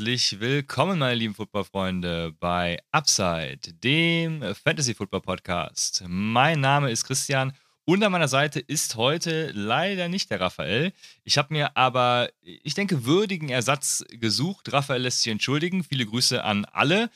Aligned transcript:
Herzlich 0.00 0.40
willkommen, 0.40 0.98
meine 0.98 1.14
lieben 1.14 1.34
Footballfreunde, 1.34 2.34
bei 2.40 2.78
Upside, 2.90 3.58
dem 3.84 4.42
Fantasy 4.54 4.94
Football 4.94 5.20
Podcast. 5.20 6.02
Mein 6.08 6.60
Name 6.60 6.90
ist 6.90 7.04
Christian 7.04 7.52
und 7.84 8.02
an 8.02 8.10
meiner 8.10 8.26
Seite 8.26 8.60
ist 8.60 8.96
heute 8.96 9.50
leider 9.52 10.08
nicht 10.08 10.30
der 10.30 10.40
Raphael. 10.40 10.94
Ich 11.24 11.36
habe 11.36 11.52
mir 11.52 11.76
aber, 11.76 12.30
ich 12.40 12.72
denke, 12.72 13.04
würdigen 13.04 13.50
Ersatz 13.50 14.02
gesucht. 14.08 14.72
Raphael 14.72 15.02
lässt 15.02 15.20
sich 15.20 15.32
entschuldigen. 15.32 15.84
Viele 15.84 16.06
Grüße 16.06 16.42
an 16.42 16.64
alle. 16.64 17.10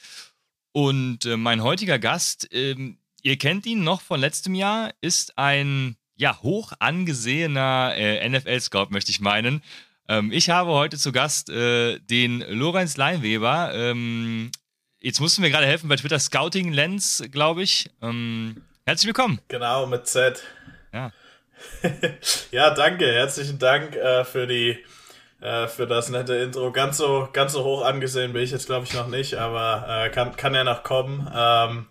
Und 0.73 1.25
äh, 1.25 1.39
mein 1.39 1.63
heutiger 1.63 1.99
Gast, 1.99 2.53
äh, 2.53 2.77
ihr 3.23 3.39
kennt 3.39 3.65
ihn 3.65 3.83
noch 3.83 4.03
von 4.03 4.21
letztem 4.21 4.55
Jahr, 4.55 4.93
ist 5.01 5.39
ein 5.39 5.97
ja, 6.17 6.39
hoch 6.43 6.75
angesehener 6.81 7.95
äh, 7.97 8.29
NFL-Scout, 8.29 8.89
möchte 8.91 9.11
ich 9.11 9.21
meinen. 9.21 9.63
Ähm, 10.09 10.31
ich 10.33 10.51
habe 10.51 10.71
heute 10.71 10.99
zu 10.99 11.13
Gast 11.13 11.49
äh, 11.49 11.99
den 11.99 12.45
Lorenz 12.49 12.97
Leinweber. 12.97 13.73
Ähm, 13.75 14.51
jetzt 15.01 15.21
mussten 15.21 15.43
wir 15.43 15.51
gerade 15.51 15.67
helfen 15.67 15.89
bei 15.89 15.97
Twitter 15.97 16.19
Scouting 16.19 16.73
Lens, 16.73 17.25
glaube 17.31 17.63
ich. 17.63 17.91
Ähm, 18.03 18.63
herzlich 18.85 19.07
willkommen. 19.07 19.41
Genau, 19.49 19.87
mit 19.87 20.07
Z. 20.07 20.43
Ja. 20.93 21.11
ja, 22.51 22.71
danke. 22.75 23.07
Herzlichen 23.07 23.59
Dank 23.59 23.97
äh, 23.97 24.25
für 24.25 24.47
die 24.47 24.79
äh, 25.41 25.69
für 25.69 25.87
das 25.87 26.11
nette 26.11 26.35
Intro. 26.37 26.71
Ganz 26.71 26.99
so, 26.99 27.29
ganz 27.33 27.53
so 27.53 27.65
hoch 27.65 27.83
angesehen 27.83 28.33
bin 28.35 28.43
ich 28.43 28.51
jetzt, 28.51 28.67
glaube 28.67 28.85
ich, 28.85 28.93
noch 28.93 29.09
nicht, 29.09 29.35
aber 29.35 29.87
äh, 29.89 30.11
kann, 30.11 30.37
kann 30.37 30.55
ja 30.55 30.65
noch 30.65 30.83
kommen. 30.83 31.31
Ähm, 31.35 31.87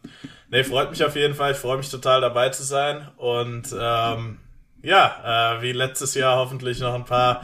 nee, 0.49 0.63
freut 0.63 0.91
mich 0.91 1.03
auf 1.03 1.15
jeden 1.15 1.33
Fall. 1.33 1.53
Ich 1.53 1.57
freue 1.57 1.77
mich 1.77 1.89
total 1.89 2.21
dabei 2.21 2.49
zu 2.49 2.63
sein. 2.63 3.07
Und 3.17 3.75
ähm, 3.79 4.39
ja, 4.83 5.55
äh, 5.55 5.61
wie 5.61 5.71
letztes 5.71 6.13
Jahr 6.13 6.37
hoffentlich 6.37 6.79
noch 6.79 6.93
ein 6.93 7.05
paar, 7.05 7.43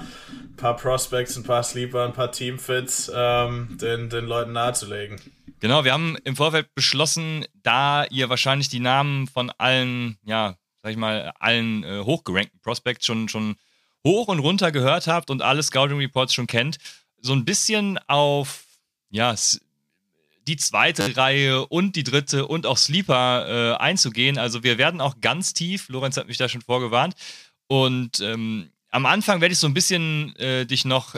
paar 0.57 0.75
Prospects, 0.75 1.37
ein 1.37 1.43
paar 1.43 1.63
Sleeper, 1.63 2.05
ein 2.05 2.13
paar 2.13 2.31
Teamfits 2.31 3.11
ähm, 3.15 3.77
den, 3.81 4.09
den 4.09 4.25
Leuten 4.25 4.51
nahezulegen. 4.51 5.19
Genau, 5.61 5.83
wir 5.83 5.93
haben 5.93 6.17
im 6.23 6.35
Vorfeld 6.35 6.73
beschlossen, 6.75 7.45
da 7.63 8.05
ihr 8.05 8.29
wahrscheinlich 8.29 8.69
die 8.69 8.79
Namen 8.79 9.27
von 9.27 9.51
allen, 9.57 10.17
ja, 10.23 10.55
sag 10.83 10.91
ich 10.91 10.97
mal, 10.97 11.33
allen 11.39 11.83
äh, 11.83 12.01
hochgerankten 12.03 12.59
Prospects 12.61 13.05
schon, 13.05 13.27
schon 13.29 13.55
hoch 14.05 14.27
und 14.27 14.39
runter 14.39 14.71
gehört 14.71 15.07
habt 15.07 15.29
und 15.29 15.41
alle 15.41 15.63
Scouting 15.63 15.97
Reports 15.97 16.33
schon 16.33 16.47
kennt, 16.47 16.77
so 17.21 17.33
ein 17.33 17.45
bisschen 17.45 17.99
auf, 18.07 18.63
ja, 19.09 19.33
die 20.49 20.57
zweite 20.57 21.15
Reihe 21.15 21.67
und 21.67 21.95
die 21.95 22.03
dritte 22.03 22.47
und 22.47 22.65
auch 22.65 22.77
Sleeper 22.77 23.75
äh, 23.75 23.77
einzugehen. 23.77 24.39
Also 24.39 24.63
wir 24.63 24.79
werden 24.79 24.99
auch 24.99 25.21
ganz 25.21 25.53
tief, 25.53 25.89
Lorenz 25.89 26.17
hat 26.17 26.27
mich 26.27 26.37
da 26.37 26.49
schon 26.49 26.61
vorgewarnt. 26.61 27.13
Und 27.67 28.19
ähm, 28.19 28.71
am 28.89 29.05
Anfang 29.05 29.41
werde 29.41 29.53
ich 29.53 29.59
so 29.59 29.67
ein 29.67 29.75
bisschen 29.75 30.35
äh, 30.37 30.65
dich 30.65 30.85
noch 30.85 31.15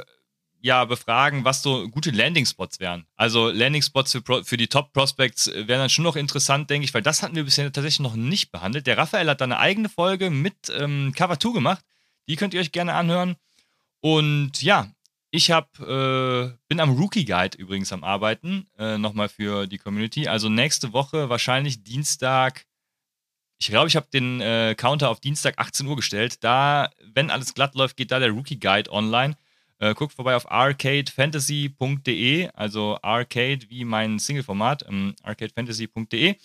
ja, 0.60 0.84
befragen, 0.84 1.46
was 1.46 1.64
so 1.64 1.88
gute 1.88 2.12
Landing-Spots 2.12 2.82
wären. 2.82 3.06
Also 3.16 3.50
Landing-Spots 3.50 4.12
für, 4.12 4.44
für 4.44 4.58
die 4.58 4.68
Top-Prospects 4.68 5.48
wären 5.48 5.80
dann 5.80 5.90
schon 5.90 6.04
noch 6.04 6.18
interessant, 6.18 6.70
denke 6.70 6.84
ich, 6.84 6.94
weil 6.94 7.02
das 7.02 7.24
hatten 7.24 7.36
wir 7.38 7.46
bisher 7.46 7.72
tatsächlich 7.72 8.02
noch 8.02 8.16
nicht 8.16 8.52
behandelt. 8.52 8.86
Der 8.86 8.98
Raphael 8.98 9.30
hat 9.30 9.40
da 9.40 9.46
eine 9.46 9.60
eigene 9.60 9.88
Folge 9.88 10.30
mit 10.30 10.56
ähm, 10.78 11.14
Cover 11.16 11.40
2 11.40 11.54
gemacht. 11.54 11.84
Die 12.28 12.36
könnt 12.36 12.54
ihr 12.54 12.60
euch 12.60 12.74
gerne 12.74 12.94
anhören. 12.94 13.38
Und 14.02 14.62
ja, 14.62 14.92
ich 15.32 15.50
hab, 15.50 15.80
äh, 15.80 16.52
bin 16.68 16.80
am 16.82 16.98
Rookie 16.98 17.24
Guide 17.26 17.58
übrigens 17.58 17.94
am 17.94 18.04
Arbeiten, 18.04 18.68
äh, 18.78 18.98
nochmal 18.98 19.30
für 19.30 19.66
die 19.66 19.78
Community. 19.78 20.28
Also 20.28 20.50
nächste 20.50 20.92
Woche, 20.92 21.30
wahrscheinlich 21.30 21.84
Dienstag. 21.84 22.66
Ich 23.58 23.68
glaube, 23.68 23.88
ich 23.88 23.96
habe 23.96 24.08
den 24.14 24.42
äh, 24.42 24.76
Counter 24.78 25.10
auf 25.10 25.22
Dienstag 25.22 25.58
18 25.58 25.88
Uhr 25.88 25.96
gestellt. 25.96 26.44
Da, 26.44 26.90
wenn 27.14 27.32
alles 27.32 27.54
glatt 27.54 27.76
läuft, 27.76 27.96
geht 27.96 28.12
da 28.12 28.20
der 28.20 28.32
Rookie 28.32 28.60
Guide 28.60 28.92
online. 28.92 29.38
Äh, 29.80 29.94
guckt 29.94 30.14
vorbei 30.14 30.36
auf 30.36 30.52
arcadefantasy.de, 30.52 32.50
also 32.54 33.00
Arcade 33.02 33.70
wie 33.70 33.86
mein 33.86 34.20
Single-Format, 34.20 34.86
ähm, 34.88 35.16
arcadefantasy.de. 35.24 36.36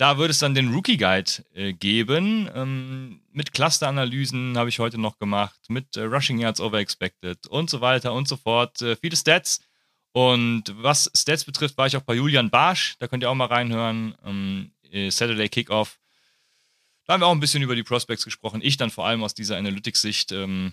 Da 0.00 0.16
wird 0.16 0.30
es 0.30 0.38
dann 0.38 0.54
den 0.54 0.72
Rookie 0.72 0.96
Guide 0.96 1.30
äh, 1.52 1.74
geben. 1.74 2.48
Ähm, 2.54 3.20
mit 3.32 3.52
Cluster-Analysen 3.52 4.56
habe 4.56 4.70
ich 4.70 4.78
heute 4.78 4.96
noch 4.96 5.18
gemacht, 5.18 5.60
mit 5.68 5.94
äh, 5.94 6.04
Rushing 6.04 6.38
Yards 6.38 6.58
Over 6.58 6.78
Expected 6.78 7.46
und 7.48 7.68
so 7.68 7.82
weiter 7.82 8.14
und 8.14 8.26
so 8.26 8.38
fort. 8.38 8.80
Äh, 8.80 8.96
viele 8.96 9.14
Stats. 9.14 9.60
Und 10.12 10.74
was 10.74 11.10
Stats 11.14 11.44
betrifft, 11.44 11.76
war 11.76 11.86
ich 11.86 11.98
auch 11.98 12.02
bei 12.02 12.14
Julian 12.14 12.48
Barsch. 12.48 12.96
Da 12.98 13.08
könnt 13.08 13.22
ihr 13.22 13.28
auch 13.28 13.34
mal 13.34 13.48
reinhören. 13.48 14.14
Ähm, 14.24 14.72
äh, 14.90 15.10
Saturday 15.10 15.50
Kickoff. 15.50 16.00
Da 17.04 17.12
haben 17.12 17.20
wir 17.20 17.26
auch 17.26 17.32
ein 17.32 17.40
bisschen 17.40 17.62
über 17.62 17.76
die 17.76 17.82
Prospects 17.82 18.24
gesprochen. 18.24 18.62
Ich 18.64 18.78
dann 18.78 18.88
vor 18.88 19.06
allem 19.06 19.22
aus 19.22 19.34
dieser 19.34 19.58
Analytics-Sicht. 19.58 20.32
Ähm, 20.32 20.72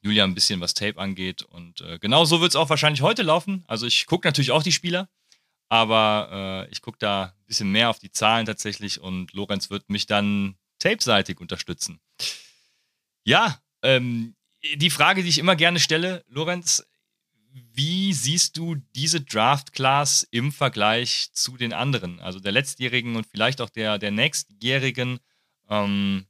Julian 0.00 0.30
ein 0.30 0.34
bisschen, 0.34 0.60
was 0.60 0.72
Tape 0.72 0.98
angeht. 0.98 1.42
Und 1.42 1.82
äh, 1.82 1.98
genau 1.98 2.24
so 2.24 2.40
wird 2.40 2.52
es 2.52 2.56
auch 2.56 2.70
wahrscheinlich 2.70 3.02
heute 3.02 3.20
laufen. 3.20 3.64
Also 3.66 3.86
ich 3.86 4.06
gucke 4.06 4.26
natürlich 4.26 4.50
auch 4.50 4.62
die 4.62 4.72
Spieler. 4.72 5.10
Aber 5.70 6.66
äh, 6.68 6.72
ich 6.72 6.82
gucke 6.82 6.98
da 6.98 7.26
ein 7.26 7.46
bisschen 7.46 7.70
mehr 7.70 7.90
auf 7.90 8.00
die 8.00 8.10
Zahlen 8.10 8.44
tatsächlich 8.44 9.00
und 9.00 9.32
Lorenz 9.32 9.70
wird 9.70 9.88
mich 9.88 10.06
dann 10.06 10.56
tapeseitig 10.80 11.40
unterstützen. 11.40 12.00
Ja, 13.24 13.62
ähm, 13.82 14.34
die 14.74 14.90
Frage, 14.90 15.22
die 15.22 15.28
ich 15.28 15.38
immer 15.38 15.54
gerne 15.54 15.78
stelle, 15.78 16.24
Lorenz, 16.26 16.84
wie 17.52 18.12
siehst 18.12 18.56
du 18.56 18.76
diese 18.96 19.20
Draft-Class 19.20 20.26
im 20.32 20.50
Vergleich 20.50 21.30
zu 21.32 21.56
den 21.56 21.72
anderen? 21.72 22.18
Also 22.18 22.40
der 22.40 22.52
letztjährigen 22.52 23.14
und 23.14 23.26
vielleicht 23.26 23.60
auch 23.60 23.70
der, 23.70 23.98
der 23.98 24.10
nächstjährigen? 24.10 25.20
Ähm, 25.68 26.26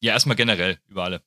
ja, 0.00 0.12
erstmal 0.12 0.36
generell 0.36 0.78
über 0.86 1.04
alle. 1.04 1.22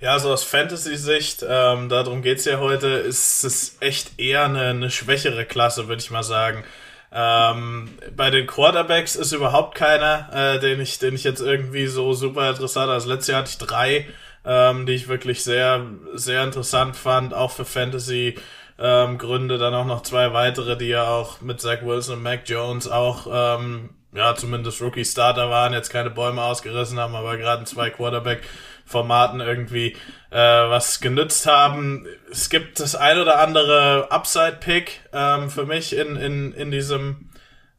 Ja, 0.00 0.16
so 0.20 0.32
aus 0.32 0.44
Fantasy-Sicht, 0.44 1.44
ähm, 1.48 1.88
darum 1.88 2.22
geht's 2.22 2.44
ja 2.44 2.58
heute, 2.60 2.86
ist 2.86 3.42
es 3.42 3.78
echt 3.80 4.20
eher 4.20 4.44
eine, 4.44 4.66
eine 4.66 4.90
schwächere 4.92 5.44
Klasse, 5.44 5.88
würde 5.88 6.00
ich 6.00 6.12
mal 6.12 6.22
sagen. 6.22 6.62
Ähm, 7.10 7.90
bei 8.14 8.30
den 8.30 8.46
Quarterbacks 8.46 9.16
ist 9.16 9.32
überhaupt 9.32 9.74
keiner, 9.74 10.28
äh, 10.32 10.60
den 10.60 10.80
ich, 10.80 11.00
den 11.00 11.16
ich 11.16 11.24
jetzt 11.24 11.40
irgendwie 11.40 11.88
so 11.88 12.12
super 12.14 12.48
interessant. 12.50 12.90
Also 12.90 13.08
letztes 13.08 13.26
Jahr 13.28 13.40
hatte 13.40 13.50
ich 13.50 13.58
drei, 13.58 14.06
ähm, 14.44 14.86
die 14.86 14.92
ich 14.92 15.08
wirklich 15.08 15.42
sehr, 15.42 15.84
sehr 16.14 16.44
interessant 16.44 16.96
fand, 16.96 17.34
auch 17.34 17.50
für 17.50 17.64
Fantasy. 17.64 18.36
Ähm, 18.78 19.18
Gründe, 19.18 19.58
dann 19.58 19.74
auch 19.74 19.86
noch 19.86 20.04
zwei 20.04 20.32
weitere, 20.32 20.76
die 20.76 20.86
ja 20.86 21.08
auch 21.08 21.40
mit 21.40 21.60
Zach 21.60 21.82
Wilson 21.82 22.18
und 22.18 22.22
Mac 22.22 22.42
Jones 22.46 22.86
auch, 22.86 23.26
ähm, 23.58 23.90
ja, 24.12 24.36
zumindest 24.36 24.80
Rookie-Starter 24.80 25.50
waren, 25.50 25.72
jetzt 25.72 25.90
keine 25.90 26.10
Bäume 26.10 26.42
ausgerissen 26.42 27.00
haben, 27.00 27.16
aber 27.16 27.36
gerade 27.36 27.64
zwei 27.64 27.90
Quarterback 27.90 28.42
Formaten 28.88 29.40
irgendwie 29.40 29.96
äh, 30.30 30.36
was 30.36 31.00
genützt 31.00 31.46
haben. 31.46 32.06
Es 32.30 32.48
gibt 32.50 32.80
das 32.80 32.94
ein 32.94 33.18
oder 33.18 33.40
andere 33.40 34.10
Upside-Pick 34.10 35.00
ähm, 35.12 35.50
für 35.50 35.66
mich 35.66 35.94
in, 35.94 36.16
in, 36.16 36.52
in 36.52 36.70
diesem 36.70 37.28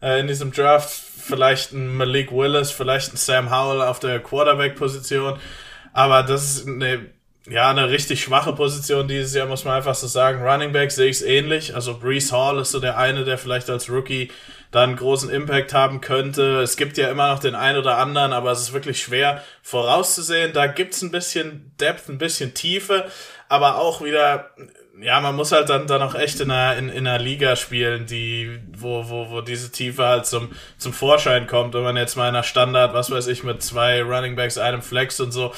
äh, 0.02 0.20
in 0.20 0.28
diesem 0.28 0.52
Draft. 0.52 0.90
Vielleicht 0.90 1.74
ein 1.74 1.96
Malik 1.96 2.31
Willis, 2.31 2.72
vielleicht 2.72 3.14
ein 3.14 3.18
Sam 3.18 3.52
Howell 3.52 3.81
auf 3.81 4.00
der 4.00 4.20
Quarterback-Position. 4.20 5.38
Aber 5.94 6.24
das 6.24 6.44
ist 6.44 6.68
eine, 6.68 7.08
ja, 7.47 7.70
eine 7.70 7.90
richtig 7.90 8.24
schwache 8.24 8.53
Position 8.53 9.08
dieses 9.08 9.36
Jahr, 9.36 9.47
muss 9.47 9.66
man 9.66 9.76
einfach 9.76 9.96
so 9.96 10.08
sagen. 10.08 10.41
Running 10.41 10.72
Back 10.72 10.91
sehe 10.91 11.08
ich 11.08 11.17
es 11.17 11.22
ähnlich. 11.22 11.76
Also 11.76 12.00
Brees 12.00 12.32
Hall 12.32 12.59
ist 12.59 12.72
so 12.72 12.79
der 12.79 12.97
eine, 12.97 13.26
der 13.26 13.38
vielleicht 13.38 13.70
als 13.70 13.90
Rookie 13.90 14.32
dann 14.72 14.96
großen 14.96 15.30
Impact 15.30 15.74
haben 15.74 16.00
könnte. 16.00 16.62
Es 16.62 16.78
gibt 16.78 16.98
ja 16.98 17.10
immer 17.10 17.30
noch 17.30 17.40
den 17.40 17.56
einen 17.56 17.80
oder 17.80 17.98
anderen, 17.98 18.34
aber 18.34 18.52
es 18.52 18.62
ist 18.62 18.74
wirklich 18.74 19.02
schwer 19.02 19.44
vorauszusehen. 19.64 20.54
Da 20.54 20.68
gibt's 20.68 21.02
ein 21.02 21.12
bisschen 21.12 21.72
Depth, 21.80 22.08
ein 22.08 22.20
bisschen 22.20 22.54
Tiefe, 22.54 23.06
aber 23.48 23.80
auch 23.80 24.04
wieder, 24.04 24.52
ja, 25.02 25.20
man 25.22 25.36
muss 25.36 25.52
halt 25.52 25.70
dann, 25.70 25.88
dann 25.88 26.04
auch 26.04 26.14
echt 26.14 26.40
in 26.40 26.52
einer, 26.52 26.78
in, 26.78 26.90
in 26.90 27.08
einer 27.08 27.18
Liga 27.18 27.56
spielen, 27.56 28.06
die, 28.06 28.60
wo, 28.78 29.10
wo, 29.10 29.32
wo 29.32 29.42
diese 29.42 29.72
Tiefe 29.72 30.06
halt 30.06 30.28
zum, 30.28 30.52
zum 30.78 30.94
Vorschein 30.94 31.48
kommt. 31.48 31.74
Wenn 31.74 31.84
man 31.84 31.98
jetzt 31.98 32.16
mal 32.16 32.30
in 32.30 32.36
einer 32.36 32.44
Standard, 32.44 32.94
was 32.94 33.10
weiß 33.10 33.26
ich, 33.28 33.44
mit 33.44 33.64
zwei 33.64 34.04
Running 34.04 34.36
Backs, 34.36 34.60
einem 34.60 34.84
Flex 34.84 35.20
und 35.20 35.32
so, 35.32 35.52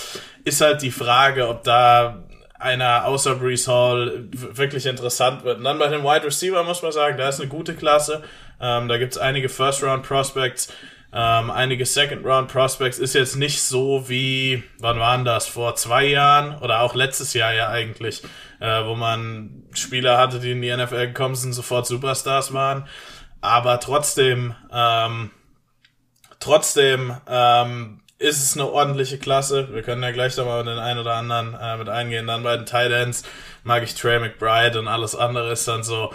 ist 0.46 0.62
halt 0.62 0.82
die 0.82 0.92
Frage, 0.92 1.50
ob 1.50 1.64
da 1.66 2.24
einer 2.62 3.06
außer 3.06 3.36
Brees 3.36 3.68
Hall 3.68 4.28
wirklich 4.32 4.86
interessant 4.86 5.44
wird. 5.44 5.58
Und 5.58 5.64
dann 5.64 5.80
bei 5.80 5.88
den 5.88 6.04
Wide 6.04 6.26
Receiver 6.26 6.64
muss 6.64 6.84
man 6.84 6.92
sagen, 6.92 7.18
da 7.18 7.28
ist 7.28 7.40
eine 7.40 7.50
gute 7.50 7.74
Klasse. 7.74 8.24
Ähm, 8.62 8.88
da 8.88 8.98
gibt's 8.98 9.18
einige 9.18 9.50
First-Round-Prospects, 9.50 10.72
Ähm, 11.14 11.52
einige 11.52 11.86
Second-Round-Prospects 11.86 12.98
ist 12.98 13.16
jetzt 13.16 13.36
nicht 13.36 13.62
so 13.62 14.08
wie, 14.08 14.64
wann 14.80 14.98
waren 14.98 15.26
das, 15.26 15.46
vor 15.46 15.76
zwei 15.76 16.06
Jahren 16.06 16.58
oder 16.60 16.80
auch 16.82 16.96
letztes 16.96 17.34
Jahr 17.34 17.54
ja 17.54 17.68
eigentlich, 17.68 18.24
äh, 18.62 18.86
wo 18.86 18.96
man 18.96 19.64
Spieler 19.74 20.18
hatte, 20.18 20.40
die 20.40 20.52
in 20.52 20.62
die 20.62 20.74
NFL 20.74 21.08
gekommen 21.08 21.36
sind, 21.36 21.52
sofort 21.52 21.86
Superstars 21.86 22.54
waren. 22.54 22.88
Aber 23.42 23.82
trotzdem, 23.82 24.56
ähm, 24.72 25.32
trotzdem 26.40 27.18
ähm, 27.28 28.02
ist 28.18 28.42
es 28.42 28.54
eine 28.54 28.70
ordentliche 28.72 29.18
Klasse. 29.18 29.68
Wir 29.74 29.82
können 29.82 30.04
ja 30.04 30.12
gleich 30.12 30.38
nochmal 30.38 30.64
den 30.64 30.78
einen 30.78 31.00
oder 31.00 31.16
anderen 31.16 31.56
äh, 31.56 31.76
mit 31.76 31.90
eingehen. 31.90 32.28
Dann 32.28 32.44
bei 32.44 32.56
den 32.56 32.66
Titans 32.66 33.24
mag 33.64 33.84
ich 33.84 33.96
Trey 33.96 34.20
McBride 34.20 34.80
und 34.80 34.88
alles 34.88 35.16
andere 35.16 35.52
ist 35.52 35.68
dann 35.68 35.84
so, 35.84 36.14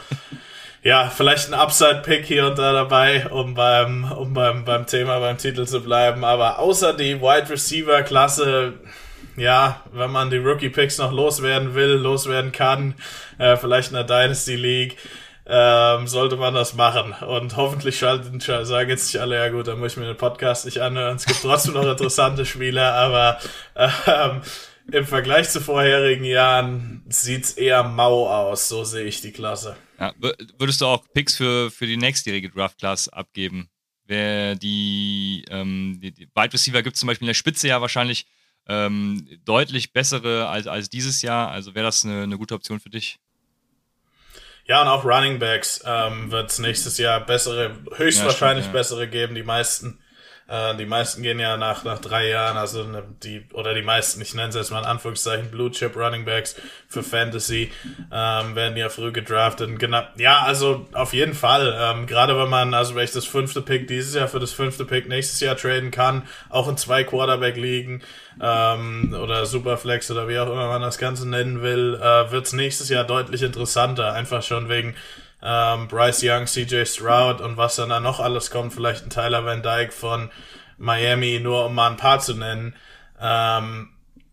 ja, 0.86 1.10
vielleicht 1.10 1.48
ein 1.48 1.54
Upside-Pick 1.54 2.24
hier 2.26 2.46
und 2.46 2.60
da 2.60 2.72
dabei, 2.72 3.26
um 3.26 3.54
beim, 3.54 4.04
um 4.12 4.32
beim, 4.34 4.64
beim 4.64 4.86
Thema, 4.86 5.18
beim 5.18 5.36
Titel 5.36 5.66
zu 5.66 5.80
bleiben. 5.80 6.22
Aber 6.22 6.60
außer 6.60 6.92
die 6.92 7.20
Wide 7.20 7.50
Receiver-Klasse, 7.50 8.74
ja, 9.36 9.82
wenn 9.90 10.12
man 10.12 10.30
die 10.30 10.36
Rookie-Picks 10.36 10.98
noch 10.98 11.10
loswerden 11.10 11.74
will, 11.74 11.94
loswerden 11.94 12.52
kann, 12.52 12.94
äh, 13.38 13.56
vielleicht 13.56 13.88
in 13.88 13.94
der 13.94 14.04
Dynasty 14.04 14.54
League, 14.54 14.96
ähm, 15.48 16.06
sollte 16.06 16.36
man 16.36 16.54
das 16.54 16.74
machen. 16.74 17.16
Und 17.26 17.56
hoffentlich 17.56 17.98
schalten, 17.98 18.38
sagen 18.38 18.88
jetzt 18.88 19.12
nicht 19.12 19.20
alle, 19.20 19.34
ja 19.34 19.48
gut, 19.48 19.66
dann 19.66 19.80
muss 19.80 19.94
ich 19.94 19.98
mir 19.98 20.06
den 20.06 20.16
Podcast 20.16 20.66
nicht 20.66 20.78
anhören. 20.78 21.16
Es 21.16 21.26
gibt 21.26 21.42
trotzdem 21.42 21.74
noch 21.74 21.90
interessante 21.90 22.46
Spieler, 22.46 22.92
aber 22.94 23.40
ähm, 23.74 24.40
im 24.92 25.04
Vergleich 25.04 25.48
zu 25.50 25.60
vorherigen 25.60 26.24
Jahren 26.24 27.02
sieht's 27.08 27.54
eher 27.54 27.82
mau 27.82 28.28
aus, 28.28 28.68
so 28.68 28.84
sehe 28.84 29.06
ich 29.06 29.20
die 29.20 29.32
Klasse. 29.32 29.76
Ja, 29.98 30.12
würdest 30.58 30.80
du 30.80 30.86
auch 30.86 31.04
Picks 31.14 31.36
für, 31.36 31.70
für 31.70 31.86
die 31.86 31.96
nächstjährige 31.96 32.50
Draft-Class 32.50 33.08
abgeben? 33.08 33.68
Wer 34.04 34.54
die, 34.54 35.44
ähm, 35.50 35.98
die, 36.00 36.12
die 36.12 36.28
Wide 36.34 36.52
Receiver 36.52 36.82
gibt 36.82 36.96
zum 36.96 37.06
Beispiel 37.06 37.26
in 37.26 37.30
der 37.30 37.34
Spitze 37.34 37.68
ja 37.68 37.80
wahrscheinlich 37.80 38.26
ähm, 38.68 39.28
deutlich 39.44 39.92
bessere 39.92 40.48
als, 40.48 40.66
als 40.66 40.90
dieses 40.90 41.22
Jahr. 41.22 41.50
Also 41.50 41.74
wäre 41.74 41.86
das 41.86 42.04
eine, 42.04 42.22
eine 42.22 42.38
gute 42.38 42.54
Option 42.54 42.78
für 42.78 42.90
dich? 42.90 43.18
Ja, 44.66 44.82
und 44.82 44.88
auch 44.88 45.04
Running 45.04 45.38
Backs 45.38 45.82
ähm, 45.84 46.30
wird 46.30 46.50
es 46.50 46.58
nächstes 46.58 46.98
Jahr 46.98 47.24
bessere, 47.24 47.76
höchstwahrscheinlich 47.94 48.66
ja, 48.66 48.70
stimmt, 48.70 48.74
ja. 48.74 48.80
bessere 48.80 49.08
geben. 49.08 49.34
Die 49.34 49.44
meisten 49.44 50.00
äh, 50.48 50.76
die 50.76 50.86
meisten 50.86 51.22
gehen 51.22 51.40
ja 51.40 51.56
nach, 51.56 51.82
nach 51.84 51.98
drei 51.98 52.28
Jahren, 52.28 52.56
also 52.56 52.84
ne, 52.84 53.02
die, 53.22 53.44
oder 53.52 53.74
die 53.74 53.82
meisten, 53.82 54.20
ich 54.20 54.34
nenne 54.34 54.50
es 54.50 54.54
jetzt 54.54 54.70
mal 54.70 54.78
in 54.78 54.84
Anführungszeichen, 54.84 55.50
Blue 55.50 55.70
Chip 55.70 55.96
Running 55.96 56.24
Backs 56.24 56.54
für 56.88 57.02
Fantasy, 57.02 57.72
ähm, 58.12 58.54
werden 58.54 58.76
ja 58.76 58.88
früh 58.88 59.10
gedraftet. 59.10 59.78
Genau, 59.78 60.02
ja, 60.16 60.42
also 60.42 60.86
auf 60.92 61.12
jeden 61.12 61.34
Fall. 61.34 61.76
Ähm, 61.78 62.06
gerade 62.06 62.38
wenn 62.38 62.48
man, 62.48 62.74
also 62.74 62.94
wenn 62.94 63.04
ich 63.04 63.12
das 63.12 63.24
fünfte 63.24 63.60
Pick 63.60 63.88
dieses 63.88 64.14
Jahr 64.14 64.28
für 64.28 64.38
das 64.38 64.52
fünfte 64.52 64.84
Pick 64.84 65.08
nächstes 65.08 65.40
Jahr 65.40 65.56
traden 65.56 65.90
kann, 65.90 66.22
auch 66.48 66.68
in 66.68 66.76
zwei 66.76 67.02
Quarterback 67.02 67.56
liegen, 67.56 68.02
ähm, 68.40 69.16
oder 69.20 69.46
Superflex 69.46 70.10
oder 70.10 70.28
wie 70.28 70.38
auch 70.38 70.50
immer 70.50 70.68
man 70.68 70.82
das 70.82 70.98
Ganze 70.98 71.28
nennen 71.28 71.62
will, 71.62 71.98
äh, 72.00 72.30
wird 72.30 72.46
es 72.46 72.52
nächstes 72.52 72.88
Jahr 72.88 73.04
deutlich 73.04 73.42
interessanter. 73.42 74.12
Einfach 74.12 74.42
schon 74.42 74.68
wegen 74.68 74.94
ähm, 75.46 75.86
Bryce 75.86 76.24
Young, 76.24 76.46
CJ 76.46 76.84
Stroud 76.86 77.40
und 77.40 77.56
was 77.56 77.76
dann 77.76 77.90
da 77.90 78.00
noch 78.00 78.18
alles 78.18 78.50
kommt, 78.50 78.74
vielleicht 78.74 79.04
ein 79.04 79.10
Tyler 79.10 79.44
Van 79.44 79.62
Dyke 79.62 79.92
von 79.92 80.30
Miami, 80.76 81.38
nur 81.40 81.66
um 81.66 81.74
mal 81.74 81.88
ein 81.88 81.96
paar 81.96 82.18
zu 82.18 82.34
nennen, 82.34 82.74
ähm, 83.20 83.90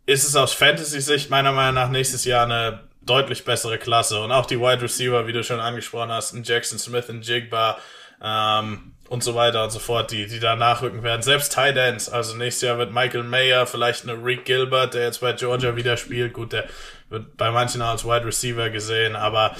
ist 0.07 0.27
es 0.27 0.35
aus 0.35 0.53
Fantasy-Sicht 0.53 1.29
meiner 1.29 1.51
Meinung 1.51 1.75
nach 1.75 1.89
nächstes 1.89 2.25
Jahr 2.25 2.45
eine 2.45 2.79
deutlich 3.01 3.45
bessere 3.45 3.77
Klasse. 3.77 4.21
Und 4.21 4.31
auch 4.31 4.45
die 4.45 4.59
Wide 4.59 4.81
Receiver, 4.81 5.27
wie 5.27 5.33
du 5.33 5.43
schon 5.43 5.59
angesprochen 5.59 6.11
hast, 6.11 6.33
ein 6.33 6.43
Jackson 6.43 6.79
Smith, 6.79 7.09
ein 7.09 7.21
Jigba 7.21 7.77
ähm, 8.21 8.93
und 9.07 9.23
so 9.23 9.35
weiter 9.35 9.63
und 9.63 9.71
so 9.71 9.79
fort, 9.79 10.11
die, 10.11 10.25
die 10.25 10.39
da 10.39 10.55
nachrücken 10.55 11.03
werden. 11.03 11.21
Selbst 11.21 11.53
Tight 11.53 11.77
Ends, 11.77 12.09
also 12.09 12.35
nächstes 12.35 12.67
Jahr 12.67 12.79
wird 12.79 12.91
Michael 12.91 13.23
Mayer, 13.23 13.67
vielleicht 13.67 14.09
eine 14.09 14.23
Rick 14.23 14.45
Gilbert, 14.45 14.95
der 14.95 15.03
jetzt 15.03 15.21
bei 15.21 15.33
Georgia 15.33 15.75
wieder 15.75 15.95
spielt. 15.95 16.33
Gut, 16.33 16.53
der 16.53 16.65
wird 17.09 17.37
bei 17.37 17.51
manchen 17.51 17.81
als 17.83 18.03
Wide 18.03 18.25
Receiver 18.25 18.69
gesehen, 18.71 19.15
aber 19.15 19.55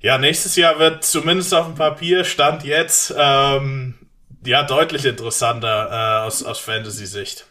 ja, 0.00 0.18
nächstes 0.18 0.56
Jahr 0.56 0.78
wird 0.78 1.04
zumindest 1.04 1.54
auf 1.54 1.66
dem 1.66 1.74
Papier, 1.74 2.24
Stand 2.24 2.64
jetzt, 2.64 3.14
ähm, 3.16 3.94
ja, 4.44 4.62
deutlich 4.62 5.04
interessanter 5.04 5.90
äh, 5.90 6.26
aus, 6.26 6.42
aus 6.42 6.58
Fantasy-Sicht. 6.58 7.46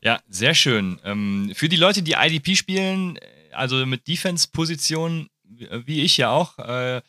Ja, 0.00 0.20
sehr 0.28 0.54
schön. 0.54 1.00
Ähm, 1.04 1.52
für 1.54 1.68
die 1.68 1.76
Leute, 1.76 2.02
die 2.02 2.12
IDP 2.12 2.54
spielen, 2.54 3.18
also 3.52 3.84
mit 3.86 4.08
Defense-Positionen, 4.08 5.28
wie 5.44 6.02
ich 6.02 6.16
ja 6.16 6.30
auch, 6.30 6.58
äh, 6.58 7.02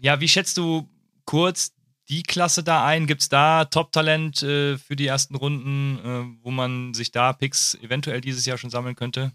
ja, 0.00 0.20
wie 0.20 0.28
schätzt 0.28 0.56
du 0.56 0.88
kurz 1.24 1.72
die 2.08 2.22
Klasse 2.22 2.62
da 2.62 2.84
ein? 2.86 3.06
Gibt 3.06 3.22
es 3.22 3.28
da 3.28 3.64
Top-Talent 3.64 4.42
äh, 4.42 4.78
für 4.78 4.96
die 4.96 5.06
ersten 5.06 5.34
Runden, 5.34 5.98
äh, 5.98 6.44
wo 6.44 6.50
man 6.50 6.94
sich 6.94 7.10
da 7.10 7.32
Picks 7.32 7.74
eventuell 7.82 8.20
dieses 8.20 8.46
Jahr 8.46 8.58
schon 8.58 8.70
sammeln 8.70 8.94
könnte? 8.94 9.32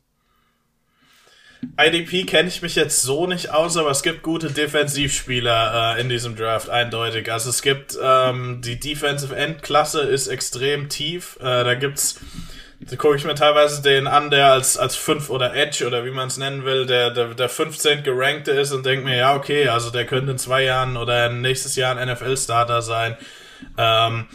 IDP 1.77 2.25
kenne 2.25 2.49
ich 2.49 2.61
mich 2.61 2.75
jetzt 2.75 3.01
so 3.01 3.27
nicht 3.27 3.51
aus, 3.51 3.77
aber 3.77 3.91
es 3.91 4.03
gibt 4.03 4.23
gute 4.23 4.51
Defensivspieler 4.51 5.95
äh, 5.95 6.01
in 6.01 6.09
diesem 6.09 6.35
Draft, 6.35 6.69
eindeutig. 6.69 7.31
Also 7.31 7.49
es 7.49 7.61
gibt 7.61 7.97
ähm, 8.01 8.61
die 8.63 8.79
Defensive 8.79 9.35
End 9.35 9.61
Klasse 9.61 10.01
ist 10.01 10.27
extrem 10.27 10.89
tief. 10.89 11.37
Äh, 11.39 11.63
da 11.63 11.75
gibt's, 11.75 12.19
da 12.79 12.95
gucke 12.95 13.15
ich 13.15 13.25
mir 13.25 13.35
teilweise 13.35 13.81
den 13.81 14.07
an, 14.07 14.31
der 14.31 14.51
als 14.51 14.77
als 14.77 14.95
5 14.95 15.29
oder 15.29 15.55
Edge 15.55 15.85
oder 15.85 16.03
wie 16.03 16.11
man 16.11 16.27
es 16.27 16.37
nennen 16.37 16.65
will, 16.65 16.87
der, 16.87 17.11
der 17.11 17.35
der 17.35 17.49
15 17.49 18.03
gerankte 18.03 18.51
ist 18.51 18.71
und 18.71 18.85
denke 18.85 19.05
mir, 19.05 19.17
ja 19.17 19.35
okay, 19.35 19.67
also 19.67 19.91
der 19.91 20.05
könnte 20.05 20.31
in 20.31 20.37
zwei 20.39 20.63
Jahren 20.63 20.97
oder 20.97 21.29
nächstes 21.29 21.75
Jahr 21.75 21.95
ein 21.95 22.09
NFL 22.09 22.37
Starter 22.37 22.81
sein. 22.81 23.17
Ähm, 23.77 24.27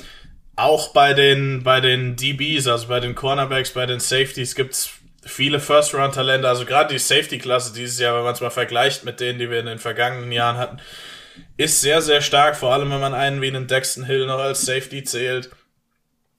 auch 0.54 0.92
bei 0.92 1.12
den 1.12 1.64
bei 1.64 1.80
den 1.80 2.16
DBs, 2.16 2.66
also 2.68 2.86
bei 2.88 3.00
den 3.00 3.14
Cornerbacks, 3.14 3.72
bei 3.72 3.84
den 3.84 4.00
Safeties 4.00 4.54
gibt's 4.54 4.95
viele 5.26 5.60
First-Round-Talente, 5.60 6.48
also 6.48 6.64
gerade 6.64 6.94
die 6.94 6.98
Safety-Klasse 6.98 7.74
dieses 7.74 7.98
Jahr, 7.98 8.16
wenn 8.16 8.24
man 8.24 8.34
es 8.34 8.40
mal 8.40 8.50
vergleicht 8.50 9.04
mit 9.04 9.20
denen, 9.20 9.38
die 9.38 9.50
wir 9.50 9.60
in 9.60 9.66
den 9.66 9.78
vergangenen 9.78 10.32
Jahren 10.32 10.56
hatten, 10.56 10.78
ist 11.56 11.80
sehr, 11.80 12.00
sehr 12.00 12.22
stark, 12.22 12.56
vor 12.56 12.72
allem 12.72 12.90
wenn 12.90 13.00
man 13.00 13.12
einen 13.14 13.42
wie 13.42 13.48
einen 13.48 13.66
Dexton 13.66 14.04
Hill 14.04 14.26
noch 14.26 14.38
als 14.38 14.64
Safety 14.64 15.04
zählt 15.04 15.50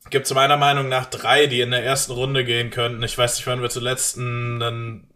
gibt 0.10 0.26
es 0.26 0.34
meiner 0.34 0.58
Meinung 0.58 0.90
nach 0.90 1.06
drei, 1.06 1.48
die 1.48 1.62
in 1.62 1.72
der 1.72 1.84
ersten 1.84 2.12
Runde 2.12 2.44
gehen 2.46 2.70
könnten. 2.70 3.04
Ich 3.04 3.18
weiß 3.18 3.36
nicht, 3.38 3.48
wann 3.48 3.62
wir 3.62 3.70
zuletzt 3.70 4.18
einen, 4.18 4.62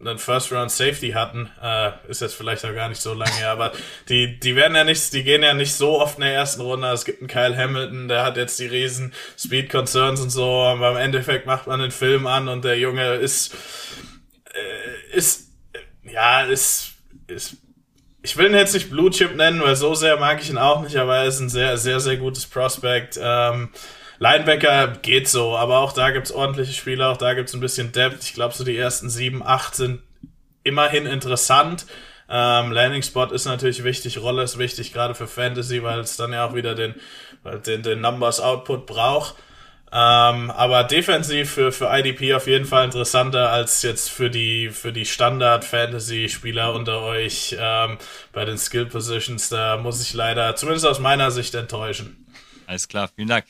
einen 0.00 0.18
First 0.18 0.52
Round 0.52 0.70
Safety 0.70 1.12
hatten. 1.12 1.50
Äh, 1.62 1.90
ist 2.08 2.20
jetzt 2.20 2.34
vielleicht 2.34 2.64
auch 2.64 2.74
gar 2.74 2.88
nicht 2.88 3.00
so 3.00 3.14
lange 3.14 3.34
her, 3.36 3.50
aber 3.50 3.72
die, 4.08 4.38
die 4.38 4.56
werden 4.56 4.76
ja 4.76 4.84
nicht, 4.84 5.12
die 5.12 5.24
gehen 5.24 5.42
ja 5.42 5.54
nicht 5.54 5.74
so 5.74 6.00
oft 6.00 6.18
in 6.18 6.24
der 6.24 6.34
ersten 6.34 6.60
Runde. 6.60 6.88
Es 6.88 7.04
gibt 7.04 7.20
einen 7.20 7.28
Kyle 7.28 7.56
Hamilton, 7.56 8.08
der 8.08 8.24
hat 8.24 8.36
jetzt 8.36 8.58
die 8.58 8.66
riesen 8.66 9.12
Speed 9.38 9.70
Concerns 9.70 10.20
und 10.20 10.30
so, 10.30 10.62
aber 10.62 10.90
im 10.90 10.96
Endeffekt 10.96 11.46
macht 11.46 11.66
man 11.66 11.80
den 11.80 11.90
Film 11.90 12.26
an 12.26 12.48
und 12.48 12.64
der 12.64 12.78
Junge 12.78 13.14
ist, 13.14 13.54
äh, 14.52 15.16
ist, 15.16 15.48
ja, 16.04 16.42
ist, 16.42 16.92
ist, 17.26 17.56
ich 18.22 18.36
will 18.36 18.46
ihn 18.46 18.54
jetzt 18.54 18.74
nicht 18.74 18.90
Blue 18.90 19.10
Chip 19.10 19.34
nennen, 19.34 19.60
weil 19.62 19.76
so 19.76 19.94
sehr 19.94 20.16
mag 20.18 20.40
ich 20.40 20.50
ihn 20.50 20.58
auch 20.58 20.82
nicht, 20.82 20.96
aber 20.96 21.18
er 21.18 21.24
ist 21.24 21.40
ein 21.40 21.48
sehr, 21.48 21.76
sehr, 21.76 21.98
sehr 22.00 22.16
gutes 22.16 22.46
Prospect. 22.46 23.18
Ähm, 23.20 23.70
Linebacker 24.22 24.86
geht 25.02 25.26
so, 25.26 25.56
aber 25.56 25.80
auch 25.80 25.92
da 25.92 26.12
gibt's 26.12 26.30
ordentliche 26.30 26.72
Spieler, 26.72 27.10
auch 27.10 27.16
da 27.16 27.34
gibt's 27.34 27.54
ein 27.54 27.60
bisschen 27.60 27.90
Depth. 27.90 28.22
Ich 28.22 28.34
glaube, 28.34 28.54
so 28.54 28.62
die 28.62 28.76
ersten 28.76 29.10
sieben, 29.10 29.42
acht 29.42 29.74
sind 29.74 30.00
immerhin 30.62 31.06
interessant. 31.06 31.86
Ähm, 32.28 32.70
Landing 32.70 33.02
Spot 33.02 33.26
ist 33.26 33.46
natürlich 33.46 33.82
wichtig, 33.82 34.18
Rolle 34.18 34.44
ist 34.44 34.58
wichtig, 34.58 34.92
gerade 34.92 35.16
für 35.16 35.26
Fantasy, 35.26 35.82
weil 35.82 35.98
es 35.98 36.16
dann 36.16 36.32
ja 36.32 36.46
auch 36.46 36.54
wieder 36.54 36.76
den, 36.76 36.94
den, 37.66 37.82
den 37.82 38.00
Numbers 38.00 38.38
Output 38.38 38.86
braucht. 38.86 39.34
Ähm, 39.90 40.52
aber 40.52 40.84
defensiv 40.84 41.50
für, 41.50 41.72
für 41.72 41.90
IDP 41.92 42.34
auf 42.34 42.46
jeden 42.46 42.64
Fall 42.64 42.84
interessanter 42.84 43.50
als 43.50 43.82
jetzt 43.82 44.08
für 44.08 44.30
die, 44.30 44.70
für 44.70 44.92
die 44.92 45.04
Standard-Fantasy-Spieler 45.04 46.72
unter 46.74 47.02
euch 47.02 47.56
ähm, 47.58 47.98
bei 48.32 48.44
den 48.44 48.56
Skill 48.56 48.86
Positions. 48.86 49.48
Da 49.48 49.78
muss 49.78 50.00
ich 50.00 50.14
leider, 50.14 50.54
zumindest 50.54 50.86
aus 50.86 51.00
meiner 51.00 51.32
Sicht, 51.32 51.56
enttäuschen. 51.56 52.24
Alles 52.68 52.86
klar, 52.86 53.10
vielen 53.16 53.28
Dank. 53.28 53.46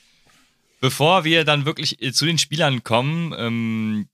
Bevor 0.83 1.23
wir 1.23 1.45
dann 1.45 1.65
wirklich 1.65 2.03
äh, 2.03 2.13
zu 2.13 2.27
den 2.27 2.39
Spielern 2.39 2.83
kommen, 2.83 3.33
ähm, 3.39 4.09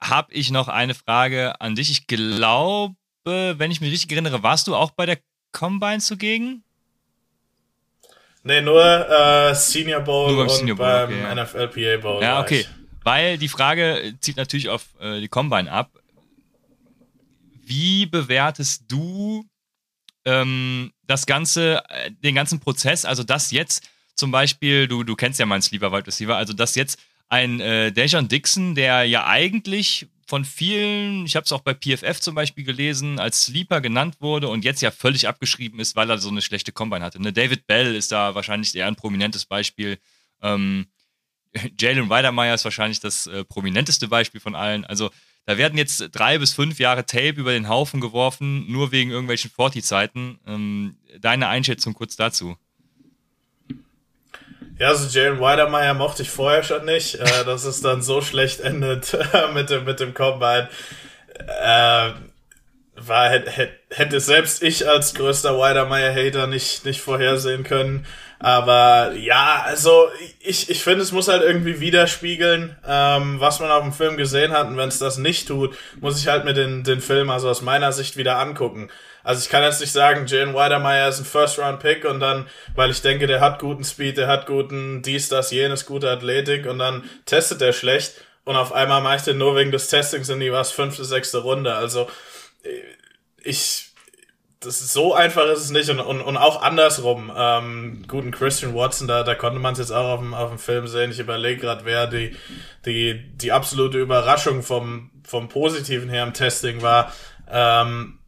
habe 0.00 0.32
ich 0.32 0.50
noch 0.50 0.66
eine 0.66 0.94
Frage 0.94 1.60
an 1.60 1.76
dich. 1.76 1.88
Ich 1.88 2.08
glaube, 2.08 2.96
wenn 3.24 3.70
ich 3.70 3.80
mich 3.80 3.92
richtig 3.92 4.10
erinnere, 4.10 4.42
warst 4.42 4.66
du 4.66 4.74
auch 4.74 4.90
bei 4.90 5.06
der 5.06 5.18
Combine 5.52 6.00
zugegen? 6.00 6.64
Nee, 8.42 8.60
nur 8.60 8.82
äh, 8.82 9.54
Senior 9.54 10.00
Bowl 10.00 10.32
nur 10.32 10.38
beim 10.38 10.48
und 10.48 10.56
Senior 10.56 10.76
Bowl, 10.78 10.86
beim 10.86 11.10
okay, 11.10 11.22
ja. 11.22 11.44
NFLPA 11.44 12.02
Bowl. 12.02 12.22
Ja, 12.22 12.40
okay. 12.40 12.66
Weil 13.04 13.38
die 13.38 13.48
Frage 13.48 14.16
zieht 14.18 14.36
natürlich 14.36 14.68
auf 14.68 14.86
äh, 14.98 15.20
die 15.20 15.28
Combine 15.28 15.70
ab. 15.70 15.92
Wie 17.62 18.06
bewertest 18.06 18.82
du 18.88 19.44
ähm, 20.24 20.92
das 21.06 21.26
ganze, 21.26 21.84
äh, 21.88 22.10
den 22.10 22.34
ganzen 22.34 22.58
Prozess, 22.58 23.04
also 23.04 23.22
das 23.22 23.52
jetzt 23.52 23.88
zum 24.20 24.30
Beispiel, 24.30 24.86
du, 24.86 25.02
du 25.02 25.16
kennst 25.16 25.40
ja 25.40 25.46
meinen 25.46 25.62
Sleeper 25.62 25.90
Wide 25.90 26.06
Receiver, 26.06 26.36
also 26.36 26.52
dass 26.52 26.76
jetzt 26.76 27.00
ein 27.28 27.60
äh, 27.60 27.90
Dejon 27.90 28.28
Dixon, 28.28 28.74
der 28.74 29.04
ja 29.04 29.26
eigentlich 29.26 30.06
von 30.26 30.44
vielen, 30.44 31.26
ich 31.26 31.34
habe 31.34 31.44
es 31.44 31.52
auch 31.52 31.62
bei 31.62 31.74
PFF 31.74 32.20
zum 32.20 32.36
Beispiel 32.36 32.62
gelesen, 32.62 33.18
als 33.18 33.46
Sleeper 33.46 33.80
genannt 33.80 34.16
wurde 34.20 34.48
und 34.48 34.64
jetzt 34.64 34.80
ja 34.80 34.92
völlig 34.92 35.26
abgeschrieben 35.26 35.80
ist, 35.80 35.96
weil 35.96 36.08
er 36.08 36.18
so 36.18 36.28
eine 36.28 36.42
schlechte 36.42 36.70
Combine 36.70 37.04
hatte. 37.04 37.20
Ne? 37.20 37.32
David 37.32 37.66
Bell 37.66 37.96
ist 37.96 38.12
da 38.12 38.36
wahrscheinlich 38.36 38.74
eher 38.74 38.86
ein 38.86 38.96
prominentes 38.96 39.44
Beispiel, 39.44 39.98
Ähm, 40.42 40.86
Jalen 41.78 42.08
Weidermeyer 42.08 42.54
ist 42.54 42.64
wahrscheinlich 42.64 43.00
das 43.00 43.26
äh, 43.26 43.44
prominenteste 43.44 44.06
Beispiel 44.08 44.40
von 44.40 44.54
allen. 44.54 44.84
Also 44.84 45.10
da 45.46 45.58
werden 45.58 45.78
jetzt 45.78 46.10
drei 46.12 46.38
bis 46.38 46.52
fünf 46.52 46.78
Jahre 46.78 47.06
Tape 47.06 47.40
über 47.40 47.52
den 47.52 47.68
Haufen 47.68 48.00
geworfen, 48.00 48.70
nur 48.70 48.92
wegen 48.92 49.10
irgendwelchen 49.10 49.50
Forty-Zeiten. 49.50 50.38
Ähm, 50.46 50.96
deine 51.18 51.48
Einschätzung 51.48 51.94
kurz 51.94 52.16
dazu. 52.16 52.56
Ja, 54.80 54.88
also 54.88 55.06
Jalen 55.06 55.40
Weidermeyer 55.40 55.92
mochte 55.92 56.22
ich 56.22 56.30
vorher 56.30 56.62
schon 56.62 56.86
nicht, 56.86 57.16
äh, 57.16 57.44
dass 57.44 57.64
es 57.64 57.82
dann 57.82 58.00
so 58.00 58.22
schlecht 58.22 58.60
endet 58.60 59.14
mit 59.54 59.68
dem, 59.68 59.84
mit 59.84 60.00
dem 60.00 60.14
Combine. 60.14 60.70
Äh, 61.62 62.12
war, 62.96 63.28
hätte, 63.28 63.68
hätte 63.90 64.20
selbst 64.20 64.62
ich 64.62 64.88
als 64.88 65.12
größter 65.12 65.58
Weidermeyer-Hater 65.58 66.46
nicht, 66.46 66.86
nicht 66.86 67.02
vorhersehen 67.02 67.62
können. 67.62 68.06
Aber 68.38 69.12
ja, 69.12 69.64
also 69.66 70.08
ich, 70.40 70.70
ich 70.70 70.82
finde, 70.82 71.02
es 71.02 71.12
muss 71.12 71.28
halt 71.28 71.42
irgendwie 71.42 71.80
widerspiegeln, 71.80 72.74
ähm, 72.88 73.38
was 73.38 73.60
man 73.60 73.70
auf 73.70 73.82
dem 73.82 73.92
Film 73.92 74.16
gesehen 74.16 74.52
hat. 74.52 74.68
Und 74.68 74.78
wenn 74.78 74.88
es 74.88 74.98
das 74.98 75.18
nicht 75.18 75.46
tut, 75.46 75.76
muss 76.00 76.18
ich 76.18 76.28
halt 76.28 76.46
mir 76.46 76.54
den, 76.54 76.84
den 76.84 77.02
Film 77.02 77.28
also 77.28 77.50
aus 77.50 77.60
meiner 77.60 77.92
Sicht 77.92 78.16
wieder 78.16 78.38
angucken. 78.38 78.88
Also 79.22 79.42
ich 79.42 79.48
kann 79.48 79.62
jetzt 79.62 79.80
nicht 79.80 79.92
sagen, 79.92 80.26
Jalen 80.26 80.54
Weidermeyer 80.54 81.08
ist 81.08 81.18
ein 81.18 81.24
First-Round-Pick 81.24 82.04
und 82.04 82.20
dann, 82.20 82.46
weil 82.74 82.90
ich 82.90 83.02
denke, 83.02 83.26
der 83.26 83.40
hat 83.40 83.58
guten 83.58 83.84
Speed, 83.84 84.16
der 84.16 84.28
hat 84.28 84.46
guten 84.46 85.02
dies, 85.02 85.28
das, 85.28 85.50
jenes, 85.50 85.86
gute 85.86 86.10
Athletik 86.10 86.66
und 86.66 86.78
dann 86.78 87.04
testet 87.26 87.62
er 87.62 87.72
schlecht 87.72 88.14
und 88.44 88.56
auf 88.56 88.72
einmal 88.72 89.00
mache 89.00 89.16
ich 89.16 89.22
den 89.22 89.38
nur 89.38 89.56
wegen 89.56 89.70
des 89.70 89.88
Testings 89.88 90.28
in 90.28 90.40
die 90.40 90.52
was 90.52 90.72
fünfte, 90.72 91.04
sechste 91.04 91.38
Runde. 91.38 91.74
Also 91.74 92.08
ich 93.42 93.90
das 94.60 94.82
ist 94.82 94.92
so 94.92 95.14
einfach 95.14 95.46
ist 95.46 95.60
es 95.60 95.70
nicht 95.70 95.88
und, 95.88 96.00
und, 96.00 96.20
und 96.20 96.36
auch 96.36 96.60
andersrum. 96.62 97.32
Ähm, 97.34 98.04
guten 98.06 98.30
Christian 98.30 98.74
Watson, 98.74 99.08
da, 99.08 99.22
da 99.22 99.34
konnte 99.34 99.58
man 99.58 99.72
es 99.72 99.78
jetzt 99.78 99.90
auch 99.90 100.10
auf 100.10 100.20
dem, 100.20 100.34
auf 100.34 100.50
dem 100.50 100.58
Film 100.58 100.86
sehen. 100.86 101.10
Ich 101.10 101.18
überlege 101.18 101.62
gerade, 101.62 101.86
wer 101.86 102.06
die, 102.06 102.36
die, 102.84 103.36
die 103.36 103.52
absolute 103.52 103.98
Überraschung 103.98 104.62
vom, 104.62 105.10
vom 105.24 105.48
Positiven 105.48 106.10
her 106.10 106.24
im 106.24 106.34
Testing 106.34 106.82
war. 106.82 107.10
Ähm, 107.50 108.18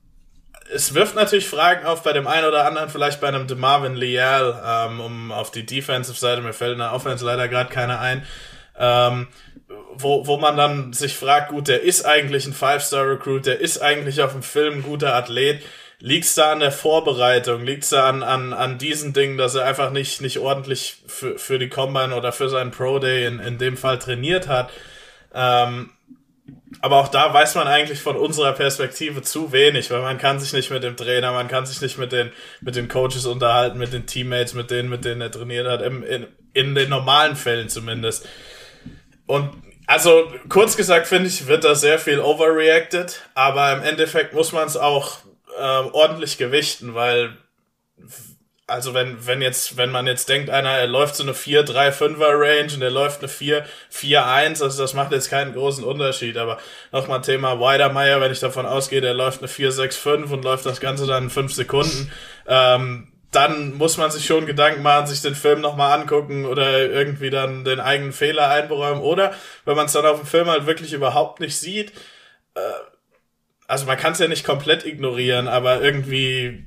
es 0.74 0.94
wirft 0.94 1.14
natürlich 1.14 1.48
Fragen 1.48 1.86
auf 1.86 2.02
bei 2.02 2.12
dem 2.12 2.26
einen 2.26 2.46
oder 2.46 2.66
anderen, 2.66 2.88
vielleicht 2.88 3.20
bei 3.20 3.28
einem 3.28 3.46
DeMarvin 3.46 3.94
Leal, 3.94 4.62
ähm, 4.64 5.00
um 5.00 5.32
auf 5.32 5.50
die 5.50 5.66
Defensive-Seite, 5.66 6.42
mir 6.42 6.52
fällt 6.52 6.72
in 6.72 6.78
der 6.78 6.92
Offense 6.92 7.24
leider 7.24 7.48
gerade 7.48 7.70
keiner 7.70 8.00
ein, 8.00 8.24
ähm, 8.78 9.28
wo, 9.94 10.26
wo 10.26 10.38
man 10.38 10.56
dann 10.56 10.92
sich 10.92 11.16
fragt, 11.16 11.50
gut, 11.50 11.68
der 11.68 11.82
ist 11.82 12.04
eigentlich 12.04 12.46
ein 12.46 12.54
Five-Star-Recruit, 12.54 13.46
der 13.46 13.60
ist 13.60 13.82
eigentlich 13.82 14.22
auf 14.22 14.32
dem 14.32 14.42
Film 14.42 14.74
ein 14.74 14.82
guter 14.82 15.14
Athlet, 15.14 15.62
Liegt's 16.04 16.34
da 16.34 16.50
an 16.50 16.58
der 16.58 16.72
Vorbereitung? 16.72 17.64
Liegt's 17.64 17.90
da 17.90 18.08
an, 18.08 18.24
an, 18.24 18.52
an 18.52 18.76
diesen 18.76 19.12
Dingen, 19.12 19.38
dass 19.38 19.54
er 19.54 19.64
einfach 19.64 19.92
nicht, 19.92 20.20
nicht 20.20 20.40
ordentlich 20.40 20.96
für, 21.06 21.38
für 21.38 21.60
die 21.60 21.68
Combine 21.68 22.16
oder 22.16 22.32
für 22.32 22.48
seinen 22.48 22.72
Pro 22.72 22.98
Day 22.98 23.24
in, 23.24 23.38
in 23.38 23.56
dem 23.56 23.76
Fall 23.76 24.00
trainiert 24.00 24.48
hat? 24.48 24.70
Ähm, 25.32 25.90
aber 26.80 26.96
auch 26.96 27.08
da 27.08 27.32
weiß 27.32 27.54
man 27.54 27.68
eigentlich 27.68 28.00
von 28.00 28.16
unserer 28.16 28.52
Perspektive 28.52 29.22
zu 29.22 29.52
wenig, 29.52 29.90
weil 29.90 30.02
man 30.02 30.18
kann 30.18 30.40
sich 30.40 30.52
nicht 30.52 30.70
mit 30.70 30.82
dem 30.82 30.96
Trainer, 30.96 31.32
man 31.32 31.48
kann 31.48 31.66
sich 31.66 31.80
nicht 31.80 31.98
mit 31.98 32.12
den, 32.12 32.32
mit 32.60 32.74
den 32.74 32.88
Coaches 32.88 33.26
unterhalten, 33.26 33.78
mit 33.78 33.92
den 33.92 34.06
Teammates, 34.06 34.54
mit 34.54 34.70
denen, 34.70 34.88
mit 34.88 35.04
denen 35.04 35.20
er 35.20 35.30
trainiert 35.30 35.68
hat, 35.68 35.82
im, 35.82 36.02
in, 36.02 36.26
in 36.52 36.74
den 36.74 36.90
normalen 36.90 37.36
Fällen 37.36 37.68
zumindest. 37.68 38.28
Und 39.26 39.50
also 39.86 40.32
kurz 40.48 40.76
gesagt 40.76 41.06
finde 41.06 41.28
ich, 41.28 41.46
wird 41.46 41.64
da 41.64 41.74
sehr 41.74 41.98
viel 41.98 42.18
overreacted, 42.18 43.22
aber 43.34 43.72
im 43.72 43.82
Endeffekt 43.82 44.34
muss 44.34 44.52
man 44.52 44.66
es 44.66 44.76
auch 44.76 45.18
ähm, 45.58 45.90
ordentlich 45.92 46.38
gewichten, 46.38 46.94
weil 46.94 47.36
also 48.72 48.94
wenn, 48.94 49.26
wenn 49.26 49.42
jetzt, 49.42 49.76
wenn 49.76 49.90
man 49.90 50.06
jetzt 50.06 50.28
denkt, 50.28 50.50
einer, 50.50 50.70
er 50.70 50.86
läuft 50.86 51.14
so 51.14 51.22
eine 51.22 51.32
4-3-5er 51.32 52.40
Range 52.40 52.72
und 52.74 52.82
er 52.82 52.90
läuft 52.90 53.20
eine 53.20 53.30
4-4-1, 53.30 54.62
also 54.62 54.82
das 54.82 54.94
macht 54.94 55.12
jetzt 55.12 55.30
keinen 55.30 55.52
großen 55.52 55.84
Unterschied, 55.84 56.38
aber 56.38 56.58
nochmal 56.90 57.20
Thema 57.20 57.60
Weidermeier, 57.60 58.20
wenn 58.20 58.32
ich 58.32 58.40
davon 58.40 58.66
ausgehe, 58.66 59.02
der 59.02 59.14
läuft 59.14 59.40
eine 59.40 59.48
4-6-5 59.48 60.32
und 60.32 60.44
läuft 60.44 60.66
das 60.66 60.80
Ganze 60.80 61.06
dann 61.06 61.24
in 61.24 61.30
5 61.30 61.52
Sekunden, 61.52 62.10
ähm, 62.46 63.12
dann 63.30 63.74
muss 63.74 63.96
man 63.96 64.10
sich 64.10 64.26
schon 64.26 64.46
Gedanken 64.46 64.82
machen, 64.82 65.06
sich 65.06 65.22
den 65.22 65.34
Film 65.34 65.60
nochmal 65.60 65.98
angucken 65.98 66.44
oder 66.44 66.78
irgendwie 66.78 67.30
dann 67.30 67.64
den 67.64 67.80
eigenen 67.80 68.12
Fehler 68.12 68.50
einberäumen. 68.50 69.02
Oder 69.02 69.32
wenn 69.64 69.74
man 69.74 69.86
es 69.86 69.92
dann 69.92 70.04
auf 70.04 70.20
dem 70.20 70.26
Film 70.26 70.48
halt 70.48 70.66
wirklich 70.66 70.92
überhaupt 70.92 71.40
nicht 71.40 71.58
sieht, 71.58 71.92
äh, 72.54 72.60
also 73.66 73.86
man 73.86 73.96
kann 73.96 74.12
es 74.12 74.18
ja 74.18 74.28
nicht 74.28 74.44
komplett 74.44 74.84
ignorieren, 74.84 75.48
aber 75.48 75.80
irgendwie, 75.80 76.66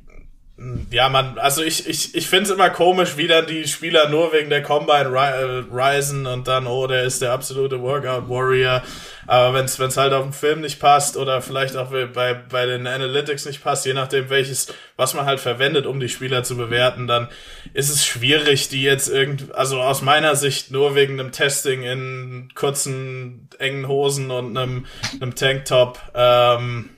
ja, 0.90 1.10
man, 1.10 1.38
also 1.38 1.62
ich, 1.62 1.86
ich, 1.90 2.16
ich 2.16 2.28
finde 2.28 2.46
es 2.46 2.52
immer 2.52 2.70
komisch, 2.70 3.18
wie 3.18 3.28
dann 3.28 3.46
die 3.46 3.68
Spieler 3.68 4.08
nur 4.08 4.32
wegen 4.32 4.50
der 4.50 4.64
Combine 4.64 5.12
ri 5.12 5.66
risen 5.70 6.26
und 6.26 6.48
dann, 6.48 6.66
oh, 6.66 6.88
der 6.88 7.04
ist 7.04 7.22
der 7.22 7.34
absolute 7.34 7.82
Workout 7.82 8.30
Warrior. 8.30 8.82
Aber 9.28 9.54
wenn 9.54 9.66
es 9.66 9.98
halt 9.98 10.14
auf 10.14 10.24
dem 10.24 10.32
Film 10.32 10.62
nicht 10.62 10.80
passt 10.80 11.18
oder 11.18 11.42
vielleicht 11.42 11.76
auch 11.76 11.90
bei, 11.90 12.34
bei 12.34 12.66
den 12.66 12.88
Analytics 12.88 13.46
nicht 13.46 13.62
passt, 13.62 13.86
je 13.86 13.94
nachdem 13.94 14.30
welches, 14.30 14.74
was 14.96 15.14
man 15.14 15.26
halt 15.26 15.42
verwendet, 15.42 15.86
um 15.86 16.00
die 16.00 16.08
Spieler 16.08 16.44
zu 16.44 16.56
bewerten, 16.56 17.06
dann 17.06 17.28
ist 17.74 17.90
es 17.90 18.06
schwierig, 18.06 18.70
die 18.70 18.84
jetzt 18.84 19.10
irgendwie, 19.10 19.52
also 19.52 19.82
aus 19.82 20.02
meiner 20.02 20.38
Sicht 20.38 20.72
nur 20.72 20.96
wegen 20.96 21.20
einem 21.20 21.34
Testing 21.34 21.84
in 21.84 22.50
kurzen, 22.56 23.50
engen 23.60 23.90
Hosen 23.90 24.32
und 24.32 24.56
einem, 24.56 24.86
einem 25.20 25.36
Tanktop, 25.36 26.00
ähm, 26.14 26.92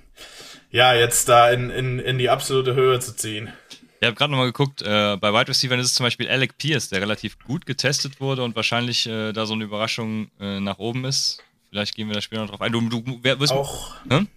ja, 0.72 0.94
jetzt 0.94 1.30
da 1.30 1.50
in, 1.50 1.70
in, 1.70 2.00
in 2.00 2.18
die 2.18 2.30
absolute 2.30 2.76
Höhe 2.76 3.00
zu 3.00 3.16
ziehen. 3.16 3.52
Ich 4.00 4.06
habe 4.06 4.16
gerade 4.16 4.32
nochmal 4.32 4.48
geguckt, 4.48 4.84
äh, 4.84 5.18
bei 5.18 5.34
Wide 5.34 5.48
Receivers 5.48 5.80
ist 5.80 5.88
es 5.88 5.94
zum 5.96 6.06
Beispiel 6.06 6.30
Alec 6.30 6.58
Pierce, 6.58 6.90
der 6.90 7.02
relativ 7.02 7.40
gut 7.40 7.66
getestet 7.66 8.22
wurde 8.22 8.44
und 8.44 8.56
wahrscheinlich 8.56 9.08
äh, 9.08 9.34
da 9.34 9.46
so 9.46 9.54
eine 9.54 9.64
Überraschung 9.64 10.30
äh, 10.40 10.60
nach 10.60 10.78
oben 10.78 11.06
ist. 11.06 11.44
Vielleicht 11.70 11.96
gehen 11.96 12.08
wir 12.08 12.14
da 12.14 12.22
später 12.22 12.44
noch 12.44 12.52
drauf 12.52 12.62
ein. 12.62 12.72
Du, 12.72 12.82
du 12.82 13.20
wer, 13.24 13.40
wirst, 13.40 13.54
auch, 13.54 13.96
hm? 14.08 14.28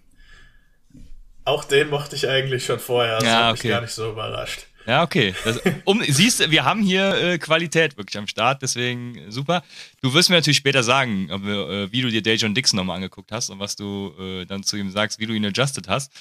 auch 1.45 1.63
den 1.63 1.89
mochte 1.89 2.15
ich 2.15 2.27
eigentlich 2.27 2.65
schon 2.65 2.79
vorher, 2.79 3.15
also 3.15 3.27
ja, 3.27 3.51
okay. 3.51 3.67
mich 3.67 3.71
gar 3.71 3.81
nicht 3.81 3.93
so 3.93 4.11
überrascht. 4.11 4.65
Ja, 4.85 5.03
okay. 5.03 5.35
Das, 5.43 5.59
um, 5.85 6.03
siehst 6.03 6.49
wir 6.51 6.65
haben 6.65 6.81
hier 6.81 7.13
äh, 7.13 7.37
Qualität 7.37 7.97
wirklich 7.97 8.17
am 8.17 8.27
Start, 8.27 8.61
deswegen 8.61 9.31
super. 9.31 9.63
Du 10.01 10.13
wirst 10.13 10.29
mir 10.29 10.35
natürlich 10.35 10.57
später 10.57 10.83
sagen, 10.83 11.29
äh, 11.29 11.91
wie 11.91 12.01
du 12.01 12.09
dir 12.09 12.21
Dejon 12.21 12.55
Dixon 12.55 12.77
nochmal 12.77 12.95
angeguckt 12.95 13.31
hast 13.31 13.49
und 13.49 13.59
was 13.59 13.75
du 13.75 14.13
äh, 14.19 14.45
dann 14.45 14.63
zu 14.63 14.77
ihm 14.77 14.91
sagst, 14.91 15.19
wie 15.19 15.25
du 15.25 15.33
ihn 15.33 15.45
adjusted 15.45 15.87
hast. 15.87 16.11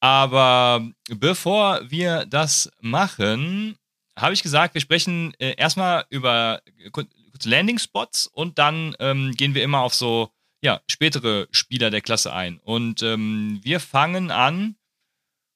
Aber 0.00 0.88
bevor 1.10 1.80
wir 1.90 2.24
das 2.26 2.70
machen, 2.80 3.76
habe 4.16 4.34
ich 4.34 4.42
gesagt, 4.42 4.74
wir 4.74 4.80
sprechen 4.80 5.34
äh, 5.38 5.54
erstmal 5.56 6.04
über 6.10 6.62
Landing-Spots 7.44 8.26
und 8.26 8.58
dann 8.58 8.94
ähm, 8.98 9.32
gehen 9.32 9.54
wir 9.54 9.62
immer 9.62 9.80
auf 9.80 9.94
so 9.94 10.32
ja, 10.60 10.80
spätere 10.88 11.46
Spieler 11.50 11.90
der 11.90 12.00
Klasse 12.00 12.32
ein. 12.32 12.58
Und 12.58 13.02
ähm, 13.02 13.60
wir 13.62 13.80
fangen 13.80 14.30
an, 14.30 14.76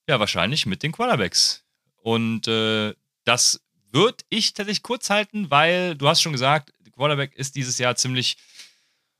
ja, 0.08 0.20
wahrscheinlich 0.20 0.66
mit 0.66 0.82
den 0.82 0.92
Quarterbacks. 0.92 1.61
Und 2.02 2.48
äh, 2.48 2.94
das 3.24 3.62
würde 3.92 4.24
ich 4.28 4.54
tatsächlich 4.54 4.82
kurz 4.82 5.10
halten, 5.10 5.50
weil 5.50 5.94
du 5.94 6.08
hast 6.08 6.20
schon 6.20 6.32
gesagt, 6.32 6.72
Quarterback 6.92 7.34
ist 7.34 7.56
dieses 7.56 7.78
Jahr 7.78 7.96
ziemlich 7.96 8.36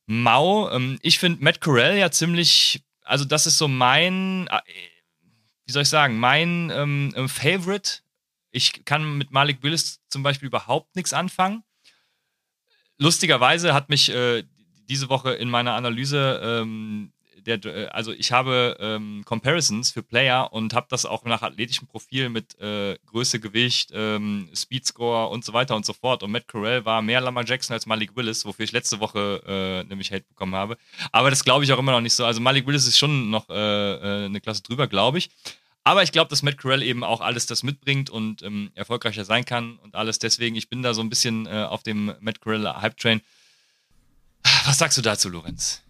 mau. 0.06 0.70
Ähm, 0.70 0.98
ich 1.02 1.18
finde 1.18 1.42
Matt 1.42 1.60
Corell 1.60 1.98
ja 1.98 2.10
ziemlich, 2.10 2.82
also 3.02 3.24
das 3.24 3.46
ist 3.46 3.58
so 3.58 3.68
mein, 3.68 4.46
äh, 4.48 4.60
wie 5.64 5.72
soll 5.72 5.82
ich 5.82 5.88
sagen, 5.88 6.18
mein 6.18 6.70
ähm, 6.74 7.12
ähm, 7.16 7.28
Favorite. 7.28 8.00
Ich 8.50 8.84
kann 8.84 9.16
mit 9.16 9.30
Malik 9.30 9.62
Willis 9.62 10.00
zum 10.08 10.22
Beispiel 10.22 10.48
überhaupt 10.48 10.94
nichts 10.94 11.12
anfangen. 11.12 11.64
Lustigerweise 12.98 13.72
hat 13.72 13.88
mich 13.88 14.10
äh, 14.10 14.44
diese 14.88 15.08
Woche 15.08 15.32
in 15.32 15.48
meiner 15.48 15.74
Analyse 15.74 16.40
ähm, 16.44 17.12
der, 17.46 17.64
äh, 17.64 17.87
also 17.88 18.12
ich 18.12 18.32
habe 18.32 18.76
ähm, 18.80 19.22
Comparisons 19.25 19.90
für 19.90 20.02
Player 20.02 20.52
und 20.52 20.75
habe 20.75 20.87
das 20.90 21.06
auch 21.06 21.25
nach 21.25 21.42
athletischem 21.42 21.87
Profil 21.88 22.28
mit 22.28 22.58
äh, 22.61 22.99
Größe, 23.06 23.40
Gewicht, 23.40 23.90
ähm, 23.92 24.49
Speedscore 24.54 25.28
und 25.28 25.44
so 25.44 25.52
weiter 25.52 25.76
und 25.76 25.84
so 25.87 25.92
fort. 25.92 26.22
Und 26.22 26.30
Matt 26.30 26.49
Corell 26.49 26.84
war 26.84 27.02
mehr 27.02 27.20
Lamar 27.20 27.44
Jackson 27.44 27.75
als 27.75 27.87
Malik 27.87 28.16
Willis, 28.16 28.44
wofür 28.44 28.64
ich 28.64 28.72
letzte 28.72 29.00
Woche 29.00 29.42
äh, 29.46 29.88
nämlich 29.88 30.12
Hate 30.12 30.25
bekommen 30.28 30.54
habe. 30.54 30.76
Aber 31.11 31.30
das 31.30 31.44
glaube 31.44 31.64
ich 31.64 31.72
auch 31.72 31.78
immer 31.78 31.92
noch 31.92 32.00
nicht 32.00 32.14
so. 32.14 32.25
Also 32.25 32.40
Malik 32.40 32.66
Willis 32.66 32.87
ist 32.87 32.99
schon 32.99 33.30
noch 33.30 33.49
äh, 33.49 33.54
äh 33.54 34.25
eine 34.26 34.40
Klasse 34.40 34.62
drüber, 34.62 34.87
glaube 34.87 35.18
ich. 35.18 35.30
Aber 35.84 36.02
ich 36.02 36.12
glaube, 36.12 36.30
dass 36.30 36.42
Matt 36.42 36.58
Corell 36.58 36.82
eben 36.82 37.02
auch 37.02 37.20
alles 37.20 37.46
das 37.46 37.64
mitbringt 37.64 38.08
und 38.08 38.42
ähm, 38.42 38.70
erfolgreicher 38.75 39.25
sein 39.25 39.44
kann 39.44 39.78
und 39.78 39.96
alles. 39.96 40.18
Deswegen, 40.20 40.54
ich 40.54 40.68
bin 40.68 40.82
da 40.82 40.94
so 40.94 41.00
ein 41.00 41.11
bisschen 41.11 41.46
äh, 41.46 41.66
auf 41.68 41.82
dem 41.82 42.14
Matt 42.20 42.40
Corell 42.40 42.66
Hype 42.66 42.96
Train. 42.96 43.20
Was 44.64 44.78
sagst 44.78 44.96
du 44.99 45.02
dazu, 45.02 45.28
Lorenz? 45.28 45.82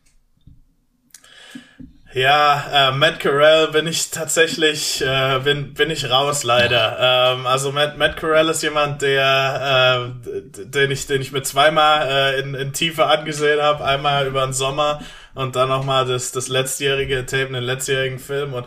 Ja, 2.14 2.90
äh, 2.90 2.92
Matt 2.92 3.20
Corral 3.20 3.68
bin 3.68 3.86
ich 3.86 4.10
tatsächlich, 4.10 5.00
äh, 5.00 5.40
bin, 5.42 5.72
bin 5.72 5.90
ich 5.90 6.10
raus 6.10 6.44
leider. 6.44 6.98
Ähm, 7.00 7.46
also 7.46 7.72
Matt, 7.72 7.96
Matt 7.96 8.18
Corral 8.18 8.50
ist 8.50 8.62
jemand, 8.62 9.00
der, 9.00 10.12
äh, 10.26 10.64
den 10.66 10.90
ich, 10.90 11.06
den 11.06 11.22
ich 11.22 11.32
mir 11.32 11.42
zweimal 11.42 12.06
äh, 12.06 12.40
in, 12.40 12.54
in 12.54 12.74
Tiefe 12.74 13.06
angesehen 13.06 13.62
habe. 13.62 13.82
Einmal 13.84 14.26
über 14.26 14.44
den 14.44 14.52
Sommer 14.52 15.00
und 15.34 15.56
dann 15.56 15.70
nochmal 15.70 16.04
das, 16.04 16.32
das 16.32 16.48
letztjährige 16.48 17.24
Tape, 17.24 17.46
den 17.46 17.64
letztjährigen 17.64 18.18
Film 18.18 18.52
und 18.52 18.66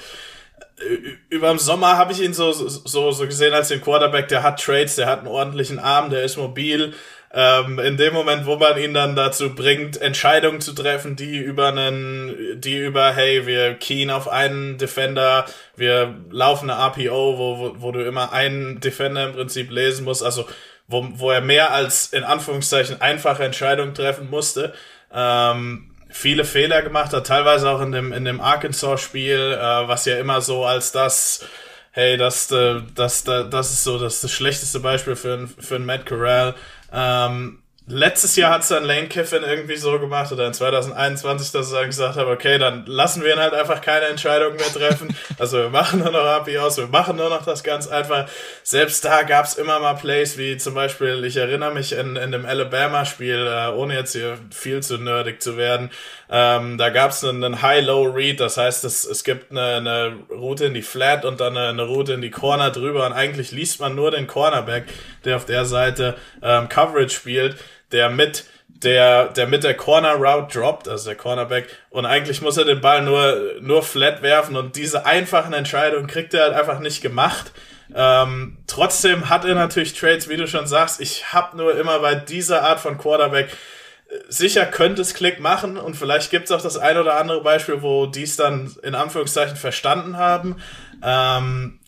äh, 0.79 0.95
über 1.29 1.49
den 1.49 1.59
Sommer 1.59 1.97
habe 1.97 2.13
ich 2.13 2.21
ihn 2.21 2.33
so, 2.33 2.51
so, 2.51 3.11
so 3.11 3.25
gesehen 3.27 3.53
als 3.53 3.67
den 3.67 3.81
Quarterback, 3.81 4.27
der 4.27 4.41
hat 4.41 4.59
Trades, 4.59 4.95
der 4.95 5.05
hat 5.05 5.19
einen 5.19 5.27
ordentlichen 5.27 5.77
Arm, 5.77 6.09
der 6.09 6.23
ist 6.23 6.37
mobil, 6.37 6.95
ähm, 7.37 7.79
in 7.79 7.97
dem 7.97 8.13
Moment, 8.13 8.45
wo 8.45 8.55
man 8.55 8.77
ihn 8.77 8.93
dann 8.93 9.17
dazu 9.17 9.53
bringt, 9.53 9.99
Entscheidungen 10.01 10.61
zu 10.61 10.71
treffen, 10.71 11.17
die 11.17 11.37
über 11.37 11.67
einen, 11.67 12.61
die 12.61 12.77
über, 12.77 13.11
hey, 13.11 13.45
wir 13.45 13.73
keen 13.73 14.09
auf 14.09 14.29
einen 14.29 14.77
Defender, 14.77 15.45
wir 15.75 16.15
laufen 16.31 16.69
eine 16.69 16.81
RPO, 16.81 17.37
wo, 17.37 17.59
wo, 17.59 17.75
wo 17.81 17.91
du 17.91 18.05
immer 18.05 18.31
einen 18.31 18.79
Defender 18.79 19.25
im 19.25 19.33
Prinzip 19.33 19.69
lesen 19.69 20.05
musst, 20.05 20.23
also 20.23 20.47
wo, 20.87 21.05
wo 21.15 21.29
er 21.29 21.41
mehr 21.41 21.73
als 21.73 22.13
in 22.13 22.23
Anführungszeichen 22.23 23.01
einfache 23.01 23.43
Entscheidungen 23.43 23.93
treffen 23.93 24.29
musste. 24.29 24.73
Ähm, 25.13 25.91
viele 26.09 26.45
Fehler 26.45 26.83
gemacht 26.83 27.11
hat, 27.11 27.27
teilweise 27.27 27.69
auch 27.69 27.81
in 27.81 27.91
dem, 27.91 28.13
in 28.13 28.23
dem 28.23 28.39
Arkansas-Spiel, 28.39 29.57
äh, 29.59 29.87
was 29.89 30.05
ja 30.05 30.17
immer 30.19 30.39
so 30.39 30.63
als 30.63 30.93
das, 30.93 31.45
hey, 31.91 32.15
das, 32.15 32.49
äh, 32.51 32.81
das, 32.95 33.25
das, 33.25 33.49
das 33.49 33.71
ist 33.71 33.83
so 33.83 33.99
das, 33.99 34.21
das 34.21 34.31
schlechteste 34.31 34.79
Beispiel 34.79 35.17
für, 35.17 35.49
für 35.59 35.75
einen 35.75 35.85
Matt 35.85 36.05
Corral. 36.05 36.55
Ähm, 36.97 37.64
letztes 37.87 38.35
Jahr 38.35 38.51
hat 38.51 38.61
es 38.63 38.69
dann 38.69 38.83
Lane 38.83 39.07
Kiffin 39.07 39.43
irgendwie 39.43 39.75
so 39.75 39.99
gemacht 39.99 40.31
oder 40.31 40.47
in 40.47 40.53
2021, 40.53 41.51
dass 41.51 41.71
er 41.71 41.81
dann 41.81 41.89
gesagt 41.89 42.15
hat, 42.15 42.25
okay, 42.25 42.57
dann 42.57 42.85
lassen 42.87 43.23
wir 43.23 43.33
ihn 43.33 43.39
halt 43.39 43.53
einfach 43.53 43.79
keine 43.81 44.07
Entscheidungen 44.07 44.55
mehr 44.55 44.71
treffen. 44.71 45.15
Also 45.37 45.57
wir 45.57 45.69
machen 45.69 45.99
nur 45.99 46.11
noch 46.11 46.23
API 46.23 46.59
aus, 46.59 46.77
wir 46.77 46.87
machen 46.87 47.17
nur 47.17 47.29
noch 47.29 47.43
das 47.43 47.61
ganz 47.61 47.89
einfach. 47.89 48.29
Selbst 48.63 49.03
da 49.03 49.23
gab 49.23 49.45
es 49.45 49.55
immer 49.55 49.81
mal 49.81 49.95
Plays, 49.95 50.37
wie 50.37 50.55
zum 50.55 50.75
Beispiel, 50.75 51.25
ich 51.25 51.35
erinnere 51.35 51.73
mich 51.73 51.91
in, 51.91 52.15
in 52.15 52.31
dem 52.31 52.45
Alabama-Spiel, 52.45 53.45
äh, 53.45 53.67
ohne 53.73 53.95
jetzt 53.95 54.13
hier 54.13 54.37
viel 54.49 54.81
zu 54.81 54.97
nerdig 54.97 55.41
zu 55.41 55.57
werden, 55.57 55.91
ähm, 56.29 56.77
da 56.77 56.89
gab 56.89 57.11
es 57.11 57.23
einen, 57.23 57.43
einen 57.43 57.61
High-Low-Read, 57.61 58.39
das 58.39 58.55
heißt, 58.55 58.85
es, 58.85 59.03
es 59.03 59.25
gibt 59.25 59.51
eine, 59.51 59.75
eine 59.75 60.13
Route 60.31 60.65
in 60.65 60.73
die 60.73 60.81
Flat 60.81 61.25
und 61.25 61.41
dann 61.41 61.57
eine, 61.57 61.69
eine 61.69 61.83
Route 61.83 62.13
in 62.13 62.21
die 62.21 62.31
Corner 62.31 62.71
drüber 62.71 63.05
und 63.05 63.13
eigentlich 63.13 63.51
liest 63.51 63.81
man 63.81 63.93
nur 63.93 64.11
den 64.11 64.27
Cornerback, 64.27 64.85
der 65.25 65.35
auf 65.35 65.45
der 65.45 65.65
Seite 65.65 66.15
ähm, 66.41 66.69
Coverage 66.69 67.13
spielt 67.13 67.57
der 67.91 68.09
mit 68.09 68.45
der, 68.67 69.29
der 69.29 69.47
mit 69.47 69.63
der 69.63 69.75
Corner 69.75 70.13
Route 70.13 70.59
droppt, 70.59 70.87
also 70.87 71.09
der 71.09 71.15
Cornerback, 71.15 71.67
und 71.89 72.05
eigentlich 72.05 72.41
muss 72.41 72.57
er 72.57 72.65
den 72.65 72.81
Ball 72.81 73.01
nur, 73.01 73.53
nur 73.61 73.83
flat 73.83 74.21
werfen 74.21 74.57
und 74.57 74.75
diese 74.75 75.05
einfachen 75.05 75.53
Entscheidungen 75.53 76.07
kriegt 76.07 76.33
er 76.33 76.43
halt 76.43 76.53
einfach 76.53 76.79
nicht 76.79 77.01
gemacht. 77.01 77.51
Ähm, 77.93 78.57
trotzdem 78.67 79.29
hat 79.29 79.45
er 79.45 79.55
natürlich 79.55 79.93
Trades, 79.93 80.27
wie 80.27 80.37
du 80.37 80.47
schon 80.47 80.67
sagst. 80.67 80.99
Ich 80.99 81.33
habe 81.33 81.55
nur 81.55 81.77
immer 81.77 81.99
bei 81.99 82.15
dieser 82.15 82.63
Art 82.63 82.79
von 82.79 82.97
Quarterback 82.97 83.47
äh, 83.47 84.15
sicher 84.27 84.65
könnte 84.65 85.01
es 85.01 85.13
Klick 85.13 85.39
machen 85.39 85.77
und 85.77 85.95
vielleicht 85.95 86.31
gibt 86.31 86.45
es 86.45 86.51
auch 86.51 86.61
das 86.61 86.77
ein 86.77 86.97
oder 86.97 87.17
andere 87.17 87.41
Beispiel, 87.41 87.81
wo 87.81 88.07
die 88.07 88.23
es 88.23 88.35
dann 88.35 88.75
in 88.83 88.95
Anführungszeichen 88.95 89.55
verstanden 89.55 90.17
haben. 90.17 90.57
Ähm, 91.03 91.79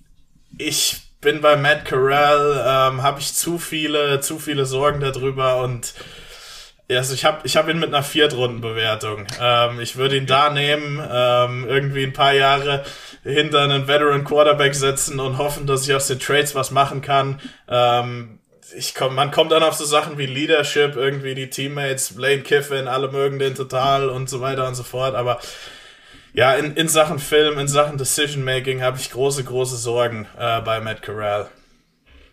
ich 0.58 1.07
bin 1.22 1.42
bei 1.42 1.56
Matt 1.56 1.86
Corral, 1.86 2.92
ähm, 2.92 3.04
habe 3.04 3.20
ich 3.20 3.34
zu 3.34 3.58
viele, 3.58 4.20
zu 4.22 4.40
viele 4.40 4.66
Sorgen 4.66 5.00
darüber 5.00 5.58
und 5.64 5.94
also 6.90 7.14
ich 7.14 7.26
habe 7.26 7.42
ich 7.44 7.58
hab 7.58 7.68
ihn 7.68 7.80
mit 7.80 7.90
einer 7.94 8.04
Viertrundenbewertung. 8.04 9.28
Ähm, 9.42 9.82
ich 9.82 9.98
würde 9.98 10.16
ihn 10.16 10.26
da 10.26 10.50
nehmen, 10.50 11.06
ähm, 11.12 11.66
irgendwie 11.68 12.04
ein 12.04 12.14
paar 12.14 12.34
Jahre 12.34 12.86
hinter 13.24 13.62
einen 13.62 13.88
Veteran 13.88 14.24
Quarterback 14.24 14.74
setzen 14.74 15.20
und 15.20 15.38
hoffen, 15.38 15.68
dass 15.68 15.88
ich 15.88 15.94
aus 15.94 16.08
den 16.08 16.20
Trades 16.20 16.56
was 16.56 16.72
machen 16.72 17.02
kann. 17.02 17.42
Ähm, 17.68 18.40
ich 18.76 18.96
komm, 18.96 19.16
man 19.16 19.32
kommt 19.32 19.52
dann 19.52 19.64
auf 19.64 19.74
so 19.74 19.86
Sachen 19.86 20.18
wie 20.18 20.26
Leadership, 20.26 20.96
irgendwie 20.96 21.36
die 21.36 21.50
Teammates, 21.50 22.16
Lane 22.18 22.42
Kiffin, 22.42 22.88
alle 22.88 23.10
mögen 23.10 23.40
den 23.40 23.56
total 23.56 24.10
und 24.10 24.30
so 24.30 24.42
weiter 24.42 24.68
und 24.68 24.76
so 24.76 24.84
fort, 24.84 25.16
aber 25.16 25.40
ja, 26.38 26.54
in, 26.54 26.76
in 26.76 26.88
Sachen 26.88 27.18
Film, 27.18 27.58
in 27.58 27.68
Sachen 27.68 27.98
Decision 27.98 28.44
Making 28.44 28.84
habe 28.84 29.00
ich 29.00 29.10
große, 29.10 29.44
große 29.44 29.76
Sorgen 29.76 30.28
äh, 30.38 30.62
bei 30.62 30.80
Matt 30.80 31.02
Corral. 31.02 31.50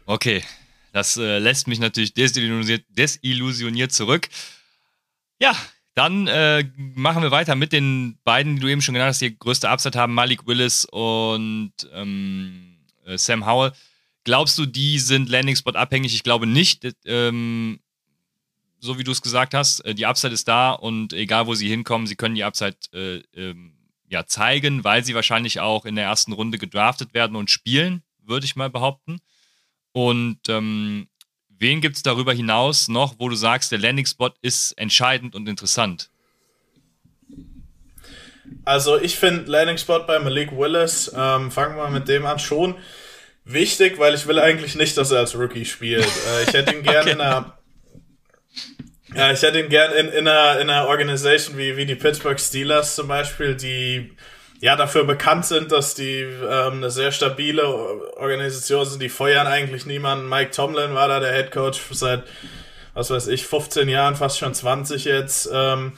Okay, 0.05 0.45
das 0.93 1.17
äh, 1.17 1.39
lässt 1.39 1.69
mich 1.69 1.79
natürlich 1.79 2.13
desillusioniert, 2.13 2.85
desillusioniert 2.91 3.93
zurück. 3.93 4.29
Ja, 5.41 5.57
dann 5.95 6.27
äh, 6.27 6.65
machen 6.77 7.23
wir 7.23 7.31
weiter 7.31 7.55
mit 7.55 7.73
den 7.73 8.19
beiden, 8.25 8.57
die 8.57 8.61
du 8.61 8.69
eben 8.69 8.83
schon 8.83 8.93
genannt 8.93 9.09
hast, 9.09 9.23
die 9.23 9.39
größte 9.39 9.71
Upside 9.71 9.99
haben, 9.99 10.13
Malik 10.13 10.47
Willis 10.47 10.85
und 10.85 11.73
ähm, 11.95 12.77
äh, 13.07 13.17
Sam 13.17 13.47
Howell. 13.47 13.73
Glaubst 14.25 14.59
du, 14.59 14.67
die 14.67 14.99
sind 14.99 15.31
Landing 15.31 15.57
Spot 15.57 15.71
abhängig? 15.71 16.15
Ich 16.15 16.23
glaube 16.23 16.47
nicht. 16.47 16.87
Ähm, 17.07 17.81
so 18.81 18.99
wie 18.99 19.05
du 19.05 19.13
es 19.13 19.23
gesagt 19.23 19.55
hast, 19.55 19.81
äh, 19.81 19.95
die 19.95 20.05
Upside 20.05 20.35
ist 20.35 20.47
da 20.47 20.73
und 20.73 21.15
egal 21.15 21.47
wo 21.47 21.55
sie 21.55 21.69
hinkommen, 21.69 22.07
sie 22.07 22.17
können 22.17 22.35
die 22.35 22.45
Upside 22.45 22.77
äh, 22.93 23.23
ähm, 23.35 23.74
ja, 24.15 24.27
zeigen, 24.27 24.85
weil 24.85 25.05
sie 25.05 25.15
wahrscheinlich 25.15 25.61
auch 25.61 25.85
in 25.85 25.97
der 25.97 26.05
ersten 26.05 26.33
Runde 26.33 26.57
gedraftet 26.57 27.13
werden 27.13 27.37
und 27.37 27.51
spielen, 27.51 28.03
würde 28.23 28.47
ich 28.47 28.57
mal 28.57 28.71
behaupten. 28.71 29.21
Und 29.93 30.39
ähm, 30.49 31.09
wen 31.49 31.81
gibt 31.81 31.97
es 31.97 32.03
darüber 32.03 32.33
hinaus 32.33 32.89
noch, 32.89 33.17
wo 33.19 33.29
du 33.29 33.37
sagst, 33.37 33.73
der 33.73 33.79
Landing-Spot 33.79 34.31
ist 34.41 34.73
entscheidend 34.73 35.35
und 35.35 35.49
interessant? 35.49 36.11
Also 38.65 38.99
ich 39.01 39.17
finde 39.17 39.51
Landing-Spot 39.51 40.01
bei 40.07 40.19
Malik 40.21 40.53
Willis, 40.53 41.13
ähm, 41.15 41.51
fangen 41.51 41.77
wir 41.77 41.91
mit 41.91 42.09
dem 42.09 42.25
an, 42.25 42.39
schon 42.39 42.77
wichtig, 43.45 43.99
weil 43.99 44.15
ich 44.15 44.27
will 44.27 44.39
eigentlich 44.39 44.75
nicht, 44.77 44.97
dass 44.97 45.11
er 45.11 45.19
als 45.19 45.37
Rookie 45.37 45.65
spielt. 45.65 46.07
Äh, 46.07 46.45
ich 46.45 46.53
hätte 46.53 46.75
ihn 46.75 46.83
gerne 46.85 47.01
okay. 47.01 47.13
in 47.13 47.21
einer 47.21 47.59
ja, 49.15 49.31
ich 49.33 49.43
hätte 49.43 49.61
ihn 49.61 49.69
gern 49.69 49.93
in, 49.93 50.09
in, 50.09 50.29
einer, 50.29 50.61
in 50.61 50.71
einer 50.71 50.89
Organisation 50.89 51.57
wie, 51.57 51.77
wie 51.77 51.87
die 51.87 51.95
Pittsburgh 51.95 52.39
Steelers 52.39 52.95
zum 52.95 53.09
Beispiel, 53.09 53.55
die 53.55 54.13
ja 54.61 54.77
dafür 54.77 55.05
bekannt 55.05 55.45
sind, 55.45 55.73
dass 55.73 55.95
die 55.95 56.21
ähm, 56.21 56.75
eine 56.75 56.91
sehr 56.91 57.13
stabile 57.13 57.67
Organisation 58.17 58.87
sind. 58.87 59.03
Die 59.03 59.09
feuern 59.09 59.47
eigentlich 59.47 59.87
niemanden. 59.87 60.29
Mike 60.29 60.53
Tomlin 60.53 60.95
war 60.95 61.09
da 61.09 61.21
der 61.21 61.33
Head 61.35 61.51
Coach 61.51 61.81
seit, 61.91 62.25
was 62.95 63.11
weiß 63.11 63.29
ich, 63.29 63.47
15 63.47 63.89
Jahren, 63.89 64.17
fast 64.17 64.39
schon 64.39 64.55
20 64.55 65.05
jetzt. 65.05 65.51
Ähm, 65.53 65.93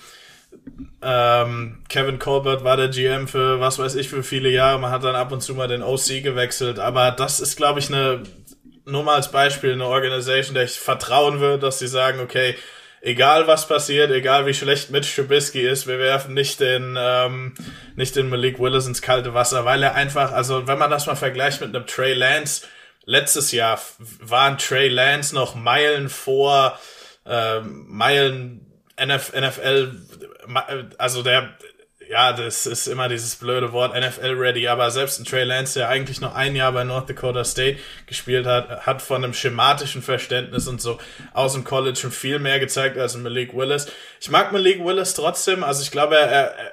ähm, 1.02 1.84
Kevin 1.88 2.18
Colbert 2.18 2.64
war 2.64 2.76
der 2.76 2.88
GM 2.88 3.28
für 3.28 3.60
was 3.60 3.78
weiß 3.78 3.94
ich 3.94 4.08
für 4.08 4.22
viele 4.22 4.48
Jahre. 4.48 4.78
Man 4.78 4.90
hat 4.90 5.04
dann 5.04 5.14
ab 5.14 5.30
und 5.30 5.42
zu 5.42 5.54
mal 5.54 5.68
den 5.68 5.82
OC 5.82 6.22
gewechselt. 6.22 6.78
Aber 6.78 7.12
das 7.12 7.40
ist, 7.40 7.56
glaube 7.56 7.78
ich, 7.78 7.88
eine, 7.88 8.22
nur 8.84 9.04
mal 9.04 9.14
als 9.14 9.30
Beispiel, 9.30 9.72
eine 9.72 9.86
Organisation, 9.86 10.54
der 10.54 10.64
ich 10.64 10.72
vertrauen 10.72 11.40
würde, 11.40 11.60
dass 11.60 11.78
sie 11.78 11.88
sagen, 11.88 12.20
okay, 12.20 12.56
egal 13.00 13.46
was 13.46 13.68
passiert, 13.68 14.10
egal 14.10 14.46
wie 14.46 14.54
schlecht 14.54 14.90
Mitch 14.90 15.14
Trubisky 15.14 15.66
ist, 15.66 15.86
wir 15.86 15.98
werfen 15.98 16.34
nicht 16.34 16.60
den, 16.60 16.96
ähm, 16.98 17.54
nicht 17.94 18.16
den 18.16 18.28
Malik 18.28 18.58
Willis 18.58 18.86
ins 18.86 19.02
kalte 19.02 19.34
Wasser, 19.34 19.64
weil 19.64 19.82
er 19.82 19.94
einfach, 19.94 20.32
also 20.32 20.66
wenn 20.66 20.78
man 20.78 20.90
das 20.90 21.06
mal 21.06 21.16
vergleicht 21.16 21.60
mit 21.60 21.74
einem 21.74 21.86
Trey 21.86 22.14
Lance, 22.14 22.66
letztes 23.04 23.52
Jahr 23.52 23.80
waren 24.20 24.58
Trey 24.58 24.88
Lance 24.88 25.34
noch 25.34 25.54
Meilen 25.54 26.08
vor, 26.08 26.78
äh, 27.24 27.60
Meilen 27.60 28.66
NF, 28.96 29.32
NFL, 29.34 29.92
also 30.98 31.22
der, 31.22 31.54
ja, 32.08 32.32
das 32.32 32.66
ist 32.66 32.86
immer 32.86 33.08
dieses 33.08 33.36
blöde 33.36 33.72
Wort 33.72 33.94
NFL-ready, 33.94 34.68
aber 34.68 34.90
selbst 34.90 35.18
ein 35.18 35.24
Trey 35.24 35.44
Lance, 35.44 35.78
der 35.78 35.88
eigentlich 35.88 36.20
noch 36.20 36.34
ein 36.34 36.56
Jahr 36.56 36.72
bei 36.72 36.84
North 36.84 37.08
Dakota 37.08 37.44
State 37.44 37.78
gespielt 38.06 38.46
hat, 38.46 38.86
hat 38.86 39.02
von 39.02 39.24
einem 39.24 39.34
schematischen 39.34 40.02
Verständnis 40.02 40.68
und 40.68 40.80
so 40.80 40.98
aus 41.32 41.54
dem 41.54 41.64
College 41.64 41.96
schon 41.96 42.12
viel 42.12 42.38
mehr 42.38 42.60
gezeigt 42.60 42.98
als 42.98 43.16
Malik 43.16 43.54
Willis. 43.54 43.86
Ich 44.20 44.30
mag 44.30 44.52
Malik 44.52 44.84
Willis 44.84 45.14
trotzdem, 45.14 45.64
also 45.64 45.82
ich 45.82 45.90
glaube, 45.90 46.16
er, 46.16 46.28
er, 46.28 46.72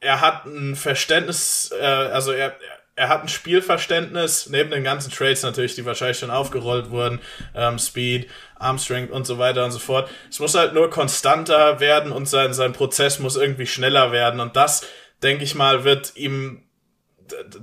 er 0.00 0.20
hat 0.20 0.46
ein 0.46 0.76
Verständnis, 0.76 1.72
äh, 1.78 1.84
also 1.84 2.32
er, 2.32 2.46
er 2.48 2.81
hat 3.08 3.22
ein 3.22 3.28
Spielverständnis, 3.28 4.48
neben 4.48 4.70
den 4.70 4.84
ganzen 4.84 5.10
Trades 5.10 5.42
natürlich, 5.42 5.74
die 5.74 5.84
wahrscheinlich 5.84 6.18
schon 6.18 6.30
aufgerollt 6.30 6.90
wurden, 6.90 7.20
ähm, 7.54 7.78
Speed, 7.78 8.28
Armstrength 8.58 9.10
und 9.10 9.26
so 9.26 9.38
weiter 9.38 9.64
und 9.64 9.70
so 9.70 9.78
fort. 9.78 10.10
Es 10.30 10.40
muss 10.40 10.54
halt 10.54 10.74
nur 10.74 10.90
konstanter 10.90 11.80
werden 11.80 12.12
und 12.12 12.26
sein, 12.26 12.52
sein 12.54 12.72
Prozess 12.72 13.18
muss 13.18 13.36
irgendwie 13.36 13.66
schneller 13.66 14.12
werden. 14.12 14.40
Und 14.40 14.56
das, 14.56 14.86
denke 15.22 15.44
ich 15.44 15.54
mal, 15.54 15.84
wird 15.84 16.12
ihm, 16.16 16.62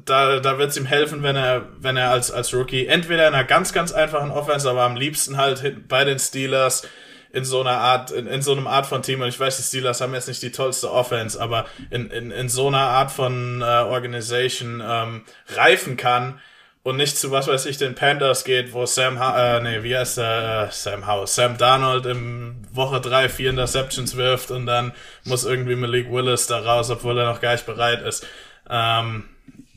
da, 0.06 0.40
da 0.40 0.58
wird 0.58 0.72
es 0.72 0.78
ihm 0.78 0.86
helfen, 0.86 1.24
wenn 1.24 1.36
er, 1.36 1.68
wenn 1.78 1.98
er 1.98 2.12
als, 2.12 2.32
als 2.32 2.54
Rookie 2.54 2.88
entweder 2.88 3.28
in 3.28 3.34
einer 3.34 3.44
ganz, 3.44 3.74
ganz 3.74 3.92
einfachen 3.92 4.32
Offense, 4.32 4.70
aber 4.70 4.84
am 4.84 4.96
liebsten 4.96 5.38
halt 5.38 5.88
bei 5.88 6.04
den 6.06 6.20
Steelers 6.20 6.88
in 7.32 7.46
so 7.46 7.62
einer 7.62 7.78
Art, 7.78 8.12
in, 8.12 8.28
in 8.28 8.42
so 8.42 8.52
einem 8.52 8.68
Art 8.68 8.86
von 8.86 9.02
Team, 9.02 9.22
und 9.22 9.28
ich 9.28 9.40
weiß, 9.40 9.58
die 9.58 9.64
Steelers 9.64 10.02
haben 10.02 10.14
jetzt 10.14 10.28
nicht 10.28 10.42
die 10.42 10.52
tollste 10.52 10.92
Offense, 10.92 11.40
aber 11.40 11.66
in, 11.90 12.10
in, 12.10 12.32
in 12.32 12.50
so 12.50 12.68
einer 12.68 12.80
Art 12.80 13.12
von 13.12 13.62
äh, 13.62 13.66
Organisation 13.66 14.82
ähm, 14.86 15.24
reifen 15.48 15.96
kann 15.98 16.40
und 16.82 16.98
nicht 16.98 17.18
zu, 17.18 17.32
was 17.32 17.48
weiß 17.48 17.66
ich, 17.68 17.78
den 17.78 17.94
Panthers 17.94 18.44
geht, 18.44 18.74
wo 18.74 18.86
Sam, 18.86 19.20
ha 19.20 19.58
äh, 19.58 19.62
nee, 19.62 19.84
wie 19.84 19.96
heißt 19.96 20.18
der, 20.18 20.70
äh, 20.70 20.72
Sam 20.72 21.06
House, 21.06 21.36
Sam 21.36 21.58
Darnold 21.58 22.06
im 22.06 22.62
Woche 22.72 23.02
drei 23.02 23.30
vier 23.30 23.52
Interceptions 23.52 24.16
wirft 24.16 24.50
und 24.50 24.66
dann 24.66 24.94
muss 25.24 25.46
irgendwie 25.46 25.76
Malik 25.76 26.12
Willis 26.12 26.48
da 26.48 26.60
raus, 26.60 26.90
obwohl 26.90 27.18
er 27.20 27.26
noch 27.26 27.42
gar 27.42 27.52
nicht 27.52 27.66
bereit 27.66 28.02
ist. 28.02 28.26
Ähm, 28.70 29.26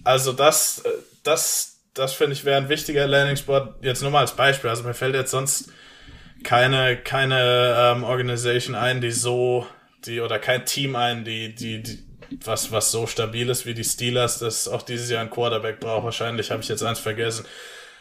also 0.05 0.33
das, 0.33 0.79
äh, 0.85 0.91
das, 1.23 1.81
das 1.95 2.15
finde 2.15 2.33
ich 2.33 2.45
wäre 2.45 2.57
ein 2.57 2.69
wichtiger 2.69 3.07
Landing-Spot. 3.07 3.75
Jetzt 3.83 4.03
nur 4.03 4.11
mal 4.11 4.21
als 4.21 4.33
Beispiel. 4.33 4.71
Also 4.71 4.83
mir 4.83 4.95
fällt 4.95 5.15
jetzt 5.15 5.31
sonst 5.31 5.71
keine, 6.43 6.97
keine 6.97 7.75
ähm, 7.79 8.05
Organisation 8.05 8.75
ein, 8.75 9.01
die 9.01 9.11
so, 9.11 9.67
die, 10.07 10.21
oder 10.21 10.39
kein 10.39 10.65
Team 10.65 10.97
ein, 10.97 11.25
die, 11.25 11.55
die, 11.55 11.83
die, 11.83 11.99
was, 12.45 12.73
was 12.73 12.91
so 12.91 13.07
stabil 13.07 13.49
ist 13.49 13.67
wie 13.67 13.75
die 13.75 13.85
Steelers, 13.85 14.39
das 14.39 14.69
auch 14.69 14.83
dieses 14.83 15.11
Jahr 15.11 15.23
ein 15.23 15.31
Quarterback 15.31 15.81
braucht. 15.81 16.05
Wahrscheinlich 16.05 16.51
habe 16.51 16.63
ich 16.63 16.69
jetzt 16.69 16.83
eins 16.83 16.99
vergessen. 16.99 17.47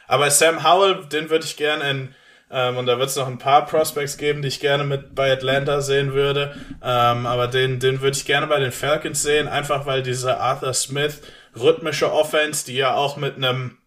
Aber 0.08 0.30
Sam 0.30 0.64
Howell, 0.64 1.06
den 1.12 1.30
würde 1.30 1.46
ich 1.46 1.58
gerne 1.58 1.90
in 1.90 2.16
Ähm, 2.54 2.76
und 2.78 2.86
da 2.86 3.00
wird 3.00 3.10
es 3.10 3.16
noch 3.16 3.28
ein 3.28 3.38
paar 3.38 3.66
Prospects 3.66 4.18
geben, 4.18 4.42
die 4.42 4.50
ich 4.50 4.60
gerne 4.60 4.84
mit 4.84 5.16
bei 5.16 5.32
Atlanta 5.32 5.80
sehen 5.80 6.12
würde. 6.14 6.54
Ähm, 6.84 7.26
aber 7.26 7.48
den, 7.48 7.80
den 7.80 8.02
würde 8.02 8.18
ich 8.18 8.26
gerne 8.26 8.46
bei 8.48 8.60
den 8.60 8.74
Falcons 8.74 9.24
sehen, 9.24 9.48
einfach 9.48 9.86
weil 9.86 10.04
diese 10.04 10.38
Arthur 10.38 10.74
Smith 10.74 11.22
rhythmische 11.56 12.12
Offense, 12.12 12.66
die 12.66 12.76
ja 12.76 12.94
auch 12.94 13.16
mit 13.16 13.38
einem 13.38 13.78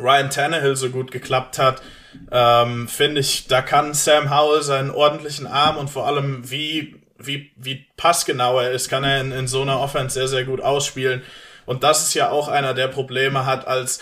Ryan 0.00 0.30
Tannehill 0.30 0.76
so 0.76 0.90
gut 0.90 1.10
geklappt 1.10 1.58
hat, 1.58 1.82
ähm, 2.30 2.88
finde 2.88 3.20
ich, 3.20 3.46
da 3.48 3.62
kann 3.62 3.94
Sam 3.94 4.30
Howell 4.30 4.62
seinen 4.62 4.90
ordentlichen 4.90 5.46
Arm 5.46 5.76
und 5.76 5.88
vor 5.88 6.06
allem 6.06 6.50
wie, 6.50 6.96
wie, 7.18 7.52
wie 7.56 7.86
passgenau 7.96 8.60
er 8.60 8.72
ist, 8.72 8.88
kann 8.88 9.04
er 9.04 9.20
in, 9.20 9.32
in 9.32 9.48
so 9.48 9.62
einer 9.62 9.80
Offense 9.80 10.14
sehr, 10.14 10.28
sehr 10.28 10.44
gut 10.44 10.60
ausspielen. 10.60 11.22
Und 11.66 11.84
das 11.84 12.04
ist 12.04 12.14
ja 12.14 12.30
auch 12.30 12.48
einer 12.48 12.74
der 12.74 12.88
Probleme 12.88 13.44
hat 13.44 13.66
als 13.66 14.00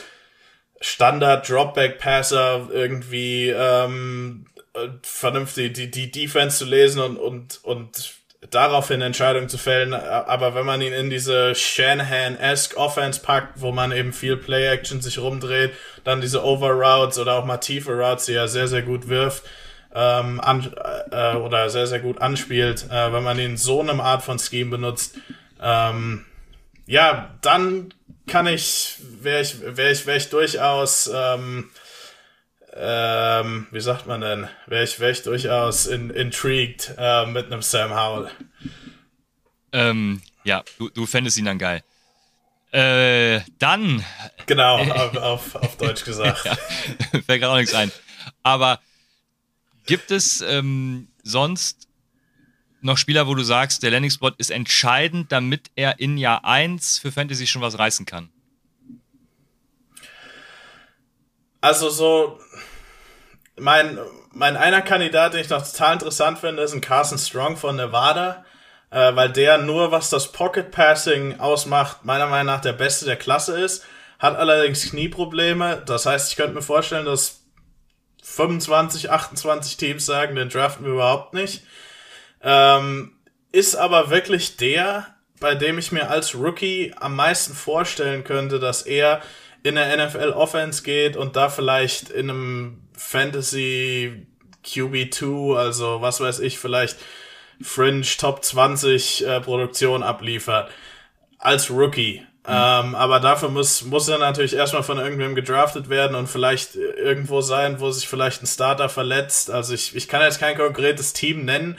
Standard 0.81 1.49
Dropback 1.49 1.99
Passer 1.99 2.69
irgendwie 2.71 3.49
ähm, 3.49 4.47
vernünftig 5.03 5.75
die, 5.75 5.91
die 5.91 6.11
Defense 6.11 6.59
zu 6.59 6.65
lesen 6.65 7.01
und, 7.01 7.17
und, 7.17 7.65
und 7.65 8.16
daraufhin 8.51 9.01
Entscheidungen 9.03 9.49
zu 9.49 9.59
fällen. 9.59 9.95
Aber 9.95 10.55
wenn 10.55 10.67
man 10.67 10.81
ihn 10.83 10.93
in 10.93 11.11
diese 11.11 11.55
Shanahan-esque 11.55 12.77
Offense 12.77 13.21
packt, 13.21 13.61
wo 13.61 13.73
man 13.73 13.93
eben 13.93 14.13
viel 14.13 14.37
Play-Action 14.37 15.01
sich 15.01 15.19
rumdreht, 15.19 15.73
dann 16.05 16.21
diese 16.21 16.45
Over-Routes 16.45 17.19
oder 17.19 17.35
auch 17.35 17.45
mal 17.45 17.59
tiefe 17.59 17.93
Routes, 17.93 18.27
die 18.27 18.35
er 18.35 18.49
sehr, 18.49 18.69
sehr 18.69 18.83
gut 18.83 19.09
wirft, 19.09 19.45
ähm, 19.95 20.41
an, 20.41 20.73
äh, 21.11 21.35
oder 21.37 21.71
sehr, 21.71 21.87
sehr 21.87 22.01
gut 22.01 22.21
anspielt, 22.21 22.87
äh, 22.91 23.13
wenn 23.13 23.23
man 23.23 23.39
ihn 23.39 23.57
so 23.57 23.81
einem 23.81 24.01
Art 24.01 24.23
von 24.23 24.39
Scheme 24.39 24.71
benutzt, 24.71 25.17
ähm, 25.61 26.25
ja, 26.87 27.35
dann 27.41 27.95
kann 28.27 28.47
ich, 28.47 28.99
wäre 29.21 29.41
ich, 29.41 29.61
wäre 29.61 29.91
ich, 29.91 30.07
wäre 30.07 30.19
ich 30.19 30.29
durchaus, 30.29 31.11
ähm, 31.13 31.71
ähm, 32.79 33.67
wie 33.71 33.81
sagt 33.81 34.07
man 34.07 34.21
denn, 34.21 34.49
wäre 34.67 34.85
ich, 34.85 35.01
wär 35.01 35.11
ich 35.11 35.23
durchaus 35.23 35.87
in, 35.87 36.11
intrigued 36.11 36.95
äh, 36.99 37.27
mit 37.27 37.47
einem 37.47 37.63
Sam 37.63 37.95
Howell. 37.95 38.31
Ähm, 39.73 40.23
ja, 40.45 40.63
du, 40.79 40.91
du 40.91 41.07
fändest 41.07 41.39
ihn 41.39 41.47
dann 41.47 41.59
geil. 41.59 41.83
Äh, 42.73 43.41
dann. 43.59 44.05
Genau, 44.47 44.79
auf, 44.93 45.17
auf, 45.17 45.55
auf 45.55 45.77
Deutsch 45.77 46.05
gesagt. 46.05 46.45
ja, 46.45 46.55
fällt 47.23 47.41
gerade 47.41 47.51
auch 47.51 47.57
nichts 47.57 47.75
ein. 47.75 47.91
Aber 48.43 48.81
gibt 49.87 50.11
es 50.11 50.41
ähm, 50.43 51.09
sonst 51.23 51.89
noch 52.83 52.99
Spieler, 52.99 53.27
wo 53.27 53.35
du 53.35 53.43
sagst, 53.43 53.83
der 53.83 53.91
Landing-Spot 53.91 54.33
ist 54.39 54.51
entscheidend, 54.51 55.33
damit 55.33 55.71
er 55.75 55.99
in 55.99 56.19
Jahr 56.19 56.45
1 56.45 56.99
für 56.99 57.11
Fantasy 57.11 57.47
schon 57.47 57.63
was 57.63 57.79
reißen 57.79 58.07
kann? 58.07 58.31
Also 61.61 61.91
so, 61.91 62.39
mein, 63.59 63.99
mein 64.33 64.57
einer 64.57 64.83
Kandidat, 64.83 65.35
den 65.35 65.41
ich 65.41 65.49
noch 65.49 65.67
total 65.67 65.95
interessant 65.95 66.39
finde, 66.39 66.63
ist 66.63 66.75
ein 66.75 66.81
Carson 66.81 67.19
Strong 67.19 67.57
von 67.57 67.77
Nevada, 67.77 68.45
äh, 68.91 69.15
weil 69.15 69.31
der 69.31 69.59
nur, 69.59 69.93
was 69.93 70.11
das 70.11 70.33
Pocket 70.33 70.71
Passing 70.71 71.41
ausmacht, 71.41 72.05
meiner 72.05 72.27
Meinung 72.27 72.47
nach 72.47 72.61
der 72.61 72.73
Beste 72.73 73.05
der 73.05 73.17
Klasse 73.17 73.59
ist, 73.59 73.85
hat 74.19 74.37
allerdings 74.37 74.91
Knieprobleme. 74.91 75.83
Das 75.87 76.07
heißt, 76.07 76.31
ich 76.31 76.37
könnte 76.37 76.55
mir 76.55 76.63
vorstellen, 76.63 77.07
dass 77.07 77.43
25, 78.23 79.11
28 79.11 79.77
Teams 79.77 80.05
sagen, 80.05 80.37
den 80.37 80.49
draften 80.49 80.85
wir 80.85 80.95
überhaupt 80.95 81.35
nicht. 81.35 81.65
Ähm, 82.43 83.17
ist 83.53 83.77
aber 83.77 84.11
wirklich 84.11 84.57
der, 84.57 85.07
bei 85.41 85.55
dem 85.55 85.79
ich 85.79 85.93
mir 85.93 86.11
als 86.11 86.35
Rookie 86.35 86.95
am 86.99 87.17
meisten 87.17 87.55
vorstellen 87.55 88.25
könnte, 88.25 88.59
dass 88.59 88.83
er 88.83 89.23
in 89.63 89.75
der 89.75 90.07
NFL 90.07 90.31
Offense 90.31 90.83
geht 90.83 91.17
und 91.17 91.37
da 91.37 91.49
vielleicht 91.49 92.11
in 92.11 92.31
einem 92.31 92.86
Fantasy 92.97 94.27
QB2, 94.65 95.57
also 95.57 96.01
was 96.01 96.21
weiß 96.21 96.41
ich, 96.41 96.59
vielleicht 96.59 96.99
Fringe 97.63 98.03
Top 98.19 98.45
20 98.45 99.27
äh, 99.27 99.41
Produktion 99.41 100.03
abliefert. 100.03 100.71
Als 101.39 101.71
Rookie. 101.71 102.21
Mhm. 102.47 102.53
Ähm, 102.53 102.95
aber 102.95 103.21
dafür 103.21 103.49
muss, 103.49 103.83
muss 103.83 104.09
er 104.09 104.19
natürlich 104.19 104.55
erstmal 104.55 104.83
von 104.83 104.99
irgendwem 104.99 105.35
gedraftet 105.35 105.89
werden 105.89 106.17
und 106.17 106.29
vielleicht 106.29 106.75
irgendwo 106.77 107.41
sein, 107.41 107.81
wo 107.81 107.91
sich 107.91 108.09
vielleicht 108.09 108.43
ein 108.43 108.47
Starter 108.47 108.89
verletzt. 108.89 109.51
Also 109.51 109.75
ich, 109.75 109.95
ich 109.95 110.09
kann 110.09 110.23
jetzt 110.23 110.41
kein 110.41 110.57
konkretes 110.57 111.13
Team 111.13 111.45
nennen. 111.45 111.79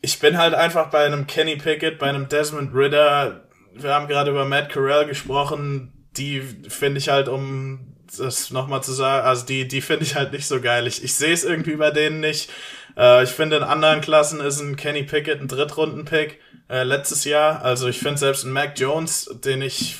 Ich 0.00 0.18
bin 0.18 0.38
halt 0.38 0.54
einfach 0.54 0.90
bei 0.90 1.04
einem 1.04 1.26
Kenny 1.26 1.56
Pickett, 1.56 1.98
bei 1.98 2.08
einem 2.08 2.28
Desmond 2.28 2.74
Ritter. 2.74 3.48
Wir 3.74 3.94
haben 3.94 4.08
gerade 4.08 4.30
über 4.30 4.44
Matt 4.44 4.72
Corral 4.72 5.06
gesprochen 5.06 5.92
die 6.16 6.40
finde 6.40 6.98
ich 6.98 7.08
halt, 7.08 7.28
um 7.28 7.91
das 8.18 8.50
nochmal 8.50 8.82
zu 8.82 8.92
sagen, 8.92 9.26
also 9.26 9.46
die, 9.46 9.66
die 9.66 9.80
finde 9.80 10.04
ich 10.04 10.14
halt 10.14 10.32
nicht 10.32 10.46
so 10.46 10.60
geil. 10.60 10.86
Ich, 10.86 11.02
ich 11.02 11.14
sehe 11.14 11.32
es 11.32 11.44
irgendwie 11.44 11.76
bei 11.76 11.90
denen 11.90 12.20
nicht. 12.20 12.50
Äh, 12.96 13.24
ich 13.24 13.30
finde, 13.30 13.56
in 13.56 13.62
anderen 13.62 14.00
Klassen 14.00 14.40
ist 14.40 14.60
ein 14.60 14.76
Kenny 14.76 15.02
Pickett 15.02 15.40
ein 15.40 15.48
Drittrunden-Pick 15.48 16.40
äh, 16.68 16.82
letztes 16.82 17.24
Jahr. 17.24 17.62
Also 17.62 17.88
ich 17.88 17.98
finde 17.98 18.18
selbst 18.18 18.44
ein 18.44 18.52
Mac 18.52 18.78
Jones, 18.78 19.30
den 19.44 19.62
ich, 19.62 19.96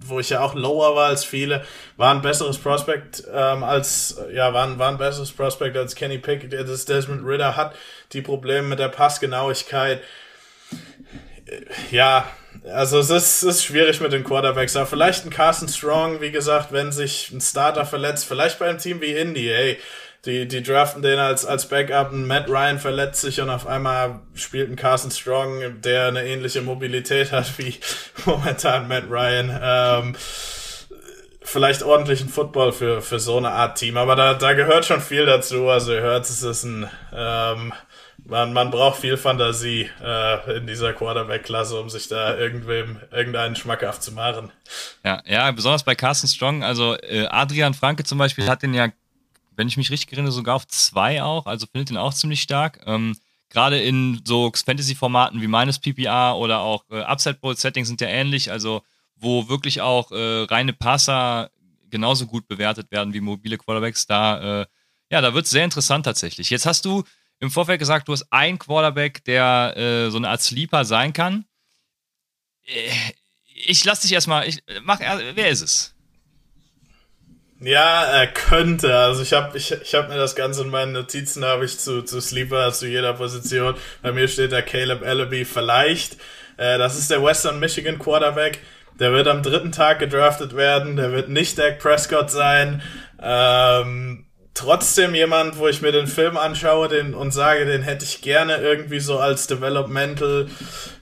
wo 0.00 0.20
ich 0.20 0.30
ja 0.30 0.40
auch 0.40 0.54
lower 0.54 0.96
war 0.96 1.08
als 1.08 1.24
viele, 1.24 1.64
war 1.96 2.14
ein 2.14 2.22
besseres 2.22 2.58
Prospect 2.58 3.24
ähm, 3.32 3.62
als, 3.62 4.20
ja, 4.32 4.52
war 4.52 4.66
ein, 4.66 4.78
war 4.78 4.90
ein 4.90 4.98
besseres 4.98 5.32
Prospect 5.32 5.76
als 5.76 5.94
Kenny 5.94 6.18
Pickett, 6.18 6.52
das 6.52 6.84
Desmond 6.84 7.26
Ritter 7.26 7.56
hat. 7.56 7.74
Die 8.12 8.22
Probleme 8.22 8.68
mit 8.68 8.78
der 8.78 8.88
Passgenauigkeit. 8.88 10.00
Ja, 11.90 12.28
also 12.72 12.98
es 12.98 13.10
ist, 13.10 13.42
ist 13.42 13.64
schwierig 13.64 14.00
mit 14.00 14.12
den 14.12 14.24
Quarterbacks, 14.24 14.76
aber 14.76 14.86
vielleicht 14.86 15.24
ein 15.24 15.30
Carson 15.30 15.68
Strong, 15.68 16.20
wie 16.20 16.30
gesagt, 16.30 16.72
wenn 16.72 16.92
sich 16.92 17.30
ein 17.30 17.40
Starter 17.40 17.86
verletzt, 17.86 18.26
vielleicht 18.26 18.58
bei 18.58 18.68
einem 18.68 18.78
Team 18.78 19.00
wie 19.00 19.12
Indy, 19.12 19.50
ey, 19.50 19.78
die, 20.24 20.48
die 20.48 20.62
draften 20.62 21.02
den 21.02 21.18
als, 21.18 21.46
als 21.46 21.68
Backup, 21.68 22.10
ein 22.10 22.26
Matt 22.26 22.48
Ryan 22.48 22.80
verletzt 22.80 23.20
sich 23.20 23.40
und 23.40 23.48
auf 23.48 23.66
einmal 23.66 24.20
spielt 24.34 24.70
ein 24.70 24.76
Carson 24.76 25.10
Strong, 25.10 25.80
der 25.82 26.08
eine 26.08 26.26
ähnliche 26.26 26.62
Mobilität 26.62 27.30
hat 27.30 27.58
wie 27.58 27.74
momentan 28.24 28.88
Matt 28.88 29.04
Ryan. 29.08 29.60
Ähm, 29.62 30.16
vielleicht 31.42 31.84
ordentlichen 31.84 32.28
Football 32.28 32.72
für, 32.72 33.00
für 33.02 33.20
so 33.20 33.36
eine 33.36 33.50
Art 33.50 33.78
Team, 33.78 33.96
aber 33.96 34.16
da, 34.16 34.34
da 34.34 34.52
gehört 34.54 34.84
schon 34.84 35.00
viel 35.00 35.26
dazu. 35.26 35.68
Also 35.68 35.94
ihr 35.94 36.00
hört, 36.00 36.24
es 36.24 36.42
ist 36.42 36.64
ein 36.64 36.90
ähm, 37.14 37.72
man, 38.28 38.52
man 38.52 38.70
braucht 38.70 39.00
viel 39.00 39.16
Fantasie 39.16 39.88
äh, 40.02 40.56
in 40.56 40.66
dieser 40.66 40.92
Quarterback-Klasse, 40.92 41.80
um 41.80 41.88
sich 41.88 42.08
da 42.08 42.36
irgendwem 42.36 43.00
irgendeinen 43.10 43.56
schmackhaft 43.56 44.02
zu 44.02 44.12
machen. 44.12 44.52
Ja, 45.04 45.22
ja, 45.26 45.50
besonders 45.52 45.84
bei 45.84 45.94
Carsten 45.94 46.28
Strong. 46.28 46.62
Also 46.62 46.96
äh, 46.96 47.26
Adrian 47.26 47.74
Franke 47.74 48.04
zum 48.04 48.18
Beispiel 48.18 48.48
hat 48.48 48.62
den 48.62 48.74
ja, 48.74 48.88
wenn 49.56 49.68
ich 49.68 49.76
mich 49.76 49.90
richtig 49.90 50.12
erinnere, 50.12 50.32
sogar 50.32 50.56
auf 50.56 50.66
zwei 50.66 51.22
auch. 51.22 51.46
Also 51.46 51.66
findet 51.66 51.90
den 51.90 51.96
auch 51.96 52.14
ziemlich 52.14 52.42
stark. 52.42 52.80
Ähm, 52.86 53.16
Gerade 53.48 53.78
in 53.80 54.20
so 54.24 54.52
Fantasy-Formaten 54.52 55.40
wie 55.40 55.46
meines 55.46 55.78
PPR 55.78 56.36
oder 56.36 56.60
auch 56.60 56.84
äh, 56.90 57.00
Upside 57.02 57.38
Bowl-Settings 57.40 57.88
sind 57.88 58.00
ja 58.00 58.08
ähnlich. 58.08 58.50
Also 58.50 58.82
wo 59.14 59.48
wirklich 59.48 59.80
auch 59.80 60.10
äh, 60.10 60.42
reine 60.42 60.72
Passer 60.72 61.50
genauso 61.88 62.26
gut 62.26 62.48
bewertet 62.48 62.90
werden 62.90 63.14
wie 63.14 63.20
mobile 63.20 63.56
Quarterbacks. 63.56 64.06
Da, 64.06 64.62
äh, 64.62 64.66
ja, 65.10 65.20
da 65.20 65.32
wird 65.32 65.46
es 65.46 65.52
sehr 65.52 65.64
interessant 65.64 66.04
tatsächlich. 66.04 66.50
Jetzt 66.50 66.66
hast 66.66 66.84
du 66.84 67.04
im 67.40 67.50
Vorfeld 67.50 67.78
gesagt, 67.78 68.08
du 68.08 68.12
hast 68.12 68.26
einen 68.30 68.58
Quarterback, 68.58 69.24
der 69.24 69.74
äh, 69.76 70.10
so 70.10 70.18
eine 70.18 70.28
Art 70.28 70.42
Sleeper 70.42 70.84
sein 70.84 71.12
kann. 71.12 71.44
Äh, 72.64 72.90
ich 73.54 73.84
lass 73.84 74.00
dich 74.00 74.12
erstmal, 74.12 74.46
ich 74.48 74.62
mach, 74.82 75.00
wer 75.00 75.48
ist 75.48 75.62
es? 75.62 75.96
Ja, 77.60 78.04
er 78.04 78.26
könnte. 78.26 78.94
Also 78.94 79.22
ich 79.22 79.32
habe 79.32 79.56
ich, 79.56 79.72
ich 79.72 79.94
hab 79.94 80.08
mir 80.08 80.16
das 80.16 80.36
Ganze 80.36 80.62
in 80.62 80.68
meinen 80.68 80.92
Notizen 80.92 81.44
habe 81.44 81.64
ich 81.64 81.78
zu, 81.78 82.02
zu 82.02 82.20
Sleeper, 82.20 82.70
zu 82.72 82.86
jeder 82.86 83.14
Position. 83.14 83.74
Bei 84.02 84.12
mir 84.12 84.28
steht 84.28 84.52
der 84.52 84.62
Caleb 84.62 85.02
Ellaby 85.02 85.46
vielleicht. 85.46 86.14
Äh, 86.58 86.76
das 86.76 86.98
ist 86.98 87.10
der 87.10 87.22
Western 87.22 87.58
Michigan 87.58 87.98
Quarterback. 87.98 88.60
Der 89.00 89.12
wird 89.12 89.26
am 89.26 89.42
dritten 89.42 89.72
Tag 89.72 89.98
gedraftet 90.00 90.54
werden. 90.54 90.96
Der 90.96 91.12
wird 91.12 91.30
nicht 91.30 91.58
Dak 91.58 91.78
Prescott 91.78 92.30
sein. 92.30 92.82
Ähm, 93.20 94.25
trotzdem 94.56 95.14
jemand, 95.14 95.58
wo 95.58 95.68
ich 95.68 95.82
mir 95.82 95.92
den 95.92 96.06
Film 96.06 96.36
anschaue 96.36 96.88
den, 96.88 97.14
und 97.14 97.30
sage, 97.30 97.66
den 97.66 97.82
hätte 97.82 98.04
ich 98.04 98.22
gerne 98.22 98.56
irgendwie 98.56 99.00
so 99.00 99.18
als 99.18 99.46
Developmental 99.46 100.48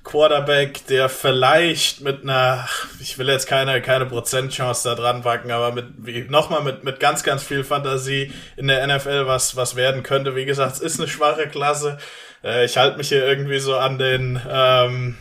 Quarterback, 0.03 0.87
der 0.89 1.09
vielleicht 1.09 2.01
mit 2.01 2.25
einer, 2.25 2.69
ich 3.01 3.17
will 3.17 3.29
jetzt 3.29 3.47
keine, 3.47 3.81
keine 3.81 4.07
Prozentchance 4.07 4.89
da 4.89 4.95
dran 4.97 5.23
packen, 5.23 5.53
aber 5.53 5.73
mit, 5.73 5.87
wie, 5.99 6.23
nochmal 6.29 6.63
mit, 6.63 6.85
mit 6.85 7.01
ganz, 7.01 7.23
ganz 7.23 7.43
viel 7.43 7.65
Fantasie 7.65 8.33
in 8.57 8.67
der 8.67 8.87
NFL 8.87 9.27
was, 9.27 9.57
was 9.57 9.77
werden 9.77 10.03
könnte. 10.03 10.35
Wie 10.35 10.45
gesagt, 10.45 10.75
es 10.75 10.81
ist 10.81 11.01
eine 11.01 11.09
schwache 11.09 11.47
Klasse. 11.49 11.99
Äh, 12.43 12.65
ich 12.65 12.77
halte 12.77 12.99
mich 12.99 13.09
hier 13.09 13.25
irgendwie 13.25 13.61
so 13.61 13.77
an 13.77 13.99
den, 13.99 14.41
ähm, 14.51 15.17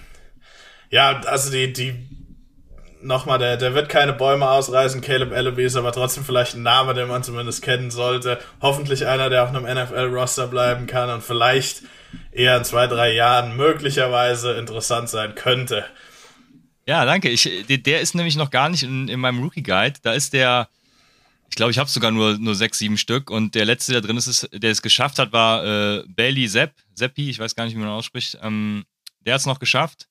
ja, 0.89 1.22
also 1.26 1.52
die, 1.52 1.72
die 1.72 2.12
nochmal, 3.04 3.39
der, 3.39 3.58
der 3.58 3.74
wird 3.74 3.89
keine 3.89 4.13
Bäume 4.13 4.50
ausreißen. 4.50 5.02
Caleb 5.02 5.32
Ellaby 5.32 5.63
ist 5.63 5.76
aber 5.76 5.92
trotzdem 5.92 6.24
vielleicht 6.24 6.56
ein 6.56 6.63
Name, 6.63 6.94
den 6.94 7.08
man 7.08 7.24
zumindest 7.24 7.62
kennen 7.62 7.92
sollte. 7.92 8.39
Hoffentlich 8.62 9.06
einer, 9.06 9.30
der 9.30 9.44
auf 9.44 9.50
einem 9.50 9.63
NFL-Roster 9.63 10.48
bleiben 10.48 10.88
kann 10.88 11.10
und 11.10 11.24
vielleicht 11.24 11.84
eher 12.32 12.58
in 12.58 12.63
zwei, 12.63 12.88
drei 12.88 13.13
Jahren 13.13 13.56
möglicherweise 13.56 14.54
interessant 14.54 15.10
sein 15.10 15.36
könnte. 15.36 15.86
Ja, 16.86 17.06
danke. 17.06 17.30
Ich, 17.30 17.50
der 17.68 18.02
ist 18.02 18.16
nämlich 18.16 18.36
noch 18.36 18.50
gar 18.50 18.70
nicht 18.70 18.84
in, 18.84 19.08
in 19.08 19.20
meinem 19.20 19.42
Rookie 19.42 19.63
Guide. 19.63 20.00
Da 20.02 20.13
ist 20.13 20.34
der, 20.34 20.68
Ich 21.50 21.56
glaube, 21.56 21.72
ich 21.72 21.78
habe 21.78 21.89
sogar 21.89 22.12
nur, 22.12 22.38
nur 22.38 22.56
sechs, 22.56 22.80
sieben 22.80 22.98
Stück. 22.98 23.30
Und 23.30 23.56
der 23.56 23.66
letzte, 23.66 23.94
der 23.94 24.02
drin 24.02 24.18
ist, 24.18 24.50
der 24.52 24.72
es 24.72 24.82
geschafft 24.82 25.20
hat, 25.20 25.32
war 25.32 25.63
äh, 25.63 26.04
Bailey 26.08 26.48
Zepp. 26.48 26.74
Zeppi, 26.94 27.30
ich 27.30 27.39
weiß 27.39 27.56
gar 27.56 27.66
nicht, 27.66 27.76
wie 27.76 27.80
man 27.80 27.89
ausspricht. 27.89 28.38
Ähm, 28.42 28.84
der 29.22 29.36
hat 29.36 29.42
es 29.42 29.46
noch 29.46 29.60
geschafft. 29.60 30.08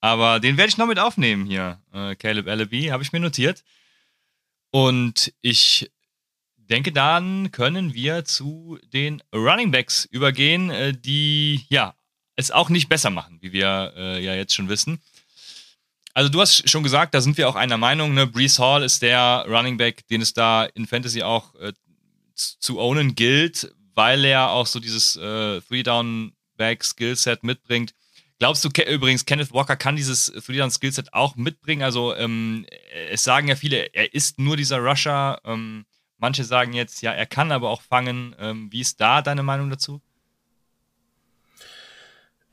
Aber 0.00 0.40
den 0.40 0.56
werde 0.56 0.68
ich 0.68 0.76
noch 0.76 0.86
mit 0.86 0.98
aufnehmen 0.98 1.46
hier. 1.46 1.80
Äh, 1.92 2.16
Caleb 2.16 2.48
Allaby, 2.48 2.86
habe 2.86 3.02
ich 3.02 3.12
mir 3.12 3.20
notiert. 3.20 3.64
Und 4.70 5.32
ich 5.40 5.90
denke, 6.56 6.92
dann 6.92 7.50
können 7.50 7.94
wir 7.94 8.24
zu 8.24 8.78
den 8.92 9.22
Running 9.32 9.70
Backs 9.70 10.04
übergehen, 10.04 10.70
äh, 10.70 10.92
die 10.92 11.64
ja 11.68 11.94
es 12.36 12.50
auch 12.50 12.68
nicht 12.68 12.88
besser 12.88 13.10
machen, 13.10 13.38
wie 13.40 13.52
wir 13.52 13.94
äh, 13.96 14.22
ja 14.22 14.34
jetzt 14.34 14.54
schon 14.54 14.68
wissen. 14.68 15.00
Also 16.12 16.30
du 16.30 16.40
hast 16.40 16.68
schon 16.68 16.82
gesagt, 16.82 17.14
da 17.14 17.20
sind 17.20 17.36
wir 17.36 17.48
auch 17.48 17.56
einer 17.56 17.76
Meinung. 17.76 18.14
Ne? 18.14 18.26
Brees 18.26 18.58
Hall 18.58 18.82
ist 18.82 19.02
der 19.02 19.44
Running 19.48 19.76
Back, 19.76 20.06
den 20.08 20.22
es 20.22 20.32
da 20.32 20.64
in 20.64 20.86
Fantasy 20.86 21.22
auch 21.22 21.54
äh, 21.56 21.72
zu 22.34 22.78
ownen 22.78 23.14
gilt, 23.14 23.74
weil 23.94 24.24
er 24.24 24.50
auch 24.50 24.66
so 24.66 24.80
dieses 24.80 25.16
äh, 25.16 25.60
Three-Down-Back-Skillset 25.62 27.42
mitbringt. 27.42 27.94
Glaubst 28.38 28.64
du 28.64 28.68
übrigens, 28.68 29.24
Kenneth 29.24 29.52
Walker 29.52 29.76
kann 29.76 29.96
dieses 29.96 30.26
Three-Down-Skillset 30.26 31.14
auch 31.14 31.36
mitbringen? 31.36 31.82
Also 31.82 32.14
ähm, 32.14 32.66
es 33.10 33.24
sagen 33.24 33.48
ja 33.48 33.56
viele, 33.56 33.94
er 33.94 34.12
ist 34.12 34.38
nur 34.38 34.56
dieser 34.58 34.78
Rusher. 34.78 35.40
Ähm, 35.44 35.86
manche 36.18 36.44
sagen 36.44 36.74
jetzt, 36.74 37.00
ja, 37.00 37.12
er 37.12 37.26
kann 37.26 37.50
aber 37.50 37.70
auch 37.70 37.80
fangen. 37.80 38.36
Ähm, 38.38 38.70
wie 38.70 38.80
ist 38.80 39.00
da 39.00 39.22
deine 39.22 39.42
Meinung 39.42 39.70
dazu? 39.70 40.02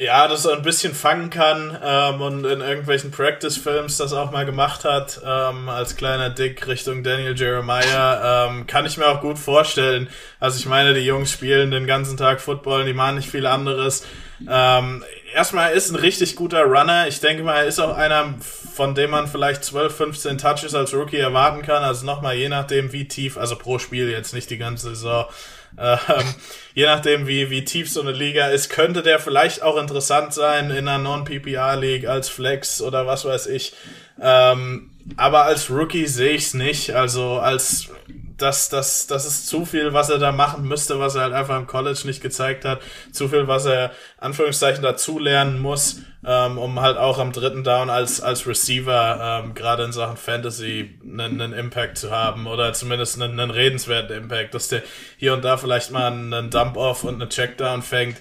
Ja, 0.04 0.28
dass 0.28 0.44
er 0.44 0.58
ein 0.58 0.64
bisschen 0.64 0.94
fangen 0.94 1.30
kann 1.30 1.78
ähm, 1.82 2.20
und 2.20 2.46
in 2.46 2.60
irgendwelchen 2.60 3.10
Practice-Films 3.12 3.96
das 3.96 4.12
auch 4.12 4.32
mal 4.32 4.46
gemacht 4.46 4.84
hat, 4.84 5.22
ähm, 5.26 5.70
als 5.70 5.96
kleiner 5.96 6.30
Dick 6.30 6.68
Richtung 6.68 7.04
Daniel 7.04 7.40
Jeremiah, 7.40 8.50
ähm, 8.50 8.68
kann 8.68 8.86
ich 8.86 8.98
mir 8.98 9.08
auch 9.08 9.22
gut 9.22 9.40
vorstellen. 9.40 10.10
Also 10.42 10.60
ich 10.60 10.66
meine, 10.66 10.94
die 10.94 11.06
Jungs 11.06 11.32
spielen 11.32 11.72
den 11.72 11.88
ganzen 11.88 12.18
Tag 12.18 12.42
Football, 12.42 12.84
die 12.84 12.92
machen 12.92 13.16
nicht 13.16 13.30
viel 13.30 13.46
anderes. 13.46 14.06
Ähm, 14.46 15.06
erstmal, 15.34 15.70
er 15.70 15.74
ist 15.74 15.90
ein 15.90 15.96
richtig 15.96 16.36
guter 16.36 16.64
Runner. 16.64 17.08
Ich 17.08 17.22
denke 17.22 17.44
mal, 17.44 17.60
er 17.60 17.66
ist 17.66 17.80
auch 17.80 17.96
einer, 17.96 18.34
von 18.42 18.96
dem 18.96 19.12
man 19.12 19.28
vielleicht 19.28 19.64
12, 19.64 19.96
15 19.96 20.38
Touches 20.38 20.76
als 20.76 20.94
Rookie 20.94 21.16
erwarten 21.16 21.62
kann. 21.62 21.82
Also 21.82 22.06
nochmal, 22.06 22.36
je 22.36 22.50
nachdem, 22.50 22.92
wie 22.92 23.08
tief, 23.08 23.38
also 23.38 23.56
pro 23.56 23.80
Spiel 23.80 24.10
jetzt 24.10 24.34
nicht 24.34 24.50
die 24.50 24.58
ganze 24.58 24.90
Saison. 24.90 25.28
Ähm, 25.78 26.36
je 26.74 26.86
nachdem, 26.86 27.28
wie, 27.28 27.50
wie 27.50 27.66
tief 27.66 27.92
so 27.92 28.02
eine 28.02 28.12
Liga 28.12 28.48
ist, 28.48 28.70
könnte 28.70 29.02
der 29.02 29.20
vielleicht 29.20 29.64
auch 29.64 29.78
interessant 29.78 30.34
sein 30.34 30.72
in 30.72 30.88
einer 30.88 30.98
Non-PPR-League 30.98 32.08
als 32.08 32.30
Flex 32.30 32.82
oder 32.82 33.08
was 33.08 33.26
weiß 33.26 33.48
ich. 33.48 33.74
Ähm, 34.22 34.92
aber 35.18 35.44
als 35.46 35.70
Rookie 35.70 36.08
sehe 36.08 36.32
ich 36.32 36.44
es 36.44 36.54
nicht. 36.54 36.92
Also 36.92 37.40
als 37.40 37.90
das, 38.38 38.70
das, 38.70 39.08
das 39.08 39.26
ist 39.26 39.48
zu 39.48 39.66
viel, 39.66 39.94
was 39.94 40.10
er 40.10 40.18
da 40.18 40.32
machen 40.32 40.68
müsste, 40.68 41.00
was 41.00 41.16
er 41.16 41.22
halt 41.24 41.34
einfach 41.34 41.58
im 41.58 41.68
College 41.68 42.02
nicht 42.06 42.22
gezeigt 42.22 42.66
hat. 42.66 42.82
Zu 43.12 43.30
viel, 43.30 43.48
was 43.48 43.66
er, 43.66 43.92
Anführungszeichen, 44.18 44.84
dazulernen 44.84 45.60
muss, 45.60 46.02
ähm, 46.26 46.58
um 46.58 46.80
halt 46.80 46.98
auch 46.98 47.20
am 47.20 47.32
dritten 47.32 47.64
Down 47.64 47.90
als, 47.90 48.22
als 48.22 48.48
Receiver, 48.48 49.42
ähm, 49.44 49.54
gerade 49.54 49.84
in 49.84 49.92
Sachen 49.92 50.18
Fantasy, 50.18 50.98
einen, 51.04 51.42
einen 51.42 51.54
Impact 51.54 51.98
zu 51.98 52.12
haben 52.12 52.48
oder 52.48 52.74
zumindest 52.74 53.22
einen, 53.22 53.40
einen 53.40 53.52
redenswerten 53.52 54.16
Impact, 54.16 54.54
dass 54.54 54.70
der 54.70 54.84
hier 55.18 55.34
und 55.34 55.44
da 55.44 55.58
vielleicht 55.58 55.92
mal 55.92 56.08
einen 56.08 56.50
Dump-Off 56.50 57.04
und 57.04 57.22
einen 57.22 57.30
Checkdown 57.30 57.82
fängt, 57.82 58.18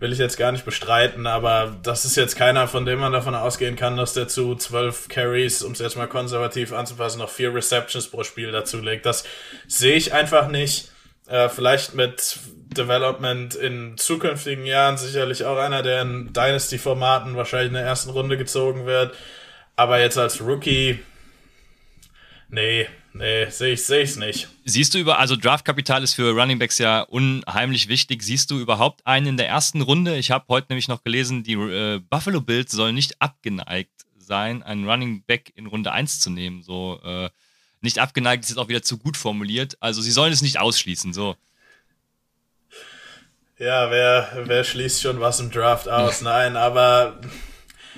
will 0.00 0.12
ich 0.12 0.18
jetzt 0.18 0.36
gar 0.36 0.52
nicht 0.52 0.64
bestreiten, 0.64 1.26
aber 1.26 1.76
das 1.82 2.04
ist 2.04 2.16
jetzt 2.16 2.36
keiner, 2.36 2.68
von 2.68 2.84
dem 2.84 2.98
man 2.98 3.12
davon 3.12 3.34
ausgehen 3.34 3.76
kann, 3.76 3.96
dass 3.96 4.12
der 4.12 4.28
zu 4.28 4.54
zwölf 4.56 5.08
Carries, 5.08 5.62
um 5.62 5.72
es 5.72 5.78
jetzt 5.78 5.96
mal 5.96 6.08
konservativ 6.08 6.72
anzupassen, 6.72 7.18
noch 7.18 7.30
vier 7.30 7.54
Receptions 7.54 8.08
pro 8.08 8.22
Spiel 8.22 8.52
dazu 8.52 8.80
legt. 8.80 9.06
Das 9.06 9.24
sehe 9.66 9.96
ich 9.96 10.12
einfach 10.12 10.48
nicht. 10.48 10.90
Äh, 11.26 11.48
vielleicht 11.48 11.94
mit 11.94 12.38
Development 12.76 13.54
in 13.54 13.96
zukünftigen 13.96 14.64
Jahren 14.64 14.96
sicherlich 14.96 15.44
auch 15.44 15.58
einer, 15.58 15.82
der 15.82 16.02
in 16.02 16.32
Dynasty-Formaten 16.32 17.36
wahrscheinlich 17.36 17.68
in 17.68 17.74
der 17.74 17.84
ersten 17.84 18.10
Runde 18.10 18.36
gezogen 18.36 18.86
wird. 18.86 19.14
Aber 19.74 20.00
jetzt 20.00 20.18
als 20.18 20.40
Rookie, 20.40 21.00
nee, 22.48 22.86
nee, 23.12 23.46
sehe 23.50 23.74
ich 23.74 23.88
es 23.90 24.16
nicht. 24.16 24.48
Siehst 24.64 24.94
du 24.94 24.98
über, 24.98 25.18
also 25.18 25.36
Draftkapital 25.36 26.02
ist 26.02 26.14
für 26.14 26.30
Runningbacks 26.32 26.78
ja 26.78 27.00
unheimlich 27.02 27.88
wichtig. 27.88 28.22
Siehst 28.22 28.50
du 28.50 28.58
überhaupt 28.58 29.06
einen 29.06 29.26
in 29.26 29.36
der 29.36 29.48
ersten 29.48 29.80
Runde? 29.80 30.16
Ich 30.16 30.30
habe 30.30 30.44
heute 30.48 30.68
nämlich 30.70 30.88
noch 30.88 31.02
gelesen, 31.02 31.42
die 31.42 31.54
äh, 31.54 32.00
Buffalo 32.08 32.40
Bills 32.40 32.72
sollen 32.72 32.94
nicht 32.94 33.20
abgeneigt 33.20 34.06
sein, 34.18 34.62
einen 34.62 34.88
Running 34.88 35.24
Back 35.24 35.52
in 35.56 35.66
Runde 35.66 35.92
1 35.92 36.20
zu 36.20 36.30
nehmen. 36.30 36.62
So, 36.62 37.00
äh, 37.04 37.30
nicht 37.80 37.98
abgeneigt 37.98 38.44
ist 38.44 38.50
jetzt 38.50 38.58
auch 38.58 38.68
wieder 38.68 38.82
zu 38.82 38.98
gut 38.98 39.16
formuliert. 39.16 39.76
Also 39.80 40.02
sie 40.02 40.10
sollen 40.10 40.32
es 40.32 40.42
nicht 40.42 40.60
ausschließen, 40.60 41.12
so. 41.12 41.36
Ja, 43.58 43.90
wer, 43.90 44.42
wer 44.44 44.64
schließt 44.64 45.00
schon 45.00 45.20
was 45.20 45.40
im 45.40 45.50
Draft 45.50 45.88
aus? 45.88 46.20
Nein, 46.22 46.56
aber 46.56 47.20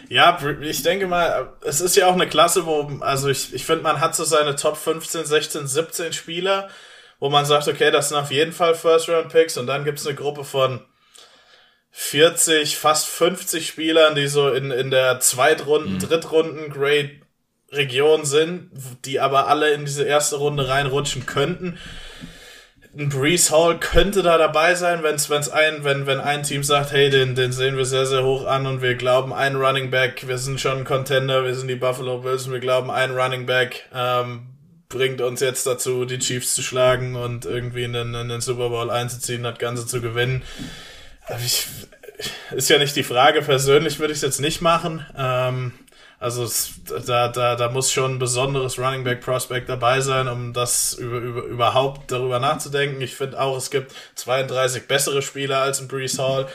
ja, 0.08 0.38
ich 0.60 0.82
denke 0.82 1.06
mal, 1.06 1.52
es 1.62 1.80
ist 1.80 1.96
ja 1.96 2.06
auch 2.06 2.14
eine 2.14 2.28
Klasse, 2.28 2.64
wo, 2.64 2.98
also 3.00 3.28
ich, 3.28 3.52
ich 3.52 3.64
finde, 3.64 3.82
man 3.82 4.00
hat 4.00 4.14
so 4.14 4.24
seine 4.24 4.54
Top 4.56 4.76
15, 4.76 5.24
16, 5.24 5.66
17 5.66 6.12
Spieler, 6.12 6.70
wo 7.18 7.28
man 7.28 7.44
sagt, 7.44 7.66
okay, 7.66 7.90
das 7.90 8.08
sind 8.08 8.18
auf 8.18 8.30
jeden 8.30 8.52
Fall 8.52 8.74
First-Round-Picks 8.74 9.56
und 9.58 9.66
dann 9.66 9.84
gibt 9.84 9.98
es 9.98 10.06
eine 10.06 10.14
Gruppe 10.14 10.44
von 10.44 10.80
40, 11.90 12.76
fast 12.76 13.08
50 13.08 13.66
Spielern, 13.66 14.14
die 14.14 14.28
so 14.28 14.50
in, 14.50 14.70
in 14.70 14.90
der 14.90 15.18
Zweitrunden, 15.18 15.94
mhm. 15.94 15.98
Drittrunden-Grade 15.98 17.20
Region 17.70 18.24
sind, 18.24 18.70
die 19.04 19.20
aber 19.20 19.48
alle 19.48 19.70
in 19.72 19.85
diese 19.85 20.04
erste 20.04 20.37
Runde 20.37 20.68
reinrutschen 20.68 21.26
könnten. 21.26 21.78
Ein 22.96 23.11
Breeze 23.11 23.54
Hall 23.54 23.78
könnte 23.78 24.22
da 24.22 24.38
dabei 24.38 24.74
sein, 24.74 25.02
wenn's, 25.02 25.28
wenn's 25.28 25.50
ein, 25.50 25.85
wenn, 25.85 26.07
wenn 26.07 26.20
ein 26.20 26.42
Team 26.42 26.64
sagt, 26.64 26.92
hey, 26.92 27.11
den, 27.11 27.35
den 27.35 27.52
sehen 27.52 27.76
wir 27.76 27.85
sehr, 27.85 28.07
sehr 28.07 28.24
hoch 28.24 28.46
an 28.46 28.66
und 28.66 28.83
wir 28.83 28.94
glauben, 28.94 29.33
ein 29.33 29.57
Running 29.57 29.90
Back, 29.90 30.26
wir 30.26 30.38
sind 30.38 30.61
schon 30.61 30.78
ein 30.78 30.85
Contender, 30.85 31.44
wir 31.44 31.54
sind 31.54 31.68
die 31.68 31.76
Buffalo 31.76 32.18
Bills 32.18 32.46
und 32.46 32.52
wir 32.52 32.61
glauben, 32.61 32.90
ein 32.90 33.16
Running 33.16 33.44
Back 33.44 33.85
ähm, 33.94 34.46
bringt 34.88 35.20
uns 35.20 35.40
jetzt 35.40 35.66
dazu, 35.66 36.07
die 36.07 36.18
Chiefs 36.18 36.54
zu 36.54 36.62
schlagen 36.62 37.14
und 37.14 37.44
irgendwie 37.44 37.85
in 37.85 37.92
den, 37.92 38.14
in 38.14 38.31
den 38.31 38.40
Super 38.40 38.70
Bowl 38.70 38.90
einzuziehen, 38.90 39.42
das 39.42 39.59
Ganze 39.59 39.87
zu 39.87 40.00
gewinnen. 40.00 40.42
Ich, 41.44 41.66
ist 42.52 42.70
ja 42.70 42.78
nicht 42.78 42.96
die 42.96 43.02
Frage, 43.02 43.42
persönlich 43.42 43.98
würde 43.98 44.12
ich 44.12 44.18
es 44.18 44.22
jetzt 44.22 44.40
nicht 44.40 44.62
machen. 44.62 45.04
Ähm, 45.16 45.72
also 46.20 46.42
es, 46.42 46.81
da, 47.07 47.28
da, 47.28 47.54
da 47.54 47.70
muss 47.70 47.92
schon 47.92 48.14
ein 48.14 48.18
besonderes 48.18 48.78
Running 48.78 49.04
Back 49.04 49.20
Prospect 49.20 49.68
dabei 49.68 50.00
sein, 50.00 50.26
um 50.26 50.52
das 50.52 50.94
über, 50.94 51.18
über, 51.18 51.42
überhaupt 51.44 52.11
darüber 52.11 52.40
nachzudenken. 52.40 53.00
Ich 53.00 53.14
finde 53.14 53.40
auch, 53.40 53.57
es 53.57 53.70
gibt 53.70 53.94
32 54.16 54.88
bessere 54.88 55.22
Spieler 55.22 55.59
als 55.59 55.81
ein 55.81 55.87
Brees 55.87 56.18
Hall. 56.18 56.48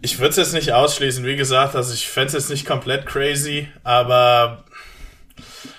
Ich 0.00 0.18
würde 0.18 0.30
es 0.30 0.36
jetzt 0.36 0.54
nicht 0.54 0.72
ausschließen, 0.72 1.24
wie 1.24 1.36
gesagt, 1.36 1.74
also 1.74 1.92
ich 1.92 2.08
fände 2.08 2.28
es 2.28 2.32
jetzt 2.34 2.50
nicht 2.50 2.66
komplett 2.66 3.06
crazy, 3.06 3.68
aber 3.84 4.64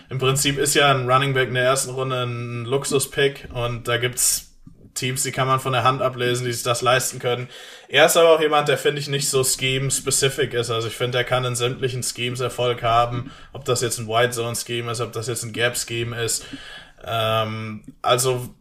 im 0.09 0.19
Prinzip 0.19 0.57
ist 0.57 0.75
ja 0.75 0.91
ein 0.91 1.09
Running 1.09 1.33
Back 1.33 1.49
in 1.49 1.55
der 1.55 1.63
ersten 1.63 1.91
Runde 1.91 2.23
ein 2.23 2.65
Luxus-Pick 2.65 3.49
und 3.53 3.87
da 3.87 3.97
gibt's 3.97 4.46
Teams, 4.97 5.23
die 5.23 5.31
kann 5.31 5.47
man 5.47 5.59
von 5.59 5.73
der 5.73 5.83
Hand 5.83 6.01
ablesen, 6.01 6.45
die 6.45 6.53
sich 6.53 6.63
das 6.63 6.81
leisten 6.81 7.19
können. 7.19 7.47
Er 7.87 8.05
ist 8.05 8.17
aber 8.17 8.29
auch 8.29 8.41
jemand, 8.41 8.67
der 8.67 8.77
finde 8.77 8.99
ich 8.99 9.07
nicht 9.07 9.29
so 9.29 9.43
scheme-specific 9.43 10.53
ist. 10.53 10.69
Also 10.69 10.87
ich 10.87 10.95
finde, 10.95 11.19
er 11.19 11.23
kann 11.23 11.45
in 11.45 11.55
sämtlichen 11.55 12.03
Schemes 12.03 12.39
Erfolg 12.39 12.83
haben. 12.83 13.31
Ob 13.53 13.65
das 13.65 13.81
jetzt 13.81 13.99
ein 13.99 14.07
White 14.07 14.31
Zone 14.31 14.55
Scheme 14.55 14.91
ist, 14.91 15.01
ob 15.01 15.13
das 15.13 15.27
jetzt 15.27 15.43
ein 15.43 15.53
Gap 15.53 15.77
Scheme 15.77 16.19
ist. 16.21 16.45
Ähm, 17.05 17.83
also 18.01 18.53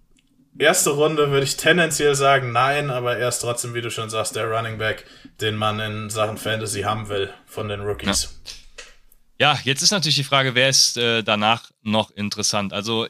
erste 0.59 0.91
Runde 0.91 1.31
würde 1.31 1.45
ich 1.45 1.57
tendenziell 1.57 2.15
sagen 2.15 2.53
nein, 2.53 2.91
aber 2.91 3.17
er 3.17 3.29
ist 3.29 3.41
trotzdem, 3.41 3.75
wie 3.75 3.81
du 3.81 3.91
schon 3.91 4.11
sagst, 4.11 4.37
der 4.37 4.51
Running 4.51 4.79
Back, 4.79 5.05
den 5.41 5.57
man 5.57 5.81
in 5.81 6.11
Sachen 6.11 6.39
Fantasy 6.39 6.83
haben 6.83 7.09
will 7.09 7.31
von 7.47 7.69
den 7.69 7.81
Rookies. 7.81 8.39
Ja. 9.39 9.53
ja 9.53 9.61
jetzt 9.65 9.83
ist 9.83 9.91
natürlich 9.91 10.17
die 10.17 10.25
Frage, 10.25 10.55
wer 10.55 10.69
ist 10.69 10.97
äh, 10.97 11.23
danach 11.23 11.71
noch 11.83 12.11
interessant? 12.11 12.73
Also 12.73 13.07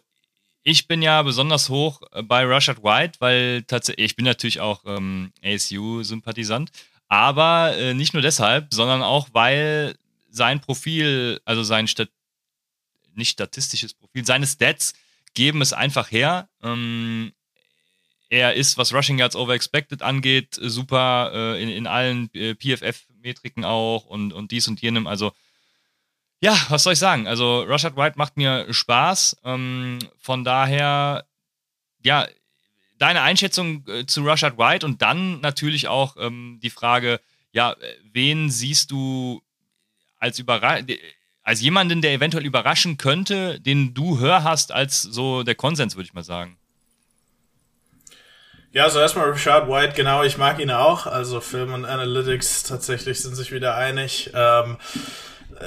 ich 0.68 0.88
bin 0.88 1.00
ja 1.00 1.22
besonders 1.22 1.68
hoch 1.68 2.02
äh, 2.10 2.24
bei 2.24 2.44
Rashad 2.44 2.82
White, 2.82 3.20
weil 3.20 3.62
tatsächlich, 3.62 4.04
ich 4.04 4.16
bin 4.16 4.24
natürlich 4.24 4.58
auch 4.58 4.82
ähm, 4.84 5.32
ASU-Sympathisant, 5.44 6.72
aber 7.06 7.76
äh, 7.76 7.94
nicht 7.94 8.14
nur 8.14 8.22
deshalb, 8.22 8.74
sondern 8.74 9.00
auch, 9.00 9.28
weil 9.32 9.94
sein 10.28 10.60
Profil, 10.60 11.40
also 11.44 11.62
sein 11.62 11.86
Stat 11.86 12.10
nicht 13.14 13.30
statistisches 13.30 13.94
Profil, 13.94 14.26
seine 14.26 14.46
Stats 14.46 14.92
geben 15.34 15.62
es 15.62 15.72
einfach 15.72 16.10
her. 16.10 16.48
Ähm, 16.64 17.32
er 18.28 18.54
ist, 18.54 18.76
was 18.76 18.92
Rushing 18.92 19.18
Yards 19.18 19.36
Over 19.36 19.54
Expected 19.54 20.02
angeht, 20.02 20.58
super 20.60 21.30
äh, 21.32 21.62
in, 21.62 21.68
in 21.68 21.86
allen 21.86 22.28
äh, 22.34 22.56
PFF-Metriken 22.56 23.64
auch 23.64 24.04
und, 24.06 24.32
und 24.32 24.50
dies 24.50 24.66
und 24.66 24.82
jenem. 24.82 25.06
Also 25.06 25.32
ja, 26.40 26.56
was 26.68 26.82
soll 26.82 26.92
ich 26.92 26.98
sagen? 26.98 27.26
Also, 27.26 27.62
Rashad 27.62 27.96
White 27.96 28.18
macht 28.18 28.36
mir 28.36 28.72
Spaß. 28.72 29.38
Ähm, 29.44 29.98
von 30.18 30.44
daher, 30.44 31.26
ja, 32.02 32.26
deine 32.98 33.22
Einschätzung 33.22 33.86
äh, 33.88 34.06
zu 34.06 34.24
Rashad 34.24 34.58
White 34.58 34.84
und 34.84 35.02
dann 35.02 35.40
natürlich 35.40 35.88
auch 35.88 36.16
ähm, 36.18 36.58
die 36.62 36.70
Frage, 36.70 37.20
ja, 37.52 37.74
wen 38.12 38.50
siehst 38.50 38.90
du 38.90 39.42
als 40.18 40.42
als 41.42 41.60
jemanden, 41.60 42.02
der 42.02 42.12
eventuell 42.12 42.44
überraschen 42.44 42.98
könnte, 42.98 43.60
den 43.60 43.94
du 43.94 44.18
höher 44.18 44.42
hast 44.42 44.72
als 44.72 45.02
so 45.02 45.42
der 45.42 45.54
Konsens, 45.54 45.94
würde 45.94 46.06
ich 46.06 46.14
mal 46.14 46.24
sagen. 46.24 46.58
Ja, 48.72 48.84
also 48.84 48.98
erstmal 48.98 49.30
Richard 49.30 49.68
White, 49.68 49.94
genau, 49.94 50.22
ich 50.22 50.36
mag 50.36 50.58
ihn 50.58 50.70
auch. 50.70 51.06
Also 51.06 51.40
Film 51.40 51.72
und 51.72 51.84
Analytics 51.84 52.64
tatsächlich 52.64 53.20
sind 53.20 53.34
sich 53.34 53.52
wieder 53.52 53.74
einig. 53.76 54.30
Ähm, 54.34 54.76
äh, 55.58 55.64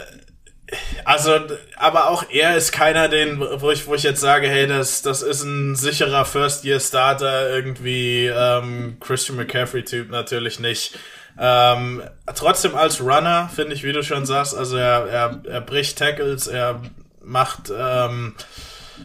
also, 1.05 1.39
aber 1.77 2.09
auch 2.09 2.23
er 2.29 2.55
ist 2.55 2.71
keiner, 2.71 3.07
den, 3.07 3.39
wo 3.39 3.71
ich, 3.71 3.87
wo 3.87 3.95
ich 3.95 4.03
jetzt 4.03 4.21
sage, 4.21 4.47
hey, 4.47 4.67
das, 4.67 5.01
das 5.01 5.21
ist 5.21 5.43
ein 5.43 5.75
sicherer 5.75 6.25
First-Year-Starter, 6.25 7.49
irgendwie 7.49 8.27
ähm, 8.27 8.97
Christian 8.99 9.37
McCaffrey-Typ 9.37 10.09
natürlich 10.09 10.59
nicht. 10.59 10.97
Ähm, 11.39 12.03
trotzdem 12.35 12.75
als 12.75 13.01
Runner, 13.01 13.49
finde 13.53 13.73
ich, 13.73 13.83
wie 13.83 13.93
du 13.93 14.03
schon 14.03 14.25
sagst, 14.25 14.55
also 14.55 14.77
er, 14.77 15.07
er, 15.07 15.41
er 15.47 15.61
bricht 15.61 15.97
Tackles, 15.97 16.47
er 16.47 16.81
macht, 17.21 17.71
ähm, 17.75 18.35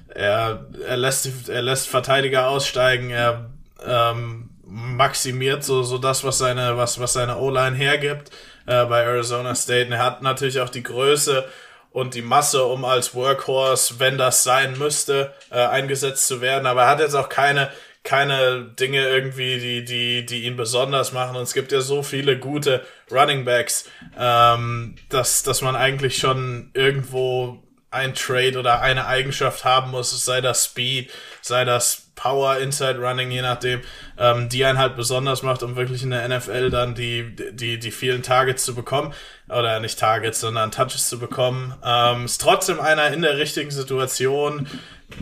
er, 0.09 0.66
er, 0.87 0.96
lässt, 0.96 1.48
er 1.48 1.62
lässt 1.62 1.88
Verteidiger 1.88 2.48
aussteigen, 2.48 3.11
er 3.11 3.50
ähm, 3.87 4.50
maximiert 4.66 5.62
so, 5.62 5.83
so 5.83 5.98
das, 5.98 6.24
was 6.24 6.38
seine, 6.38 6.77
was, 6.77 6.98
was 6.98 7.12
seine 7.12 7.38
O-Line 7.38 7.77
hergibt 7.77 8.31
äh, 8.66 8.85
bei 8.87 9.03
Arizona 9.03 9.55
State. 9.55 9.87
Und 9.87 9.92
er 9.92 10.05
hat 10.05 10.22
natürlich 10.22 10.61
auch 10.61 10.68
die 10.68 10.83
Größe 10.83 11.44
und 11.90 12.14
die 12.14 12.22
Masse, 12.22 12.64
um 12.64 12.85
als 12.85 13.14
Workhorse, 13.14 14.00
wenn 14.00 14.18
das 14.18 14.42
sein 14.42 14.79
müsste, 14.79 15.33
äh, 15.50 15.64
eingesetzt 15.64 16.27
zu 16.27 16.40
werden. 16.40 16.66
Aber 16.66 16.83
er 16.83 16.88
hat 16.88 17.00
jetzt 17.00 17.14
auch 17.14 17.29
keine, 17.29 17.70
keine 18.03 18.64
Dinge 18.64 19.09
irgendwie, 19.09 19.59
die, 19.59 19.85
die, 19.85 20.27
die 20.27 20.44
ihn 20.44 20.57
besonders 20.57 21.12
machen. 21.12 21.37
Und 21.37 21.42
es 21.42 21.55
gibt 21.55 21.70
ja 21.70 21.81
so 21.81 22.03
viele 22.03 22.38
gute 22.38 22.85
Running 23.11 23.44
Backs, 23.44 23.88
ähm, 24.18 24.96
dass, 25.09 25.42
dass 25.44 25.62
man 25.62 25.77
eigentlich 25.77 26.18
schon 26.18 26.70
irgendwo 26.74 27.62
ein 27.90 28.14
Trade 28.14 28.59
oder 28.59 28.81
eine 28.81 29.07
Eigenschaft 29.07 29.64
haben 29.64 29.92
muss, 29.92 30.24
sei 30.24 30.40
das 30.40 30.64
Speed, 30.64 31.12
sei 31.40 31.64
das 31.64 32.04
Power, 32.14 32.59
Inside 32.59 32.98
Running, 32.98 33.31
je 33.31 33.42
nachdem, 33.42 33.81
ähm, 34.18 34.48
die 34.48 34.64
einen 34.64 34.79
halt 34.79 34.96
besonders 34.96 35.42
macht, 35.42 35.62
um 35.62 35.77
wirklich 35.77 36.03
in 36.03 36.11
der 36.11 36.29
NFL 36.29 36.70
dann 36.70 36.94
die, 36.94 37.35
die, 37.53 37.79
die 37.79 37.90
vielen 37.90 38.22
Targets 38.22 38.64
zu 38.64 38.74
bekommen. 38.74 39.12
Oder 39.48 39.81
nicht 39.81 39.98
Targets, 39.98 40.40
sondern 40.40 40.70
Touches 40.70 41.09
zu 41.09 41.18
bekommen. 41.18 41.74
Ähm, 41.85 42.24
ist 42.24 42.40
trotzdem 42.40 42.81
einer 42.81 43.09
in 43.09 43.22
der 43.22 43.37
richtigen 43.37 43.70
Situation. 43.70 44.66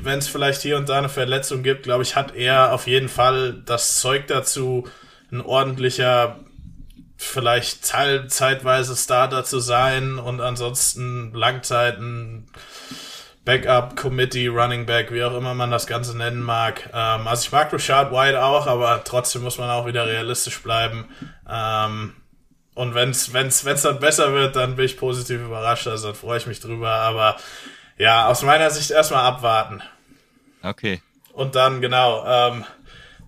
Wenn 0.01 0.19
es 0.19 0.29
vielleicht 0.29 0.63
hier 0.63 0.77
und 0.77 0.89
da 0.89 0.99
eine 0.99 1.09
Verletzung 1.09 1.63
gibt, 1.63 1.83
glaube 1.85 2.03
ich, 2.03 2.15
hat 2.15 2.35
er 2.35 2.73
auf 2.73 2.87
jeden 2.87 3.09
Fall 3.09 3.63
das 3.65 3.99
Zeug 3.99 4.27
dazu, 4.27 4.87
ein 5.31 5.41
ordentlicher 5.41 6.41
vielleicht 7.23 7.85
zeitweise 7.87 8.97
Starter 8.97 9.45
zu 9.45 9.61
sein 9.61 10.19
und 10.19 10.41
ansonsten 10.41 11.33
Langzeiten 11.33 12.49
Backup, 13.45 13.97
Committee, 13.97 14.47
Running 14.47 14.87
Back, 14.87 15.13
wie 15.13 15.25
auch 15.25 15.37
immer 15.37 15.55
man 15.55 15.71
das 15.71 15.87
Ganze 15.87 16.17
nennen 16.17 16.43
mag. 16.43 16.89
Ähm, 16.93 17.27
also 17.27 17.45
ich 17.45 17.53
mag 17.53 17.73
Richard 17.73 18.13
White 18.13 18.43
auch, 18.43 18.67
aber 18.67 19.03
trotzdem 19.05 19.43
muss 19.43 19.59
man 19.59 19.69
auch 19.71 19.87
wieder 19.87 20.07
realistisch 20.07 20.63
bleiben. 20.63 21.09
Ähm, 21.49 22.15
und 22.75 22.95
wenn 22.95 23.11
es 23.11 23.33
wenn's, 23.33 23.65
wenn's 23.65 23.83
dann 23.83 23.99
besser 23.99 24.33
wird, 24.33 24.57
dann 24.57 24.77
bin 24.77 24.87
ich 24.87 24.97
positiv 24.97 25.41
überrascht, 25.41 25.87
also 25.89 26.09
dann 26.09 26.17
freue 26.17 26.39
ich 26.39 26.47
mich 26.47 26.61
drüber. 26.61 26.91
Aber 26.91 27.37
ja, 27.99 28.29
aus 28.29 28.43
meiner 28.43 28.71
Sicht 28.71 28.91
erstmal 28.91 29.25
abwarten. 29.25 29.83
Okay. 30.63 31.03
Und 31.33 31.55
dann, 31.55 31.81
genau, 31.81 32.25
ähm, 32.27 32.65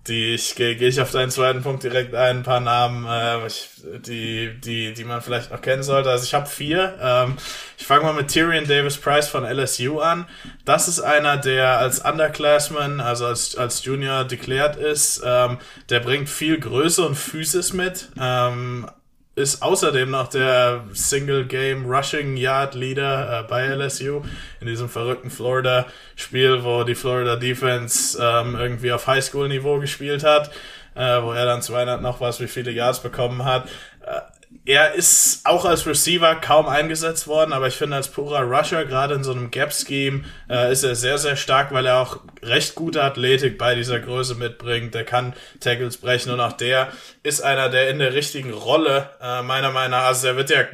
die 0.07 0.35
ich 0.35 0.55
gehe 0.55 0.75
geh 0.75 0.87
ich 0.87 1.01
auf 1.01 1.11
deinen 1.11 1.31
zweiten 1.31 1.63
Punkt 1.63 1.83
direkt 1.83 2.13
ein, 2.13 2.37
ein 2.37 2.43
paar 2.43 2.59
Namen, 2.59 3.05
äh, 3.05 3.99
die, 3.99 4.59
die, 4.59 4.93
die 4.93 5.03
man 5.03 5.21
vielleicht 5.21 5.51
noch 5.51 5.61
kennen 5.61 5.83
sollte. 5.83 6.09
Also 6.09 6.23
ich 6.23 6.33
habe 6.33 6.45
vier. 6.45 6.97
Ähm, 7.01 7.37
ich 7.77 7.85
fange 7.85 8.03
mal 8.03 8.13
mit 8.13 8.29
Tyrion 8.29 8.67
Davis 8.67 8.97
Price 8.97 9.27
von 9.27 9.43
LSU 9.43 9.99
an. 9.99 10.27
Das 10.63 10.87
ist 10.87 10.99
einer, 10.99 11.37
der 11.37 11.79
als 11.79 11.99
Underclassman, 11.99 12.99
also 12.99 13.25
als, 13.25 13.55
als 13.55 13.83
Junior 13.83 14.23
deklärt 14.23 14.75
ist. 14.75 15.21
Ähm, 15.25 15.57
der 15.89 15.99
bringt 15.99 16.29
viel 16.29 16.59
Größe 16.59 17.05
und 17.05 17.15
Physis 17.15 17.73
mit. 17.73 18.09
Ähm, 18.19 18.87
ist 19.35 19.61
außerdem 19.61 20.11
noch 20.11 20.29
der 20.29 20.85
Single 20.93 21.45
Game 21.45 21.85
Rushing 21.85 22.37
Yard 22.37 22.73
Leader 22.73 23.41
äh, 23.41 23.47
bei 23.47 23.65
LSU 23.67 24.21
in 24.61 24.67
diesem 24.67 24.87
verrückten 24.87 25.29
Florida 25.29 25.85
Spiel, 26.15 26.63
wo 26.63 26.83
die 26.83 26.95
Florida 26.95 27.35
Defense 27.35 28.17
ähm, 28.21 28.55
irgendwie 28.55 28.93
auf 28.93 29.07
Highschool 29.07 29.49
Niveau 29.49 29.79
gespielt 29.79 30.23
hat, 30.23 30.51
äh, 30.95 31.21
wo 31.21 31.33
er 31.33 31.45
dann 31.45 31.61
200 31.61 32.01
noch 32.01 32.21
was 32.21 32.39
wie 32.39 32.47
viele 32.47 32.71
Yards 32.71 33.01
bekommen 33.01 33.43
hat. 33.43 33.67
Äh, 34.05 34.21
er 34.65 34.93
ist 34.93 35.45
auch 35.45 35.63
als 35.63 35.85
Receiver 35.85 36.35
kaum 36.35 36.67
eingesetzt 36.67 37.27
worden, 37.27 37.53
aber 37.53 37.67
ich 37.67 37.75
finde 37.75 37.97
als 37.97 38.07
purer 38.07 38.41
Rusher, 38.41 38.85
gerade 38.85 39.13
in 39.13 39.23
so 39.23 39.31
einem 39.31 39.51
Gap-Scheme, 39.51 40.23
äh, 40.49 40.71
ist 40.71 40.83
er 40.83 40.95
sehr, 40.95 41.19
sehr 41.19 41.35
stark, 41.35 41.71
weil 41.71 41.85
er 41.85 41.99
auch 41.99 42.21
recht 42.41 42.73
gute 42.73 43.03
Athletik 43.03 43.59
bei 43.59 43.75
dieser 43.75 43.99
Größe 43.99 44.33
mitbringt. 44.33 44.95
Der 44.95 45.05
kann 45.05 45.33
Tackles 45.59 45.97
brechen 45.97 46.31
und 46.31 46.39
auch 46.39 46.53
der 46.53 46.91
ist 47.21 47.41
einer, 47.41 47.69
der 47.69 47.89
in 47.89 47.99
der 47.99 48.13
richtigen 48.13 48.53
Rolle, 48.53 49.11
äh, 49.21 49.43
meiner 49.43 49.71
Meinung 49.71 49.91
nach, 49.91 50.05
also 50.05 50.27
er 50.27 50.35
wird 50.35 50.49
ja 50.49 50.65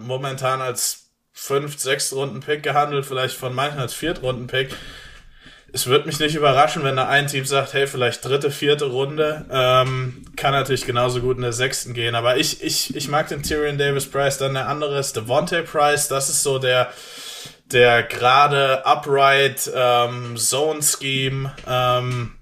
momentan 0.00 0.60
als 0.60 1.10
fünf, 1.32 1.78
sechs 1.78 2.12
Runden 2.12 2.40
Pick 2.40 2.64
gehandelt, 2.64 3.06
vielleicht 3.06 3.36
von 3.36 3.54
manchen 3.54 3.78
als 3.78 3.94
Viertrunden 3.94 4.48
Pick 4.48 4.74
es 5.72 5.86
wird 5.86 6.06
mich 6.06 6.18
nicht 6.18 6.34
überraschen, 6.34 6.82
wenn 6.82 6.96
da 6.96 7.08
ein 7.08 7.26
Team 7.26 7.44
sagt, 7.44 7.74
hey, 7.74 7.86
vielleicht 7.86 8.24
dritte, 8.24 8.50
vierte 8.50 8.86
Runde. 8.86 9.44
Ähm, 9.50 10.24
kann 10.36 10.52
natürlich 10.52 10.86
genauso 10.86 11.20
gut 11.20 11.36
in 11.36 11.42
der 11.42 11.52
sechsten 11.52 11.92
gehen. 11.92 12.14
Aber 12.14 12.38
ich, 12.38 12.62
ich, 12.62 12.96
ich 12.96 13.08
mag 13.08 13.28
den 13.28 13.42
Tyrion 13.42 13.76
Davis 13.76 14.06
Price. 14.06 14.38
Dann 14.38 14.54
der 14.54 14.68
andere 14.68 14.98
ist 14.98 15.16
Devontae 15.16 15.62
Price. 15.62 16.08
Das 16.08 16.30
ist 16.30 16.42
so 16.42 16.58
der, 16.58 16.90
der 17.66 18.02
gerade 18.02 18.86
upright 18.86 19.70
ähm, 19.74 20.36
Zone 20.36 20.80
Scheme. 20.82 21.52
Ähm, 21.66 22.32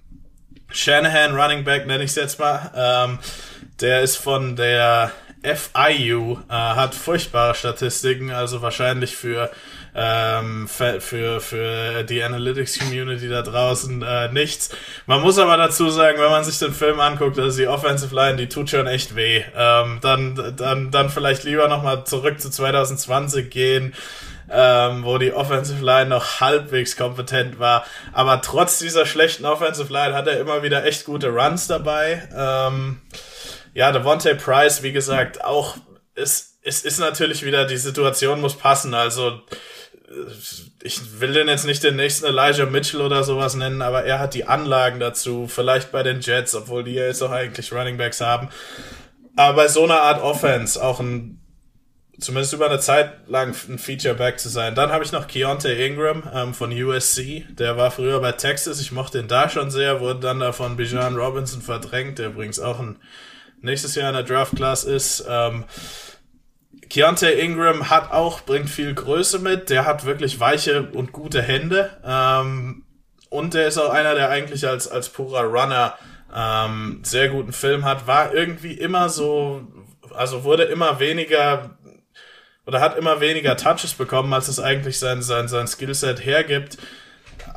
Shanahan 0.71 1.35
Running 1.35 1.65
Back 1.65 1.87
nenne 1.87 2.05
ich 2.05 2.11
es 2.11 2.17
jetzt 2.17 2.39
mal. 2.39 2.71
Ähm, 2.77 3.19
der 3.81 4.03
ist 4.03 4.17
von 4.17 4.55
der 4.55 5.11
FIU, 5.55 6.39
äh, 6.49 6.53
hat 6.53 6.95
furchtbare 6.95 7.55
Statistiken, 7.55 8.33
also 8.33 8.63
wahrscheinlich 8.63 9.17
für 9.17 9.51
ähm, 9.97 10.69
für, 10.69 11.41
für 11.41 12.03
die 12.05 12.23
Analytics-Community 12.23 13.29
da 13.29 13.41
draußen 13.41 14.03
äh, 14.03 14.31
nichts. 14.31 14.69
Man 15.07 15.23
muss 15.23 15.39
aber 15.39 15.57
dazu 15.57 15.89
sagen, 15.89 16.19
wenn 16.21 16.31
man 16.31 16.45
sich 16.45 16.59
den 16.59 16.75
Film 16.75 17.01
anguckt, 17.01 17.39
also 17.39 17.59
die 17.59 17.67
Offensive 17.67 18.15
Line, 18.15 18.37
die 18.37 18.49
tut 18.49 18.69
schon 18.69 18.87
echt 18.87 19.17
weh. 19.17 19.43
Ähm, 19.57 19.99
dann, 20.03 20.55
dann, 20.57 20.91
dann 20.91 21.09
vielleicht 21.09 21.45
lieber 21.45 21.69
nochmal 21.69 22.05
zurück 22.05 22.41
zu 22.41 22.51
2020 22.51 23.51
gehen. 23.51 23.95
Ähm, 24.49 25.03
wo 25.03 25.19
die 25.19 25.33
Offensive 25.33 25.85
Line 25.85 26.09
noch 26.09 26.41
halbwegs 26.41 26.97
kompetent 26.97 27.59
war. 27.59 27.85
Aber 28.13 28.41
trotz 28.43 28.79
dieser 28.79 29.05
schlechten 29.05 29.45
Offensive 29.45 29.93
Line 29.93 30.15
hat 30.15 30.29
er 30.29 30.39
immer 30.39 30.63
wieder 30.63 30.85
echt 30.85 31.05
gute 31.05 31.31
Runs 31.31 31.67
dabei. 31.67 32.29
Ähm, 32.33 33.01
ja, 33.77 33.93
Devontae 33.93 34.35
Price, 34.35 34.83
wie 34.83 34.93
gesagt, 34.93 35.45
auch 35.45 35.77
es, 36.15 36.59
es 36.63 36.83
ist 36.83 36.99
natürlich 36.99 37.45
wieder, 37.45 37.67
die 37.67 37.77
Situation 37.77 38.41
muss 38.41 38.57
passen. 38.57 38.95
Also 38.95 39.43
ich 40.83 41.21
will 41.21 41.35
den 41.35 41.49
jetzt 41.49 41.67
nicht 41.67 41.83
den 41.83 41.97
nächsten 41.97 42.25
Elijah 42.25 42.65
Mitchell 42.65 43.03
oder 43.03 43.23
sowas 43.23 43.55
nennen, 43.55 43.83
aber 43.83 44.05
er 44.05 44.19
hat 44.19 44.33
die 44.33 44.47
Anlagen 44.47 44.99
dazu, 44.99 45.47
vielleicht 45.47 45.93
bei 45.93 46.03
den 46.03 46.23
Jets, 46.23 46.55
obwohl 46.55 46.85
die 46.85 46.95
ja 46.95 47.05
jetzt 47.05 47.21
auch 47.21 47.33
eigentlich 47.33 47.71
Running 47.71 47.99
Backs 47.99 48.23
haben. 48.23 48.49
Aber 49.37 49.57
bei 49.57 49.69
so 49.69 49.85
einer 49.85 50.01
Art 50.01 50.23
Offense 50.23 50.83
auch 50.83 50.99
ein, 50.99 51.43
zumindest 52.19 52.55
über 52.55 52.71
eine 52.71 52.81
Zeit 52.81 53.29
lang 53.29 53.55
ein 53.69 53.79
Feature-Back 53.79 54.41
zu 54.41 54.49
sein. 54.49 54.75
Dann 54.75 54.91
habe 54.91 55.05
ich 55.05 55.13
noch 55.13 55.27
Keontae 55.27 55.87
Ingram 55.87 56.23
ähm, 56.33 56.55
von 56.55 56.73
USC, 56.73 57.45
der 57.51 57.77
war 57.77 57.91
früher 57.91 58.21
bei 58.21 58.33
Texas, 58.33 58.81
ich 58.81 58.91
mochte 58.91 59.19
ihn 59.19 59.29
da 59.29 59.51
schon 59.51 59.71
sehr, 59.71 60.01
wurde 60.01 60.21
dann 60.21 60.41
da 60.41 60.53
von 60.53 60.79
Bijan 60.79 61.17
Robinson 61.17 61.61
verdrängt, 61.61 62.19
der 62.19 62.29
übrigens 62.29 62.59
auch 62.59 62.81
ein 62.81 62.97
nächstes 63.61 63.95
Jahr 63.95 64.09
in 64.09 64.15
der 64.15 64.23
Draft-Class 64.25 64.85
ist. 64.85 65.25
Ähm, 65.29 65.65
Keontae 66.89 67.33
Ingram 67.41 67.91
hat 67.91 68.13
auch, 68.13 68.43
bringt 68.43 68.71
viel 68.71 68.95
Größe 68.95 69.39
mit, 69.39 69.71
der 69.71 69.85
hat 69.87 70.05
wirklich 70.05 70.39
weiche 70.39 70.89
und 70.93 71.13
gute 71.13 71.43
Hände. 71.43 71.91
Ähm, 72.05 72.85
und 73.29 73.55
der 73.55 73.67
ist 73.67 73.79
auch 73.79 73.91
einer, 73.91 74.15
der 74.15 74.31
eigentlich 74.31 74.67
als, 74.67 74.89
als 74.89 75.09
purer 75.09 75.45
Runner 75.45 75.95
ähm, 76.35 77.01
sehr 77.03 77.29
guten 77.29 77.53
Film 77.53 77.85
hat, 77.85 78.07
war 78.07 78.33
irgendwie 78.35 78.75
immer 78.75 79.09
so, 79.09 79.67
also 80.15 80.45
wurde 80.45 80.65
immer 80.65 81.01
weniger 81.01 81.77
oder 82.67 82.81
hat 82.81 82.99
immer 82.99 83.21
weniger 83.21 83.57
Touches 83.57 83.95
bekommen, 83.95 84.33
als 84.33 84.49
es 84.49 84.59
eigentlich 84.59 84.99
sein, 84.99 85.23
sein, 85.23 85.49
sein 85.49 85.69
Skillset 85.69 86.25
hergibt. 86.25 86.79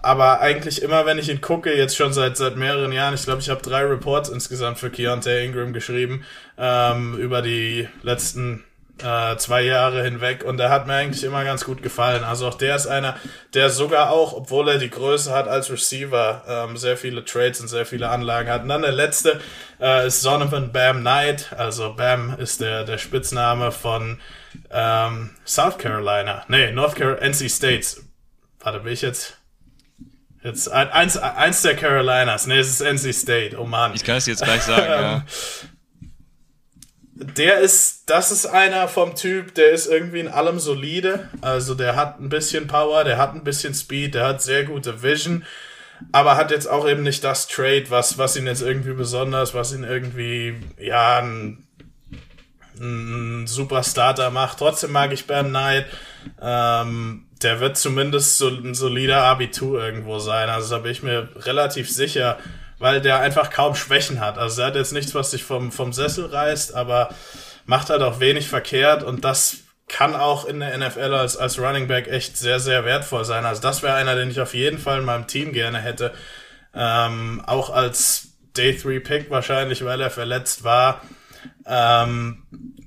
Aber 0.01 0.39
eigentlich 0.39 0.81
immer, 0.81 1.05
wenn 1.05 1.17
ich 1.17 1.29
ihn 1.29 1.41
gucke, 1.41 1.75
jetzt 1.75 1.95
schon 1.95 2.13
seit, 2.13 2.37
seit 2.37 2.55
mehreren 2.55 2.91
Jahren, 2.91 3.13
ich 3.13 3.23
glaube, 3.23 3.41
ich 3.41 3.49
habe 3.49 3.61
drei 3.61 3.83
Reports 3.83 4.29
insgesamt 4.29 4.79
für 4.79 4.89
Keontae 4.89 5.43
Ingram 5.43 5.73
geschrieben, 5.73 6.25
ähm, 6.57 7.17
über 7.17 7.41
die 7.41 7.87
letzten 8.01 8.63
äh, 9.03 9.37
zwei 9.37 9.61
Jahre 9.61 10.03
hinweg 10.03 10.43
und 10.43 10.57
der 10.57 10.69
hat 10.69 10.87
mir 10.87 10.93
eigentlich 10.93 11.23
immer 11.23 11.43
ganz 11.43 11.65
gut 11.65 11.81
gefallen. 11.81 12.23
Also 12.23 12.47
auch 12.47 12.55
der 12.55 12.75
ist 12.75 12.87
einer, 12.87 13.15
der 13.53 13.69
sogar 13.69 14.11
auch, 14.11 14.33
obwohl 14.33 14.69
er 14.69 14.77
die 14.77 14.89
Größe 14.89 15.33
hat 15.33 15.47
als 15.47 15.71
Receiver, 15.71 16.43
ähm, 16.47 16.77
sehr 16.77 16.97
viele 16.97 17.23
Trades 17.23 17.61
und 17.61 17.67
sehr 17.67 17.85
viele 17.85 18.09
Anlagen 18.09 18.49
hat. 18.49 18.63
Und 18.63 18.69
dann 18.69 18.81
der 18.81 18.91
letzte 18.91 19.39
äh, 19.79 20.07
ist 20.07 20.25
Donovan 20.25 20.71
Bam 20.71 20.99
Knight. 20.99 21.53
Also 21.57 21.93
Bam 21.93 22.35
ist 22.37 22.61
der, 22.61 22.83
der 22.83 22.97
Spitzname 22.97 23.71
von 23.71 24.19
ähm, 24.71 25.31
South 25.45 25.77
Carolina. 25.77 26.43
Nee, 26.47 26.71
North 26.71 26.95
Carolina, 26.95 27.25
NC 27.25 27.49
States. 27.49 28.03
Warte, 28.61 28.79
bin 28.79 28.91
ich 28.93 29.01
jetzt 29.01 29.38
Jetzt 30.41 30.71
eins, 30.71 31.17
eins 31.17 31.61
der 31.61 31.75
Carolinas. 31.75 32.47
Ne, 32.47 32.59
es 32.59 32.69
ist 32.69 32.81
NC 32.81 33.13
State. 33.13 33.57
Oh 33.59 33.65
Mann. 33.65 33.93
Ich 33.93 34.03
kann 34.03 34.17
es 34.17 34.25
jetzt 34.25 34.43
gleich 34.43 34.61
sagen, 34.61 34.85
ja. 34.87 35.25
Der 37.21 37.59
ist, 37.59 38.09
das 38.09 38.31
ist 38.31 38.45
einer 38.45 38.87
vom 38.87 39.13
Typ, 39.13 39.53
der 39.53 39.71
ist 39.71 39.87
irgendwie 39.87 40.21
in 40.21 40.29
allem 40.29 40.57
solide. 40.57 41.27
Also 41.41 41.75
der 41.75 41.97
hat 41.97 42.21
ein 42.21 42.29
bisschen 42.29 42.67
Power, 42.67 43.03
der 43.03 43.17
hat 43.17 43.35
ein 43.35 43.43
bisschen 43.43 43.73
Speed, 43.73 44.15
der 44.15 44.25
hat 44.25 44.41
sehr 44.41 44.63
gute 44.63 45.03
Vision, 45.03 45.43
aber 46.13 46.37
hat 46.37 46.49
jetzt 46.49 46.67
auch 46.67 46.87
eben 46.87 47.03
nicht 47.03 47.25
das 47.25 47.49
Trade, 47.49 47.87
was, 47.89 48.17
was 48.17 48.37
ihn 48.37 48.47
jetzt 48.47 48.61
irgendwie 48.61 48.93
besonders, 48.93 49.53
was 49.53 49.73
ihn 49.73 49.83
irgendwie, 49.83 50.61
ja, 50.77 51.19
ein, 51.19 51.67
ein 52.79 53.47
super 53.47 53.83
Starter 53.83 54.31
macht. 54.31 54.59
Trotzdem 54.59 54.93
mag 54.93 55.11
ich 55.11 55.27
Ben 55.27 55.49
Knight. 55.49 55.87
Ähm, 56.41 57.25
der 57.41 57.59
wird 57.59 57.77
zumindest 57.77 58.37
so 58.37 58.49
ein 58.49 58.75
solider 58.75 59.23
Abitur 59.23 59.83
irgendwo 59.83 60.19
sein. 60.19 60.49
Also 60.49 60.75
da 60.75 60.81
bin 60.81 60.91
ich 60.91 61.03
mir 61.03 61.29
relativ 61.37 61.89
sicher, 61.89 62.37
weil 62.79 63.01
der 63.01 63.19
einfach 63.19 63.49
kaum 63.49 63.75
Schwächen 63.75 64.19
hat. 64.19 64.37
Also 64.37 64.61
er 64.61 64.67
hat 64.67 64.75
jetzt 64.75 64.93
nichts, 64.93 65.15
was 65.15 65.31
sich 65.31 65.43
vom, 65.43 65.71
vom 65.71 65.93
Sessel 65.93 66.25
reißt, 66.25 66.75
aber 66.75 67.09
macht 67.65 67.89
halt 67.89 68.01
auch 68.01 68.19
wenig 68.19 68.47
verkehrt 68.47 69.03
und 69.03 69.23
das 69.23 69.57
kann 69.87 70.15
auch 70.15 70.45
in 70.45 70.59
der 70.59 70.77
NFL 70.77 71.13
als, 71.13 71.35
als 71.35 71.59
Running 71.59 71.87
Back 71.87 72.07
echt 72.07 72.37
sehr, 72.37 72.59
sehr 72.59 72.85
wertvoll 72.85 73.25
sein. 73.25 73.45
Also 73.45 73.61
das 73.61 73.83
wäre 73.83 73.95
einer, 73.95 74.15
den 74.15 74.29
ich 74.29 74.39
auf 74.39 74.53
jeden 74.53 74.77
Fall 74.77 74.99
in 74.99 75.05
meinem 75.05 75.27
Team 75.27 75.51
gerne 75.51 75.79
hätte. 75.79 76.13
Ähm, 76.73 77.41
auch 77.45 77.69
als 77.71 78.29
Day 78.55 78.77
3 78.77 78.99
Pick 78.99 79.29
wahrscheinlich, 79.29 79.83
weil 79.83 79.99
er 79.99 80.11
verletzt 80.11 80.63
war. 80.63 81.01
Ähm, 81.65 82.43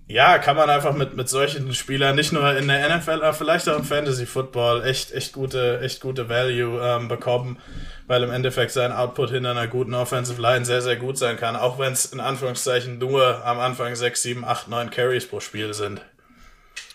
ja, 0.08 0.38
kann 0.38 0.56
man 0.56 0.68
einfach 0.68 0.94
mit, 0.94 1.16
mit 1.16 1.28
solchen 1.28 1.74
Spielern 1.74 2.16
nicht 2.16 2.32
nur 2.32 2.54
in 2.56 2.68
der 2.68 2.96
NFL, 2.96 3.22
aber 3.22 3.32
vielleicht 3.32 3.68
auch 3.68 3.78
im 3.78 3.84
Fantasy 3.84 4.26
Football 4.26 4.84
echt, 4.84 5.12
echt 5.12 5.32
gute, 5.32 5.80
echt 5.80 6.00
gute 6.00 6.28
Value 6.28 6.80
ähm, 6.82 7.08
bekommen, 7.08 7.58
weil 8.06 8.22
im 8.22 8.30
Endeffekt 8.30 8.72
sein 8.72 8.92
Output 8.92 9.30
hinter 9.30 9.52
einer 9.52 9.68
guten 9.68 9.94
Offensive 9.94 10.40
Line 10.40 10.64
sehr, 10.64 10.82
sehr 10.82 10.96
gut 10.96 11.16
sein 11.16 11.36
kann, 11.36 11.56
auch 11.56 11.78
wenn 11.78 11.92
es 11.94 12.06
in 12.06 12.20
Anführungszeichen 12.20 12.98
nur 12.98 13.44
am 13.44 13.58
Anfang 13.58 13.94
6, 13.94 14.22
7, 14.22 14.44
8, 14.44 14.68
9 14.68 14.90
Carries 14.90 15.26
pro 15.26 15.40
Spiel 15.40 15.72
sind. 15.72 16.02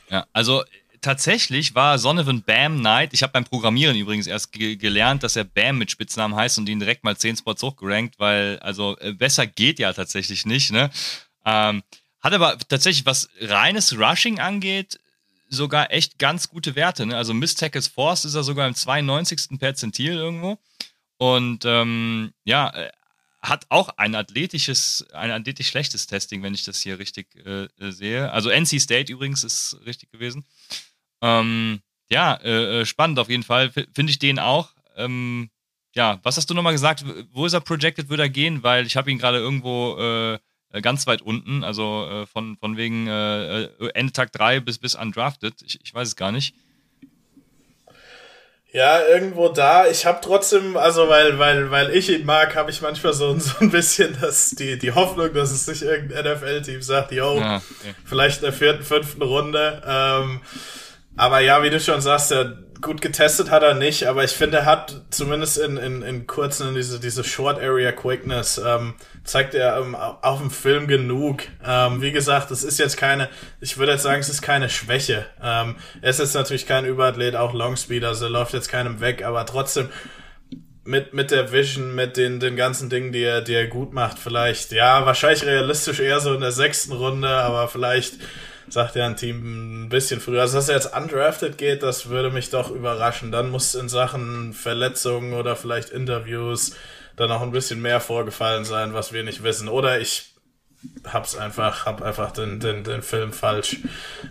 Ja, 0.10 0.26
also 0.34 0.64
tatsächlich 1.02 1.74
war 1.76 1.98
Sonovan 1.98 2.44
Bam 2.44 2.80
Knight, 2.80 3.14
ich 3.14 3.24
habe 3.24 3.34
beim 3.34 3.46
Programmieren 3.46 3.96
übrigens 3.98 4.28
erst 4.28 4.52
ge 4.52 4.76
gelernt, 4.76 5.24
dass 5.24 5.36
er 5.36 5.44
Bam 5.44 5.78
mit 5.78 5.90
Spitznamen 5.90 6.36
heißt 6.36 6.58
und 6.58 6.70
ihn 6.70 6.80
direkt 6.80 7.04
mal 7.04 7.18
10 7.18 7.38
Spots 7.38 7.64
hochgerankt, 7.64 8.20
weil 8.20 8.60
also 8.60 8.98
äh, 9.00 9.14
besser 9.14 9.48
geht 9.48 9.80
ja 9.80 9.94
tatsächlich 9.94 10.46
nicht, 10.46 10.72
ne? 10.72 10.90
Ähm, 11.48 11.82
hat 12.20 12.34
aber 12.34 12.58
tatsächlich, 12.68 13.06
was 13.06 13.30
reines 13.40 13.98
Rushing 13.98 14.40
angeht, 14.40 15.00
sogar 15.48 15.92
echt 15.92 16.20
ganz 16.20 16.50
gute 16.50 16.76
Werte. 16.76 17.06
Ne? 17.06 17.16
Also 17.16 17.34
Miss 17.34 17.56
Tackles 17.56 17.88
Force 17.88 18.26
ist 18.26 18.36
er 18.36 18.44
sogar 18.44 18.68
im 18.68 18.76
92. 18.76 19.58
Perzentil 19.58 20.14
irgendwo. 20.14 20.60
Und 21.18 21.64
ähm, 21.66 22.34
ja, 22.44 22.70
äh, 22.76 22.92
hat 23.42 23.66
auch 23.70 23.90
ein 23.98 24.14
athletisches, 24.14 25.06
ein 25.14 25.32
athletisch 25.32 25.70
schlechtes 25.70 26.06
Testing, 26.06 26.44
wenn 26.44 26.54
ich 26.54 26.64
das 26.64 26.82
hier 26.82 27.00
richtig 27.00 27.34
äh, 27.46 27.68
äh 27.80 27.92
sehe. 27.92 28.30
Also 28.34 28.50
NC 28.50 28.82
State 28.82 29.12
übrigens 29.12 29.46
ist 29.46 29.78
richtig 29.86 30.12
gewesen. 30.12 30.46
Ähm, 31.22 31.80
ja, 32.10 32.34
äh, 32.36 32.82
äh 32.82 32.86
spannend 32.86 33.20
auf 33.20 33.30
jeden 33.30 33.44
Fall. 33.44 33.72
Finde 33.72 34.10
ich 34.10 34.20
den 34.20 34.38
auch. 34.38 34.74
Ähm, 34.98 35.50
ja, 35.96 36.20
was 36.24 36.36
hast 36.36 36.50
du 36.50 36.54
nochmal 36.54 36.74
gesagt? 36.74 37.06
Wo 37.32 37.46
ist 37.46 37.54
er 37.54 37.62
projected, 37.62 38.10
würde 38.10 38.24
er 38.24 38.30
gehen? 38.30 38.64
Weil 38.64 38.86
ich 38.86 38.98
habe 38.98 39.10
ihn 39.10 39.18
gerade 39.18 39.38
irgendwo 39.38 39.98
äh, 39.98 40.40
ganz 40.82 41.08
weit 41.08 41.22
unten, 41.22 41.64
also 41.64 42.08
äh, 42.10 42.26
von, 42.26 42.58
von 42.58 42.78
wegen 42.78 43.08
äh, 43.08 43.64
äh 43.64 43.70
Ende 43.94 44.14
Tag 44.14 44.32
3 44.32 44.60
bis, 44.60 44.78
bis 44.78 44.96
undrafted. 44.96 45.54
Ich, 45.66 45.80
ich 45.84 45.94
weiß 45.94 46.10
es 46.10 46.16
gar 46.16 46.32
nicht. 46.32 46.54
Ja, 48.74 49.02
irgendwo 49.08 49.48
da. 49.48 49.88
Ich 49.88 50.06
habe 50.06 50.20
trotzdem, 50.22 50.76
also 50.76 51.08
weil, 51.08 51.40
weil, 51.40 51.72
weil 51.72 51.96
ich 51.96 52.10
ihn 52.10 52.26
mag, 52.26 52.56
habe 52.56 52.70
ich 52.70 52.82
manchmal 52.82 53.14
so, 53.14 53.36
so 53.40 53.60
ein 53.60 53.72
bisschen 53.72 54.18
das, 54.20 54.52
die, 54.52 54.78
die 54.78 54.92
Hoffnung, 54.92 55.34
dass 55.34 55.52
es 55.52 55.68
nicht 55.68 55.82
irgendein 55.82 56.34
NFL-Team 56.34 56.82
sagt, 56.82 57.12
yo, 57.12 57.40
ja, 57.40 57.58
okay. 57.58 57.96
vielleicht 58.06 58.40
in 58.40 58.44
der 58.44 58.54
vierten, 58.54 58.84
fünften 58.84 59.22
Runde. 59.22 59.82
Ähm, 59.88 60.42
aber 61.16 61.40
ja, 61.40 61.64
wie 61.64 61.70
du 61.70 61.80
schon 61.80 62.02
sagst, 62.02 62.30
der 62.30 62.58
gut 62.82 63.02
getestet 63.02 63.50
hat 63.50 63.64
er 63.64 63.74
nicht, 63.74 64.08
aber 64.08 64.24
ich 64.24 64.32
finde, 64.32 64.58
er 64.58 64.66
hat 64.66 65.02
zumindest 65.10 65.58
in, 65.58 65.78
in, 65.78 66.02
in 66.02 66.28
kurzen, 66.28 66.76
diese, 66.76 67.00
diese 67.00 67.24
Short 67.24 67.60
Area 67.60 67.92
Quickness, 67.92 68.62
ähm, 68.64 68.96
zeigt 69.24 69.56
er 69.56 69.78
ähm, 69.78 69.96
auf 69.96 70.40
dem 70.40 70.52
Film 70.52 70.88
genug. 70.88 71.44
Ähm, 71.66 72.02
wie 72.02 72.12
gesagt, 72.12 72.52
es 72.52 72.64
ist 72.64 72.80
jetzt 72.80 72.98
keine, 72.98 73.30
ich 73.60 73.78
würde 73.78 73.94
jetzt 73.94 74.04
sagen, 74.04 74.20
es 74.20 74.30
ist 74.30 74.42
keine 74.42 74.70
Schwäche. 74.70 75.26
Ähm, 75.42 75.76
er 76.02 76.10
ist 76.10 76.20
jetzt 76.20 76.36
natürlich 76.36 76.66
kein 76.66 76.86
Überathlet, 76.86 77.36
auch 77.36 77.54
Longspeed, 77.54 78.04
also 78.04 78.26
er 78.26 78.32
läuft 78.32 78.54
jetzt 78.54 78.70
keinem 78.70 79.00
weg, 79.00 79.24
aber 79.24 79.46
trotzdem 79.46 79.90
mit, 80.84 81.14
mit 81.14 81.32
der 81.32 81.52
Vision, 81.52 81.96
mit 81.96 82.16
den, 82.16 82.40
den 82.40 82.56
ganzen 82.56 82.90
Dingen, 82.90 83.12
die 83.12 83.24
er, 83.24 83.42
die 83.42 83.54
er 83.54 83.68
gut 83.68 83.94
macht, 83.94 84.20
vielleicht, 84.20 84.72
ja, 84.72 85.06
wahrscheinlich 85.06 85.46
realistisch 85.46 86.00
eher 86.00 86.22
so 86.22 86.34
in 86.34 86.42
der 86.42 86.54
sechsten 86.54 86.94
Runde, 86.94 87.30
aber 87.30 87.68
vielleicht 87.68 88.16
sagt 88.70 88.96
ja 88.96 89.06
ein 89.06 89.16
Team 89.16 89.86
ein 89.86 89.90
bisschen 89.90 90.20
früher. 90.20 90.42
Also, 90.42 90.58
dass 90.58 90.70
er 90.70 90.76
jetzt 90.76 90.96
undrafted 90.96 91.58
geht, 91.58 91.84
das 91.84 92.10
würde 92.10 92.30
mich 92.30 92.50
doch 92.50 92.70
überraschen. 92.70 93.32
Dann 93.32 93.50
muss 93.50 93.76
in 93.76 93.90
Sachen 93.90 94.54
Verletzungen 94.54 95.34
oder 95.34 95.56
vielleicht 95.56 95.90
Interviews 95.90 96.76
dann 97.16 97.32
auch 97.32 97.42
ein 97.42 97.52
bisschen 97.52 97.82
mehr 97.82 98.00
vorgefallen 98.00 98.66
sein, 98.66 98.94
was 98.94 99.12
wir 99.12 99.24
nicht 99.24 99.44
wissen. 99.44 99.68
Oder 99.68 100.00
ich 100.00 100.34
hab's 101.06 101.36
einfach, 101.36 101.86
hab 101.86 102.02
einfach 102.02 102.32
den, 102.32 102.60
den, 102.60 102.84
den 102.84 103.02
Film 103.02 103.34
falsch 103.34 103.78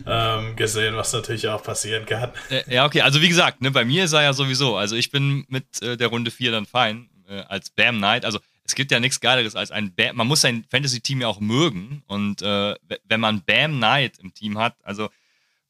ähm, 0.06 0.56
gesehen, 0.56 0.96
was 0.96 1.12
natürlich 1.12 1.48
auch 1.48 1.62
passieren 1.62 2.06
kann. 2.06 2.30
Äh, 2.50 2.62
ja, 2.72 2.84
okay, 2.84 3.00
also 3.00 3.20
wie 3.20 3.28
gesagt, 3.28 3.60
ne, 3.62 3.70
bei 3.70 3.84
mir 3.84 4.04
er 4.04 4.22
ja 4.22 4.32
sowieso, 4.32 4.76
also 4.76 4.94
ich 4.96 5.10
bin 5.10 5.44
mit 5.48 5.82
äh, 5.82 5.96
der 5.96 6.08
Runde 6.08 6.30
4 6.30 6.52
dann 6.52 6.66
fein, 6.66 7.08
äh, 7.28 7.40
als 7.48 7.70
Bam 7.70 7.96
Knight, 7.96 8.24
also 8.24 8.38
es 8.66 8.74
gibt 8.74 8.90
ja 8.90 9.00
nichts 9.00 9.20
Geileres 9.20 9.54
als 9.56 9.70
ein 9.70 9.94
Bam. 9.94 10.16
Man 10.16 10.26
muss 10.26 10.40
sein 10.40 10.64
Fantasy-Team 10.70 11.20
ja 11.20 11.28
auch 11.28 11.40
mögen. 11.40 12.02
Und 12.06 12.42
äh, 12.42 12.74
wenn 13.04 13.20
man 13.20 13.42
Bam 13.42 13.76
Knight 13.76 14.18
im 14.18 14.34
Team 14.34 14.58
hat, 14.58 14.76
also 14.82 15.08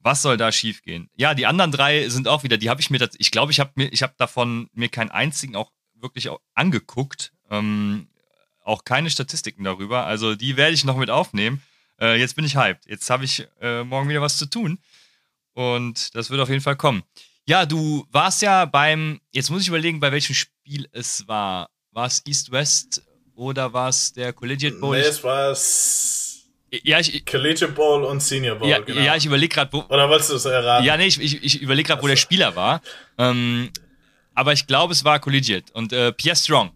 was 0.00 0.22
soll 0.22 0.36
da 0.36 0.52
schiefgehen? 0.52 1.10
Ja, 1.16 1.34
die 1.34 1.46
anderen 1.46 1.72
drei 1.72 2.08
sind 2.08 2.28
auch 2.28 2.42
wieder, 2.42 2.56
die 2.56 2.70
habe 2.70 2.80
ich 2.80 2.90
mir, 2.90 3.08
ich 3.18 3.30
glaube, 3.30 3.52
ich 3.52 3.60
habe 3.60 3.72
mir, 3.74 3.92
ich 3.92 4.02
habe 4.02 4.14
davon 4.16 4.70
mir 4.72 4.88
keinen 4.88 5.10
einzigen 5.10 5.56
auch 5.56 5.72
wirklich 5.94 6.28
auch 6.28 6.40
angeguckt. 6.54 7.32
Ähm, 7.50 8.08
auch 8.64 8.84
keine 8.84 9.10
Statistiken 9.10 9.64
darüber. 9.64 10.06
Also 10.06 10.34
die 10.34 10.56
werde 10.56 10.74
ich 10.74 10.84
noch 10.84 10.96
mit 10.96 11.10
aufnehmen. 11.10 11.62
Äh, 12.00 12.18
jetzt 12.18 12.34
bin 12.34 12.44
ich 12.44 12.56
hyped. 12.56 12.86
Jetzt 12.86 13.08
habe 13.10 13.24
ich 13.24 13.46
äh, 13.60 13.84
morgen 13.84 14.08
wieder 14.08 14.22
was 14.22 14.38
zu 14.38 14.46
tun. 14.46 14.78
Und 15.54 16.14
das 16.14 16.30
wird 16.30 16.40
auf 16.40 16.48
jeden 16.48 16.60
Fall 16.60 16.76
kommen. 16.76 17.02
Ja, 17.46 17.64
du 17.64 18.06
warst 18.10 18.42
ja 18.42 18.64
beim, 18.64 19.20
jetzt 19.32 19.50
muss 19.50 19.62
ich 19.62 19.68
überlegen, 19.68 20.00
bei 20.00 20.12
welchem 20.12 20.34
Spiel 20.34 20.88
es 20.92 21.28
war. 21.28 21.70
War 21.96 22.08
es 22.08 22.22
East-West 22.26 23.02
oder 23.36 23.72
war 23.72 23.88
es 23.88 24.12
der 24.12 24.34
Collegiate 24.34 24.76
Bowl? 24.76 24.98
Nee, 24.98 25.02
es 25.02 25.24
war 25.24 25.56
ja, 26.84 27.00
ich, 27.00 27.24
Collegiate 27.24 27.72
Bowl 27.72 28.04
und 28.04 28.20
Senior 28.20 28.56
Bowl, 28.56 28.68
ja, 28.68 28.80
genau. 28.80 29.00
Ja, 29.00 29.16
ich 29.16 29.24
überlege 29.24 29.54
gerade, 29.54 29.72
wo. 29.72 29.78
Oder 29.88 30.06
wolltest 30.10 30.28
du 30.28 30.34
es 30.34 30.44
erraten? 30.44 30.84
Ja, 30.84 30.98
nee, 30.98 31.06
ich, 31.06 31.18
ich, 31.18 31.42
ich 31.42 31.62
überlege 31.62 31.86
gerade, 31.86 32.02
wo 32.02 32.06
der 32.06 32.16
Spieler 32.16 32.54
war. 32.54 32.82
Ähm, 33.16 33.70
aber 34.34 34.52
ich 34.52 34.66
glaube, 34.66 34.92
es 34.92 35.04
war 35.04 35.18
Collegiate. 35.20 35.72
Und 35.72 35.94
äh, 35.94 36.12
Pierre 36.12 36.36
Strong. 36.36 36.72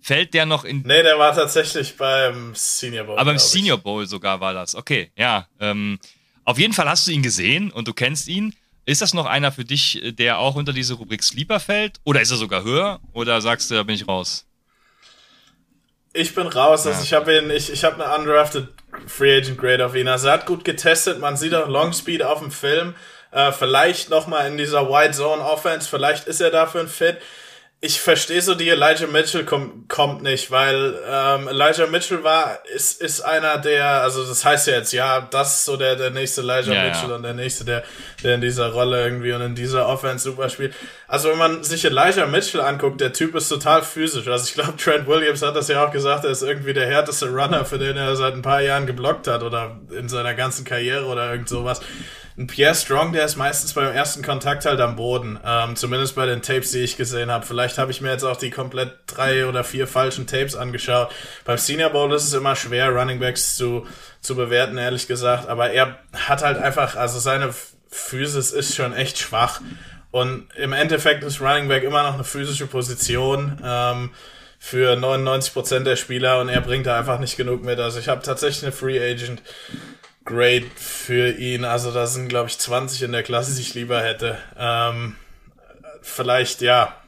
Fällt 0.00 0.32
der 0.32 0.46
noch 0.46 0.64
in. 0.64 0.78
Nee, 0.78 1.02
der 1.02 1.18
war 1.18 1.34
tatsächlich 1.34 1.94
beim 1.98 2.54
Senior 2.54 3.04
Bowl. 3.04 3.18
Aber 3.18 3.30
beim 3.30 3.38
Senior 3.38 3.76
Bowl 3.76 4.06
sogar 4.06 4.40
war 4.40 4.54
das. 4.54 4.74
Okay, 4.74 5.12
ja. 5.18 5.46
Ähm, 5.60 5.98
auf 6.44 6.58
jeden 6.58 6.72
Fall 6.72 6.88
hast 6.88 7.06
du 7.06 7.10
ihn 7.10 7.22
gesehen 7.22 7.70
und 7.70 7.88
du 7.88 7.92
kennst 7.92 8.26
ihn. 8.26 8.54
Ist 8.86 9.00
das 9.00 9.14
noch 9.14 9.26
einer 9.26 9.50
für 9.50 9.64
dich, 9.64 10.00
der 10.18 10.38
auch 10.38 10.56
unter 10.56 10.72
diese 10.72 10.94
Rubrik 10.94 11.22
Sleeper 11.22 11.58
fällt? 11.60 12.00
Oder 12.04 12.20
ist 12.20 12.30
er 12.30 12.36
sogar 12.36 12.64
höher? 12.64 13.00
Oder 13.12 13.40
sagst 13.40 13.70
du, 13.70 13.74
da 13.74 13.82
bin 13.82 13.94
ich 13.94 14.06
raus? 14.06 14.46
Ich 16.12 16.34
bin 16.34 16.46
raus. 16.46 16.86
Also 16.86 16.98
ja. 16.98 17.04
ich 17.04 17.12
habe 17.12 17.36
ihn, 17.36 17.50
ich, 17.50 17.72
ich 17.72 17.82
habe 17.82 18.04
eine 18.04 18.14
undrafted 18.14 18.68
Free 19.06 19.38
Agent 19.38 19.58
Grade 19.58 19.84
auf 19.84 19.94
ihn. 19.94 20.06
Also 20.06 20.28
er 20.28 20.34
hat 20.34 20.46
gut 20.46 20.64
getestet. 20.64 21.18
Man 21.18 21.36
sieht 21.36 21.54
auch 21.54 21.68
Long 21.68 21.92
Speed 21.92 22.22
auf 22.22 22.40
dem 22.40 22.50
Film. 22.50 22.94
Äh, 23.32 23.52
vielleicht 23.52 24.10
nochmal 24.10 24.48
in 24.48 24.58
dieser 24.58 24.88
Wide 24.88 25.12
Zone 25.12 25.42
Offense. 25.42 25.88
Vielleicht 25.88 26.26
ist 26.26 26.40
er 26.40 26.50
dafür 26.50 26.82
ein 26.82 26.88
Fit 26.88 27.18
ich 27.84 28.00
verstehe 28.00 28.40
so 28.40 28.54
die 28.54 28.70
Elijah 28.70 29.06
Mitchell 29.06 29.44
kom 29.44 29.86
kommt 29.88 30.22
nicht, 30.22 30.50
weil 30.50 30.98
ähm, 31.06 31.48
Elijah 31.48 31.86
Mitchell 31.86 32.24
war, 32.24 32.60
ist, 32.74 33.02
ist 33.02 33.20
einer 33.20 33.58
der, 33.58 34.00
also 34.00 34.24
das 34.24 34.42
heißt 34.42 34.68
ja 34.68 34.76
jetzt, 34.76 34.94
ja, 34.94 35.20
das 35.20 35.58
ist 35.58 35.64
so 35.66 35.76
der, 35.76 35.94
der 35.94 36.08
nächste 36.08 36.40
Elijah 36.40 36.72
ja, 36.72 36.84
Mitchell 36.84 37.10
ja. 37.10 37.16
und 37.16 37.22
der 37.24 37.34
nächste, 37.34 37.66
der, 37.66 37.84
der 38.22 38.36
in 38.36 38.40
dieser 38.40 38.72
Rolle 38.72 39.04
irgendwie 39.04 39.34
und 39.34 39.42
in 39.42 39.54
dieser 39.54 39.86
Offense 39.86 40.24
super 40.24 40.48
spielt. 40.48 40.74
Also 41.08 41.28
wenn 41.28 41.36
man 41.36 41.62
sich 41.62 41.84
Elijah 41.84 42.24
Mitchell 42.24 42.62
anguckt, 42.62 43.02
der 43.02 43.12
Typ 43.12 43.34
ist 43.34 43.50
total 43.50 43.82
physisch. 43.82 44.28
Also 44.28 44.46
ich 44.48 44.54
glaube, 44.54 44.78
Trent 44.78 45.06
Williams 45.06 45.42
hat 45.42 45.54
das 45.54 45.68
ja 45.68 45.86
auch 45.86 45.92
gesagt, 45.92 46.24
er 46.24 46.30
ist 46.30 46.42
irgendwie 46.42 46.72
der 46.72 46.86
härteste 46.86 47.28
Runner, 47.28 47.66
für 47.66 47.78
den 47.78 47.98
er 47.98 48.16
seit 48.16 48.32
ein 48.32 48.42
paar 48.42 48.62
Jahren 48.62 48.86
geblockt 48.86 49.26
hat 49.26 49.42
oder 49.42 49.78
in 49.90 50.08
seiner 50.08 50.32
ganzen 50.32 50.64
Karriere 50.64 51.04
oder 51.04 51.30
irgend 51.30 51.50
sowas. 51.50 51.82
Ein 52.36 52.48
Pierre 52.48 52.74
Strong, 52.74 53.12
der 53.12 53.24
ist 53.24 53.36
meistens 53.36 53.74
beim 53.74 53.92
ersten 53.92 54.24
Kontakt 54.24 54.64
halt 54.64 54.80
am 54.80 54.96
Boden. 54.96 55.38
Ähm, 55.44 55.76
zumindest 55.76 56.16
bei 56.16 56.26
den 56.26 56.42
Tapes, 56.42 56.72
die 56.72 56.80
ich 56.80 56.96
gesehen 56.96 57.30
habe. 57.30 57.46
Vielleicht 57.46 57.78
habe 57.78 57.92
ich 57.92 58.00
mir 58.00 58.10
jetzt 58.10 58.24
auch 58.24 58.36
die 58.36 58.50
komplett 58.50 58.92
drei 59.06 59.46
oder 59.46 59.62
vier 59.62 59.86
falschen 59.86 60.26
Tapes 60.26 60.56
angeschaut. 60.56 61.12
Beim 61.44 61.58
Senior 61.58 61.90
Bowl 61.90 62.12
ist 62.12 62.24
es 62.24 62.32
immer 62.32 62.56
schwer, 62.56 62.88
Running 62.90 63.20
Backs 63.20 63.54
zu, 63.54 63.86
zu 64.20 64.34
bewerten, 64.34 64.78
ehrlich 64.78 65.06
gesagt. 65.06 65.48
Aber 65.48 65.70
er 65.70 66.00
hat 66.12 66.42
halt 66.42 66.58
einfach, 66.58 66.96
also 66.96 67.20
seine 67.20 67.54
Physis 67.88 68.50
ist 68.50 68.74
schon 68.74 68.92
echt 68.94 69.18
schwach. 69.18 69.60
Und 70.10 70.48
im 70.56 70.72
Endeffekt 70.72 71.22
ist 71.22 71.40
Running 71.40 71.68
Back 71.68 71.84
immer 71.84 72.02
noch 72.02 72.14
eine 72.14 72.24
physische 72.24 72.66
Position 72.66 73.60
ähm, 73.64 74.10
für 74.58 74.94
99% 74.96 75.84
der 75.84 75.94
Spieler 75.94 76.40
und 76.40 76.48
er 76.48 76.62
bringt 76.62 76.86
da 76.86 76.98
einfach 76.98 77.20
nicht 77.20 77.36
genug 77.36 77.62
mit. 77.62 77.78
Also 77.78 78.00
ich 78.00 78.08
habe 78.08 78.22
tatsächlich 78.22 78.64
eine 78.64 78.72
Free 78.72 78.98
Agent 78.98 79.42
Grade 80.24 80.70
für 80.74 81.36
ihn. 81.38 81.64
Also 81.64 81.92
da 81.92 82.06
sind, 82.06 82.28
glaube 82.28 82.48
ich, 82.48 82.58
20 82.58 83.02
in 83.02 83.12
der 83.12 83.22
Klasse, 83.22 83.54
die 83.54 83.60
ich 83.60 83.74
lieber 83.74 84.02
hätte. 84.02 84.38
Ähm, 84.56 85.16
vielleicht, 86.02 86.60
ja. 86.60 87.00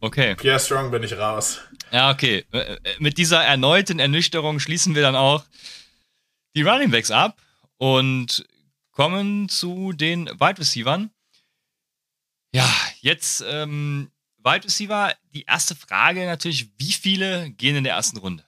Okay. 0.00 0.34
Pierre 0.34 0.60
Strong 0.60 0.90
bin 0.90 1.02
ich 1.02 1.16
raus. 1.16 1.60
Ja, 1.90 2.10
okay. 2.10 2.44
Äh, 2.52 2.58
äh, 2.58 2.78
mit 2.98 3.18
dieser 3.18 3.42
erneuten 3.42 3.98
Ernüchterung 3.98 4.60
schließen 4.60 4.94
wir 4.94 5.02
dann 5.02 5.16
auch 5.16 5.44
die 6.56 6.62
Running 6.62 6.90
Backs 6.90 7.10
ab 7.10 7.40
und 7.78 8.44
kommen 8.92 9.48
zu 9.48 9.92
den 9.92 10.26
Wide 10.26 10.58
Receivers. 10.58 11.08
Ja, 12.54 12.70
jetzt 13.00 13.44
ähm, 13.46 14.10
Wide 14.38 14.64
Receiver. 14.64 15.12
Die 15.34 15.42
erste 15.42 15.74
Frage 15.74 16.24
natürlich, 16.26 16.70
wie 16.78 16.92
viele 16.92 17.50
gehen 17.50 17.76
in 17.76 17.84
der 17.84 17.94
ersten 17.94 18.18
Runde? 18.18 18.44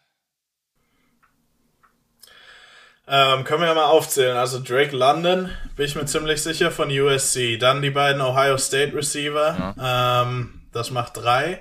Ähm, 3.08 3.44
können 3.44 3.60
wir 3.60 3.68
ja 3.68 3.74
mal 3.74 3.84
aufzählen. 3.84 4.36
Also 4.36 4.60
Drake 4.60 4.96
London, 4.96 5.50
bin 5.76 5.86
ich 5.86 5.94
mir 5.94 6.06
ziemlich 6.06 6.42
sicher, 6.42 6.70
von 6.70 6.90
USC. 6.90 7.56
Dann 7.56 7.82
die 7.82 7.90
beiden 7.90 8.20
Ohio 8.20 8.58
State 8.58 8.94
Receiver. 8.94 9.74
Ja. 9.76 10.22
Ähm, 10.22 10.62
das 10.72 10.90
macht 10.90 11.16
drei. 11.16 11.60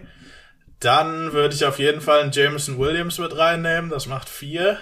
Dann 0.79 1.33
würde 1.33 1.53
ich 1.53 1.65
auf 1.65 1.79
jeden 1.79 2.01
Fall 2.01 2.21
einen 2.21 2.31
Jameson 2.31 2.79
Williams 2.79 3.19
mit 3.19 3.37
reinnehmen. 3.37 3.89
Das 3.89 4.07
macht 4.07 4.27
vier. 4.27 4.77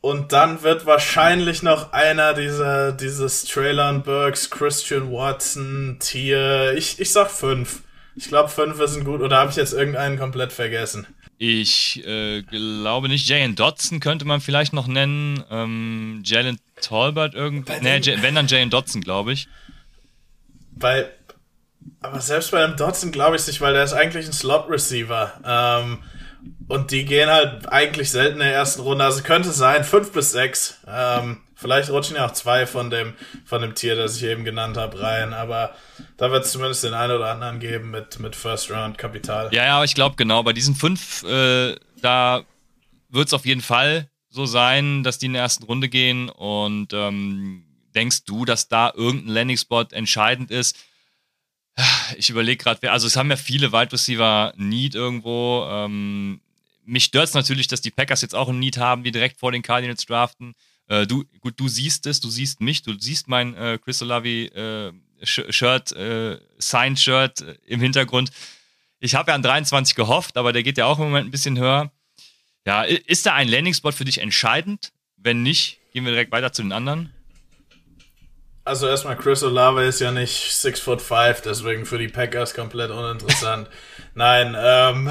Und 0.00 0.32
dann 0.32 0.62
wird 0.62 0.86
wahrscheinlich 0.86 1.62
noch 1.62 1.92
einer 1.92 2.34
dieser, 2.34 2.92
dieses 2.92 3.44
Traylon 3.44 4.02
Burks, 4.02 4.50
Christian 4.50 5.12
Watson, 5.12 5.98
Tier. 6.00 6.72
Ich, 6.74 6.98
ich 6.98 7.12
sag 7.12 7.30
fünf. 7.30 7.82
Ich 8.16 8.28
glaube, 8.28 8.48
fünf 8.48 8.80
ist 8.80 8.96
ein 8.96 9.04
gut. 9.04 9.20
Oder 9.20 9.36
habe 9.36 9.50
ich 9.50 9.56
jetzt 9.56 9.74
irgendeinen 9.74 10.18
komplett 10.18 10.52
vergessen? 10.52 11.06
Ich 11.42 12.06
äh, 12.06 12.42
glaube 12.42 13.08
nicht. 13.08 13.26
Jalen 13.26 13.54
Dodson 13.54 13.98
könnte 13.98 14.26
man 14.26 14.42
vielleicht 14.42 14.74
noch 14.74 14.86
nennen. 14.86 15.42
Ähm, 15.50 16.20
Jalen 16.22 16.60
Tolbert 16.82 17.32
irgendwie. 17.32 17.72
Nee, 17.80 18.02
wenn 18.20 18.34
dann 18.34 18.46
Jalen 18.46 18.68
Dodson, 18.68 19.00
glaube 19.00 19.32
ich. 19.32 19.48
Bei, 20.72 21.08
aber 22.02 22.20
selbst 22.20 22.50
bei 22.50 22.66
dem 22.66 22.76
Dodson 22.76 23.10
glaube 23.10 23.36
ich 23.36 23.46
nicht, 23.46 23.62
weil 23.62 23.72
der 23.72 23.84
ist 23.84 23.94
eigentlich 23.94 24.26
ein 24.26 24.34
Slot-Receiver. 24.34 25.40
Ähm, 25.42 26.00
und 26.68 26.90
die 26.90 27.06
gehen 27.06 27.30
halt 27.30 27.66
eigentlich 27.72 28.10
selten 28.10 28.34
in 28.34 28.40
der 28.40 28.52
ersten 28.52 28.82
Runde. 28.82 29.02
Also 29.02 29.22
könnte 29.22 29.50
sein, 29.50 29.82
fünf 29.82 30.12
bis 30.12 30.32
sechs. 30.32 30.76
Ähm, 30.86 31.40
vielleicht 31.60 31.90
rutschen 31.90 32.16
ja 32.16 32.26
auch 32.26 32.32
zwei 32.32 32.66
von 32.66 32.90
dem, 32.90 33.14
von 33.44 33.62
dem 33.62 33.74
Tier, 33.74 33.94
das 33.96 34.16
ich 34.16 34.24
eben 34.24 34.44
genannt 34.44 34.76
habe, 34.76 35.00
rein. 35.00 35.32
Aber 35.32 35.74
da 36.16 36.30
wird 36.30 36.44
es 36.44 36.52
zumindest 36.52 36.84
den 36.84 36.94
einen 36.94 37.16
oder 37.16 37.30
anderen 37.30 37.60
geben 37.60 37.90
mit, 37.90 38.18
mit 38.18 38.34
First 38.34 38.70
Round 38.70 38.98
Kapital. 38.98 39.52
Ja, 39.52 39.64
ja, 39.64 39.84
ich 39.84 39.94
glaube 39.94 40.16
genau. 40.16 40.42
Bei 40.42 40.52
diesen 40.52 40.74
fünf, 40.74 41.22
äh, 41.24 41.76
da 42.00 42.42
wird 43.08 43.28
es 43.28 43.34
auf 43.34 43.46
jeden 43.46 43.60
Fall 43.60 44.08
so 44.30 44.46
sein, 44.46 45.02
dass 45.02 45.18
die 45.18 45.26
in 45.26 45.34
der 45.34 45.42
ersten 45.42 45.64
Runde 45.64 45.88
gehen. 45.88 46.28
Und 46.28 46.92
ähm, 46.92 47.64
denkst 47.94 48.24
du, 48.24 48.44
dass 48.44 48.68
da 48.68 48.92
irgendein 48.94 49.34
Landing-Spot 49.34 49.86
entscheidend 49.90 50.50
ist? 50.50 50.76
Ich 52.16 52.30
überlege 52.30 52.62
gerade, 52.62 52.90
also 52.90 53.06
es 53.06 53.16
haben 53.16 53.30
ja 53.30 53.36
viele 53.36 53.72
Wide 53.72 53.92
Receiver 53.92 54.52
Need 54.56 54.94
irgendwo. 54.94 55.66
Ähm, 55.70 56.40
mich 56.84 57.04
stört 57.04 57.28
es 57.28 57.34
natürlich, 57.34 57.68
dass 57.68 57.80
die 57.80 57.90
Packers 57.90 58.22
jetzt 58.22 58.34
auch 58.34 58.48
ein 58.48 58.58
Need 58.58 58.78
haben, 58.78 59.04
die 59.04 59.12
direkt 59.12 59.38
vor 59.38 59.52
den 59.52 59.62
Cardinals 59.62 60.04
draften. 60.06 60.54
Äh, 60.90 61.06
du, 61.06 61.24
gut, 61.38 61.54
du 61.58 61.68
siehst 61.68 62.04
es, 62.06 62.20
du 62.20 62.28
siehst 62.28 62.60
mich, 62.60 62.82
du 62.82 62.98
siehst 62.98 63.28
mein 63.28 63.54
äh, 63.54 63.78
Chris 63.82 64.02
Olavi 64.02 64.46
äh, 64.46 64.92
Shirt, 65.22 65.92
äh, 65.92 66.38
Signed 66.58 66.98
Shirt 66.98 67.42
äh, 67.42 67.56
im 67.66 67.80
Hintergrund. 67.80 68.32
Ich 68.98 69.14
habe 69.14 69.30
ja 69.30 69.36
an 69.36 69.42
23 69.42 69.94
gehofft, 69.94 70.36
aber 70.36 70.52
der 70.52 70.64
geht 70.64 70.78
ja 70.78 70.86
auch 70.86 70.98
im 70.98 71.04
Moment 71.04 71.28
ein 71.28 71.30
bisschen 71.30 71.58
höher. 71.58 71.92
Ja, 72.66 72.82
ist 72.82 73.24
da 73.24 73.34
ein 73.34 73.48
Landing-Spot 73.48 73.92
für 73.92 74.04
dich 74.04 74.18
entscheidend? 74.18 74.92
Wenn 75.16 75.42
nicht, 75.42 75.78
gehen 75.92 76.04
wir 76.04 76.10
direkt 76.10 76.32
weiter 76.32 76.52
zu 76.52 76.62
den 76.62 76.72
anderen. 76.72 77.14
Also 78.70 78.86
erstmal, 78.86 79.16
Chris 79.16 79.42
Olave 79.42 79.82
ist 79.82 80.00
ja 80.00 80.12
nicht 80.12 80.54
6 80.54 80.78
foot 80.78 81.02
5, 81.02 81.40
deswegen 81.40 81.84
für 81.86 81.98
die 81.98 82.06
Packers 82.06 82.54
komplett 82.54 82.92
uninteressant. 82.92 83.66
Nein, 84.14 84.56
ähm, 84.56 85.10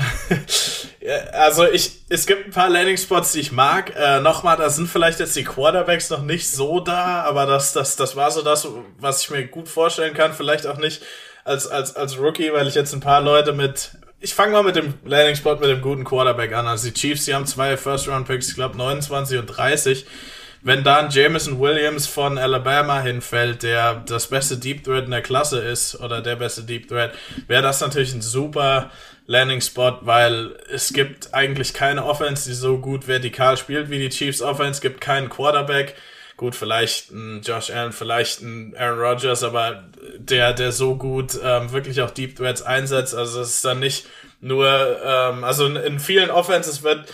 also 1.34 1.66
ich, 1.66 1.91
es 2.07 2.26
gibt 2.26 2.45
ein 2.45 2.51
paar 2.51 2.70
Landing 2.70 2.95
Spots, 2.95 3.34
die 3.34 3.41
ich 3.41 3.51
mag. 3.51 3.93
Äh, 3.97 4.22
Nochmal, 4.22 4.55
da 4.55 4.70
sind 4.70 4.88
vielleicht 4.88 5.20
jetzt 5.20 5.36
die 5.36 5.43
Quarterbacks 5.43 6.10
noch 6.10 6.22
nicht 6.22 6.49
so 6.49 6.80
da, 6.80 7.24
aber 7.24 7.45
das, 7.47 7.74
das, 7.74 7.97
das 7.97 8.16
war 8.16 8.32
so 8.32 8.43
das, 8.43 8.66
was 8.97 9.24
ich 9.24 9.30
mir 9.30 9.45
gut 9.45 9.68
vorstellen 9.68 10.14
kann. 10.14 10.32
Vielleicht 10.32 10.66
auch 10.66 10.78
nicht 10.78 11.03
als, 11.43 11.68
als, 11.68 11.97
als 11.97 12.18
Rookie, 12.18 12.53
weil 12.53 12.66
ich 12.66 12.76
jetzt 12.76 12.93
ein 12.93 13.01
paar 13.01 13.20
Leute 13.20 13.51
mit, 13.51 13.91
ich 14.22 14.36
fange 14.36 14.53
mal 14.53 14.64
mit 14.64 14.78
dem 14.78 14.93
Landing 15.03 15.36
Spot 15.36 15.55
mit 15.55 15.70
dem 15.70 15.82
guten 15.82 16.05
Quarterback 16.05 16.53
an. 16.53 16.66
Also 16.66 16.88
die 16.88 16.93
Chiefs, 16.93 17.26
die 17.26 17.36
haben 17.36 17.45
zwei 17.45 17.76
First 17.76 18.07
Round 18.07 18.26
Picks, 18.26 18.47
ich 18.47 18.55
glaube 18.55 18.78
29 18.78 19.38
und 19.38 19.47
30 19.47 20.05
wenn 20.62 20.84
dann 20.84 21.10
Jameson 21.10 21.60
Williams 21.60 22.07
von 22.07 22.38
Alabama 22.38 23.01
hinfällt, 23.01 23.64
der 23.64 24.03
das 24.05 24.28
beste 24.28 24.57
Deep 24.57 24.84
Threat 24.84 25.05
in 25.05 25.12
der 25.12 25.22
Klasse 25.22 25.60
ist 25.60 25.99
oder 25.99 26.22
der 26.22 26.36
beste 26.36 26.64
Deep 26.64 26.88
Threat, 26.88 27.14
wäre 27.47 27.64
das 27.64 27.82
natürlich 27.82 28.14
ein 28.14 28.22
super 28.22 28.91
Landing 29.26 29.62
Spot, 29.62 29.99
weil 30.01 30.55
es 30.72 30.91
gibt 30.91 31.34
eigentlich 31.34 31.74
keine 31.74 32.03
Offense, 32.03 32.49
die 32.49 32.55
so 32.55 32.80
gut 32.80 33.07
vertikal 33.07 33.57
spielt 33.57 33.89
wie 33.89 33.99
die 33.99 34.10
Chiefs 34.10 34.41
Offense, 34.41 34.72
es 34.72 34.82
gibt 34.82 35.01
keinen 35.01 35.30
Quarterback. 35.30 35.95
Gut, 36.36 36.55
vielleicht 36.55 37.12
ein 37.12 37.41
Josh 37.41 37.70
Allen, 37.70 37.91
vielleicht 37.91 38.41
ein 38.41 38.74
Aaron 38.78 38.99
Rodgers, 38.99 39.43
aber 39.43 39.84
der, 40.18 40.53
der 40.53 40.72
so 40.72 40.95
gut 40.95 41.38
ähm, 41.43 41.72
wirklich 41.74 42.01
auch 42.01 42.12
Deep 42.12 42.38
Threats 42.38 42.62
einsetzt. 42.62 43.14
Also 43.14 43.41
es 43.41 43.55
ist 43.55 43.66
dann 43.66 43.82
nicht 43.82 44.07
nur, 44.39 44.99
ähm, 45.03 45.43
also 45.43 45.66
in 45.68 45.99
vielen 45.99 46.32
Offenses 46.32 46.82
wird 46.82 47.05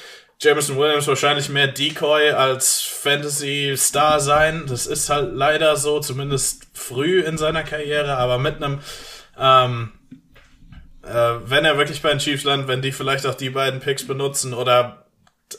Jameson 0.45 0.77
Williams 0.77 1.07
wahrscheinlich 1.07 1.49
mehr 1.49 1.67
Decoy 1.67 2.29
als 2.31 2.81
Fantasy-Star 2.81 4.19
sein. 4.19 4.65
Das 4.67 4.85
ist 4.85 5.09
halt 5.09 5.33
leider 5.33 5.75
so, 5.75 5.99
zumindest 5.99 6.67
früh 6.73 7.21
in 7.21 7.37
seiner 7.37 7.63
Karriere, 7.63 8.17
aber 8.17 8.37
mit 8.37 8.61
einem, 8.61 8.79
ähm, 9.39 9.91
äh, 11.03 11.33
wenn 11.45 11.65
er 11.65 11.79
wirklich 11.79 12.03
bei 12.03 12.09
den 12.09 12.19
Chiefs 12.19 12.43
landet, 12.43 12.67
wenn 12.67 12.83
die 12.83 12.91
vielleicht 12.91 13.25
auch 13.25 13.33
die 13.33 13.49
beiden 13.49 13.79
Picks 13.79 14.05
benutzen 14.05 14.53
oder 14.53 15.07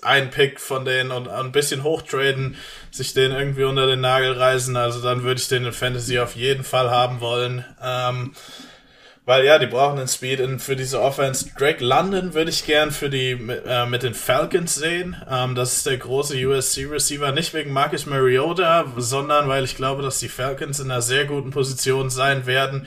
ein 0.03 0.31
Pick 0.31 0.61
von 0.61 0.85
denen 0.85 1.11
und 1.11 1.29
ein 1.29 1.53
bisschen 1.53 1.83
hochtraden, 1.83 2.57
sich 2.93 3.13
den 3.13 3.33
irgendwie 3.33 3.65
unter 3.65 3.87
den 3.87 4.01
Nagel 4.01 4.33
reißen, 4.33 4.77
also 4.77 5.03
dann 5.03 5.25
würde 5.25 5.41
ich 5.41 5.49
den 5.49 5.65
in 5.65 5.73
Fantasy 5.73 6.19
auf 6.21 6.37
jeden 6.37 6.65
Fall 6.65 6.91
haben 6.91 7.21
wollen. 7.21 7.65
Ähm, 7.83 8.35
weil 9.27 9.45
ja, 9.45 9.59
die 9.59 9.67
brauchen 9.67 9.97
den 9.97 10.07
Speed 10.07 10.39
in, 10.39 10.61
für 10.61 10.77
diese 10.77 11.03
Offense. 11.03 11.51
Drake 11.59 11.85
London 11.85 12.33
würde 12.33 12.51
ich 12.51 12.65
gern 12.65 12.93
für 12.93 13.11
die 13.11 13.33
äh, 13.33 13.85
mit 13.85 14.05
den 14.05 14.15
Falcons 14.15 14.77
sehen. 14.77 15.17
Ähm, 15.29 15.57
das 15.57 15.79
ist 15.79 15.87
der 15.87 15.99
große 15.99 16.37
USC-Receiver, 16.37 17.33
nicht 17.33 17.53
wegen 17.53 17.73
Marcus 17.73 18.07
Mariota, 18.07 18.87
sondern 18.97 19.49
weil 19.49 19.65
ich 19.65 19.75
glaube, 19.75 20.03
dass 20.03 20.21
die 20.21 20.29
Falcons 20.29 20.79
in 20.79 20.93
einer 20.93 21.03
sehr 21.03 21.25
guten 21.25 21.51
Position 21.51 22.09
sein 22.09 22.47
werden, 22.47 22.87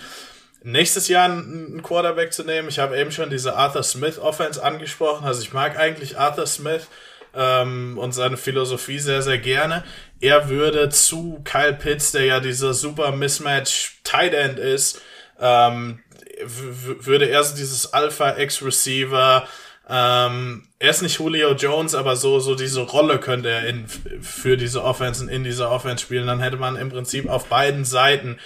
nächstes 0.63 1.09
Jahr 1.09 1.25
einen 1.25 1.83
Quarterback 1.83 2.31
zu 2.31 2.45
nehmen. 2.45 2.69
Ich 2.69 2.79
habe 2.79 2.97
eben 2.97 3.11
schon 3.11 3.29
diese 3.29 3.57
Arthur 3.57 3.83
Smith 3.83 4.17
Offense 4.17 4.63
angesprochen. 4.63 5.25
Also 5.25 5.41
ich 5.41 5.51
mag 5.51 5.77
eigentlich 5.77 6.17
Arthur 6.17 6.47
Smith 6.47 6.87
ähm, 7.35 7.97
und 7.97 8.13
seine 8.13 8.37
Philosophie 8.37 8.99
sehr, 8.99 9.21
sehr 9.21 9.39
gerne. 9.39 9.83
Er 10.21 10.47
würde 10.47 10.87
zu 10.87 11.41
Kyle 11.43 11.73
Pitts, 11.73 12.13
der 12.13 12.23
ja 12.23 12.39
dieser 12.39 12.73
super 12.73 13.11
Mismatch 13.11 13.99
Tight 14.05 14.33
End 14.33 14.57
ist, 14.57 15.01
ähm, 15.41 15.99
würde 16.45 17.29
er 17.29 17.43
so 17.43 17.55
dieses 17.55 17.93
Alpha-X-Receiver, 17.93 19.47
ähm, 19.91 20.67
er 20.77 20.89
ist 20.91 21.01
nicht 21.01 21.17
Julio 21.17 21.53
Jones, 21.53 21.95
aber 21.95 22.15
so, 22.15 22.39
so 22.39 22.53
diese 22.53 22.81
Rolle 22.81 23.17
könnte 23.17 23.49
er 23.49 23.65
in, 23.65 23.87
für 23.87 24.55
diese 24.55 24.83
Offense 24.83 25.23
und 25.23 25.29
in 25.29 25.43
dieser 25.43 25.71
Offense 25.71 26.03
spielen. 26.03 26.27
Dann 26.27 26.41
hätte 26.41 26.57
man 26.57 26.75
im 26.75 26.89
Prinzip 26.89 27.27
auf 27.27 27.47
beiden 27.47 27.85
Seiten 27.85 28.37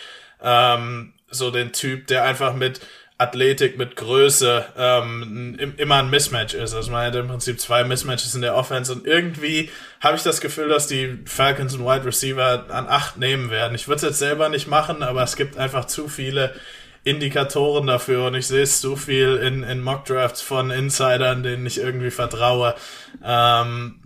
ähm, 0.41 1.13
so 1.29 1.51
den 1.51 1.73
Typ, 1.73 2.07
der 2.07 2.23
einfach 2.23 2.53
mit 2.53 2.79
Athletik, 3.17 3.77
mit 3.77 3.95
Größe 3.97 4.65
ähm, 4.77 5.73
immer 5.77 5.97
ein 5.97 6.09
Mismatch 6.09 6.53
ist. 6.53 6.73
Also 6.73 6.91
man 6.91 7.05
hätte 7.05 7.19
im 7.19 7.27
Prinzip 7.27 7.59
zwei 7.59 7.83
Mismatches 7.83 8.35
in 8.35 8.41
der 8.41 8.55
Offense 8.55 8.91
und 8.91 9.05
irgendwie 9.05 9.69
habe 9.99 10.15
ich 10.15 10.23
das 10.23 10.41
Gefühl, 10.41 10.69
dass 10.69 10.87
die 10.87 11.19
Falcons 11.25 11.75
und 11.75 11.85
Wide 11.85 12.05
Receiver 12.05 12.65
an 12.69 12.87
acht 12.87 13.17
nehmen 13.17 13.49
werden. 13.49 13.75
Ich 13.75 13.87
würde 13.87 13.97
es 13.97 14.03
jetzt 14.03 14.19
selber 14.19 14.49
nicht 14.49 14.67
machen, 14.67 15.03
aber 15.03 15.23
es 15.23 15.35
gibt 15.35 15.57
einfach 15.57 15.85
zu 15.85 16.07
viele 16.07 16.55
Indikatoren 17.03 17.87
dafür 17.87 18.27
und 18.27 18.35
ich 18.35 18.47
sehe 18.47 18.63
es 18.63 18.79
so 18.79 18.95
viel 18.95 19.35
in, 19.37 19.63
in 19.63 19.81
Mockdrafts 19.81 20.41
von 20.41 20.71
Insidern, 20.71 21.43
denen 21.43 21.65
ich 21.65 21.79
irgendwie 21.79 22.11
vertraue. 22.11 22.75
Ähm, 23.23 23.99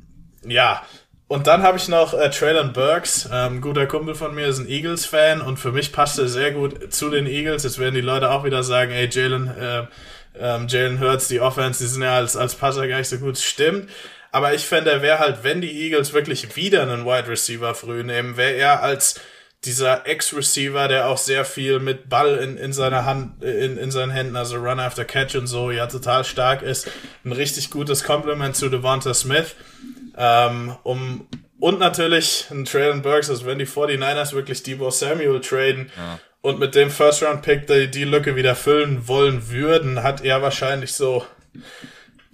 ja, 0.45 0.81
und 1.27 1.45
dann 1.45 1.61
habe 1.61 1.77
ich 1.77 1.89
noch 1.89 2.13
äh, 2.13 2.29
Traylon 2.29 2.71
Burks, 2.71 3.29
ähm, 3.31 3.59
guter 3.59 3.85
Kumpel 3.85 4.15
von 4.15 4.33
mir, 4.33 4.47
ist 4.47 4.59
ein 4.59 4.69
Eagles-Fan 4.69 5.41
und 5.41 5.57
für 5.57 5.73
mich 5.73 5.91
passt 5.91 6.17
er 6.17 6.27
sehr 6.29 6.51
gut 6.51 6.93
zu 6.93 7.09
den 7.09 7.27
Eagles. 7.27 7.63
Jetzt 7.63 7.79
werden 7.79 7.95
die 7.95 8.01
Leute 8.01 8.31
auch 8.31 8.45
wieder 8.45 8.63
sagen, 8.63 8.91
ey, 8.91 9.09
Jalen, 9.11 9.47
äh, 9.47 9.83
ähm, 10.39 10.67
Jalen 10.69 11.01
Hurts, 11.01 11.27
die 11.27 11.41
Offense, 11.41 11.83
die 11.83 11.89
sind 11.89 12.01
ja 12.01 12.15
als, 12.15 12.37
als 12.37 12.55
Passer 12.55 12.87
gar 12.87 12.99
nicht 12.99 13.09
so 13.09 13.17
gut. 13.17 13.37
Stimmt. 13.37 13.89
Aber 14.31 14.53
ich 14.53 14.65
fände, 14.65 14.89
er 14.89 15.01
wäre 15.01 15.19
halt, 15.19 15.43
wenn 15.43 15.61
die 15.61 15.83
Eagles 15.83 16.13
wirklich 16.13 16.55
wieder 16.55 16.83
einen 16.83 17.05
Wide 17.05 17.27
Receiver 17.27 17.75
früh 17.75 18.03
nehmen, 18.03 18.37
wäre 18.37 18.53
er 18.53 18.81
als 18.81 19.19
dieser 19.67 20.07
Ex-Receiver, 20.07 20.87
der 20.87 21.07
auch 21.07 21.17
sehr 21.17 21.45
viel 21.45 21.79
mit 21.79 22.09
Ball 22.09 22.37
in, 22.37 22.57
in 22.57 22.73
seiner 22.73 23.05
Hand, 23.05 23.43
in, 23.43 23.77
in 23.77 23.91
seinen 23.91 24.11
Händen, 24.11 24.35
also 24.35 24.57
Run 24.57 24.79
after 24.79 25.05
Catch 25.05 25.35
und 25.35 25.47
so, 25.47 25.71
ja, 25.71 25.87
total 25.87 26.23
stark 26.23 26.61
ist. 26.61 26.89
Ein 27.25 27.33
richtig 27.33 27.69
gutes 27.69 28.03
Compliment 28.03 28.55
zu 28.55 28.69
Devonta 28.69 29.13
Smith. 29.13 29.55
Ähm, 30.17 30.75
um, 30.83 31.27
und 31.59 31.79
natürlich 31.79 32.45
ein 32.49 32.65
Traylon 32.65 33.01
Burks, 33.01 33.29
also 33.29 33.45
wenn 33.45 33.59
die 33.59 33.67
49ers 33.67 34.33
wirklich 34.33 34.63
Debo 34.63 34.89
Samuel 34.89 35.41
traden 35.41 35.91
ja. 35.97 36.19
und 36.41 36.59
mit 36.59 36.73
dem 36.73 36.89
First-Round-Pick 36.89 37.67
die, 37.67 37.91
die 37.91 38.05
Lücke 38.05 38.35
wieder 38.35 38.55
füllen 38.55 39.07
wollen 39.07 39.49
würden, 39.49 40.01
hat 40.01 40.23
er 40.23 40.41
wahrscheinlich 40.41 40.93
so 40.93 41.25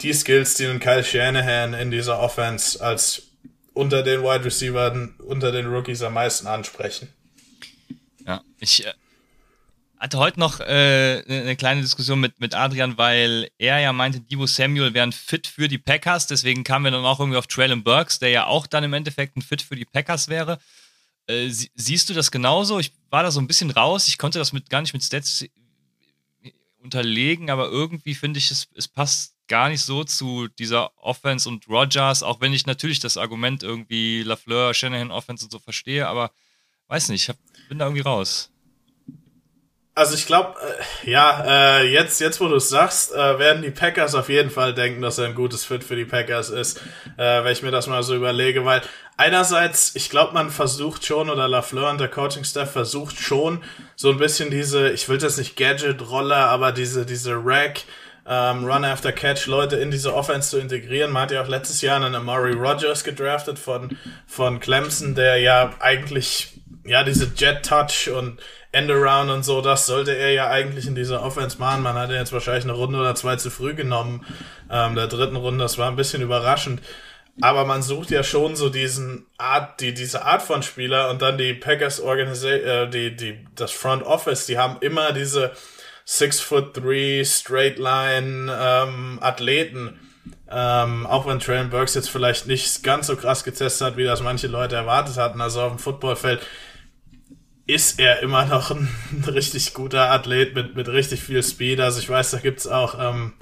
die 0.02 0.14
Skills, 0.14 0.56
die 0.56 0.66
den 0.66 0.80
Kyle 0.80 1.04
Shanahan 1.04 1.74
in 1.74 1.90
dieser 1.90 2.20
Offense 2.20 2.84
als 2.84 3.24
unter 3.74 4.04
den 4.04 4.22
Wide 4.22 4.46
Receivers, 4.46 5.10
unter 5.26 5.52
den 5.52 5.68
Rookies 5.68 6.04
am 6.04 6.14
meisten 6.14 6.48
ansprechen. 6.48 7.10
Ja, 8.26 8.42
ich 8.60 8.86
äh, 8.86 8.94
hatte 9.98 10.18
heute 10.18 10.40
noch 10.40 10.60
äh, 10.60 11.24
eine 11.28 11.56
kleine 11.56 11.82
Diskussion 11.82 12.20
mit, 12.20 12.40
mit 12.40 12.56
Adrian, 12.56 12.98
weil 12.98 13.50
er 13.58 13.80
ja 13.80 13.94
meinte, 13.94 14.22
Divo 14.22 14.46
Samuel 14.46 14.94
wäre 14.94 15.08
ein 15.08 15.12
Fit 15.12 15.48
für 15.48 15.68
die 15.68 15.78
Packers. 15.78 16.28
Deswegen 16.28 16.64
kamen 16.64 16.86
wir 16.86 16.92
dann 16.92 17.06
auch 17.06 17.20
irgendwie 17.20 17.38
auf 17.38 17.48
Traylon 17.48 17.84
Burks, 17.84 18.20
der 18.20 18.30
ja 18.30 18.46
auch 18.48 18.68
dann 18.68 18.84
im 18.84 18.94
Endeffekt 18.94 19.38
ein 19.38 19.42
Fit 19.42 19.62
für 19.62 19.76
die 19.76 19.86
Packers 19.86 20.28
wäre. 20.28 20.60
Äh, 21.28 21.50
sie, 21.50 21.72
siehst 21.76 22.10
du 22.10 22.14
das 22.14 22.32
genauso? 22.32 22.80
Ich 22.80 22.94
war 23.10 23.24
da 23.24 23.32
so 23.32 23.40
ein 23.40 23.48
bisschen 23.48 23.72
raus. 23.72 24.08
Ich 24.08 24.18
konnte 24.18 24.40
das 24.40 24.54
mit, 24.54 24.70
gar 24.70 24.82
nicht 24.82 24.94
mit 24.94 25.04
Stats 25.04 25.46
unterlegen, 26.84 27.50
aber 27.50 27.70
irgendwie 27.70 28.14
finde 28.14 28.38
ich, 28.38 28.52
es, 28.52 28.68
es 28.76 28.88
passt 28.88 29.36
gar 29.48 29.70
nicht 29.70 29.82
so 29.82 30.04
zu 30.04 30.48
dieser 30.48 30.92
Offense 30.98 31.48
und 31.48 31.68
Rogers, 31.68 32.24
auch 32.24 32.42
wenn 32.42 32.54
ich 32.54 32.66
natürlich 32.66 33.00
das 33.00 33.18
Argument 33.18 33.64
irgendwie 33.64 34.24
Lafleur, 34.24 34.74
Shanahan 34.74 35.12
Offense 35.12 35.46
und 35.46 35.52
so 35.52 35.60
verstehe, 35.60 36.08
aber 36.08 36.32
weiß 36.88 37.10
nicht, 37.10 37.24
ich 37.24 37.30
hab, 37.30 37.38
bin 37.70 37.80
da 37.80 37.86
irgendwie 37.86 38.02
raus. 38.02 38.50
Also 39.96 40.16
ich 40.16 40.26
glaube, 40.26 40.56
äh, 41.06 41.12
ja, 41.12 41.44
äh, 41.80 41.88
jetzt, 41.88 42.20
jetzt 42.20 42.42
wo 42.42 42.48
du 42.48 42.56
es 42.56 42.68
sagst, 42.68 43.14
äh, 43.14 43.38
werden 43.38 43.62
die 43.62 43.70
Packers 43.70 44.16
auf 44.16 44.28
jeden 44.28 44.50
Fall 44.50 44.74
denken, 44.74 45.04
dass 45.04 45.20
er 45.20 45.26
ein 45.28 45.36
gutes 45.36 45.66
Fit 45.66 45.84
für 45.84 45.96
die 45.96 46.06
Packers 46.06 46.50
ist, 46.50 46.82
äh, 47.18 47.44
wenn 47.44 47.52
ich 47.52 47.62
mir 47.62 47.70
das 47.70 47.86
mal 47.86 48.02
so 48.02 48.16
überlege, 48.16 48.66
weil 48.66 48.82
einerseits, 49.18 49.96
ich 49.96 50.10
glaube, 50.10 50.34
man 50.34 50.50
versucht 50.50 51.06
schon, 51.06 51.30
oder 51.30 51.48
Lafleur 51.48 51.92
und 51.92 52.00
der 52.00 52.08
Coaching-Staff 52.08 52.72
versucht 52.72 53.20
schon, 53.20 53.64
so 53.96 54.10
ein 54.10 54.18
bisschen 54.18 54.50
diese, 54.50 54.90
ich 54.90 55.08
will 55.10 55.20
das 55.20 55.38
nicht 55.38 55.56
Gadget-Rolle, 55.56 56.38
aber 56.38 56.72
diese, 56.72 57.06
diese 57.06 57.36
Rack, 57.36 57.82
ähm, 58.26 58.66
Run 58.66 58.86
after 58.86 59.12
Catch 59.12 59.48
Leute 59.48 59.76
in 59.76 59.92
diese 59.92 60.14
Offense 60.16 60.50
zu 60.50 60.58
integrieren. 60.58 61.12
Man 61.12 61.24
hat 61.24 61.32
ja 61.32 61.44
auch 61.44 61.48
letztes 61.48 61.82
Jahr 61.82 61.98
einen 61.98 62.16
Amari 62.16 62.54
Rogers 62.54 63.04
gedraftet 63.04 63.60
von, 63.60 63.98
von 64.26 64.60
Clemson, 64.60 65.14
der 65.14 65.38
ja 65.38 65.74
eigentlich, 65.80 66.53
ja, 66.86 67.04
diese 67.04 67.32
Jet 67.36 67.66
Touch 67.66 68.10
und 68.10 68.40
Endaround 68.72 69.30
und 69.30 69.44
so, 69.44 69.62
das 69.62 69.86
sollte 69.86 70.16
er 70.16 70.32
ja 70.32 70.50
eigentlich 70.50 70.88
in 70.88 70.96
dieser 70.96 71.24
Offense 71.24 71.60
machen. 71.60 71.84
Man 71.84 71.96
hat 71.96 72.10
ihn 72.10 72.16
jetzt 72.16 72.34
wahrscheinlich 72.34 72.64
eine 72.64 72.74
Runde 72.74 73.00
oder 73.00 73.16
zwei 73.16 73.36
zu 73.36 73.50
früh 73.52 73.76
genommen, 73.76 74.26
ähm, 74.70 74.96
der 74.96 75.08
dritten 75.08 75.36
Runde. 75.36 75.64
Das 75.64 75.78
war 75.78 75.90
ein 75.90 75.96
bisschen 75.96 76.22
überraschend. 76.22 76.82
Aber 77.42 77.66
man 77.66 77.82
sucht 77.82 78.12
ja 78.12 78.24
schon 78.24 78.56
so 78.56 78.70
diesen 78.70 79.26
Art, 79.38 79.80
die, 79.80 79.94
diese 79.94 80.24
Art 80.26 80.44
von 80.44 80.62
Spieler 80.62 81.10
und 81.10 81.22
dann 81.22 81.38
die 81.38 81.54
Packers 81.54 82.00
Organisation, 82.00 82.68
äh, 82.68 82.90
die, 82.90 83.16
die, 83.16 83.46
das 83.56 83.72
Front 83.72 84.04
Office, 84.04 84.46
die 84.46 84.58
haben 84.58 84.78
immer 84.82 85.14
diese 85.14 85.52
Six 86.06 86.42
Foot 86.42 86.74
Three, 86.76 87.24
Straight 87.24 87.80
Line, 87.80 88.56
ähm, 88.60 89.20
Athleten. 89.22 90.00
Ähm, 90.50 91.08
auch 91.08 91.26
wenn 91.26 91.40
Traylon 91.40 91.70
Burks 91.70 91.96
jetzt 91.96 92.10
vielleicht 92.10 92.46
nicht 92.46 92.84
ganz 92.84 93.08
so 93.08 93.16
krass 93.16 93.44
getestet 93.44 93.88
hat, 93.88 93.98
wie 93.98 94.04
das 94.04 94.22
manche 94.22 94.48
Leute 94.48 94.76
erwartet 94.76 95.18
hatten, 95.18 95.42
also 95.42 95.62
auf 95.62 95.72
dem 95.72 95.80
Footballfeld, 95.80 96.42
ist 97.66 98.00
er 98.00 98.22
immer 98.22 98.46
noch 98.46 98.72
ein 98.72 98.90
richtig 99.28 99.74
guter 99.74 100.12
Athlet 100.12 100.56
mit, 100.56 100.76
mit 100.76 100.88
richtig 100.90 101.22
viel 101.22 101.44
Speed. 101.44 101.80
Also 101.80 102.00
ich 102.00 102.10
weiß, 102.10 102.32
da 102.32 102.40
gibt's 102.40 102.68
auch, 102.68 103.00
ähm, 103.00 103.34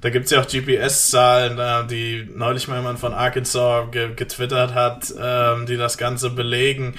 da 0.00 0.10
gibt's 0.10 0.30
ja 0.30 0.40
auch 0.40 0.46
GPS-Zahlen, 0.46 1.58
äh, 1.58 1.86
die 1.86 2.28
neulich 2.34 2.68
mal 2.68 2.78
jemand 2.78 2.98
von 2.98 3.14
Arkansas 3.14 3.90
ge 3.90 4.14
getwittert 4.14 4.74
hat, 4.74 5.12
ähm, 5.20 5.66
die 5.66 5.76
das 5.76 5.98
Ganze 5.98 6.30
belegen. 6.30 6.96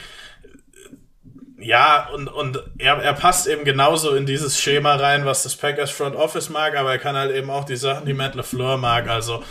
Ja, 1.62 2.08
und, 2.14 2.30
und 2.30 2.64
er, 2.78 2.96
er 3.00 3.14
passt 3.14 3.46
eben 3.48 3.66
genauso 3.66 4.16
in 4.16 4.26
dieses 4.26 4.58
Schema 4.62 4.96
rein, 4.96 5.26
was 5.26 5.44
das 5.44 5.58
Packers 5.58 5.92
Front 5.92 6.16
Office 6.16 6.50
mag, 6.50 6.78
aber 6.78 6.92
er 6.92 7.00
kann 7.00 7.18
halt 7.18 7.36
eben 7.36 7.50
auch 7.50 7.66
die 7.66 7.76
Sachen, 7.76 8.06
die 8.06 8.14
Matt 8.14 8.36
LeFleur 8.36 8.78
mag. 8.78 9.10
Also 9.10 9.44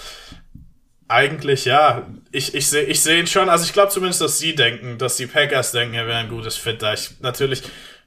eigentlich 1.09 1.65
ja. 1.65 2.07
Ich, 2.31 2.55
ich 2.55 2.69
sehe 2.69 2.85
ich 2.85 3.03
seh 3.03 3.19
ihn 3.19 3.27
schon, 3.27 3.49
also 3.49 3.65
ich 3.65 3.73
glaube 3.73 3.91
zumindest, 3.91 4.21
dass 4.21 4.39
sie 4.39 4.55
denken, 4.55 4.99
dass 4.99 5.17
die 5.17 5.27
Packers 5.27 5.73
denken, 5.73 5.95
er 5.95 6.07
wäre 6.07 6.19
ein 6.19 6.29
gutes 6.29 6.57
Fit 6.57 6.83
da. 6.83 6.93
Ich 6.93 7.21
natürlich 7.21 7.63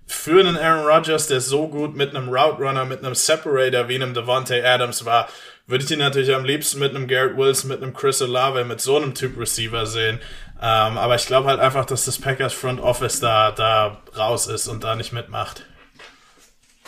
für 0.06 0.40
einen 0.40 0.58
Aaron 0.58 0.86
Rodgers, 0.86 1.28
der 1.28 1.42
so 1.42 1.68
gut 1.68 1.96
mit 1.96 2.16
einem 2.16 2.30
Route 2.30 2.62
Runner, 2.62 2.86
mit 2.86 3.04
einem 3.04 3.16
Separator 3.16 3.88
wie 3.88 3.96
einem 3.96 4.14
Devontae 4.14 4.64
Adams 4.64 5.06
war, 5.06 5.28
würde 5.68 5.86
ich 5.86 5.92
ihn 5.92 6.00
natürlich 6.00 6.34
am 6.34 6.44
liebsten 6.44 6.80
mit 6.80 6.94
einem 6.96 7.08
Garrett 7.08 7.38
Wilson, 7.38 7.70
mit 7.70 7.82
einem 7.82 7.94
Chris 7.94 8.22
Olave, 8.22 8.66
mit 8.66 8.82
so 8.82 8.98
einem 8.98 9.16
Typ 9.16 9.38
Receiver 9.38 9.86
sehen. 9.86 10.20
Ähm, 10.62 10.98
aber 10.98 11.16
ich 11.16 11.26
glaube 11.26 11.48
halt 11.48 11.60
einfach, 11.60 11.86
dass 11.86 12.06
das 12.06 12.20
Packers 12.20 12.54
Front 12.54 12.82
Office 12.82 13.20
da, 13.20 13.52
da 13.52 14.02
raus 14.16 14.48
ist 14.48 14.68
und 14.68 14.84
da 14.84 14.96
nicht 14.96 15.14
mitmacht. 15.14 15.66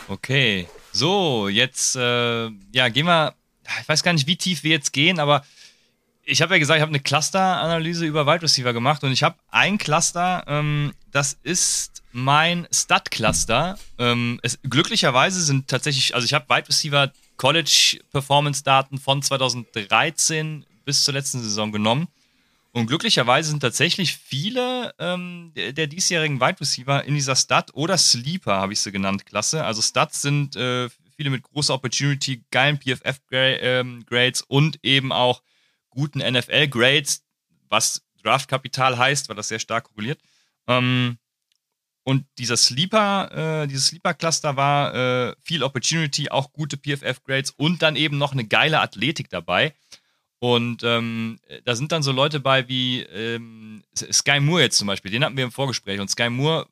Okay, 0.08 0.68
so, 0.92 1.48
jetzt, 1.48 1.96
äh, 1.96 2.50
ja, 2.72 2.88
gehen 2.90 3.06
wir, 3.06 3.34
ich 3.80 3.88
weiß 3.88 4.02
gar 4.02 4.12
nicht, 4.12 4.26
wie 4.26 4.36
tief 4.36 4.62
wir 4.62 4.72
jetzt 4.72 4.92
gehen, 4.92 5.18
aber 5.18 5.42
ich 6.26 6.42
habe 6.42 6.54
ja 6.54 6.58
gesagt, 6.58 6.78
ich 6.78 6.82
habe 6.82 6.90
eine 6.90 7.00
Cluster-Analyse 7.00 8.04
über 8.06 8.26
Wide 8.26 8.42
Receiver 8.42 8.72
gemacht 8.72 9.04
und 9.04 9.12
ich 9.12 9.22
habe 9.22 9.36
ein 9.50 9.78
Cluster, 9.78 10.44
ähm, 10.46 10.92
das 11.10 11.38
ist 11.42 12.02
mein 12.12 12.66
Stud-Cluster. 12.72 13.78
Ähm, 13.98 14.40
glücklicherweise 14.68 15.42
sind 15.42 15.68
tatsächlich, 15.68 16.14
also 16.14 16.24
ich 16.24 16.34
habe 16.34 16.46
Wide 16.48 16.68
Receiver 16.68 17.12
College 17.36 17.98
Performance 18.12 18.62
Daten 18.62 18.98
von 18.98 19.22
2013 19.22 20.64
bis 20.84 21.04
zur 21.04 21.14
letzten 21.14 21.42
Saison 21.42 21.72
genommen 21.72 22.08
und 22.74 22.86
glücklicherweise 22.86 23.50
sind 23.50 23.60
tatsächlich 23.60 24.16
viele 24.16 24.92
ähm, 24.98 25.52
der, 25.54 25.72
der, 25.72 25.86
diesjährigen 25.86 26.40
Wide 26.40 26.60
Receiver 26.60 27.04
in 27.04 27.14
dieser 27.14 27.36
Stud 27.36 27.66
oder 27.72 27.96
Sleeper, 27.96 28.56
habe 28.56 28.72
ich 28.72 28.80
sie 28.80 28.90
genannt, 28.90 29.26
Klasse. 29.26 29.64
Also 29.64 29.80
Studs 29.80 30.22
sind 30.22 30.56
äh, 30.56 30.88
viele 31.16 31.30
mit 31.30 31.44
großer 31.44 31.72
Opportunity, 31.72 32.42
geilen 32.50 32.80
PFF-Grades 32.80 34.40
ähm, 34.40 34.46
und 34.48 34.78
eben 34.82 35.12
auch 35.12 35.40
guten 35.94 36.18
NFL-Grades, 36.18 37.24
was 37.68 38.02
Draftkapital 38.22 38.98
heißt, 38.98 39.28
weil 39.28 39.36
das 39.36 39.48
sehr 39.48 39.58
stark 39.58 39.84
korreliert. 39.84 40.20
Ähm, 40.66 41.18
und 42.04 42.26
dieser 42.38 42.58
Sleeper, 42.58 43.62
äh, 43.62 43.66
dieses 43.66 43.86
Sleeper-Cluster 43.86 44.56
war 44.56 44.94
äh, 44.94 45.34
viel 45.42 45.62
Opportunity, 45.62 46.28
auch 46.28 46.52
gute 46.52 46.76
PFF-Grades 46.76 47.52
und 47.52 47.80
dann 47.80 47.96
eben 47.96 48.18
noch 48.18 48.32
eine 48.32 48.44
geile 48.44 48.80
Athletik 48.80 49.30
dabei. 49.30 49.74
Und 50.38 50.82
ähm, 50.84 51.38
da 51.64 51.74
sind 51.74 51.92
dann 51.92 52.02
so 52.02 52.12
Leute 52.12 52.40
bei 52.40 52.68
wie 52.68 53.00
ähm, 53.00 53.82
Sky 53.94 54.40
Moore 54.40 54.62
jetzt 54.62 54.76
zum 54.76 54.86
Beispiel, 54.86 55.10
den 55.10 55.24
hatten 55.24 55.36
wir 55.38 55.44
im 55.44 55.52
Vorgespräch. 55.52 56.00
Und 56.00 56.10
Sky 56.10 56.28
Moore 56.28 56.66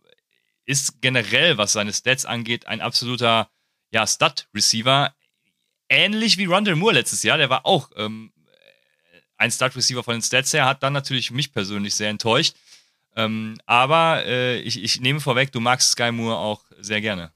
ist 0.66 1.00
generell, 1.00 1.56
was 1.56 1.72
seine 1.72 1.94
Stats 1.94 2.26
angeht, 2.26 2.66
ein 2.66 2.82
absoluter 2.82 3.48
ja, 3.90 4.06
Stud-Receiver. 4.06 5.14
Ähnlich 5.88 6.36
wie 6.36 6.44
Rondell 6.44 6.76
Moore 6.76 6.94
letztes 6.94 7.22
Jahr, 7.22 7.38
der 7.38 7.48
war 7.48 7.64
auch 7.64 7.90
ähm, 7.96 8.32
ein 9.42 9.50
Stud-Receiver 9.50 10.02
von 10.04 10.14
den 10.14 10.22
Stats 10.22 10.52
her, 10.52 10.66
hat 10.66 10.82
dann 10.82 10.92
natürlich 10.92 11.30
mich 11.30 11.52
persönlich 11.52 11.94
sehr 11.94 12.10
enttäuscht. 12.10 12.54
Ähm, 13.16 13.58
aber 13.66 14.24
äh, 14.24 14.60
ich, 14.60 14.82
ich 14.82 15.00
nehme 15.00 15.20
vorweg, 15.20 15.52
du 15.52 15.60
magst 15.60 15.92
Sky 15.92 16.12
Moore 16.12 16.36
auch 16.36 16.60
sehr 16.80 17.00
gerne. 17.00 17.30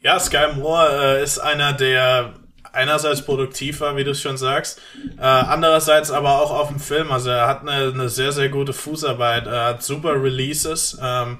Ja, 0.00 0.18
Sky 0.18 0.54
Moore 0.56 1.18
äh, 1.18 1.22
ist 1.22 1.38
einer 1.38 1.72
der 1.72 2.34
einerseits 2.72 3.22
produktiv 3.22 3.80
war, 3.80 3.96
wie 3.96 4.04
du 4.04 4.14
schon 4.14 4.36
sagst, 4.36 4.80
äh, 5.18 5.22
andererseits 5.22 6.10
aber 6.10 6.40
auch 6.40 6.50
auf 6.50 6.68
dem 6.68 6.80
Film. 6.80 7.12
Also 7.12 7.30
er 7.30 7.46
hat 7.46 7.60
eine, 7.62 7.92
eine 7.92 8.08
sehr, 8.08 8.32
sehr 8.32 8.48
gute 8.48 8.72
Fußarbeit, 8.72 9.46
er 9.46 9.64
hat 9.66 9.82
super 9.82 10.22
Releases. 10.22 10.98
Ähm, 11.00 11.38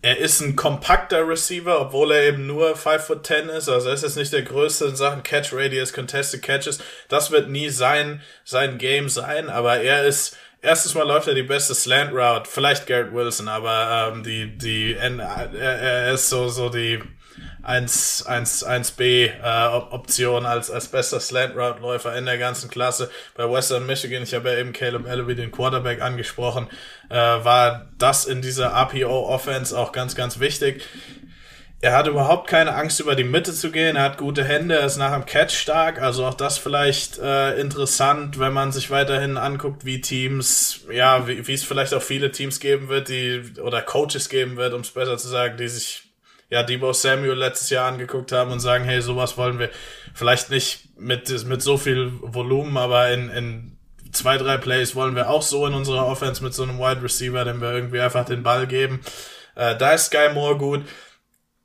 er 0.00 0.18
ist 0.18 0.40
ein 0.40 0.54
kompakter 0.54 1.26
Receiver, 1.26 1.80
obwohl 1.80 2.12
er 2.12 2.28
eben 2.28 2.46
nur 2.46 2.76
5 2.76 3.02
foot 3.02 3.26
10 3.26 3.48
ist. 3.48 3.68
Also 3.68 3.88
er 3.88 3.94
ist 3.94 4.02
jetzt 4.02 4.16
nicht 4.16 4.32
der 4.32 4.42
größte 4.42 4.86
in 4.86 4.96
Sachen 4.96 5.22
Catch 5.22 5.52
Radius, 5.52 5.92
Contested 5.92 6.42
Catches. 6.42 6.78
Das 7.08 7.30
wird 7.30 7.48
nie 7.48 7.68
sein, 7.68 8.22
sein 8.44 8.78
Game 8.78 9.08
sein, 9.08 9.48
aber 9.48 9.80
er 9.80 10.04
ist 10.04 10.36
Erstes 10.60 10.94
Mal 10.96 11.06
läuft 11.06 11.28
er 11.28 11.34
die 11.34 11.44
beste 11.44 11.72
Slant 11.72 12.12
Route, 12.12 12.50
vielleicht 12.50 12.88
Garrett 12.88 13.12
Wilson, 13.12 13.46
aber 13.46 14.10
ähm, 14.12 14.24
die 14.24 14.58
die 14.58 14.94
er, 14.94 15.20
er 15.60 16.12
ist 16.12 16.28
so 16.28 16.48
so 16.48 16.68
die 16.68 17.00
1, 17.68 18.24
1, 18.26 18.66
1B 18.66 19.26
äh, 19.26 19.76
Option 19.90 20.46
als, 20.46 20.70
als 20.70 20.88
bester 20.88 21.20
Slant 21.20 21.54
Route 21.54 21.82
Läufer 21.82 22.16
in 22.16 22.24
der 22.24 22.38
ganzen 22.38 22.70
Klasse. 22.70 23.10
Bei 23.36 23.48
Western 23.48 23.84
Michigan, 23.84 24.22
ich 24.22 24.32
habe 24.32 24.50
ja 24.50 24.58
eben 24.58 24.72
Caleb 24.72 25.06
Ellaby, 25.06 25.34
den 25.34 25.52
Quarterback, 25.52 26.00
angesprochen, 26.00 26.68
äh, 27.10 27.14
war 27.14 27.90
das 27.98 28.24
in 28.24 28.40
dieser 28.40 28.68
RPO 28.68 29.28
Offense 29.28 29.78
auch 29.78 29.92
ganz, 29.92 30.14
ganz 30.14 30.40
wichtig. 30.40 30.82
er 31.82 31.92
hat 31.92 32.06
überhaupt 32.08 32.48
keine 32.48 32.74
Angst, 32.74 33.00
über 33.00 33.14
die 33.14 33.24
Mitte 33.24 33.52
zu 33.52 33.70
gehen. 33.70 33.96
Er 33.96 34.02
hat 34.02 34.16
gute 34.16 34.44
Hände, 34.44 34.76
er 34.76 34.86
ist 34.86 34.96
nach 34.96 35.12
dem 35.12 35.26
Catch 35.26 35.52
stark. 35.52 36.00
Also 36.00 36.24
auch 36.24 36.34
das 36.34 36.56
vielleicht 36.56 37.18
äh, 37.18 37.60
interessant, 37.60 38.38
wenn 38.38 38.54
man 38.54 38.72
sich 38.72 38.90
weiterhin 38.90 39.36
anguckt, 39.36 39.84
wie 39.84 40.00
Teams, 40.00 40.86
ja, 40.90 41.28
wie 41.28 41.52
es 41.52 41.64
vielleicht 41.64 41.92
auch 41.92 42.02
viele 42.02 42.32
Teams 42.32 42.60
geben 42.60 42.88
wird, 42.88 43.10
die 43.10 43.42
oder 43.62 43.82
Coaches 43.82 44.30
geben 44.30 44.56
wird, 44.56 44.72
um 44.72 44.80
es 44.80 44.90
besser 44.90 45.18
zu 45.18 45.28
sagen, 45.28 45.58
die 45.58 45.68
sich 45.68 46.07
ja 46.50 46.62
Debo 46.62 46.92
Samuel 46.92 47.34
letztes 47.34 47.70
Jahr 47.70 47.88
angeguckt 47.88 48.32
haben 48.32 48.52
und 48.52 48.60
sagen, 48.60 48.84
hey, 48.84 49.00
sowas 49.02 49.36
wollen 49.36 49.58
wir 49.58 49.70
vielleicht 50.14 50.50
nicht 50.50 50.98
mit 50.98 51.44
mit 51.46 51.62
so 51.62 51.76
viel 51.76 52.12
Volumen, 52.20 52.76
aber 52.76 53.10
in, 53.10 53.30
in 53.30 53.78
zwei, 54.12 54.38
drei 54.38 54.56
Plays 54.56 54.94
wollen 54.94 55.14
wir 55.14 55.28
auch 55.30 55.42
so 55.42 55.66
in 55.66 55.74
unserer 55.74 56.06
Offense 56.06 56.42
mit 56.42 56.54
so 56.54 56.62
einem 56.62 56.78
Wide 56.78 57.02
Receiver, 57.02 57.44
dem 57.44 57.60
wir 57.60 57.72
irgendwie 57.72 58.00
einfach 58.00 58.24
den 58.24 58.42
Ball 58.42 58.66
geben. 58.66 59.00
Äh, 59.54 59.76
da 59.76 59.92
ist 59.92 60.06
Sky 60.06 60.30
Moore 60.32 60.56
gut. 60.56 60.84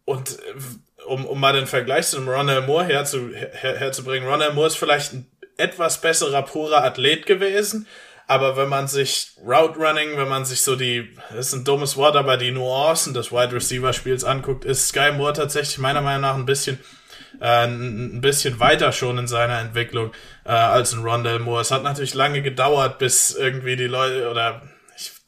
Und 0.06 0.32
äh, 0.32 1.06
um, 1.06 1.26
um 1.26 1.40
mal 1.40 1.54
den 1.54 1.68
Vergleich 1.68 2.08
zu 2.08 2.20
Ronald 2.20 2.66
Moore 2.66 2.86
herzu, 2.86 3.30
her, 3.34 3.76
herzubringen, 3.78 4.28
Ronald 4.28 4.54
Moore 4.54 4.68
ist 4.68 4.78
vielleicht 4.78 5.14
ein 5.14 5.30
etwas 5.58 6.02
besserer, 6.02 6.42
purer 6.42 6.84
Athlet 6.84 7.26
gewesen, 7.26 7.88
aber 8.34 8.58
wenn 8.58 8.68
man 8.68 8.88
sich 8.88 9.32
Route 9.46 9.78
Running, 9.78 10.18
wenn 10.18 10.28
man 10.28 10.44
sich 10.44 10.62
so 10.62 10.76
die, 10.76 11.16
ist 11.38 11.54
ein 11.54 11.64
dummes 11.64 11.98
Wort, 11.98 12.16
aber 12.16 12.36
die 12.36 12.52
Nuancen 12.52 13.14
des 13.14 13.32
Wide 13.32 13.54
Receiver 13.54 13.94
Spiels 13.94 14.24
anguckt, 14.24 14.66
ist 14.66 14.88
Sky 14.88 15.12
Moore 15.12 15.34
tatsächlich 15.34 15.78
meiner 15.78 16.02
Meinung 16.02 16.22
nach 16.22 16.36
ein 16.36 16.48
bisschen 16.48 16.80
äh, 17.40 17.66
ein 17.66 18.22
bisschen 18.22 18.60
weiter 18.60 18.92
schon 18.92 19.20
in 19.20 19.28
seiner 19.28 19.60
Entwicklung 19.60 20.12
äh, 20.46 20.50
als 20.50 20.94
ein 20.94 21.04
Rondell 21.04 21.38
Moore. 21.38 21.62
Es 21.62 21.70
hat 21.70 21.84
natürlich 21.84 22.16
lange 22.16 22.42
gedauert, 22.42 22.98
bis 22.98 23.36
irgendwie 23.36 23.76
die 23.76 23.86
Leute 23.86 24.30
oder 24.32 24.64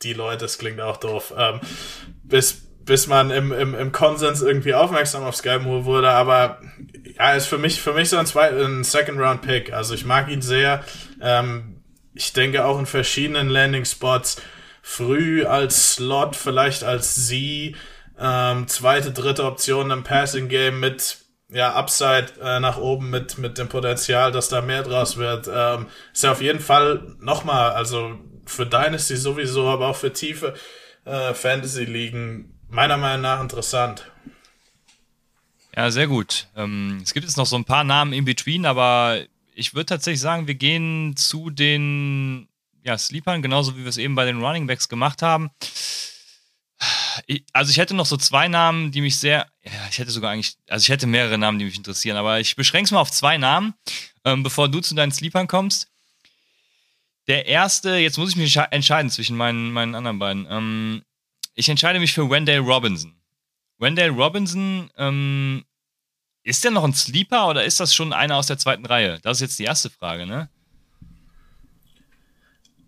die 0.01 0.14
Leute, 0.14 0.39
das 0.39 0.58
klingt 0.58 0.82
auch 0.82 0.97
doof, 0.97 1.34
ähm, 1.38 1.60
bis 2.24 2.64
bis 2.86 3.08
man 3.08 3.32
im, 3.32 3.51
im, 3.51 3.74
im 3.74 3.91
Konsens 3.91 4.43
irgendwie 4.43 4.74
aufmerksam 4.74 5.24
auf 5.24 5.36
Sky 5.36 5.60
Moore 5.60 5.86
wurde, 5.86 6.10
aber 6.10 6.60
ja, 7.18 7.34
ist 7.34 7.47
für 7.47 7.58
mich 7.58 7.82
für 7.82 7.93
mich 7.93 8.10
so 8.10 8.18
ein, 8.18 8.28
ein 8.28 8.84
Second 8.84 9.20
Round 9.20 9.41
Pick. 9.41 9.74
Also 9.74 9.93
ich 9.93 10.06
mag 10.06 10.30
ihn 10.30 10.41
sehr. 10.41 10.84
Ähm, 11.22 11.74
ich 12.16 12.34
denke 12.34 12.66
auch 12.66 12.80
in 12.80 12.86
verschiedenen 12.86 13.49
Landing 13.49 13.86
Spots 13.86 14.41
früh 14.82 15.45
als 15.45 15.93
Slot, 15.93 16.36
vielleicht 16.36 16.84
als 16.84 17.16
Sie, 17.16 17.76
ähm, 18.18 18.68
zweite, 18.68 19.11
dritte 19.11 19.43
Option 19.43 19.91
im 19.91 20.03
Passing 20.03 20.47
Game 20.47 20.80
mit 20.80 21.18
ja, 21.49 21.74
Upside 21.74 22.28
äh, 22.41 22.59
nach 22.59 22.78
oben 22.78 23.09
mit, 23.09 23.38
mit 23.38 23.57
dem 23.57 23.68
Potenzial, 23.68 24.32
dass 24.32 24.49
da 24.49 24.61
mehr 24.61 24.84
draus 24.84 25.18
wird. 25.18 25.49
Ähm, 25.53 25.88
ist 26.13 26.24
ja 26.24 26.32
auf 26.32 26.41
jeden 26.41 26.59
Fall 26.59 27.16
nochmal, 27.20 27.72
also 27.72 28.18
für 28.45 28.66
Dynasty 28.66 29.16
sowieso, 29.16 29.68
aber 29.68 29.88
auch 29.88 29.95
für 29.95 30.13
tiefe 30.13 30.55
äh, 31.03 31.34
Fantasy-Ligen 31.34 32.57
meiner 32.70 32.97
Meinung 32.97 33.22
nach 33.22 33.41
interessant. 33.41 34.11
Ja, 35.76 35.91
sehr 35.91 36.07
gut. 36.07 36.47
Ähm, 36.55 37.01
es 37.03 37.13
gibt 37.13 37.26
jetzt 37.26 37.38
noch 37.38 37.45
so 37.45 37.57
ein 37.57 37.66
paar 37.66 37.84
Namen 37.84 38.13
in 38.13 38.26
between, 38.26 38.66
aber 38.66 39.20
ich 39.56 39.74
würde 39.74 39.88
tatsächlich 39.88 40.22
sagen, 40.22 40.47
wir 40.47 40.56
gehen 40.56 41.16
zu 41.16 41.49
den 41.49 42.47
ja, 42.84 42.97
Sleepern, 42.97 43.41
genauso 43.41 43.76
wie 43.76 43.82
wir 43.82 43.88
es 43.88 43.97
eben 43.97 44.16
bei 44.16 44.26
den 44.26 44.41
Running 44.41 44.68
Backs 44.68 44.88
gemacht 44.88 45.22
haben. 45.22 45.49
Also 47.53 47.72
ich 47.72 47.78
hätte 47.78 47.95
noch 47.95 48.06
so 48.06 48.18
zwei 48.18 48.47
Namen, 48.47 48.91
die 48.91 49.01
mich 49.01 49.18
sehr, 49.18 49.47
ja, 49.64 49.72
ich 49.89 49.97
hätte 49.97 50.12
sogar 50.12 50.32
eigentlich, 50.32 50.58
also 50.70 50.84
ich 50.84 50.89
hätte 50.89 51.08
mehrere 51.08 51.38
Namen, 51.38 51.58
die 51.58 51.66
mich 51.66 51.78
interessieren, 51.78 52.18
aber 52.18 52.39
ich 52.39 52.56
beschränke 52.56 52.86
es 52.86 52.91
mal 52.91 52.99
auf 52.99 53.12
zwei 53.12 53.38
Namen, 53.38 53.74
ähm, 54.26 54.43
bevor 54.43 54.70
du 54.70 54.82
zu 54.82 54.93
deinen 54.93 55.12
Sleepern 55.12 55.47
kommst. 55.47 55.88
Der 57.28 57.47
erste, 57.47 57.95
jetzt 57.95 58.18
muss 58.18 58.30
ich 58.30 58.36
mich 58.36 58.56
entscheiden 58.70 59.10
zwischen 59.10 59.38
meinen, 59.38 59.72
meinen 59.72 59.95
anderen 59.95 60.20
beiden. 60.20 60.47
Ähm, 60.49 61.03
ich 61.56 61.70
entscheide 61.70 61.99
mich 61.99 62.14
für 62.14 62.30
Wendell 62.30 62.60
Robinson. 62.60 63.16
Wendell 63.80 64.12
Robinson, 64.12 64.91
ähm, 64.97 65.66
ist 66.45 66.63
der 66.63 66.71
noch 66.71 66.83
ein 66.83 66.93
Sleeper 66.93 67.49
oder 67.49 67.65
ist 67.65 67.79
das 67.79 67.93
schon 67.93 68.13
einer 68.13 68.37
aus 68.37 68.47
der 68.47 68.57
zweiten 68.57 68.85
Reihe? 68.85 69.19
Das 69.23 69.37
ist 69.37 69.41
jetzt 69.41 69.59
die 69.59 69.65
erste 69.65 69.89
Frage, 69.89 70.25
ne? 70.25 70.47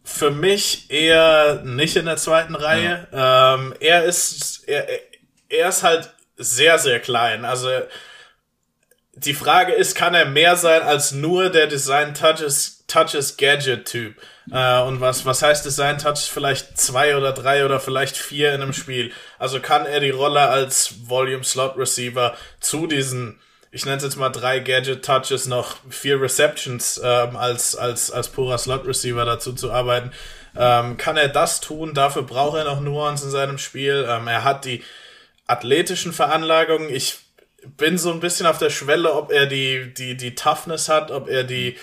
Für 0.04 0.32
mich 0.32 0.90
eher 0.90 1.64
nicht 1.66 1.98
in 1.98 2.06
der 2.06 2.18
zweiten 2.18 2.56
Reihe. 2.56 3.08
Ja. 3.12 3.56
Ähm, 3.56 3.74
er 3.80 4.06
ist, 4.06 4.64
er, 4.68 4.88
er 5.50 5.70
ist 5.70 5.84
halt 5.84 6.14
sehr, 6.38 6.78
sehr 6.78 7.00
klein. 7.00 7.44
Also, 7.44 7.70
die 9.16 9.34
Frage 9.34 9.74
ist, 9.74 9.96
kann 9.96 10.14
er 10.14 10.26
mehr 10.26 10.56
sein 10.56 10.84
als 10.84 11.12
nur 11.12 11.50
der 11.50 11.66
Design 11.66 12.14
Touches, 12.14 12.86
Touches 12.88 13.38
Gadget 13.38 13.86
Typ? 13.86 14.16
Äh, 14.52 14.82
und 14.82 15.02
was, 15.02 15.26
was 15.26 15.42
heißt 15.42 15.66
Design 15.66 15.98
Touch? 15.98 16.30
Vielleicht 16.32 16.78
zwei 16.78 17.18
oder 17.18 17.34
drei 17.34 17.66
oder 17.66 17.80
vielleicht 17.80 18.16
vier 18.18 18.54
in 18.54 18.62
einem 18.62 18.74
Spiel. 18.74 19.12
Also 19.40 19.60
kann 19.60 19.88
er 19.88 20.00
die 20.00 20.12
Rolle 20.12 20.42
als 20.42 21.10
Volume 21.10 21.44
Slot 21.44 21.76
Receiver 21.76 22.38
zu 22.60 22.86
diesen, 22.86 23.40
ich 23.78 23.86
nenne 23.86 23.98
es 23.98 24.04
jetzt 24.04 24.18
mal 24.18 24.30
drei 24.30 24.58
Gadget 24.58 25.06
Touches, 25.06 25.46
noch 25.46 25.78
vier 25.88 26.20
Receptions 26.20 27.00
ähm, 27.04 27.36
als, 27.36 27.76
als, 27.76 28.10
als 28.10 28.30
purer 28.30 28.58
Slot 28.58 28.88
Receiver 28.88 29.24
dazu 29.24 29.54
zu 29.54 29.72
arbeiten. 29.72 30.12
Ähm, 30.58 30.98
kann 30.98 31.16
er 31.16 31.28
das 31.28 31.62
tun? 31.62 31.94
Dafür 31.94 32.24
braucht 32.24 32.58
er 32.58 32.64
noch 32.64 32.82
Nuance 32.82 33.26
in 33.26 33.30
seinem 33.30 33.60
Spiel. 33.60 34.08
Ähm, 34.10 34.28
er 34.28 34.44
hat 34.44 34.66
die 34.66 34.84
athletischen 35.46 36.12
Veranlagungen. 36.12 36.90
Ich 36.90 37.20
bin 37.78 38.00
so 38.00 38.12
ein 38.12 38.20
bisschen 38.20 38.48
auf 38.48 38.58
der 38.58 38.72
Schwelle, 38.72 39.14
ob 39.14 39.32
er 39.32 39.46
die, 39.46 39.94
die, 39.94 40.18
die 40.18 40.34
Toughness 40.34 40.90
hat, 40.90 41.12
ob 41.12 41.30
er 41.30 41.44
die, 41.44 41.78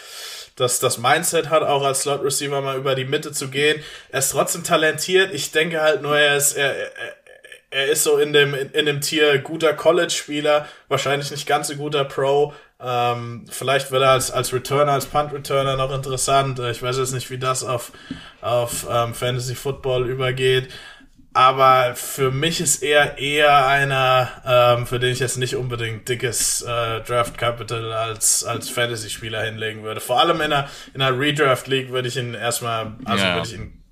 das, 0.56 0.80
das 0.80 0.98
Mindset 0.98 1.48
hat, 1.48 1.62
auch 1.62 1.84
als 1.84 2.00
Slot 2.00 2.24
Receiver 2.24 2.60
mal 2.60 2.76
über 2.76 2.96
die 2.96 3.04
Mitte 3.04 3.30
zu 3.30 3.50
gehen. 3.50 3.80
Er 4.08 4.18
ist 4.18 4.30
trotzdem 4.32 4.64
talentiert. 4.64 5.32
Ich 5.32 5.52
denke 5.52 5.80
halt 5.80 6.02
nur, 6.02 6.18
er 6.18 6.36
ist, 6.36 6.54
er, 6.54 6.74
er, 6.74 7.14
er 7.74 7.86
ist 7.88 8.04
so 8.04 8.18
in 8.18 8.32
dem, 8.32 8.54
in, 8.54 8.70
in 8.70 8.86
dem 8.86 9.00
Tier 9.00 9.38
guter 9.38 9.74
College-Spieler, 9.74 10.68
wahrscheinlich 10.88 11.30
nicht 11.30 11.46
ganz 11.46 11.68
so 11.68 11.76
guter 11.76 12.04
Pro. 12.04 12.54
Ähm, 12.80 13.46
vielleicht 13.50 13.90
wird 13.90 14.02
er 14.02 14.10
als, 14.10 14.30
als 14.30 14.52
Returner, 14.52 14.92
als 14.92 15.06
Punt-Returner 15.06 15.76
noch 15.76 15.92
interessant. 15.92 16.60
Ich 16.60 16.82
weiß 16.82 16.98
jetzt 16.98 17.12
nicht, 17.12 17.30
wie 17.30 17.38
das 17.38 17.64
auf, 17.64 17.92
auf 18.40 18.86
ähm, 18.88 19.12
Fantasy 19.12 19.54
Football 19.54 20.08
übergeht. 20.08 20.68
Aber 21.36 21.96
für 21.96 22.30
mich 22.30 22.60
ist 22.60 22.84
er 22.84 23.18
eher 23.18 23.66
einer, 23.66 24.30
ähm, 24.46 24.86
für 24.86 25.00
den 25.00 25.10
ich 25.10 25.18
jetzt 25.18 25.36
nicht 25.36 25.56
unbedingt 25.56 26.08
dickes 26.08 26.62
äh, 26.62 27.00
Draft 27.00 27.36
Capital 27.36 27.92
als, 27.92 28.44
als 28.44 28.70
Fantasy-Spieler 28.70 29.42
hinlegen 29.42 29.82
würde. 29.82 30.00
Vor 30.00 30.20
allem 30.20 30.36
in 30.36 30.52
einer, 30.52 30.68
in 30.94 31.02
einer 31.02 31.18
Redraft 31.18 31.66
League 31.66 31.90
würde 31.90 32.06
ich 32.06 32.16
ihn 32.16 32.34
erstmal, 32.34 32.92
also 33.04 33.24
ja. 33.24 33.34
würde 33.34 33.48
ich 33.48 33.54
ihn, 33.54 33.83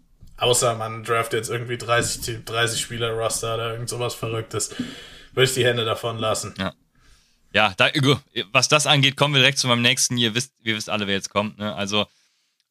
außer 0.43 0.75
man 0.75 1.05
draft 1.05 1.33
jetzt 1.33 1.49
irgendwie 1.49 1.79
30, 1.79 2.45
30 2.45 2.81
Spieler 2.81 3.11
Roster 3.11 3.55
oder 3.55 3.73
irgend 3.73 3.89
sowas 3.89 4.15
Verrücktes, 4.15 4.75
würde 5.33 5.45
ich 5.45 5.55
die 5.55 5.65
Hände 5.65 5.85
davon 5.85 6.19
lassen. 6.19 6.55
Ja. 6.59 6.75
Ja, 7.55 7.75
da, 7.77 7.91
was 8.51 8.69
das 8.69 8.87
angeht, 8.87 9.17
kommen 9.17 9.35
wir 9.35 9.41
direkt 9.41 9.59
zu 9.59 9.69
meinem 9.69 9.83
nächsten. 9.83 10.17
Ihr 10.17 10.35
wisst, 10.35 10.55
ihr 10.63 10.75
wisst 10.75 10.89
alle, 10.89 11.07
wer 11.07 11.15
jetzt 11.15 11.29
kommt. 11.29 11.59
Ne? 11.59 11.75
Also 11.75 12.07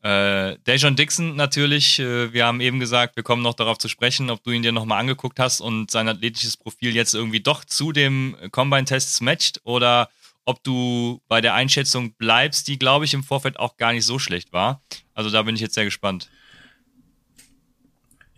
äh, 0.02 0.58
Dejon 0.66 0.96
Dixon 0.96 1.36
natürlich, 1.36 2.00
äh, 2.00 2.34
wir 2.34 2.48
haben 2.48 2.62
eben 2.62 2.80
gesagt, 2.80 3.16
wir 3.16 3.22
kommen 3.22 3.44
noch 3.44 3.54
darauf 3.54 3.78
zu 3.78 3.88
sprechen, 3.88 4.32
ob 4.32 4.44
du 4.44 4.50
ihn 4.50 4.64
dir 4.64 4.72
nochmal 4.72 5.00
angeguckt 5.00 5.40
hast 5.40 5.62
und 5.62 5.92
sein 5.92 6.10
athletisches 6.10 6.58
Profil 6.58 6.96
jetzt 6.96 7.14
irgendwie 7.14 7.42
doch 7.42 7.64
zu 7.64 7.92
dem 7.92 8.36
Combine-Tests 8.52 9.22
matcht 9.22 9.62
oder 9.64 10.10
ob 10.46 10.64
du 10.64 11.22
bei 11.28 11.42
der 11.42 11.54
Einschätzung 11.54 12.16
bleibst, 12.16 12.68
die, 12.68 12.80
glaube 12.80 13.06
ich, 13.06 13.14
im 13.14 13.24
Vorfeld 13.24 13.60
auch 13.60 13.78
gar 13.78 13.94
nicht 13.94 14.06
so 14.06 14.18
schlecht 14.18 14.52
war. 14.52 14.82
Also 15.14 15.30
da 15.30 15.44
bin 15.44 15.54
ich 15.54 15.62
jetzt 15.62 15.76
sehr 15.76 15.86
gespannt. 15.86 16.32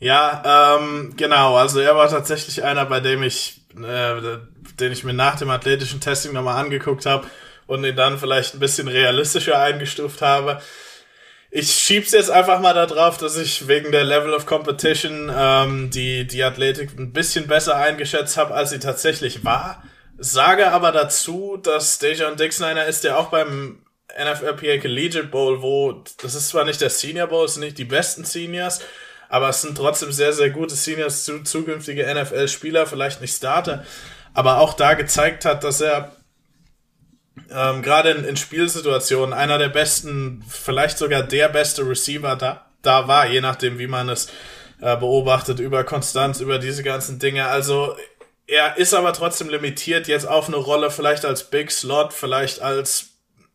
Ja, 0.03 0.77
ähm, 0.77 1.13
genau. 1.15 1.55
Also 1.55 1.79
er 1.79 1.95
war 1.95 2.09
tatsächlich 2.09 2.63
einer, 2.63 2.85
bei 2.85 2.99
dem 2.99 3.23
ich, 3.23 3.61
äh, 3.75 4.15
den 4.79 4.91
ich 4.91 5.03
mir 5.03 5.13
nach 5.13 5.37
dem 5.37 5.49
athletischen 5.49 6.01
Testing 6.01 6.33
nochmal 6.33 6.63
angeguckt 6.63 7.05
habe 7.05 7.27
und 7.67 7.83
ihn 7.83 7.95
dann 7.95 8.19
vielleicht 8.19 8.53
ein 8.53 8.59
bisschen 8.59 8.87
realistischer 8.87 9.59
eingestuft 9.59 10.21
habe 10.21 10.61
ich 11.55 11.71
schieb's 11.71 12.11
jetzt 12.13 12.31
einfach 12.31 12.59
mal 12.59 12.73
da 12.73 12.87
drauf, 12.87 13.19
dass 13.19 13.37
ich 13.37 13.67
wegen 13.67 13.91
der 13.91 14.03
Level 14.03 14.33
of 14.33 14.47
Competition 14.47 15.31
ähm, 15.33 15.91
die, 15.91 16.25
die 16.25 16.43
Athletik 16.43 16.97
ein 16.97 17.13
bisschen 17.13 17.45
besser 17.45 17.75
eingeschätzt 17.75 18.37
habe, 18.37 18.55
als 18.55 18.71
sie 18.71 18.79
tatsächlich 18.79 19.45
war. 19.45 19.83
Sage 20.17 20.71
aber 20.71 20.91
dazu, 20.91 21.59
dass 21.61 21.99
Dejan 21.99 22.37
Dixon 22.37 22.65
einer 22.65 22.85
ist, 22.85 23.03
der 23.03 23.19
auch 23.19 23.27
beim 23.27 23.83
NFLPA 24.19 24.79
Collegiate 24.79 25.27
Bowl, 25.27 25.61
wo, 25.61 26.03
das 26.23 26.33
ist 26.33 26.49
zwar 26.49 26.65
nicht 26.65 26.81
der 26.81 26.89
Senior 26.89 27.27
Bowl, 27.27 27.45
es 27.45 27.53
sind 27.53 27.63
nicht 27.63 27.77
die 27.77 27.85
besten 27.85 28.25
Seniors, 28.25 28.81
aber 29.33 29.49
es 29.49 29.63
sind 29.63 29.75
trotzdem 29.75 30.11
sehr, 30.11 30.31
sehr 30.31 30.51
gute 30.51 30.75
Seniors, 30.75 31.25
zu, 31.25 31.41
zukünftige 31.41 32.05
NFL-Spieler, 32.05 32.85
vielleicht 32.85 33.19
nicht 33.19 33.35
Starter, 33.35 33.83
aber 34.35 34.59
auch 34.59 34.75
da 34.75 34.93
gezeigt 34.93 35.43
hat, 35.43 35.63
dass 35.63 35.81
er 35.81 36.15
ähm, 37.49 37.81
gerade 37.81 38.11
in, 38.11 38.25
in 38.25 38.37
Spielsituationen 38.37 39.33
einer 39.33 39.57
der 39.57 39.69
besten, 39.69 40.45
vielleicht 40.47 40.99
sogar 40.99 41.23
der 41.23 41.49
beste 41.49 41.81
Receiver 41.81 42.35
da, 42.35 42.67
da 42.83 43.07
war, 43.07 43.25
je 43.25 43.41
nachdem, 43.41 43.79
wie 43.79 43.87
man 43.87 44.07
es 44.07 44.27
äh, 44.81 44.95
beobachtet, 44.97 45.59
über 45.59 45.83
Konstanz, 45.83 46.39
über 46.39 46.59
diese 46.59 46.83
ganzen 46.83 47.17
Dinge. 47.17 47.47
Also 47.47 47.97
er 48.45 48.77
ist 48.77 48.93
aber 48.93 49.13
trotzdem 49.13 49.49
limitiert 49.49 50.07
jetzt 50.07 50.27
auf 50.27 50.47
eine 50.47 50.57
Rolle, 50.57 50.91
vielleicht 50.91 51.25
als 51.25 51.49
Big 51.49 51.71
Slot, 51.71 52.13
vielleicht 52.13 52.61
als, 52.61 53.12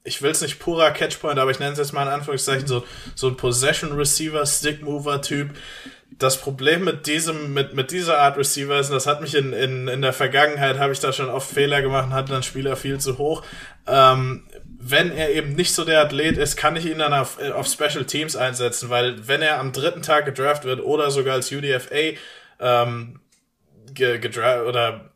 ich 0.08 0.22
will 0.22 0.32
es 0.32 0.40
nicht 0.40 0.58
purer 0.58 0.90
Catchpoint, 0.90 1.38
aber 1.38 1.50
ich 1.50 1.60
nenne 1.60 1.72
es 1.72 1.78
jetzt 1.78 1.92
mal 1.92 2.02
in 2.02 2.08
Anführungszeichen 2.08 2.66
so, 2.66 2.84
so 3.14 3.28
ein 3.28 3.36
Possession 3.36 3.92
Receiver, 3.92 4.44
Stick 4.44 4.82
Mover 4.82 5.22
Typ 5.22 5.50
das 6.18 6.40
Problem 6.40 6.84
mit 6.84 7.06
diesem, 7.06 7.52
mit, 7.52 7.74
mit 7.74 7.90
dieser 7.90 8.18
Art 8.18 8.36
Receiver 8.36 8.78
ist, 8.78 8.88
und 8.88 8.94
das 8.94 9.06
hat 9.06 9.20
mich 9.20 9.34
in, 9.34 9.52
in, 9.52 9.88
in 9.88 10.02
der 10.02 10.12
Vergangenheit, 10.12 10.78
habe 10.78 10.92
ich 10.92 11.00
da 11.00 11.12
schon 11.12 11.28
oft 11.28 11.48
Fehler 11.48 11.82
gemacht 11.82 12.06
und 12.06 12.12
hatte 12.12 12.32
dann 12.32 12.42
Spieler 12.42 12.76
viel 12.76 12.98
zu 12.98 13.18
hoch. 13.18 13.44
Ähm, 13.86 14.46
wenn 14.80 15.12
er 15.12 15.30
eben 15.30 15.54
nicht 15.54 15.74
so 15.74 15.84
der 15.84 16.00
Athlet 16.00 16.38
ist, 16.38 16.56
kann 16.56 16.76
ich 16.76 16.86
ihn 16.86 16.98
dann 16.98 17.12
auf, 17.12 17.38
auf 17.52 17.66
Special 17.66 18.04
Teams 18.04 18.36
einsetzen, 18.36 18.90
weil 18.90 19.28
wenn 19.28 19.42
er 19.42 19.58
am 19.58 19.72
dritten 19.72 20.02
Tag 20.02 20.24
gedraft 20.24 20.64
wird 20.64 20.80
oder 20.80 21.10
sogar 21.10 21.34
als 21.34 21.52
UDFA 21.52 22.16
ähm, 22.60 23.20
gedraft 23.94 24.66
oder 24.66 25.10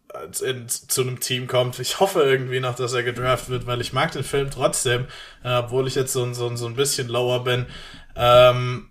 in, 0.44 0.68
zu 0.68 1.02
einem 1.02 1.20
Team 1.20 1.46
kommt. 1.46 1.78
Ich 1.78 2.00
hoffe 2.00 2.22
irgendwie 2.22 2.60
noch, 2.60 2.74
dass 2.74 2.92
er 2.92 3.02
gedraft 3.02 3.48
wird, 3.48 3.66
weil 3.66 3.80
ich 3.80 3.92
mag 3.92 4.12
den 4.12 4.24
Film 4.24 4.50
trotzdem, 4.50 5.06
äh, 5.44 5.54
obwohl 5.54 5.86
ich 5.86 5.94
jetzt 5.94 6.12
so, 6.12 6.32
so, 6.32 6.54
so 6.56 6.66
ein 6.66 6.76
bisschen 6.76 7.08
lower 7.08 7.44
bin. 7.44 7.66
Ähm, 8.16 8.88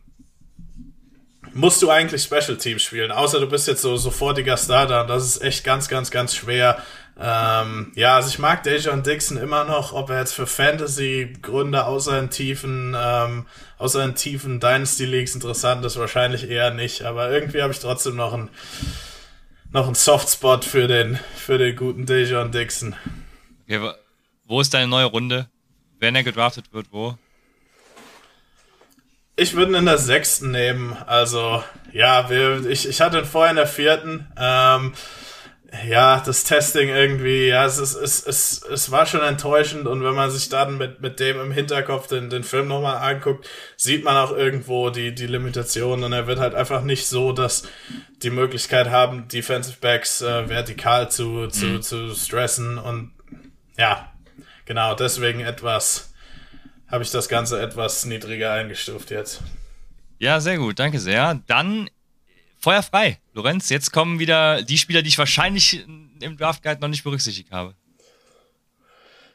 musst 1.53 1.81
du 1.81 1.89
eigentlich 1.89 2.23
Special 2.23 2.57
Teams 2.57 2.81
spielen, 2.81 3.11
außer 3.11 3.39
du 3.39 3.47
bist 3.47 3.67
jetzt 3.67 3.81
so 3.81 3.97
sofortiger 3.97 4.57
Starter. 4.57 5.05
Das 5.05 5.25
ist 5.25 5.41
echt 5.41 5.63
ganz, 5.63 5.87
ganz, 5.87 6.11
ganz 6.11 6.35
schwer. 6.35 6.81
Ähm, 7.19 7.91
ja, 7.95 8.15
also 8.15 8.29
ich 8.29 8.39
mag 8.39 8.63
Dejon 8.63 9.03
Dixon 9.03 9.37
immer 9.37 9.63
noch, 9.65 9.93
ob 9.93 10.09
er 10.09 10.19
jetzt 10.19 10.33
für 10.33 10.47
Fantasy-Gründe 10.47 11.85
außer 11.85 12.17
in 12.17 12.29
tiefen, 12.29 12.95
ähm, 12.97 13.45
außer 13.77 14.03
in 14.03 14.15
tiefen 14.15 14.59
Dynasty 14.59 15.05
Leagues 15.05 15.35
interessant 15.35 15.85
ist, 15.85 15.99
wahrscheinlich 15.99 16.49
eher 16.49 16.71
nicht. 16.71 17.03
Aber 17.03 17.29
irgendwie 17.29 17.61
habe 17.61 17.73
ich 17.73 17.79
trotzdem 17.79 18.15
noch 18.15 18.33
ein 18.33 18.49
noch 19.71 19.87
ein 19.87 19.95
Softspot 19.95 20.65
für 20.65 20.87
den, 20.87 21.19
für 21.35 21.57
den 21.57 21.75
guten 21.75 22.05
Dejon 22.05 22.51
Dixon. 22.51 22.95
Okay, 23.63 23.93
wo 24.45 24.61
ist 24.61 24.73
deine 24.73 24.87
neue 24.87 25.05
Runde? 25.05 25.47
Wenn 25.99 26.15
er 26.15 26.23
gedraftet 26.23 26.73
wird, 26.73 26.87
wo? 26.91 27.17
Ich 29.35 29.53
würde 29.55 29.71
ihn 29.71 29.77
in 29.77 29.85
der 29.85 29.97
sechsten 29.97 30.51
nehmen. 30.51 30.93
Also, 31.05 31.63
ja, 31.93 32.29
wir, 32.29 32.65
ich, 32.65 32.87
ich 32.87 33.01
hatte 33.01 33.19
ihn 33.19 33.25
vorher 33.25 33.51
in 33.51 33.57
der 33.57 33.67
vierten. 33.67 34.27
Ähm, 34.37 34.93
ja, 35.87 36.19
das 36.19 36.43
Testing 36.43 36.89
irgendwie, 36.89 37.47
ja, 37.47 37.65
es, 37.65 37.77
ist, 37.77 37.95
es, 37.95 38.25
es, 38.25 38.61
es 38.63 38.91
war 38.91 39.05
schon 39.05 39.21
enttäuschend 39.21 39.87
und 39.87 40.03
wenn 40.03 40.13
man 40.13 40.29
sich 40.29 40.49
dann 40.49 40.77
mit, 40.77 41.01
mit 41.01 41.19
dem 41.19 41.39
im 41.39 41.51
Hinterkopf 41.51 42.07
den, 42.07 42.29
den 42.29 42.43
Film 42.43 42.67
nochmal 42.67 42.97
anguckt, 42.97 43.47
sieht 43.77 44.03
man 44.03 44.17
auch 44.17 44.31
irgendwo 44.31 44.89
die, 44.89 45.15
die 45.15 45.27
Limitationen 45.27 46.03
und 46.03 46.11
er 46.11 46.27
wird 46.27 46.39
halt 46.39 46.55
einfach 46.55 46.83
nicht 46.83 47.07
so, 47.07 47.31
dass 47.31 47.63
die 48.21 48.29
Möglichkeit 48.29 48.89
haben, 48.89 49.29
Defensive 49.29 49.77
Backs 49.79 50.21
äh, 50.21 50.49
vertikal 50.49 51.09
zu, 51.09 51.47
zu, 51.47 51.65
mhm. 51.65 51.81
zu 51.81 52.13
stressen 52.15 52.77
und 52.77 53.13
ja, 53.77 54.11
genau, 54.65 54.93
deswegen 54.93 55.39
etwas, 55.39 56.13
habe 56.87 57.03
ich 57.03 57.11
das 57.11 57.29
Ganze 57.29 57.61
etwas 57.61 58.05
niedriger 58.05 58.51
eingestuft 58.51 59.09
jetzt. 59.09 59.41
Ja, 60.19 60.41
sehr 60.41 60.57
gut, 60.57 60.79
danke 60.79 60.99
sehr. 60.99 61.39
Dann 61.47 61.89
Feuer 62.61 62.83
frei. 62.83 63.19
Lorenz, 63.33 63.69
jetzt 63.69 63.91
kommen 63.91 64.19
wieder 64.19 64.61
die 64.61 64.77
Spieler, 64.77 65.01
die 65.01 65.09
ich 65.09 65.17
wahrscheinlich 65.17 65.83
im 66.21 66.37
Draft 66.37 66.61
Guide 66.61 66.79
noch 66.79 66.87
nicht 66.87 67.03
berücksichtigt 67.03 67.51
habe. 67.51 67.73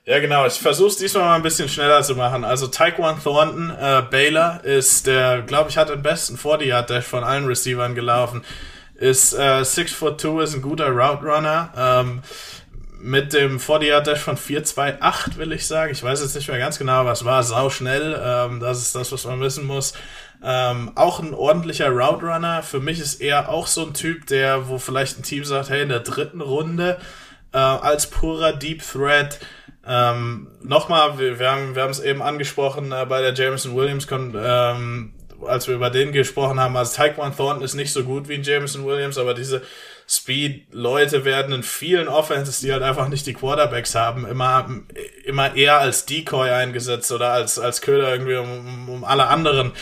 Ja, 0.04 0.20
genau. 0.20 0.46
Ich 0.46 0.54
versuche 0.54 0.88
es 0.88 0.96
diesmal 0.98 1.24
mal 1.24 1.34
ein 1.34 1.42
bisschen 1.42 1.68
schneller 1.68 2.00
zu 2.02 2.14
machen. 2.14 2.44
Also 2.44 2.68
Taekwon 2.68 3.20
Thornton, 3.20 3.70
äh, 3.70 4.02
Baylor 4.08 4.62
ist 4.62 5.08
der, 5.08 5.42
glaube 5.42 5.68
ich, 5.68 5.76
hat 5.76 5.88
den 5.88 6.02
besten 6.02 6.36
40-Yard-Dash 6.36 7.04
von 7.04 7.24
allen 7.24 7.46
Receivern 7.46 7.96
gelaufen. 7.96 8.44
Ist 8.94 9.32
äh, 9.34 9.64
6 9.64 9.92
foot 9.92 10.20
2, 10.20 10.44
ist 10.44 10.54
ein 10.54 10.62
guter 10.62 10.90
Route 10.90 11.24
Runner. 11.24 11.72
Ähm, 11.76 12.22
mit 13.00 13.32
dem 13.32 13.58
40-Yard-Dash 13.58 14.20
von 14.20 14.36
4,28 14.36 15.36
will 15.36 15.50
ich 15.50 15.66
sagen. 15.66 15.90
Ich 15.90 16.04
weiß 16.04 16.20
jetzt 16.22 16.36
nicht 16.36 16.46
mehr 16.46 16.58
ganz 16.60 16.78
genau, 16.78 17.04
was 17.04 17.24
war. 17.24 17.42
Sau 17.42 17.68
schnell. 17.68 18.16
Ähm, 18.24 18.60
das 18.60 18.78
ist 18.78 18.94
das, 18.94 19.10
was 19.10 19.24
man 19.24 19.40
wissen 19.40 19.66
muss. 19.66 19.92
Ähm, 20.42 20.92
auch 20.94 21.20
ein 21.20 21.34
ordentlicher 21.34 21.90
Route 21.90 22.26
Runner. 22.26 22.62
Für 22.62 22.80
mich 22.80 23.00
ist 23.00 23.20
er 23.20 23.48
auch 23.48 23.66
so 23.66 23.86
ein 23.86 23.94
Typ, 23.94 24.26
der, 24.26 24.68
wo 24.68 24.78
vielleicht 24.78 25.18
ein 25.18 25.22
Team 25.22 25.44
sagt, 25.44 25.70
hey, 25.70 25.82
in 25.82 25.88
der 25.88 26.00
dritten 26.00 26.40
Runde 26.40 26.98
äh, 27.52 27.58
als 27.58 28.08
purer 28.08 28.52
Deep 28.52 28.82
Threat. 28.82 29.38
Ähm, 29.86 30.48
Nochmal, 30.62 31.18
wir, 31.18 31.38
wir 31.38 31.50
haben 31.50 31.74
wir 31.76 31.84
es 31.84 32.00
eben 32.00 32.22
angesprochen 32.22 32.92
äh, 32.92 33.06
bei 33.08 33.22
der 33.22 33.34
Jameson 33.34 33.76
Williams, 33.76 34.06
ähm, 34.10 35.14
als 35.46 35.68
wir 35.68 35.76
über 35.76 35.90
den 35.90 36.12
gesprochen 36.12 36.60
haben. 36.60 36.76
Also 36.76 36.96
Taekwon 36.96 37.36
Thornton 37.36 37.64
ist 37.64 37.74
nicht 37.74 37.92
so 37.92 38.04
gut 38.04 38.28
wie 38.28 38.34
ein 38.34 38.42
Jameson 38.42 38.84
Williams, 38.84 39.16
aber 39.16 39.32
diese 39.32 39.62
Speed-Leute 40.08 41.24
werden 41.24 41.52
in 41.52 41.62
vielen 41.62 42.08
Offenses, 42.08 42.60
die 42.60 42.72
halt 42.72 42.82
einfach 42.82 43.08
nicht 43.08 43.26
die 43.26 43.34
Quarterbacks 43.34 43.94
haben, 43.94 44.26
immer, 44.26 44.68
immer 45.24 45.54
eher 45.54 45.78
als 45.78 46.06
Decoy 46.06 46.50
eingesetzt 46.50 47.10
oder 47.10 47.32
als, 47.32 47.58
als 47.58 47.80
Köder 47.80 48.12
irgendwie, 48.12 48.36
um, 48.36 48.88
um 48.88 49.04
alle 49.04 49.26
anderen 49.26 49.72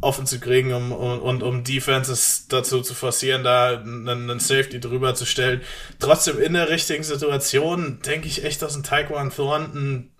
offen 0.00 0.26
zu 0.26 0.40
kriegen 0.40 0.72
um, 0.72 0.92
um, 0.92 1.20
und 1.20 1.42
um 1.42 1.64
Defenses 1.64 2.46
dazu 2.48 2.80
zu 2.80 2.94
forcieren, 2.94 3.44
da 3.44 3.80
einen, 3.80 4.08
einen 4.08 4.40
Safety 4.40 4.80
drüber 4.80 5.14
zu 5.14 5.26
stellen. 5.26 5.60
Trotzdem 5.98 6.40
in 6.40 6.54
der 6.54 6.68
richtigen 6.68 7.02
Situation 7.02 8.00
denke 8.04 8.28
ich 8.28 8.44
echt, 8.44 8.62
dass 8.62 8.76
ein 8.76 8.82
Taekwon 8.82 9.30
Thornton 9.30 10.10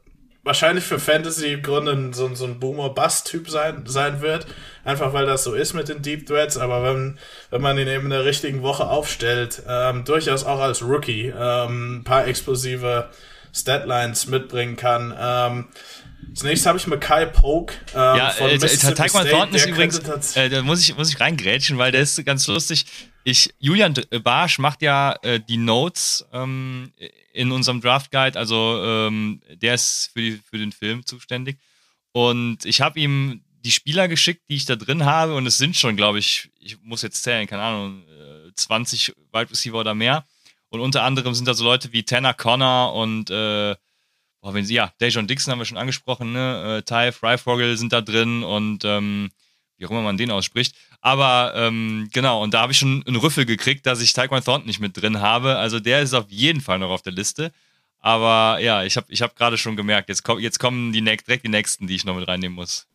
wahrscheinlich 0.43 0.85
für 0.85 0.99
Fantasy-Gründe 0.99 2.11
so, 2.12 2.35
so 2.35 2.47
ein 2.47 2.59
Boomer-Bust-Typ 2.61 3.51
sein, 3.51 3.85
sein 3.87 4.21
wird. 4.21 4.47
Einfach 4.85 5.12
weil 5.12 5.27
das 5.27 5.45
so 5.45 5.55
ist 5.55 5.75
mit 5.75 5.89
den 5.89 6.03
Deep 6.03 6.27
Threads. 6.27 6.57
Aber 6.57 6.83
wenn, 6.83 7.18
wenn 7.51 7.61
man 7.61 7.79
ihn 7.79 7.89
eben 7.89 8.05
in 8.05 8.11
der 8.11 8.25
richtigen 8.25 8.62
Woche 8.62 8.89
aufstellt, 8.89 9.62
ähm, 9.68 10.05
durchaus 10.05 10.45
auch 10.45 10.61
als 10.61 10.83
Rookie 10.83 11.33
ähm, 11.37 11.99
ein 11.99 12.05
paar 12.05 12.27
explosive 12.27 13.11
Statlines 13.53 14.27
mitbringen 14.27 14.77
kann. 14.77 15.14
Ähm, 15.18 15.68
Zunächst 16.35 16.64
habe 16.66 16.79
ich 16.79 16.87
Mackay 16.87 17.27
Poke 17.27 17.75
ähm, 17.93 18.16
ja, 18.16 18.31
von 18.31 18.49
äh, 18.49 18.59
Mississippi 18.59 18.95
Taekwondo 18.95 19.27
State. 19.27 19.37
Thornton 19.37 19.57
ist 19.57 19.66
übrigens, 19.66 20.37
äh, 20.37 20.49
da 20.49 20.62
muss 20.62 20.81
ich, 20.81 20.97
muss 20.97 21.11
ich 21.11 21.21
reingrätschen, 21.21 21.79
weil 21.79 21.93
der 21.93 22.03
ist 22.03 22.25
ganz 22.25 22.47
lustig. 22.47 22.87
Ich, 23.25 23.53
Julian 23.59 23.95
Barsch 24.23 24.59
macht 24.59 24.83
ja 24.83 25.16
äh, 25.23 25.41
die 25.41 25.57
Notes 25.57 26.25
ähm, 26.33 26.93
in 27.33 27.53
unserem 27.53 27.81
Draft 27.81 28.11
Guide, 28.11 28.39
also 28.39 28.81
ähm, 28.83 29.43
der 29.51 29.75
ist 29.75 30.11
für, 30.12 30.21
die, 30.21 30.41
für 30.49 30.59
den 30.59 30.73
Film 30.73 31.05
zuständig. 31.05 31.59
Und 32.12 32.64
ich 32.64 32.81
habe 32.81 32.99
ihm 32.99 33.43
die 33.62 33.73
Spieler 33.73 34.09
geschickt, 34.09 34.43
die 34.49 34.57
ich 34.57 34.64
da 34.64 34.77
drin 34.77 35.05
habe, 35.05 35.35
und 35.35 35.47
es 35.47 35.59
sind 35.59 35.77
schon, 35.77 35.97
glaube 35.97 36.18
ich, 36.18 36.51
ich 36.61 36.81
muss 36.83 37.03
jetzt 37.03 37.23
zählen, 37.23 37.47
keine 37.47 37.62
Ahnung, 37.62 38.03
20 38.55 39.14
Wide 39.33 39.51
Receiver 39.51 39.79
oder 39.79 39.95
mehr. 39.95 40.25
Und 40.68 40.81
unter 40.81 41.03
anderem 41.03 41.35
sind 41.35 41.49
da 41.49 41.55
so 41.55 41.64
Leute 41.64 41.93
wie 41.93 42.05
Tanner 42.05 42.35
Connor 42.35 42.95
und 42.95 43.31
äh, 43.31 43.75
boah, 44.41 44.55
wenn 44.55 44.64
sie, 44.64 44.74
ja, 44.74 44.93
Dejon 45.01 45.26
Dixon 45.26 45.53
haben 45.53 45.59
wir 45.59 45.64
schon 45.64 45.78
angesprochen, 45.78 46.32
ne? 46.32 46.78
Äh, 46.78 46.82
Ty 46.82 47.12
Freifogel 47.12 47.76
sind 47.76 47.93
da 47.93 48.01
drin 48.01 48.43
und 48.43 48.84
ähm, 48.84 49.30
wie 49.76 49.86
auch 49.86 49.91
immer 49.91 50.03
man 50.03 50.16
den 50.16 50.30
ausspricht. 50.30 50.74
Aber 51.01 51.53
ähm, 51.57 52.09
genau, 52.12 52.43
und 52.43 52.53
da 52.53 52.62
habe 52.62 52.72
ich 52.72 52.78
schon 52.78 53.03
einen 53.07 53.16
Rüffel 53.16 53.47
gekriegt, 53.47 53.86
dass 53.86 54.03
ich 54.03 54.12
Taekwon 54.12 54.45
Thornton 54.45 54.66
nicht 54.66 54.80
mit 54.80 55.01
drin 55.01 55.20
habe. 55.20 55.57
Also 55.57 55.80
der 55.80 56.03
ist 56.03 56.12
auf 56.12 56.26
jeden 56.28 56.61
Fall 56.61 56.78
noch 56.78 56.91
auf 56.91 57.03
der 57.03 57.12
Liste. 57.12 57.53
Aber 57.99 58.59
ja, 58.61 58.84
ich 58.84 58.97
habe 58.97 59.07
ich 59.11 59.22
hab 59.22 59.36
gerade 59.36 59.59
schon 59.59 59.76
gemerkt, 59.76 60.09
jetzt, 60.09 60.22
komm, 60.22 60.38
jetzt 60.38 60.59
kommen 60.59 60.93
die, 60.93 61.03
direkt 61.03 61.45
die 61.45 61.49
nächsten, 61.49 61.86
die 61.86 61.97
ich 61.97 62.05
noch 62.05 62.16
mit 62.16 62.28
reinnehmen 62.28 62.55
muss. 62.55 62.86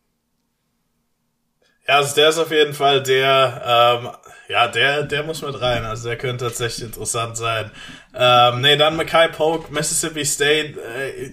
Ja, 1.88 1.96
also 1.96 2.14
der 2.14 2.28
ist 2.30 2.38
auf 2.38 2.50
jeden 2.50 2.74
Fall 2.74 3.02
der, 3.02 4.00
ähm, 4.02 4.10
ja, 4.48 4.68
der, 4.68 5.02
der 5.04 5.22
muss 5.22 5.42
mit 5.42 5.60
rein. 5.60 5.84
Also 5.84 6.08
der 6.08 6.18
könnte 6.18 6.44
tatsächlich 6.46 6.84
interessant 6.86 7.36
sein. 7.36 7.70
Ähm, 8.14 8.60
nee, 8.60 8.76
dann 8.76 8.96
Mackay 8.96 9.28
Polk, 9.28 9.70
Mississippi 9.70 10.24
State. 10.24 10.80
Äh, 10.80 11.30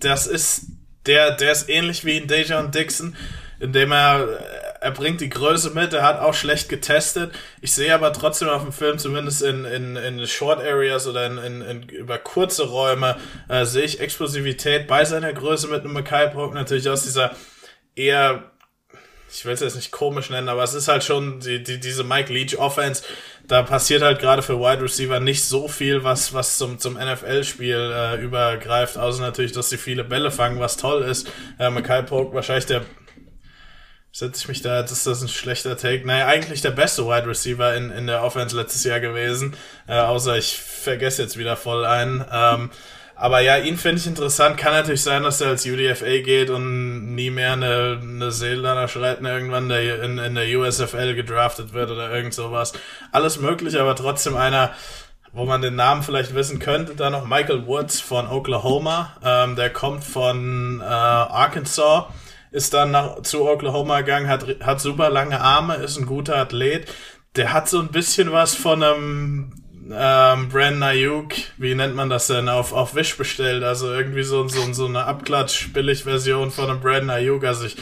das 0.00 0.26
ist, 0.26 0.66
der, 1.06 1.32
der 1.32 1.52
ist 1.52 1.68
ähnlich 1.68 2.04
wie 2.04 2.18
in 2.18 2.28
Dejon 2.28 2.70
Dixon, 2.70 3.16
indem 3.58 3.92
er, 3.92 4.28
er 4.80 4.90
bringt 4.90 5.22
die 5.22 5.30
Größe 5.30 5.70
mit, 5.70 5.94
er 5.94 6.02
hat 6.02 6.20
auch 6.20 6.34
schlecht 6.34 6.68
getestet. 6.68 7.32
Ich 7.62 7.72
sehe 7.72 7.94
aber 7.94 8.12
trotzdem 8.12 8.48
auf 8.48 8.62
dem 8.62 8.72
Film, 8.72 8.98
zumindest 8.98 9.40
in, 9.42 9.64
in, 9.64 9.96
in 9.96 10.26
Short 10.26 10.60
Areas 10.60 11.06
oder 11.06 11.24
in, 11.26 11.38
in, 11.38 11.62
in 11.62 11.82
über 11.88 12.18
kurze 12.18 12.64
Räume, 12.64 13.16
äh, 13.48 13.64
sehe 13.64 13.84
ich 13.84 14.00
Explosivität 14.00 14.86
bei 14.86 15.06
seiner 15.06 15.32
Größe 15.32 15.68
mit 15.68 15.84
einem 15.84 15.94
Mackay 15.94 16.28
Polk 16.28 16.52
natürlich 16.52 16.88
aus 16.90 17.04
dieser 17.04 17.34
eher 17.96 18.50
ich 19.34 19.44
will 19.44 19.52
es 19.52 19.60
jetzt 19.60 19.76
nicht 19.76 19.90
komisch 19.90 20.30
nennen, 20.30 20.48
aber 20.48 20.62
es 20.62 20.74
ist 20.74 20.88
halt 20.88 21.04
schon 21.04 21.40
die, 21.40 21.62
die, 21.62 21.80
diese 21.80 22.04
Mike 22.04 22.32
Leach 22.32 22.58
Offense. 22.58 23.02
Da 23.46 23.62
passiert 23.62 24.02
halt 24.02 24.20
gerade 24.20 24.42
für 24.42 24.58
Wide 24.58 24.82
Receiver 24.82 25.20
nicht 25.20 25.44
so 25.44 25.68
viel, 25.68 26.04
was, 26.04 26.32
was 26.32 26.56
zum, 26.56 26.78
zum 26.78 26.94
NFL-Spiel 26.94 27.92
äh, 27.94 28.22
übergreift, 28.22 28.96
außer 28.96 29.20
natürlich, 29.20 29.52
dass 29.52 29.68
sie 29.68 29.76
viele 29.76 30.04
Bälle 30.04 30.30
fangen, 30.30 30.60
was 30.60 30.76
toll 30.76 31.02
ist. 31.02 31.28
Äh, 31.58 31.70
Mackay 31.70 32.02
Polk 32.02 32.32
wahrscheinlich 32.32 32.66
der 32.66 32.82
setze 34.14 34.42
ich 34.42 34.48
mich 34.48 34.62
da, 34.62 34.78
jetzt 34.78 34.92
ist 34.92 35.08
das 35.08 35.22
ein 35.22 35.28
schlechter 35.28 35.76
Take. 35.76 36.06
Naja, 36.06 36.28
eigentlich 36.28 36.62
der 36.62 36.70
beste 36.70 37.04
Wide 37.04 37.26
Receiver 37.26 37.74
in, 37.74 37.90
in 37.90 38.06
der 38.06 38.22
Offense 38.22 38.56
letztes 38.56 38.84
Jahr 38.84 39.00
gewesen. 39.00 39.56
Äh, 39.88 39.98
außer 39.98 40.38
ich 40.38 40.56
vergesse 40.56 41.22
jetzt 41.22 41.36
wieder 41.36 41.56
voll 41.56 41.84
einen. 41.84 42.24
Ähm, 42.30 42.70
aber 43.16 43.40
ja, 43.40 43.58
ihn 43.58 43.76
finde 43.76 44.00
ich 44.00 44.06
interessant. 44.06 44.56
Kann 44.56 44.72
natürlich 44.72 45.02
sein, 45.02 45.22
dass 45.22 45.40
er 45.40 45.48
als 45.48 45.66
UDFA 45.66 46.20
geht 46.20 46.50
und 46.50 47.14
nie 47.14 47.30
mehr 47.30 47.52
eine, 47.52 48.00
eine 48.02 48.30
Seelander 48.32 48.88
Schreiten 48.88 49.24
irgendwann 49.24 49.68
der, 49.68 50.02
in, 50.02 50.18
in 50.18 50.34
der 50.34 50.46
USFL 50.58 51.14
gedraftet 51.14 51.72
wird 51.72 51.90
oder 51.90 52.10
irgend 52.10 52.34
sowas. 52.34 52.72
Alles 53.12 53.38
möglich, 53.38 53.78
aber 53.80 53.94
trotzdem 53.94 54.36
einer, 54.36 54.72
wo 55.32 55.44
man 55.44 55.62
den 55.62 55.76
Namen 55.76 56.02
vielleicht 56.02 56.34
wissen 56.34 56.58
könnte. 56.58 56.96
Dann 56.96 57.12
noch 57.12 57.26
Michael 57.26 57.66
Woods 57.66 58.00
von 58.00 58.28
Oklahoma. 58.28 59.16
Ähm, 59.24 59.54
der 59.54 59.70
kommt 59.70 60.02
von 60.04 60.80
äh, 60.80 60.84
Arkansas 60.84 62.06
ist 62.54 62.72
dann 62.72 62.92
nach, 62.92 63.22
zu 63.22 63.48
Oklahoma 63.48 64.02
gegangen, 64.02 64.28
hat, 64.28 64.46
hat 64.60 64.80
super 64.80 65.10
lange 65.10 65.40
Arme, 65.40 65.74
ist 65.74 65.98
ein 65.98 66.06
guter 66.06 66.36
Athlet. 66.36 66.86
Der 67.34 67.52
hat 67.52 67.68
so 67.68 67.80
ein 67.80 67.88
bisschen 67.88 68.30
was 68.30 68.54
von 68.54 68.80
einem 68.80 69.63
ähm, 69.90 70.48
Brandon 70.48 70.82
Ayuk, 70.82 71.34
wie 71.58 71.74
nennt 71.74 71.94
man 71.94 72.08
das 72.08 72.26
denn, 72.26 72.48
auf, 72.48 72.72
auf 72.72 72.94
Wish 72.94 73.16
bestellt. 73.16 73.62
Also 73.62 73.92
irgendwie 73.92 74.22
so, 74.22 74.46
so, 74.48 74.72
so 74.72 74.86
eine 74.86 75.04
Abklatsch-Billig-Version 75.04 76.50
von 76.50 76.70
einem 76.70 76.80
Brandon 76.80 77.10
Ayuk. 77.10 77.44
Also 77.44 77.66
ich 77.66 77.76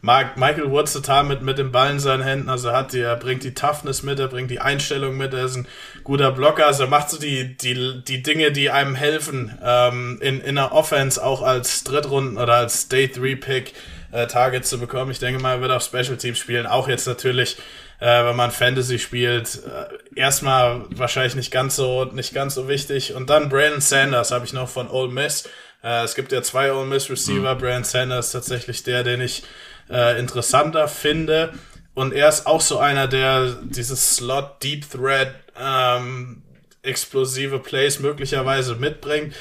mag 0.00 0.36
Michael 0.36 0.70
Woods 0.70 0.94
total 0.94 1.24
mit, 1.24 1.42
mit 1.42 1.58
dem 1.58 1.70
Ball 1.70 1.90
in 1.90 2.00
seinen 2.00 2.22
Händen. 2.22 2.48
Also 2.48 2.68
er 2.68 2.76
hat 2.76 2.92
die, 2.92 3.00
er 3.00 3.16
bringt 3.16 3.44
die 3.44 3.54
Toughness 3.54 4.02
mit, 4.02 4.18
er 4.18 4.28
bringt 4.28 4.50
die 4.50 4.60
Einstellung 4.60 5.16
mit, 5.16 5.34
er 5.34 5.44
ist 5.44 5.56
ein 5.56 5.68
guter 6.04 6.32
Blocker. 6.32 6.66
Also 6.66 6.84
er 6.84 6.88
macht 6.88 7.10
so 7.10 7.18
die, 7.18 7.56
die, 7.56 8.02
die 8.02 8.22
Dinge, 8.22 8.52
die 8.52 8.70
einem 8.70 8.94
helfen, 8.94 9.58
ähm, 9.62 10.18
in, 10.22 10.40
in 10.40 10.54
der 10.54 10.72
Offense 10.72 11.22
auch 11.22 11.42
als 11.42 11.84
Drittrunden 11.84 12.38
oder 12.38 12.54
als 12.54 12.88
Day 12.88 13.08
3 13.08 13.36
Pick 13.36 13.74
äh, 14.12 14.26
Targets 14.26 14.70
zu 14.70 14.78
bekommen. 14.78 15.10
Ich 15.10 15.18
denke 15.18 15.42
mal, 15.42 15.56
er 15.56 15.60
wird 15.60 15.72
auch 15.72 15.82
Special 15.82 16.16
Teams 16.16 16.38
spielen. 16.38 16.66
Auch 16.66 16.88
jetzt 16.88 17.06
natürlich 17.06 17.56
äh, 18.02 18.24
wenn 18.24 18.34
man 18.34 18.50
Fantasy 18.50 18.98
spielt, 18.98 19.60
äh, 19.64 20.18
erstmal 20.20 20.86
wahrscheinlich 20.90 21.36
nicht 21.36 21.52
ganz 21.52 21.76
so 21.76 22.04
nicht 22.06 22.34
ganz 22.34 22.56
so 22.56 22.66
wichtig. 22.66 23.14
Und 23.14 23.30
dann 23.30 23.48
Brandon 23.48 23.80
Sanders 23.80 24.32
habe 24.32 24.44
ich 24.44 24.52
noch 24.52 24.68
von 24.68 24.90
Ole 24.90 25.12
Miss. 25.12 25.48
Äh, 25.84 26.02
es 26.02 26.16
gibt 26.16 26.32
ja 26.32 26.42
zwei 26.42 26.72
Ole 26.72 26.86
Miss 26.86 27.08
Receiver. 27.08 27.54
Mhm. 27.54 27.60
Brandon 27.60 27.84
Sanders 27.84 28.26
ist 28.26 28.32
tatsächlich 28.32 28.82
der, 28.82 29.04
den 29.04 29.20
ich 29.20 29.44
äh, 29.88 30.18
interessanter 30.18 30.88
finde. 30.88 31.52
Und 31.94 32.12
er 32.12 32.28
ist 32.28 32.44
auch 32.44 32.60
so 32.60 32.78
einer, 32.78 33.06
der 33.06 33.56
dieses 33.62 34.16
Slot 34.16 34.60
Deep 34.64 34.90
Thread 34.90 35.32
ähm, 35.56 36.42
explosive 36.82 37.60
Plays 37.60 38.00
möglicherweise 38.00 38.74
mitbringt. 38.74 39.32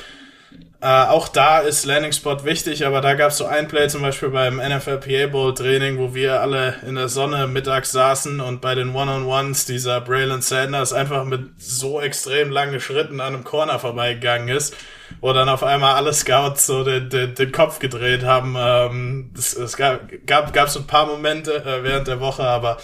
Äh, 0.83 1.05
auch 1.05 1.27
da 1.27 1.59
ist 1.59 1.85
Landing 1.85 2.11
Spot 2.11 2.43
wichtig, 2.43 2.87
aber 2.87 3.01
da 3.01 3.13
gab 3.13 3.29
es 3.29 3.37
so 3.37 3.45
ein 3.45 3.67
Play 3.67 3.87
zum 3.87 4.01
Beispiel 4.01 4.29
beim 4.29 4.57
NFL 4.57 4.97
PA 4.97 5.27
Bowl 5.27 5.53
Training, 5.53 5.99
wo 5.99 6.15
wir 6.15 6.41
alle 6.41 6.73
in 6.87 6.95
der 6.95 7.07
Sonne 7.07 7.45
mittags 7.45 7.91
saßen 7.91 8.39
und 8.39 8.61
bei 8.61 8.73
den 8.73 8.95
One-on-Ones 8.95 9.65
dieser 9.65 10.01
Braylon 10.01 10.41
Sanders 10.41 10.91
einfach 10.91 11.23
mit 11.23 11.61
so 11.61 12.01
extrem 12.01 12.49
langen 12.49 12.79
Schritten 12.79 13.21
an 13.21 13.35
einem 13.35 13.43
Corner 13.43 13.77
vorbeigegangen 13.77 14.49
ist, 14.49 14.75
wo 15.19 15.31
dann 15.33 15.49
auf 15.49 15.61
einmal 15.61 15.93
alle 15.93 16.13
Scouts 16.13 16.65
so 16.65 16.83
den, 16.83 17.11
den, 17.11 17.35
den 17.35 17.51
Kopf 17.51 17.77
gedreht 17.77 18.23
haben. 18.23 18.55
Ähm, 18.57 19.31
es, 19.37 19.53
es 19.55 19.77
gab, 19.77 20.09
gab, 20.25 20.51
gab 20.51 20.69
so 20.69 20.79
ein 20.79 20.87
paar 20.87 21.05
Momente 21.05 21.63
äh, 21.63 21.83
während 21.83 22.07
der 22.07 22.19
Woche, 22.19 22.43
aber 22.43 22.77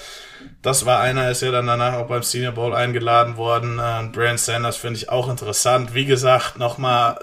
das 0.62 0.86
war 0.86 1.00
einer, 1.00 1.32
ist 1.32 1.42
ja 1.42 1.50
dann 1.50 1.66
danach 1.66 1.94
auch 1.96 2.08
beim 2.08 2.22
Senior 2.22 2.52
Bowl 2.52 2.76
eingeladen 2.76 3.38
worden. 3.38 3.80
Äh, 3.80 4.08
Brian 4.12 4.38
Sanders 4.38 4.78
finde 4.78 5.00
ich 5.00 5.10
auch 5.10 5.30
interessant. 5.30 5.96
Wie 5.96 6.06
gesagt, 6.06 6.60
nochmal 6.60 7.18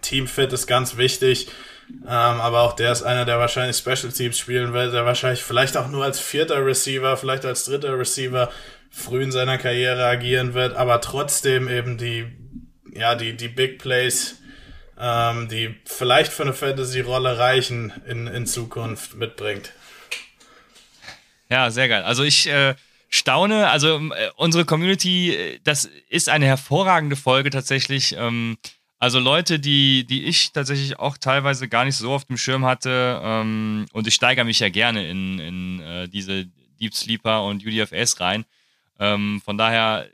Teamfit 0.00 0.52
ist 0.52 0.66
ganz 0.66 0.96
wichtig. 0.96 1.48
Ähm, 2.04 2.08
aber 2.08 2.62
auch 2.62 2.72
der 2.74 2.92
ist 2.92 3.02
einer, 3.02 3.24
der 3.24 3.38
wahrscheinlich 3.38 3.76
Special 3.76 4.12
Teams 4.12 4.38
spielen 4.38 4.72
wird, 4.72 4.94
der 4.94 5.04
wahrscheinlich 5.04 5.42
vielleicht 5.42 5.76
auch 5.76 5.88
nur 5.88 6.04
als 6.04 6.20
vierter 6.20 6.64
Receiver, 6.64 7.16
vielleicht 7.16 7.44
als 7.44 7.64
dritter 7.64 7.98
Receiver 7.98 8.50
früh 8.90 9.22
in 9.22 9.32
seiner 9.32 9.58
Karriere 9.58 10.06
agieren 10.06 10.54
wird, 10.54 10.74
aber 10.74 11.00
trotzdem 11.00 11.68
eben 11.68 11.98
die, 11.98 12.26
ja, 12.94 13.14
die, 13.14 13.36
die 13.36 13.48
Big 13.48 13.78
Plays, 13.78 14.38
ähm, 14.98 15.48
die 15.48 15.74
vielleicht 15.84 16.32
für 16.32 16.42
eine 16.42 16.52
Fantasy-Rolle 16.52 17.38
reichen 17.38 17.92
in, 18.06 18.26
in 18.26 18.46
Zukunft 18.46 19.14
mitbringt. 19.14 19.72
Ja, 21.48 21.70
sehr 21.70 21.88
geil. 21.88 22.02
Also 22.02 22.22
ich 22.22 22.46
äh, 22.48 22.74
staune, 23.08 23.68
also 23.68 23.98
äh, 23.98 24.30
unsere 24.36 24.64
Community, 24.64 25.34
äh, 25.34 25.58
das 25.64 25.88
ist 26.08 26.28
eine 26.28 26.46
hervorragende 26.46 27.16
Folge 27.16 27.50
tatsächlich. 27.50 28.14
Ähm, 28.16 28.58
also 29.02 29.18
Leute, 29.18 29.58
die, 29.58 30.06
die 30.06 30.26
ich 30.26 30.52
tatsächlich 30.52 31.00
auch 31.00 31.18
teilweise 31.18 31.66
gar 31.66 31.84
nicht 31.84 31.96
so 31.96 32.12
auf 32.12 32.24
dem 32.24 32.36
Schirm 32.36 32.64
hatte. 32.64 33.20
Ähm, 33.20 33.86
und 33.92 34.06
ich 34.06 34.14
steigere 34.14 34.44
mich 34.44 34.60
ja 34.60 34.68
gerne 34.68 35.10
in, 35.10 35.40
in 35.40 35.80
äh, 35.80 36.08
diese 36.08 36.46
Deep 36.80 36.94
Sleeper 36.94 37.42
und 37.42 37.66
UDFS 37.66 38.20
rein. 38.20 38.44
Ähm, 39.00 39.42
von 39.44 39.58
daher 39.58 40.06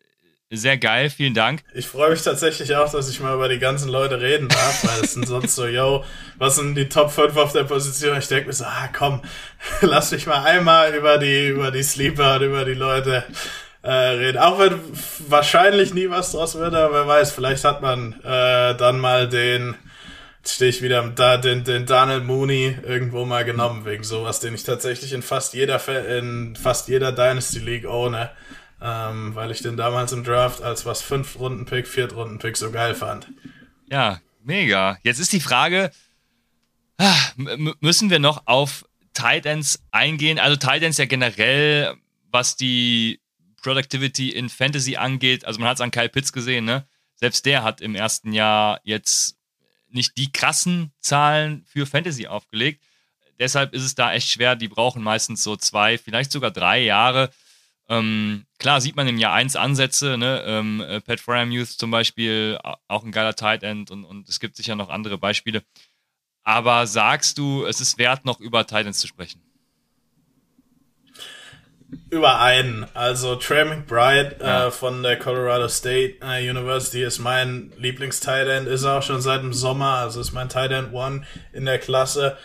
sehr 0.49 0.79
geil, 0.79 1.11
vielen 1.11 1.35
Dank. 1.35 1.65
Ich 1.75 1.87
freue 1.87 2.13
mich 2.13 2.23
tatsächlich 2.23 2.75
auch, 2.77 2.91
dass 2.91 3.11
ich 3.11 3.21
mal 3.21 3.35
über 3.35 3.51
die 3.51 3.59
ganzen 3.59 3.91
Leute 3.91 4.23
reden 4.23 4.49
darf, 4.49 4.83
weil 4.85 5.05
es 5.05 5.13
sind 5.13 5.27
sonst 5.27 5.55
so, 5.55 5.67
yo, 5.67 6.03
was 6.39 6.57
sind 6.57 6.75
die 6.75 6.89
Top 6.89 7.11
5 7.11 7.37
auf 7.37 7.53
der 7.53 7.65
Position? 7.65 8.17
Ich 8.17 8.29
denke 8.29 8.47
mir 8.47 8.55
so, 8.55 8.65
ah 8.65 8.89
komm, 8.97 9.21
lass 9.83 10.13
mich 10.13 10.27
mal 10.27 10.45
einmal 10.45 10.95
über 10.95 11.19
die, 11.19 11.49
über 11.49 11.71
die 11.71 11.83
Sleeper 11.83 12.37
und 12.37 12.43
über 12.45 12.65
die 12.65 12.73
Leute 12.73 13.23
äh, 13.83 13.91
reden. 13.91 14.39
Auch 14.39 14.59
wenn 14.59 14.81
wahrscheinlich 15.29 15.95
nie 15.95 16.11
was 16.11 16.33
draus 16.33 16.57
wird, 16.57 16.75
aber 16.75 16.95
wer 16.95 17.07
weiß, 17.07 17.33
vielleicht 17.33 17.65
hat 17.65 17.83
man 17.83 18.15
äh, 18.23 18.77
dann 18.77 18.99
mal 18.99 19.29
den, 19.29 19.77
jetzt 20.39 20.55
stehe 20.57 20.71
ich 20.71 20.83
wieder 20.83 21.07
da, 21.09 21.37
den, 21.37 21.65
den 21.65 21.87
Daniel 21.87 22.21
Mooney 22.21 22.77
irgendwo 22.83 23.25
mal 23.25 23.45
genommen 23.45 23.85
wegen 23.85 24.05
sowas, 24.05 24.41
den 24.41 24.55
ich 24.55 24.65
tatsächlich 24.65 25.13
in 25.13 25.23
fast 25.23 25.55
jeder 25.55 25.81
in 26.19 26.57
fast 26.57 26.89
jeder 26.89 27.13
Dynasty 27.13 27.61
League 27.61 27.89
ohne, 27.89 28.31
ähm, 28.83 29.35
weil 29.35 29.51
ich 29.51 29.63
den 29.63 29.77
damals 29.77 30.13
im 30.13 30.25
Draft 30.25 30.63
als 30.63 30.85
was 30.87 31.03
fünf 31.03 31.39
Runden 31.39 31.65
Pick, 31.65 31.87
viert 31.87 32.15
Runden 32.15 32.39
Pick 32.39 32.57
so 32.57 32.71
geil 32.71 32.95
fand. 32.95 33.29
Ja, 33.91 34.21
mega. 34.43 34.99
Jetzt 35.03 35.19
ist 35.19 35.33
die 35.33 35.41
Frage, 35.41 35.91
ah, 36.99 37.17
müssen 37.81 38.11
wir 38.11 38.19
noch 38.19 38.43
auf 38.47 38.85
Tight 39.15 39.47
Ends 39.47 39.83
eingehen? 39.91 40.39
Also 40.39 40.57
Tight 40.57 40.83
Ends 40.83 40.99
ja 40.99 41.07
generell, 41.07 41.95
was 42.31 42.57
die 42.57 43.21
Productivity 43.69 44.31
in 44.31 44.49
Fantasy 44.49 44.97
angeht, 44.97 45.45
also 45.45 45.61
man 45.61 45.69
hat 45.69 45.77
es 45.77 45.83
an 45.83 45.91
Kyle 45.91 46.09
Pitts 46.09 46.33
gesehen, 46.33 46.65
ne? 46.65 46.89
Selbst 47.17 47.45
der 47.45 47.63
hat 47.63 47.83
im 47.83 47.95
ersten 47.95 48.33
Jahr 48.33 48.81
jetzt 48.83 49.37
nicht 49.91 50.17
die 50.17 50.33
krassen 50.33 50.91
Zahlen 51.01 51.67
für 51.67 51.85
Fantasy 51.85 52.29
aufgelegt. 52.29 52.83
Deshalb 53.39 53.75
ist 53.75 53.83
es 53.83 53.95
da 53.95 54.15
echt 54.15 54.31
schwer. 54.31 54.57
Die 54.57 54.69
brauchen 54.69 55.03
meistens 55.03 55.43
so 55.45 55.55
zwei, 55.55 55.99
vielleicht 55.99 56.33
sogar 56.33 56.51
drei 56.51 56.81
Jahre. 56.81 57.31
Ähm, 57.91 58.47
klar 58.59 58.81
sieht 58.81 58.97
man 58.97 59.07
im 59.07 59.19
Jahr 59.19 59.35
eins 59.35 59.55
Ansätze, 59.55 60.17
ne? 60.17 60.43
Ähm, 60.47 60.81
äh, 60.81 61.03
Pat 61.03 61.21
Fryermuth 61.21 61.69
zum 61.69 61.91
Beispiel, 61.91 62.59
auch 62.63 63.05
ein 63.05 63.13
geiler 63.13 63.35
Tight 63.35 63.63
End 63.65 63.91
und, 63.91 64.05
und 64.05 64.31
es 64.31 64.41
gibt 64.41 64.57
sicher 64.57 64.77
noch 64.77 64.89
andere 64.89 65.19
Beispiele. 65.19 65.63
Aber 66.43 66.87
sagst 66.87 67.37
du, 67.37 67.67
es 67.67 67.83
ist 67.83 67.99
wert, 67.99 68.25
noch 68.25 68.41
über 68.41 68.67
Tight 68.67 68.87
Ends 68.87 69.01
zu 69.01 69.07
sprechen? 69.07 69.43
Über 72.11 72.41
einen. 72.41 72.87
Also 72.95 73.37
Trey 73.37 73.65
McBride 73.65 74.37
ja. 74.41 74.67
äh, 74.67 74.71
von 74.71 75.03
der 75.03 75.19
Colorado 75.19 75.69
State 75.69 76.17
äh, 76.23 76.49
University 76.49 77.03
ist 77.03 77.19
mein 77.19 77.73
Lieblings-Tight 77.79 78.67
ist 78.67 78.85
auch 78.85 79.03
schon 79.03 79.21
seit 79.21 79.43
dem 79.43 79.53
Sommer, 79.53 79.95
also 79.95 80.21
ist 80.21 80.33
mein 80.33 80.49
Tight 80.49 80.71
End 80.71 80.93
One 80.93 81.25
in 81.53 81.65
der 81.65 81.79
Klasse. 81.79 82.37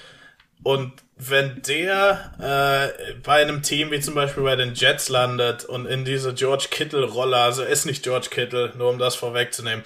Und 0.63 0.93
wenn 1.17 1.61
der 1.61 2.31
äh, 2.39 3.13
bei 3.21 3.41
einem 3.41 3.61
Team 3.61 3.91
wie 3.91 3.99
zum 3.99 4.15
Beispiel 4.15 4.43
bei 4.43 4.55
den 4.55 4.73
Jets 4.75 5.09
landet 5.09 5.65
und 5.65 5.85
in 5.85 6.05
diese 6.05 6.33
George 6.33 6.67
Kittle-Rolle, 6.69 7.37
also 7.37 7.63
ist 7.63 7.85
nicht 7.85 8.03
George 8.03 8.27
Kittle, 8.29 8.71
nur 8.77 8.89
um 8.89 8.97
das 8.97 9.15
vorwegzunehmen, 9.15 9.83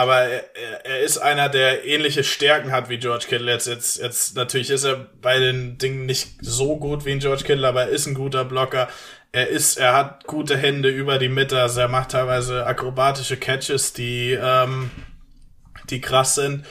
aber 0.00 0.20
er, 0.22 0.86
er 0.86 1.00
ist 1.00 1.18
einer, 1.18 1.50
der 1.50 1.84
ähnliche 1.84 2.24
Stärken 2.24 2.72
hat 2.72 2.88
wie 2.88 2.96
George 2.96 3.26
Kittle. 3.28 3.52
Jetzt, 3.52 3.66
jetzt, 3.66 4.00
jetzt 4.00 4.34
natürlich 4.34 4.70
ist 4.70 4.84
er 4.84 5.08
bei 5.20 5.38
den 5.38 5.76
Dingen 5.76 6.06
nicht 6.06 6.38
so 6.40 6.78
gut 6.78 7.04
wie 7.04 7.12
ein 7.12 7.18
George 7.18 7.44
Kittle, 7.44 7.68
aber 7.68 7.82
er 7.82 7.88
ist 7.90 8.06
ein 8.06 8.14
guter 8.14 8.46
Blocker. 8.46 8.88
Er 9.30 9.48
ist, 9.48 9.76
er 9.76 9.92
hat 9.92 10.24
gute 10.26 10.56
Hände 10.56 10.88
über 10.88 11.18
die 11.18 11.28
Mitte, 11.28 11.60
also 11.60 11.82
er 11.82 11.88
macht 11.88 12.12
teilweise 12.12 12.64
akrobatische 12.66 13.36
Catches, 13.36 13.92
die, 13.92 14.38
ähm, 14.42 14.90
die 15.90 16.00
krass 16.00 16.34
sind. 16.34 16.64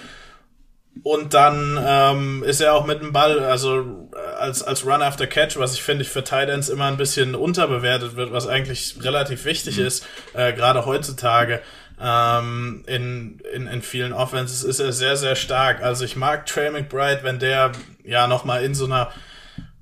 Und 1.04 1.36
dann 1.36 1.80
ähm, 1.86 2.44
ist 2.44 2.62
er 2.62 2.74
auch 2.74 2.88
mit 2.88 3.00
dem 3.00 3.14
Ball, 3.14 3.42
also 3.42 4.10
als, 4.40 4.64
als 4.64 4.88
Run 4.88 5.04
after 5.04 5.28
Catch, 5.28 5.58
was 5.58 5.76
ich 5.76 5.84
finde, 5.84 6.02
ich 6.02 6.10
für 6.10 6.24
Titans 6.24 6.68
immer 6.68 6.86
ein 6.86 6.98
bisschen 6.98 7.36
unterbewertet 7.36 8.16
wird, 8.16 8.32
was 8.32 8.48
eigentlich 8.48 8.96
relativ 9.02 9.46
wichtig 9.46 9.78
mhm. 9.78 9.86
ist, 9.86 10.08
äh, 10.34 10.52
gerade 10.52 10.88
heutzutage 10.88 11.62
ähm, 12.02 12.84
in, 12.88 13.39
in, 13.54 13.68
in 13.68 13.82
vielen 13.82 14.14
Offenses 14.14 14.64
ist 14.64 14.80
er 14.80 14.93
sehr, 14.93 15.18
sehr 15.18 15.36
stark. 15.36 15.82
Also 15.82 16.06
ich 16.06 16.16
mag 16.16 16.45
Trey 16.45 16.72
McBride, 16.72 17.24
wenn 17.24 17.39
der 17.39 17.74
ja 18.04 18.28
nochmal 18.28 18.64
in 18.64 18.74
so 18.74 18.86
einer, 18.86 19.12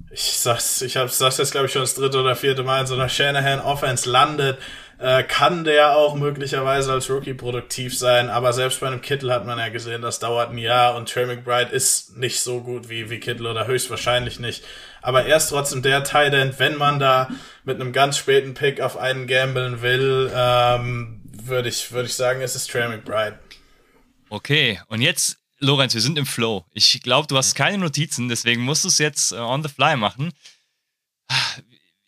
ich 0.10 0.40
sag's, 0.40 0.82
ich 0.82 0.98
hab's, 0.98 1.18
sag's 1.18 1.38
jetzt 1.38 1.52
glaube 1.52 1.68
ich 1.68 1.74
schon 1.74 1.84
das 1.84 1.96
dritte 1.96 2.20
oder 2.20 2.36
vierte 2.36 2.64
Mal, 2.64 2.82
in 2.82 2.88
so 2.88 2.96
einer 2.96 3.10
Shanahan 3.10 3.60
Offense 3.60 4.10
landet, 4.10 4.58
äh, 5.00 5.22
kann 5.22 5.64
der 5.64 5.96
auch 5.96 6.16
möglicherweise 6.16 6.92
als 6.92 7.08
Rookie 7.08 7.36
produktiv 7.36 7.96
sein, 7.96 8.32
aber 8.32 8.52
selbst 8.52 8.80
bei 8.80 8.88
einem 8.88 9.02
Kittel 9.02 9.32
hat 9.32 9.46
man 9.46 9.60
ja 9.60 9.70
gesehen, 9.70 10.02
das 10.02 10.18
dauert 10.18 10.50
ein 10.50 10.58
Jahr 10.58 10.96
und 10.96 11.08
Trey 11.12 11.28
McBride 11.28 11.72
ist 11.72 12.18
nicht 12.18 12.40
so 12.40 12.62
gut 12.62 12.90
wie, 12.90 13.12
wie 13.12 13.20
Kittel 13.20 13.46
oder 13.46 13.68
höchstwahrscheinlich 13.68 14.40
nicht. 14.40 14.66
Aber 15.04 15.26
er 15.26 15.38
ist 15.38 15.50
trotzdem 15.50 15.84
der 15.84 16.04
Tight 16.04 16.34
End, 16.34 16.58
wenn 16.58 16.78
man 16.78 17.00
da 17.00 17.30
mit 17.64 17.80
einem 17.80 17.94
ganz 17.94 18.18
späten 18.18 18.56
Pick 18.56 18.82
auf 18.82 18.98
einen 18.98 19.28
gambeln 19.28 19.84
will, 19.84 20.32
ähm, 20.36 21.22
würde 21.48 21.70
ich, 21.70 21.92
würde 21.92 22.08
ich 22.08 22.14
sagen, 22.14 22.42
es 22.42 22.56
ist 22.56 22.70
Trey 22.70 22.88
McBride. 22.88 23.40
Okay, 24.30 24.82
und 24.88 25.02
jetzt, 25.02 25.38
Lorenz, 25.60 25.94
wir 25.94 26.02
sind 26.02 26.18
im 26.18 26.26
Flow. 26.26 26.66
Ich 26.74 27.02
glaube, 27.02 27.28
du 27.28 27.38
hast 27.38 27.56
keine 27.56 27.78
Notizen, 27.78 28.30
deswegen 28.30 28.64
musst 28.64 28.84
du 28.84 28.90
es 28.90 28.98
jetzt 28.98 29.32
uh, 29.32 29.38
on 29.38 29.64
the 29.64 29.70
fly 29.70 29.96
machen. 29.96 30.34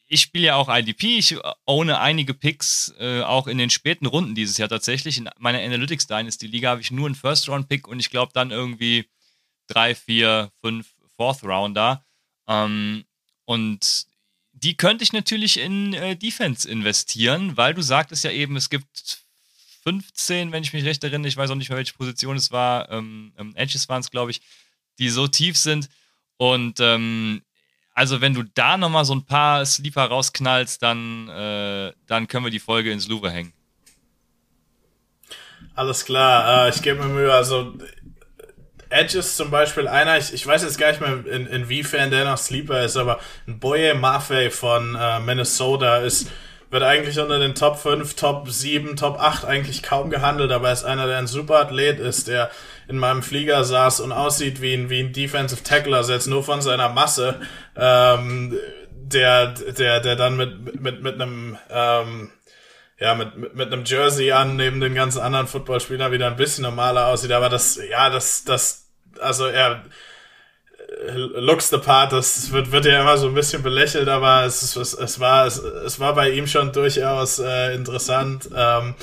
Ich 0.08 0.22
spiele 0.22 0.48
ja 0.48 0.56
auch 0.56 0.70
IDP, 0.70 1.20
ich 1.20 1.38
ohne 1.66 2.00
einige 2.00 2.34
Picks, 2.34 2.94
äh, 3.00 3.22
auch 3.22 3.48
in 3.48 3.58
den 3.58 3.70
späten 3.70 4.08
Runden 4.08 4.34
dieses 4.34 4.58
Jahr 4.58 4.68
tatsächlich. 4.68 5.18
In 5.18 5.30
meiner 5.38 5.60
Analytics 5.60 6.08
Dynasty 6.08 6.48
Liga 6.48 6.72
habe 6.72 6.82
ich 6.82 6.92
nur 6.92 7.06
einen 7.06 7.16
First-Round-Pick 7.16 7.88
und 7.88 8.00
ich 8.00 8.10
glaube 8.10 8.32
dann 8.34 8.50
irgendwie 8.50 9.08
drei, 9.68 9.94
vier, 9.94 10.52
fünf 10.62 10.88
Fourth 11.16 11.44
Rounder. 11.44 12.04
Ähm, 12.48 13.06
und 13.46 14.08
die 14.54 14.76
könnte 14.76 15.04
ich 15.04 15.14
natürlich 15.14 15.60
in 15.60 15.94
äh, 15.94 16.16
Defense 16.16 16.70
investieren, 16.70 17.56
weil 17.56 17.74
du 17.74 17.82
sagtest 17.82 18.24
ja 18.24 18.32
eben, 18.32 18.56
es 18.58 18.70
gibt 18.70 19.24
15, 19.84 20.52
wenn 20.52 20.64
ich 20.64 20.74
mich 20.74 20.86
recht 20.86 21.04
erinnere, 21.04 21.28
ich 21.28 21.38
weiß 21.38 21.50
auch 21.50 21.56
nicht 21.56 21.70
mehr, 21.70 21.78
welche 21.78 21.94
Position 21.94 22.38
es 22.38 22.52
war, 22.52 22.92
ähm, 22.92 23.34
ähm, 23.38 23.54
Edges 23.56 23.90
waren 23.90 24.02
es, 24.02 24.12
glaube 24.12 24.32
ich, 24.32 24.42
die 25.00 25.10
so 25.10 25.28
tief 25.28 25.58
sind. 25.58 25.90
Und 26.38 26.80
ähm, 26.80 27.42
also 27.94 28.22
wenn 28.22 28.34
du 28.34 28.44
da 28.44 28.78
nochmal 28.78 29.06
so 29.06 29.14
ein 29.14 29.26
paar 29.26 29.66
Sleeper 29.66 30.06
rausknallst, 30.06 30.82
dann, 30.82 31.28
äh, 31.30 31.92
dann 32.08 32.28
können 32.28 32.46
wir 32.46 32.52
die 32.52 32.60
Folge 32.60 32.92
ins 32.92 33.08
Louvre 33.08 33.32
hängen. 33.32 33.54
Alles 35.76 36.06
klar, 36.06 36.66
äh, 36.66 36.70
ich 36.70 36.82
gebe 36.82 37.04
mir 37.04 37.14
Mühe. 37.14 37.34
Also 37.34 37.74
Edge 38.90 39.20
ist 39.20 39.38
zum 39.38 39.52
Beispiel 39.52 39.88
einer, 39.88 40.18
ich, 40.18 40.34
ich 40.34 40.46
weiß 40.46 40.64
jetzt 40.64 40.78
gar 40.78 40.90
nicht 40.92 41.02
mehr, 41.02 41.26
in, 41.26 41.46
inwiefern 41.46 42.10
der 42.10 42.26
noch 42.26 42.38
Sleeper 42.38 42.84
ist, 42.84 42.98
aber 42.98 43.20
ein 43.48 43.60
Boye 43.60 43.94
Maffei 43.94 44.50
von 44.50 44.96
äh, 44.96 45.20
Minnesota 45.20 46.00
ist, 46.00 46.30
wird 46.70 46.84
eigentlich 46.84 47.20
unter 47.20 47.40
den 47.40 47.56
Top 47.56 47.78
5, 47.78 48.16
Top 48.16 48.50
7, 48.50 48.96
Top 48.96 49.20
8 49.20 49.46
eigentlich 49.46 49.82
kaum 49.82 50.10
gehandelt, 50.10 50.52
aber 50.52 50.68
er 50.68 50.74
ist 50.74 50.84
einer, 50.84 51.08
der 51.08 51.18
ein 51.18 51.28
super 51.28 51.60
Athlet 51.60 52.00
ist, 52.00 52.28
der 52.28 52.52
in 52.88 52.98
meinem 52.98 53.24
Flieger 53.24 53.64
saß 53.64 54.02
und 54.02 54.12
aussieht 54.12 54.62
wie 54.62 54.74
ein, 54.74 54.90
wie 54.90 55.00
ein 55.00 55.14
Defensive 55.14 55.64
Tackler, 55.64 55.98
also 55.98 56.14
jetzt 56.14 56.28
nur 56.28 56.44
von 56.44 56.62
seiner 56.62 56.90
Masse, 56.90 57.40
ähm, 57.76 58.58
der, 58.92 59.48
der, 59.48 60.00
der 60.00 60.16
dann 60.16 60.38
mit, 60.38 60.80
mit, 60.80 61.02
mit 61.02 61.16
einem, 61.16 61.58
ähm, 61.70 62.32
ja, 63.00 63.16
mit, 63.16 63.36
mit, 63.38 63.56
mit 63.56 63.74
einem 63.74 63.86
Jersey 63.86 64.32
an, 64.32 64.56
neben 64.56 64.80
den 64.80 64.94
ganzen 64.94 65.22
anderen 65.22 65.48
Footballspielern 65.48 66.12
wieder 66.12 66.28
ein 66.28 66.36
bisschen 66.36 66.64
normaler 66.64 67.08
aussieht. 67.08 67.32
Aber 67.32 67.50
das, 67.50 67.80
ja, 67.90 68.10
das, 68.10 68.44
das, 68.44 68.90
also 69.20 69.48
er 69.48 69.84
looks 71.06 71.70
the 71.70 71.78
part, 71.78 72.12
das 72.12 72.52
wird, 72.52 72.72
wird 72.72 72.86
ja 72.86 73.02
immer 73.02 73.18
so 73.18 73.28
ein 73.28 73.34
bisschen 73.34 73.64
belächelt, 73.64 74.10
aber 74.10 74.44
es, 74.44 74.76
es, 74.76 74.94
es 74.94 75.20
war, 75.20 75.46
es, 75.46 75.58
es 75.58 76.00
war 76.00 76.14
bei 76.14 76.30
ihm 76.30 76.48
schon 76.48 76.72
durchaus 76.72 77.40
äh, 77.40 77.74
interessant. 77.74 78.50
Ähm, 78.56 78.96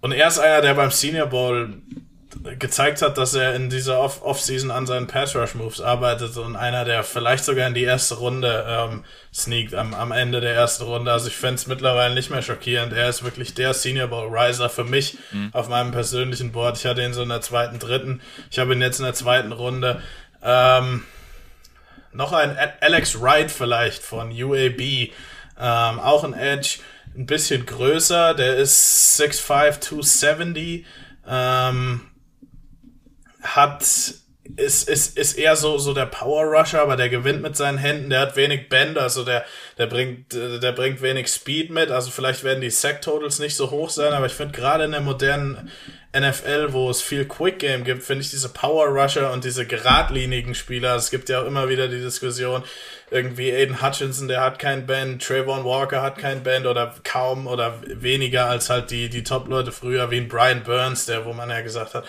und 0.00 0.12
er 0.12 0.28
ist 0.28 0.38
einer, 0.38 0.60
der 0.60 0.74
beim 0.74 0.90
Senior 0.90 1.26
Bowl 1.26 1.74
gezeigt 2.58 3.02
hat, 3.02 3.18
dass 3.18 3.34
er 3.34 3.54
in 3.54 3.70
dieser 3.70 3.98
Off 3.98 4.22
Offseason 4.22 4.70
an 4.70 4.86
seinen 4.86 5.06
Pass 5.06 5.34
Rush 5.34 5.54
Moves 5.54 5.80
arbeitet 5.80 6.36
und 6.36 6.56
einer, 6.56 6.84
der 6.84 7.02
vielleicht 7.02 7.44
sogar 7.44 7.66
in 7.66 7.74
die 7.74 7.82
erste 7.84 8.16
Runde 8.16 8.64
ähm, 8.68 9.04
sneakt 9.34 9.74
am, 9.74 9.94
am 9.94 10.12
Ende 10.12 10.40
der 10.40 10.54
ersten 10.54 10.84
Runde. 10.84 11.10
Also 11.10 11.28
ich 11.28 11.36
fände 11.36 11.54
es 11.56 11.66
mittlerweile 11.66 12.14
nicht 12.14 12.30
mehr 12.30 12.42
schockierend. 12.42 12.92
Er 12.92 13.08
ist 13.08 13.24
wirklich 13.24 13.54
der 13.54 13.74
Senior 13.74 14.08
Bowl 14.08 14.28
Riser 14.30 14.68
für 14.68 14.84
mich 14.84 15.18
mhm. 15.32 15.50
auf 15.52 15.68
meinem 15.68 15.90
persönlichen 15.90 16.52
Board. 16.52 16.78
Ich 16.78 16.86
hatte 16.86 17.02
ihn 17.02 17.14
so 17.14 17.22
in 17.22 17.28
der 17.28 17.40
zweiten, 17.40 17.78
dritten. 17.78 18.20
Ich 18.50 18.58
habe 18.58 18.72
ihn 18.74 18.82
jetzt 18.82 19.00
in 19.00 19.04
der 19.04 19.14
zweiten 19.14 19.52
Runde. 19.52 20.00
Ähm, 20.42 21.04
noch 22.12 22.32
ein 22.32 22.56
Alex 22.80 23.20
Wright 23.20 23.50
vielleicht 23.50 24.02
von 24.02 24.30
UAB. 24.30 24.80
Ähm, 24.80 25.12
auch 25.58 26.24
ein 26.24 26.34
Edge, 26.34 26.78
ein 27.16 27.26
bisschen 27.26 27.66
größer. 27.66 28.34
Der 28.34 28.56
ist 28.56 29.20
6'5, 29.20 29.80
270. 29.80 30.86
Ähm, 31.26 32.00
hat 33.42 33.84
ist, 34.56 34.88
ist, 34.88 35.18
ist 35.18 35.34
eher 35.34 35.56
so, 35.56 35.78
so 35.78 35.92
der 35.92 36.06
Power 36.06 36.44
Rusher, 36.44 36.80
aber 36.80 36.96
der 36.96 37.08
gewinnt 37.08 37.42
mit 37.42 37.56
seinen 37.56 37.78
Händen, 37.78 38.10
der 38.10 38.20
hat 38.20 38.36
wenig 38.36 38.68
Bend, 38.68 38.98
also 38.98 39.24
der, 39.24 39.44
der 39.76 39.86
bringt, 39.86 40.32
der 40.32 40.72
bringt 40.72 41.02
wenig 41.02 41.28
Speed 41.28 41.70
mit, 41.70 41.90
also 41.90 42.10
vielleicht 42.10 42.44
werden 42.44 42.60
die 42.60 42.70
Sack 42.70 43.02
Totals 43.02 43.38
nicht 43.38 43.56
so 43.56 43.70
hoch 43.70 43.90
sein, 43.90 44.12
aber 44.12 44.26
ich 44.26 44.32
finde 44.32 44.52
gerade 44.52 44.84
in 44.84 44.92
der 44.92 45.00
modernen 45.00 45.70
NFL, 46.16 46.72
wo 46.72 46.88
es 46.88 47.02
viel 47.02 47.26
Quick 47.26 47.58
Game 47.58 47.84
gibt, 47.84 48.02
finde 48.02 48.22
ich 48.22 48.30
diese 48.30 48.48
Power 48.48 48.86
Rusher 48.86 49.32
und 49.32 49.44
diese 49.44 49.66
geradlinigen 49.66 50.54
Spieler, 50.54 50.96
es 50.96 51.10
gibt 51.10 51.28
ja 51.28 51.42
auch 51.42 51.46
immer 51.46 51.68
wieder 51.68 51.88
die 51.88 52.00
Diskussion, 52.00 52.62
irgendwie 53.10 53.52
Aiden 53.52 53.82
Hutchinson, 53.82 54.28
der 54.28 54.40
hat 54.40 54.58
kein 54.58 54.86
Band, 54.86 55.22
Trayvon 55.22 55.64
Walker 55.64 56.02
hat 56.02 56.18
kein 56.18 56.42
Band 56.42 56.66
oder 56.66 56.94
kaum 57.04 57.46
oder 57.46 57.80
weniger 57.86 58.46
als 58.46 58.70
halt 58.70 58.90
die, 58.90 59.08
die 59.08 59.22
Top-Leute 59.22 59.72
früher, 59.72 60.10
wie 60.10 60.18
ein 60.18 60.28
Brian 60.28 60.62
Burns, 60.62 61.06
der, 61.06 61.24
wo 61.24 61.32
man 61.32 61.50
ja 61.50 61.60
gesagt 61.60 61.94
hat, 61.94 62.04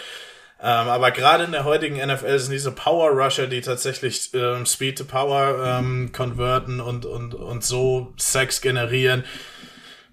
ähm, 0.62 0.88
aber 0.89 1.12
gerade 1.12 1.45
in 1.45 1.51
der 1.51 1.64
heutigen 1.64 1.95
NFL 1.95 2.38
sind 2.39 2.51
diese 2.51 2.72
Power 2.72 3.12
Rusher, 3.12 3.47
die 3.47 3.62
tatsächlich 3.62 4.30
ähm, 4.34 4.66
Speed 4.66 4.97
to 4.97 5.05
Power 5.05 5.64
ähm, 5.66 6.12
konverten 6.12 6.82
und, 6.82 7.05
und, 7.05 7.34
und 7.34 7.64
so 7.64 8.14
Sex 8.18 8.60
generieren. 8.60 9.24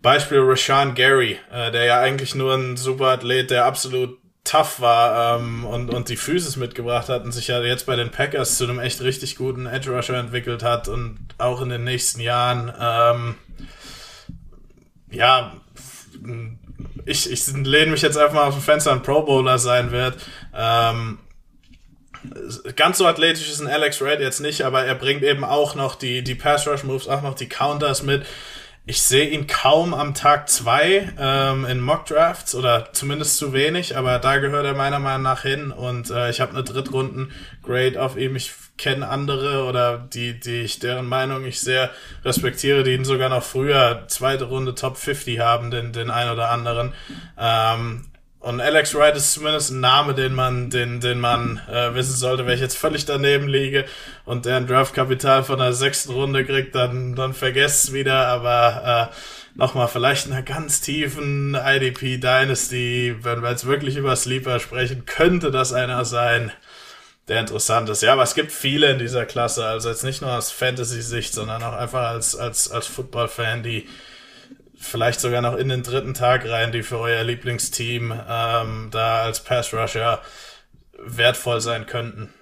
Beispiel 0.03 0.39
Rashawn 0.41 0.95
Gary, 0.95 1.39
äh, 1.51 1.73
der 1.73 1.85
ja 1.85 2.01
eigentlich 2.01 2.37
nur 2.37 2.55
ein 2.55 2.77
super 2.77 3.07
Athlet, 3.07 3.51
der 3.51 3.65
absolut 3.65 4.19
tough 4.45 4.81
war 4.81 5.41
ähm, 5.41 5.65
und, 5.65 5.93
und 5.93 6.09
die 6.09 6.17
Physis 6.17 6.57
mitgebracht 6.57 7.09
hat 7.09 7.25
und 7.25 7.33
sich 7.33 7.49
ja 7.49 7.61
jetzt 7.63 7.87
bei 7.87 7.97
den 7.97 8.11
Packers 8.11 8.57
zu 8.57 8.65
einem 8.65 8.79
echt 8.79 9.01
richtig 9.03 9.35
guten 9.35 9.67
Edge 9.67 9.91
Rusher 9.91 10.15
entwickelt 10.15 10.63
hat 10.63 10.87
und 10.87 11.19
auch 11.39 11.61
in 11.61 11.71
den 11.71 11.83
nächsten 11.83 12.21
Jahren 12.21 12.73
ähm, 12.81 13.35
ja 15.11 15.55
ich, 17.07 17.31
ich 17.31 17.47
lehne 17.47 17.93
mich 17.93 18.03
jetzt 18.03 18.19
einfach 18.19 18.35
mal 18.35 18.45
auf 18.45 18.55
dem 18.55 18.63
Fenster 18.63 18.93
ein 18.93 19.03
Pro 19.03 19.23
Bowler 19.23 19.59
sein 19.59 19.93
wird. 19.93 20.17
Ähm, 20.55 21.19
ganz 22.75 22.99
so 22.99 23.07
athletisch 23.07 23.49
ist 23.49 23.61
ein 23.61 23.69
Alex 23.69 24.03
Red 24.03 24.21
jetzt 24.21 24.41
nicht, 24.41 24.63
aber 24.63 24.85
er 24.85 24.95
bringt 24.95 25.23
eben 25.23 25.45
auch 25.45 25.75
noch 25.75 25.95
die, 25.95 26.23
die 26.23 26.35
Pass 26.35 26.67
Rush 26.67 26.85
Moves, 26.85 27.09
auch 27.09 27.23
noch 27.23 27.35
die 27.35 27.49
Counters 27.49 28.03
mit. 28.03 28.27
Ich 28.89 29.03
sehe 29.03 29.29
ihn 29.29 29.47
kaum 29.47 29.95
am 29.95 30.15
Tag 30.15 30.49
zwei 30.49 31.13
ähm, 31.19 31.65
in 31.65 31.81
Mock 31.81 32.07
Drafts 32.07 32.55
oder 32.55 32.93
zumindest 32.93 33.37
zu 33.37 33.53
wenig, 33.53 33.97
aber 33.97 34.19
da 34.19 34.39
gehört 34.39 34.65
er 34.65 34.75
meiner 34.75 35.01
Meinung 35.01 35.23
nach 35.23 35.43
hin 35.43 35.73
und 35.73 36.11
äh, 36.11 36.31
ich 36.31 36.41
habe 36.41 36.53
eine 36.53 36.63
Drittrunden 36.63 37.33
Grade 37.63 38.01
auf 38.01 38.17
ihm. 38.17 38.37
Ich 38.37 38.53
kenne 38.77 39.09
andere 39.09 39.65
oder 39.65 39.99
die, 39.99 40.39
die 40.39 40.61
ich, 40.61 40.79
deren 40.79 41.07
Meinung 41.07 41.45
ich 41.45 41.61
sehr 41.61 41.91
respektiere, 42.25 42.83
die 42.83 42.93
ihn 42.93 43.05
sogar 43.05 43.29
noch 43.29 43.43
früher 43.43 44.05
zweite 44.09 44.45
Runde 44.45 44.75
Top 44.75 44.97
50 44.97 45.39
haben, 45.41 45.71
den, 45.71 45.93
den 45.93 46.11
ein 46.11 46.31
oder 46.31 46.51
anderen. 46.51 46.93
Ähm, 47.39 48.07
und 48.47 48.61
Alex 48.61 48.95
Wright 48.95 49.17
ist 49.17 49.33
zumindest 49.33 49.73
ein 49.73 49.81
Name, 49.81 50.15
den 50.15 50.33
man, 50.33 50.71
den, 50.71 51.01
den 51.01 51.19
man 51.19 51.61
äh, 51.69 51.95
wissen 51.95 52.15
sollte. 52.15 52.47
Wenn 52.47 52.55
ich 52.55 52.61
jetzt 52.61 52.79
völlig 52.79 53.05
daneben 53.05 53.49
liege 53.49 53.87
und 54.25 54.47
der 54.47 54.57
ein 54.57 54.69
Draftkapital 54.69 55.43
von 55.43 55.59
der 55.59 55.73
sechsten 55.73 56.13
Runde 56.13 56.45
kriegt, 56.45 56.77
dann, 56.77 57.17
dann 57.17 57.35
vergesst 57.35 57.93
wieder. 57.93 58.29
Aber 58.29 59.11
äh, 59.13 59.59
nochmal, 59.59 59.89
vielleicht 59.89 60.27
in 60.27 60.33
einer 60.33 60.43
ganz 60.43 60.81
tiefen 60.81 61.57
IDP 61.61 62.19
Dynasty, 62.19 63.17
wenn 63.23 63.43
wir 63.43 63.51
jetzt 63.51 63.67
wirklich 63.67 63.97
über 63.97 64.15
Sleeper 64.15 64.61
sprechen, 64.61 65.07
könnte 65.07 65.51
das 65.51 65.73
einer 65.73 66.05
sein 66.05 66.53
der 67.29 67.41
interessant 67.41 67.89
ist. 67.89 68.03
Ja, 68.03 68.13
aber 68.13 68.23
es 68.23 68.35
gibt 68.35 68.53
viele 68.53 68.91
in 68.91 68.99
dieser 68.99 69.27
Klasse, 69.27 69.67
also 69.67 69.89
jetzt 69.89 70.05
nicht 70.05 70.23
nur 70.23 70.33
aus 70.33 70.53
Fantasy-Sicht, 70.53 71.35
sondern 71.35 71.63
auch 71.63 71.73
einfach 71.73 72.09
als, 72.11 72.37
als, 72.37 72.71
als 72.71 72.87
Football-Fan, 72.87 73.63
die 73.63 73.89
vielleicht 74.79 75.21
sogar 75.21 75.41
noch 75.41 75.57
in 75.57 75.69
den 75.69 75.83
dritten 75.83 76.15
Tag 76.15 76.49
rein, 76.49 76.71
die 76.71 76.83
für 76.83 76.99
euer 76.99 77.25
Lieblingsteam 77.25 78.13
ähm, 78.29 78.89
da 78.93 79.23
als 79.23 79.43
Pass-Rusher 79.43 80.23
wertvoll 80.99 81.61
sein 81.61 81.87
könnten. 81.87 82.33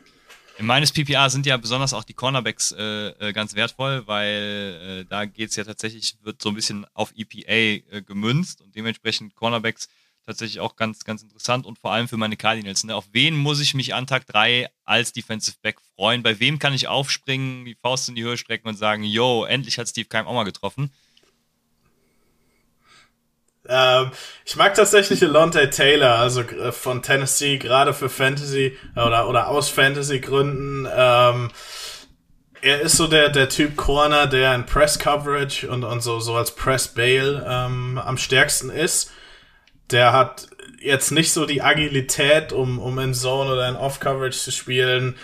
In 0.57 0.67
meines 0.67 0.93
PPA 0.93 1.31
sind 1.31 1.47
ja 1.47 1.57
besonders 1.57 1.95
auch 1.95 2.05
die 2.05 2.15
Cornerbacks 2.15 2.73
äh, 2.73 3.09
äh 3.09 3.33
ganz 3.33 3.57
wertvoll, 3.57 4.07
weil 4.07 5.01
äh, 5.01 5.05
da 5.09 5.25
geht's 5.25 5.57
ja 5.57 5.65
tatsächlich, 5.65 6.17
wird 6.23 6.41
so 6.41 6.51
ein 6.51 6.55
bisschen 6.55 6.87
auf 6.95 7.13
EPA 7.17 7.53
äh, 7.53 8.03
gemünzt 8.03 8.61
und 8.61 8.75
dementsprechend 8.77 9.35
Cornerbacks 9.35 9.89
tatsächlich 10.27 10.61
auch 10.61 10.77
ganz, 10.77 11.05
ganz 11.05 11.23
interessant 11.23 11.67
und 11.67 11.79
vor 11.79 11.93
allem 11.93 12.09
für 12.09 12.17
meine 12.17 12.37
Cardinals. 12.37 12.85
Ne? 12.85 12.95
Auf 12.95 13.07
wen 13.13 13.37
muss 13.37 13.61
ich 13.61 13.75
mich 13.75 13.95
an 13.95 14.07
Tag 14.07 14.27
3 14.27 14.69
als 14.85 15.13
Defensive 15.13 15.57
Back 15.63 15.77
freuen? 15.97 16.23
Bei 16.23 16.41
wem 16.41 16.59
kann 16.59 16.75
ich 16.75 16.89
aufspringen, 16.89 17.65
die 17.65 17.77
Faust 17.81 18.09
in 18.09 18.15
die 18.15 18.25
Höhe 18.25 18.37
strecken 18.37 18.69
und 18.69 18.77
sagen, 18.77 19.05
yo, 19.05 19.45
endlich 19.45 19.79
hat 19.79 19.89
Steve 19.89 20.09
Keim 20.09 20.27
auch 20.27 20.35
mal 20.35 20.45
getroffen? 20.45 20.91
Ähm, 23.67 24.11
ich 24.45 24.57
mag 24.57 24.75
tatsächlich 24.75 25.23
Alonte 25.23 25.71
Taylor, 25.71 26.17
also 26.17 26.43
äh, 26.43 26.71
von 26.71 27.03
Tennessee, 27.03 27.57
gerade 27.57 27.95
für 27.95 28.11
Fantasy 28.11 28.77
oder, 28.95 29.29
oder 29.29 29.49
aus 29.49 29.71
Fantasy-Gründen. 29.71 30.87
Ähm, 30.95 31.51
er 32.61 32.81
ist 32.81 32.97
so 32.97 33.07
der, 33.07 33.29
der 33.31 33.49
Typ 33.49 33.77
Corner, 33.77 34.27
der 34.27 34.55
in 34.55 34.67
Press 34.67 34.99
Coverage 34.99 35.69
und, 35.69 35.85
und 35.85 36.03
so, 36.03 36.21
so 36.21 36.37
als 36.37 36.55
Press 36.55 36.89
Bail 36.89 37.45
ähm, 37.47 37.99
am 37.99 38.19
stärksten 38.19 38.71
ist 38.71 39.11
der 39.91 40.13
hat 40.13 40.49
jetzt 40.81 41.11
nicht 41.11 41.33
so 41.33 41.47
die 41.47 41.63
Agilität, 41.63 42.53
um, 42.53 42.79
um 42.79 42.99
in 42.99 43.15
Zone 43.15 43.53
oder 43.53 43.69
in 43.69 43.77
Off-Coverage 43.77 44.39
zu 44.39 44.53
spielen. 44.53 45.17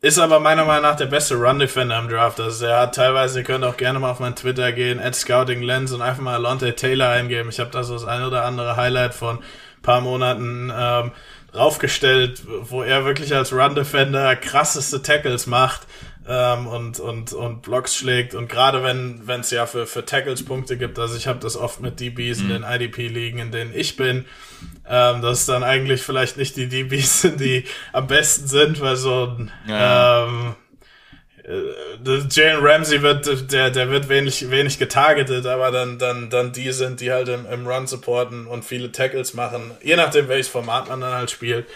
Ist 0.00 0.18
aber 0.20 0.38
meiner 0.38 0.64
Meinung 0.64 0.82
nach 0.82 0.96
der 0.96 1.06
beste 1.06 1.34
Run-Defender 1.34 1.98
im 1.98 2.08
Draft. 2.08 2.38
Also 2.38 2.66
er 2.66 2.80
hat 2.80 2.94
teilweise, 2.94 3.40
ihr 3.40 3.44
könnt 3.44 3.64
auch 3.64 3.76
gerne 3.76 3.98
mal 3.98 4.10
auf 4.10 4.20
meinen 4.20 4.36
Twitter 4.36 4.70
gehen, 4.70 5.00
at 5.00 5.16
Scouting 5.16 5.60
Lens 5.60 5.92
und 5.92 6.02
einfach 6.02 6.22
mal 6.22 6.34
Alonte 6.34 6.74
Taylor 6.76 7.10
eingeben. 7.10 7.48
Ich 7.48 7.58
habe 7.58 7.70
da 7.70 7.82
so 7.82 7.94
das 7.94 8.04
ein 8.04 8.22
oder 8.22 8.44
andere 8.44 8.76
Highlight 8.76 9.12
von 9.12 9.40
paar 9.82 10.00
Monaten 10.00 10.72
ähm, 10.72 11.12
draufgestellt, 11.52 12.42
wo 12.62 12.82
er 12.82 13.04
wirklich 13.04 13.34
als 13.34 13.52
Run-Defender 13.52 14.36
krasseste 14.36 15.02
Tackles 15.02 15.46
macht 15.48 15.86
ähm, 16.28 16.66
und, 16.66 17.00
und, 17.00 17.32
und 17.32 17.62
Blocks 17.62 17.96
schlägt. 17.96 18.34
Und 18.34 18.48
gerade 18.48 18.82
wenn 18.82 19.40
es 19.40 19.50
ja 19.50 19.64
für, 19.66 19.86
für 19.86 20.04
Tackles 20.04 20.44
Punkte 20.44 20.76
gibt, 20.76 20.98
also 20.98 21.16
ich 21.16 21.26
habe 21.26 21.38
das 21.38 21.56
oft 21.56 21.80
mit 21.80 21.98
DBs 22.00 22.40
mhm. 22.40 22.50
in 22.50 22.62
den 22.62 22.62
IDP-Ligen, 22.64 23.38
in 23.38 23.50
denen 23.50 23.72
ich 23.74 23.96
bin, 23.96 24.26
ähm, 24.86 25.22
dass 25.22 25.46
dann 25.46 25.64
eigentlich 25.64 26.02
vielleicht 26.02 26.36
nicht 26.36 26.56
die 26.56 26.68
DBs 26.68 27.22
sind, 27.22 27.40
die 27.40 27.64
am 27.92 28.06
besten 28.06 28.46
sind, 28.46 28.80
weil 28.80 28.96
so 28.96 29.36
ein, 29.38 29.50
ja. 29.66 30.26
ähm, 30.26 30.54
äh, 31.44 32.20
Jalen 32.30 32.62
Ramsey 32.62 33.00
wird, 33.00 33.50
der, 33.50 33.70
der 33.70 33.90
wird 33.90 34.10
wenig, 34.10 34.50
wenig 34.50 34.78
getargetet, 34.78 35.46
aber 35.46 35.70
dann, 35.70 35.98
dann, 35.98 36.28
dann 36.28 36.52
die 36.52 36.72
sind, 36.72 37.00
die 37.00 37.10
halt 37.10 37.28
im, 37.28 37.46
im 37.46 37.66
Run 37.66 37.86
supporten 37.86 38.46
und 38.46 38.66
viele 38.66 38.92
Tackles 38.92 39.32
machen, 39.32 39.70
je 39.82 39.96
nachdem 39.96 40.28
welches 40.28 40.48
Format 40.48 40.90
man 40.90 41.00
dann 41.00 41.14
halt 41.14 41.30
spielt. 41.30 41.66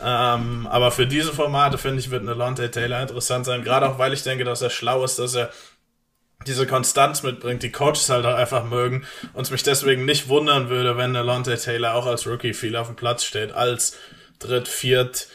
Ähm, 0.00 0.66
aber 0.68 0.90
für 0.90 1.06
diese 1.06 1.32
Formate, 1.32 1.78
finde 1.78 2.00
ich, 2.00 2.10
wird 2.10 2.22
eine 2.22 2.34
Lonte 2.34 2.70
Taylor 2.70 3.00
interessant 3.02 3.46
sein, 3.46 3.64
gerade 3.64 3.88
auch 3.88 3.98
weil 3.98 4.12
ich 4.12 4.22
denke, 4.22 4.44
dass 4.44 4.62
er 4.62 4.70
schlau 4.70 5.04
ist, 5.04 5.18
dass 5.18 5.34
er 5.34 5.50
diese 6.46 6.66
Konstanz 6.66 7.24
mitbringt, 7.24 7.64
die 7.64 7.72
Coaches 7.72 8.08
halt 8.08 8.24
auch 8.24 8.36
einfach 8.36 8.64
mögen 8.64 9.04
und 9.32 9.42
es 9.42 9.50
mich 9.50 9.64
deswegen 9.64 10.04
nicht 10.04 10.28
wundern 10.28 10.68
würde, 10.68 10.96
wenn 10.96 11.16
eine 11.16 11.22
Lonte 11.22 11.56
Taylor 11.58 11.94
auch 11.94 12.06
als 12.06 12.26
Rookie 12.26 12.54
viel 12.54 12.76
auf 12.76 12.86
dem 12.86 12.96
Platz 12.96 13.24
steht, 13.24 13.52
als 13.52 13.96
Dritt-, 14.38 14.68
Viert- 14.68 15.28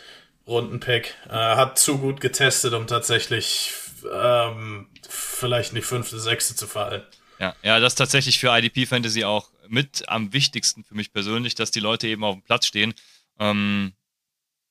Rundenpick. 0.47 1.15
Äh, 1.29 1.33
hat 1.33 1.79
zu 1.79 1.97
gut 1.97 2.21
getestet, 2.21 2.73
um 2.73 2.87
tatsächlich 2.87 3.71
ähm, 4.11 4.87
vielleicht 5.07 5.73
nicht 5.73 5.85
fünfte, 5.85 6.19
sechste 6.19 6.55
zu 6.55 6.67
fallen. 6.67 7.03
Ja, 7.39 7.55
ja, 7.63 7.79
das 7.79 7.93
ist 7.93 7.97
tatsächlich 7.97 8.39
für 8.39 8.55
IDP 8.55 8.85
Fantasy 8.85 9.23
auch 9.23 9.49
mit 9.67 10.07
am 10.07 10.33
wichtigsten 10.33 10.83
für 10.83 10.95
mich 10.95 11.13
persönlich, 11.13 11.55
dass 11.55 11.71
die 11.71 11.79
Leute 11.79 12.07
eben 12.07 12.23
auf 12.23 12.35
dem 12.35 12.43
Platz 12.43 12.67
stehen. 12.67 12.93
Ähm, 13.39 13.93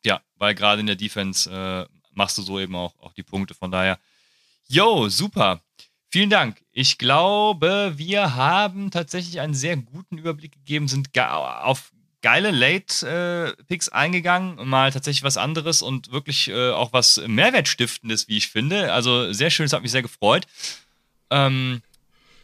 ja, 0.04 0.20
weil 0.36 0.54
gerade 0.54 0.80
in 0.80 0.86
der 0.86 0.96
Defense 0.96 1.50
äh, 1.50 1.86
machst 2.14 2.38
du 2.38 2.42
so 2.42 2.58
eben 2.58 2.74
auch, 2.76 2.98
auch 3.00 3.12
die 3.12 3.22
Punkte. 3.22 3.54
Von 3.54 3.70
daher, 3.70 3.98
yo, 4.68 5.08
super. 5.08 5.62
Vielen 6.08 6.30
Dank. 6.30 6.62
Ich 6.72 6.98
glaube, 6.98 7.94
wir 7.96 8.34
haben 8.34 8.90
tatsächlich 8.90 9.40
einen 9.40 9.54
sehr 9.54 9.76
guten 9.76 10.18
Überblick 10.18 10.52
gegeben, 10.52 10.86
sind 10.86 11.08
auf 11.18 11.90
geile 12.20 12.50
Late-Picks 12.50 13.88
äh, 13.88 13.92
eingegangen, 13.92 14.68
mal 14.68 14.92
tatsächlich 14.92 15.24
was 15.24 15.36
anderes 15.36 15.82
und 15.82 16.12
wirklich 16.12 16.48
äh, 16.48 16.70
auch 16.70 16.92
was 16.92 17.20
Mehrwertstiftendes, 17.26 18.28
wie 18.28 18.36
ich 18.36 18.48
finde. 18.48 18.92
Also 18.92 19.32
sehr 19.32 19.50
schön, 19.50 19.66
es 19.66 19.72
hat 19.72 19.82
mich 19.82 19.90
sehr 19.90 20.02
gefreut. 20.02 20.46
Ähm, 21.30 21.82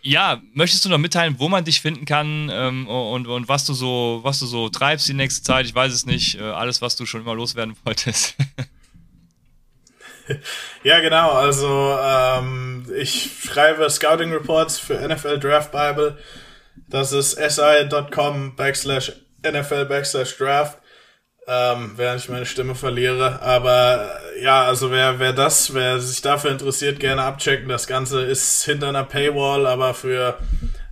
ja, 0.03 0.41
möchtest 0.55 0.85
du 0.85 0.89
noch 0.89 0.99
mitteilen, 0.99 1.37
wo 1.39 1.49
man 1.49 1.65
dich 1.65 1.81
finden 1.81 2.05
kann 2.05 2.51
ähm, 2.53 2.89
und, 2.89 3.27
und 3.27 3.49
was 3.49 3.65
du 3.65 3.75
so, 3.75 4.21
was 4.23 4.39
du 4.39 4.47
so 4.47 4.69
treibst 4.69 5.09
die 5.09 5.15
nächste 5.15 5.43
Zeit? 5.43 5.67
Ich 5.67 5.75
weiß 5.75 5.93
es 5.93 6.07
nicht. 6.07 6.39
Äh, 6.39 6.43
alles, 6.43 6.81
was 6.81 6.97
du 6.97 7.07
schon 7.07 7.23
immer 7.23 7.35
loswerden 7.35 7.77
wolltest. 7.85 8.37
ja, 10.85 11.01
genau. 11.01 11.31
Also 11.31 11.99
ähm, 12.01 12.87
ich 12.97 13.31
schreibe 13.43 13.89
Scouting 13.91 14.33
Reports 14.33 14.79
für 14.79 14.95
NFL 14.95 15.39
Draft 15.39 15.73
Bible. 15.73 16.19
Das 16.89 17.13
ist 17.13 17.33
si.com 17.33 18.57
backslash 18.57 19.13
NFL 19.43 19.87
Backslash 19.87 20.37
Draft, 20.37 20.79
ähm, 21.49 21.93
während 21.97 22.21
ich 22.21 22.29
meine 22.29 22.45
Stimme 22.45 22.75
verliere. 22.75 23.41
Aber 23.41 24.11
äh, 24.37 24.43
ja, 24.43 24.65
also 24.65 24.91
wer, 24.91 25.19
wer 25.19 25.33
das, 25.33 25.73
wer 25.73 25.99
sich 25.99 26.21
dafür 26.21 26.51
interessiert, 26.51 27.01
gerne 27.01 27.23
abchecken. 27.23 27.69
Das 27.69 27.87
Ganze 27.87 28.23
ist 28.23 28.65
hinter 28.65 28.89
einer 28.89 29.05
Paywall, 29.05 29.67
aber 29.67 29.95
für 29.95 30.39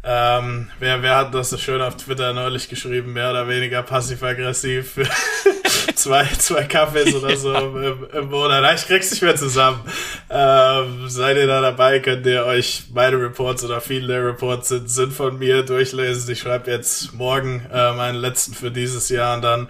ähm, 0.03 0.71
wer, 0.79 1.03
wer 1.03 1.17
hat 1.17 1.35
das 1.35 1.51
so 1.51 1.59
schön 1.59 1.83
auf 1.83 1.97
Twitter 1.97 2.33
neulich 2.33 2.69
geschrieben, 2.69 3.13
mehr 3.13 3.31
oder 3.31 3.49
weniger 3.49 3.83
passiv-aggressiv 3.83 4.97
zwei, 5.95 6.25
zwei 6.39 6.65
Kaffees 6.65 7.15
oder 7.15 7.37
so 7.37 7.55
im, 7.55 8.07
im 8.13 8.31
Monat. 8.31 8.79
Ich 8.79 8.87
krieg's 8.87 9.11
nicht 9.11 9.23
mehr 9.23 9.37
zusammen. 9.37 9.81
Ähm, 10.29 11.09
seid 11.09 11.37
ihr 11.37 11.47
da 11.47 11.61
dabei, 11.61 12.01
könnt 12.01 12.27
ihr 12.27 12.45
euch 12.45 12.85
meine 12.93 13.21
Reports 13.21 13.65
oder 13.65 13.81
viele 13.81 14.09
der 14.09 14.27
Reports 14.27 14.69
sind, 14.69 14.91
sind 14.91 15.13
von 15.13 15.39
mir 15.39 15.63
durchlesen. 15.63 16.31
Ich 16.33 16.41
schreibe 16.41 16.71
jetzt 16.71 17.15
morgen 17.15 17.65
äh, 17.73 17.93
meinen 17.93 18.17
letzten 18.17 18.55
für 18.55 18.71
dieses 18.71 19.09
Jahr 19.09 19.37
und 19.37 19.43
dann 19.43 19.69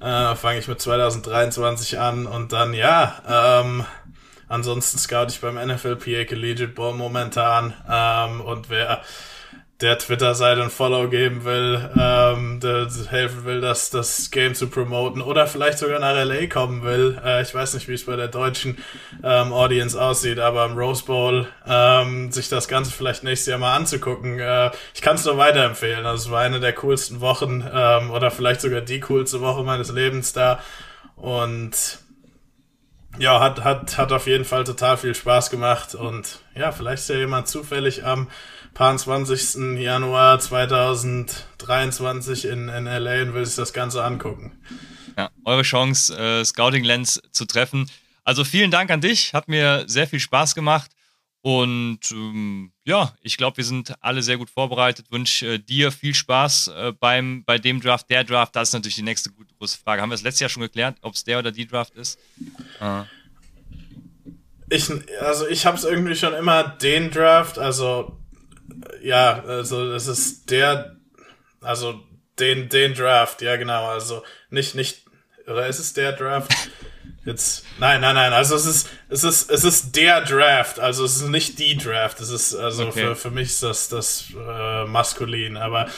äh, 0.00 0.34
fange 0.36 0.58
ich 0.58 0.68
mit 0.68 0.80
2023 0.80 1.98
an 1.98 2.26
und 2.26 2.52
dann 2.52 2.74
ja, 2.74 3.60
ähm, 3.62 3.84
ansonsten 4.48 4.98
scout 4.98 5.26
ich 5.28 5.40
beim 5.40 5.54
NFL 5.56 5.96
PA 5.96 6.24
Collegiate 6.24 6.72
Ball 6.72 6.94
momentan 6.94 7.74
ähm, 7.90 8.40
und 8.40 8.70
wer 8.70 9.02
der 9.80 9.96
Twitter-Seite 9.96 10.62
ein 10.62 10.70
Follow 10.70 11.08
geben 11.08 11.44
will, 11.44 11.88
ähm, 11.96 12.58
der 12.58 12.88
helfen 13.10 13.44
will, 13.44 13.60
das, 13.60 13.90
das 13.90 14.32
Game 14.32 14.56
zu 14.56 14.66
promoten 14.66 15.22
oder 15.22 15.46
vielleicht 15.46 15.78
sogar 15.78 16.00
nach 16.00 16.14
LA 16.14 16.48
kommen 16.48 16.82
will. 16.82 17.16
Äh, 17.24 17.42
ich 17.42 17.54
weiß 17.54 17.74
nicht, 17.74 17.86
wie 17.86 17.94
es 17.94 18.04
bei 18.04 18.16
der 18.16 18.26
deutschen 18.26 18.78
ähm, 19.22 19.52
Audience 19.52 20.00
aussieht, 20.00 20.40
aber 20.40 20.64
im 20.64 20.76
Rose 20.76 21.04
Bowl 21.04 21.46
ähm, 21.64 22.32
sich 22.32 22.48
das 22.48 22.66
Ganze 22.66 22.90
vielleicht 22.90 23.22
nächstes 23.22 23.52
Jahr 23.52 23.60
mal 23.60 23.76
anzugucken. 23.76 24.40
Äh, 24.40 24.72
ich 24.94 25.00
kann 25.00 25.14
es 25.14 25.24
nur 25.24 25.38
weiterempfehlen. 25.38 26.04
Also 26.06 26.26
es 26.26 26.30
war 26.32 26.40
eine 26.40 26.58
der 26.58 26.72
coolsten 26.72 27.20
Wochen 27.20 27.64
ähm, 27.72 28.10
oder 28.10 28.32
vielleicht 28.32 28.62
sogar 28.62 28.80
die 28.80 28.98
coolste 28.98 29.40
Woche 29.40 29.62
meines 29.62 29.92
Lebens 29.92 30.32
da. 30.32 30.58
Und 31.14 32.00
ja, 33.18 33.38
hat, 33.38 33.62
hat, 33.62 33.96
hat 33.96 34.10
auf 34.10 34.26
jeden 34.26 34.44
Fall 34.44 34.64
total 34.64 34.96
viel 34.96 35.14
Spaß 35.14 35.50
gemacht. 35.50 35.94
Und 35.94 36.40
ja, 36.56 36.72
vielleicht 36.72 37.02
ist 37.02 37.10
ja 37.10 37.16
jemand 37.16 37.46
zufällig 37.46 38.04
am 38.04 38.26
20. 38.78 39.80
Januar 39.80 40.38
2023 40.38 42.44
in, 42.44 42.68
in 42.68 42.84
LA 42.84 43.22
und 43.22 43.34
will 43.34 43.44
sich 43.44 43.56
das 43.56 43.72
Ganze 43.72 44.04
angucken. 44.04 44.52
Ja, 45.16 45.30
eure 45.44 45.62
Chance, 45.62 46.16
äh, 46.16 46.44
Scouting 46.44 46.84
Lens 46.84 47.20
zu 47.32 47.44
treffen. 47.44 47.90
Also 48.22 48.44
vielen 48.44 48.70
Dank 48.70 48.92
an 48.92 49.00
dich, 49.00 49.34
hat 49.34 49.48
mir 49.48 49.82
sehr 49.88 50.06
viel 50.06 50.20
Spaß 50.20 50.54
gemacht. 50.54 50.92
Und 51.40 51.98
ähm, 52.12 52.70
ja, 52.84 53.16
ich 53.20 53.36
glaube, 53.36 53.56
wir 53.56 53.64
sind 53.64 53.94
alle 54.00 54.22
sehr 54.22 54.36
gut 54.36 54.48
vorbereitet. 54.48 55.10
Wünsche 55.10 55.54
äh, 55.54 55.58
dir 55.58 55.90
viel 55.90 56.14
Spaß 56.14 56.68
äh, 56.68 56.92
beim, 56.92 57.42
bei 57.44 57.58
dem 57.58 57.80
Draft, 57.80 58.08
der 58.10 58.22
Draft. 58.22 58.54
Das 58.54 58.68
ist 58.68 58.74
natürlich 58.74 58.94
die 58.94 59.02
nächste 59.02 59.30
große 59.58 59.78
Frage. 59.78 60.02
Haben 60.02 60.10
wir 60.10 60.14
das 60.14 60.22
letztes 60.22 60.40
Jahr 60.40 60.50
schon 60.50 60.62
geklärt, 60.62 60.98
ob 61.02 61.14
es 61.14 61.24
der 61.24 61.40
oder 61.40 61.50
die 61.50 61.66
Draft 61.66 61.96
ist? 61.96 62.16
Äh. 62.80 63.02
Ich, 64.70 64.88
also 65.20 65.48
ich 65.48 65.66
habe 65.66 65.76
es 65.76 65.82
irgendwie 65.82 66.14
schon 66.14 66.34
immer 66.34 66.62
den 66.62 67.10
Draft, 67.10 67.58
also 67.58 68.16
ja, 69.02 69.42
also 69.44 69.92
es 69.92 70.06
ist 70.06 70.50
der, 70.50 70.96
also 71.60 72.00
den, 72.38 72.68
den 72.68 72.94
Draft, 72.94 73.42
ja 73.42 73.56
genau, 73.56 73.86
also 73.86 74.22
nicht, 74.50 74.74
nicht, 74.74 75.04
oder 75.46 75.66
ist 75.66 75.78
es 75.78 75.92
der 75.92 76.12
Draft? 76.12 76.52
Jetzt, 77.24 77.66
nein, 77.78 78.00
nein, 78.00 78.14
nein, 78.14 78.32
also 78.32 78.54
es 78.54 78.64
ist, 78.64 78.88
es 79.10 79.22
ist, 79.22 79.50
es 79.50 79.62
ist 79.62 79.94
der 79.96 80.22
Draft, 80.22 80.80
also 80.80 81.04
es 81.04 81.16
ist 81.16 81.28
nicht 81.28 81.58
die 81.58 81.76
Draft, 81.76 82.20
es 82.20 82.30
ist, 82.30 82.54
also 82.54 82.86
okay. 82.86 83.00
für, 83.00 83.16
für 83.16 83.30
mich 83.30 83.48
ist 83.48 83.62
das, 83.62 83.88
das 83.90 84.24
äh, 84.34 84.84
maskulin, 84.86 85.58
aber 85.58 85.88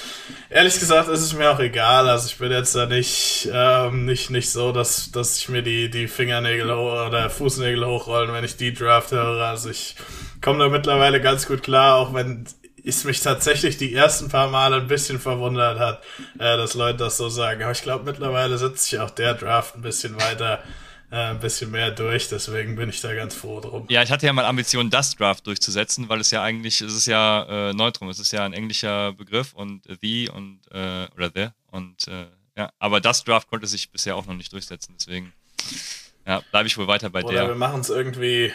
ehrlich 0.49 0.81
gesagt 0.81 1.09
ist 1.09 1.21
es 1.21 1.33
mir 1.33 1.51
auch 1.51 1.61
egal, 1.61 2.09
also 2.09 2.27
ich 2.27 2.39
bin 2.39 2.51
jetzt 2.51 2.75
da 2.75 2.87
nicht, 2.87 3.49
ähm, 3.53 4.07
nicht, 4.07 4.31
nicht 4.31 4.51
so, 4.51 4.73
dass, 4.73 5.13
dass 5.13 5.39
ich 5.39 5.49
mir 5.49 5.63
die, 5.63 5.89
die 5.89 6.09
Fingernägel 6.09 6.71
oder 6.73 7.31
Fußnägel 7.31 7.87
hochrollen, 7.87 8.33
wenn 8.33 8.45
ich 8.45 8.57
die 8.57 8.75
Draft 8.75 9.13
höre, 9.13 9.47
also 9.47 9.71
ich 9.71 9.95
komme 10.41 10.59
da 10.59 10.69
mittlerweile 10.69 11.21
ganz 11.21 11.47
gut 11.47 11.63
klar, 11.63 11.97
auch 11.97 12.13
wenn 12.13 12.45
ist 12.85 13.05
mich 13.05 13.21
tatsächlich 13.21 13.77
die 13.77 13.95
ersten 13.95 14.29
paar 14.29 14.49
Male 14.49 14.77
ein 14.77 14.87
bisschen 14.87 15.19
verwundert 15.19 15.79
hat, 15.79 16.03
äh, 16.35 16.57
dass 16.57 16.75
Leute 16.75 16.99
das 16.99 17.17
so 17.17 17.29
sagen. 17.29 17.63
Aber 17.63 17.73
ich 17.73 17.83
glaube, 17.83 18.05
mittlerweile 18.05 18.59
setzt 18.59 18.85
sich 18.85 18.99
auch 18.99 19.11
der 19.11 19.35
Draft 19.35 19.77
ein 19.77 19.83
bisschen 19.83 20.17
weiter, 20.21 20.63
äh, 21.11 21.17
ein 21.17 21.41
bisschen 21.41 21.71
mehr 21.71 21.91
durch. 21.91 22.29
Deswegen 22.29 22.77
bin 22.77 22.89
ich 22.89 23.01
da 23.01 23.15
ganz 23.15 23.35
froh 23.35 23.61
drum. 23.61 23.87
Ja, 23.89 24.03
ich 24.03 24.11
hatte 24.11 24.27
ja 24.27 24.33
mal 24.33 24.45
Ambitionen, 24.45 24.91
das 24.91 25.17
Draft 25.17 25.47
durchzusetzen, 25.47 26.09
weil 26.09 26.21
es 26.21 26.31
ja 26.31 26.43
eigentlich, 26.43 26.81
es 26.81 26.95
ist 26.95 27.07
ja 27.07 27.71
äh, 27.71 27.73
Neutrum, 27.73 28.09
es 28.09 28.19
ist 28.19 28.33
ja 28.33 28.45
ein 28.45 28.53
englischer 28.53 29.13
Begriff 29.13 29.53
und 29.53 29.83
the 30.01 30.29
und 30.29 30.61
äh, 30.71 31.07
oder 31.17 31.31
the 31.35 31.49
und 31.71 32.09
äh, 32.09 32.27
ja, 32.57 32.71
aber 32.79 33.01
das 33.01 33.25
Draft 33.25 33.49
konnte 33.49 33.67
sich 33.67 33.91
bisher 33.91 34.17
auch 34.17 34.27
noch 34.27 34.35
nicht 34.35 34.53
durchsetzen. 34.53 34.95
Deswegen 34.99 35.33
ja, 36.27 36.43
bleibe 36.51 36.67
ich 36.67 36.77
wohl 36.77 36.87
weiter 36.87 37.11
bei 37.11 37.25
oder 37.25 37.33
der. 37.33 37.49
wir 37.49 37.55
machen 37.55 37.81
es 37.81 37.91
irgendwie 37.91 38.53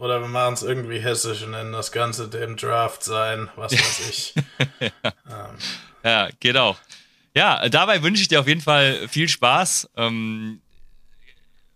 oder 0.00 0.22
wir 0.22 0.28
machen 0.28 0.54
es 0.54 0.62
irgendwie 0.62 0.98
hessisch 0.98 1.42
und 1.42 1.50
nennen 1.50 1.72
das 1.72 1.92
Ganze 1.92 2.28
dem 2.28 2.56
Draft 2.56 3.04
sein, 3.04 3.50
was 3.54 3.72
weiß 3.72 4.08
ich. 4.08 4.34
ja. 4.80 4.90
Ähm. 5.30 5.56
ja, 6.02 6.28
geht 6.40 6.56
auch. 6.56 6.78
Ja, 7.34 7.68
dabei 7.68 8.02
wünsche 8.02 8.22
ich 8.22 8.28
dir 8.28 8.40
auf 8.40 8.48
jeden 8.48 8.62
Fall 8.62 9.06
viel 9.08 9.28
Spaß. 9.28 9.90
Ähm, 9.96 10.60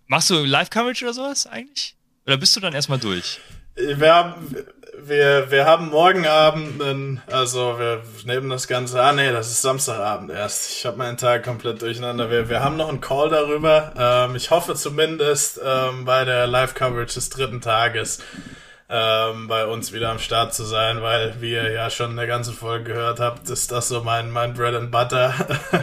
machst 0.06 0.30
du 0.30 0.42
Live-Coverage 0.44 1.04
oder 1.04 1.14
sowas 1.14 1.46
eigentlich? 1.46 1.94
Oder 2.26 2.38
bist 2.38 2.56
du 2.56 2.60
dann 2.60 2.74
erstmal 2.74 2.98
durch? 2.98 3.38
Wir 3.76 4.14
haben, 4.14 4.56
wir, 5.02 5.50
wir 5.50 5.66
haben 5.66 5.90
morgen 5.90 6.26
Abend 6.26 6.82
einen, 6.82 7.22
also 7.30 7.78
wir 7.78 8.02
nehmen 8.24 8.50
das 8.50 8.68
Ganze, 8.68 9.02
ah 9.02 9.12
nee, 9.12 9.32
das 9.32 9.48
ist 9.48 9.62
Samstagabend 9.62 10.30
erst. 10.30 10.70
Ich 10.70 10.86
habe 10.86 10.96
meinen 10.96 11.16
Tag 11.16 11.44
komplett 11.44 11.82
durcheinander. 11.82 12.30
Wir, 12.30 12.48
wir 12.48 12.62
haben 12.62 12.76
noch 12.76 12.88
einen 12.88 13.00
Call 13.00 13.28
darüber. 13.28 13.92
Ähm, 13.96 14.36
ich 14.36 14.50
hoffe 14.50 14.74
zumindest 14.74 15.60
ähm, 15.64 16.04
bei 16.04 16.24
der 16.24 16.46
Live-Coverage 16.46 17.14
des 17.14 17.30
dritten 17.30 17.60
Tages 17.60 18.20
ähm, 18.88 19.48
bei 19.48 19.66
uns 19.66 19.92
wieder 19.92 20.10
am 20.10 20.18
Start 20.18 20.54
zu 20.54 20.64
sein, 20.64 21.02
weil 21.02 21.40
wie 21.40 21.52
ihr 21.52 21.70
ja 21.70 21.90
schon 21.90 22.12
eine 22.12 22.26
ganze 22.26 22.52
Folge 22.52 22.92
gehört 22.92 23.20
habt, 23.20 23.48
ist 23.48 23.72
das 23.72 23.88
so 23.88 24.02
mein, 24.02 24.30
mein 24.30 24.54
Bread 24.54 24.74
and 24.74 24.90
Butter 24.90 25.34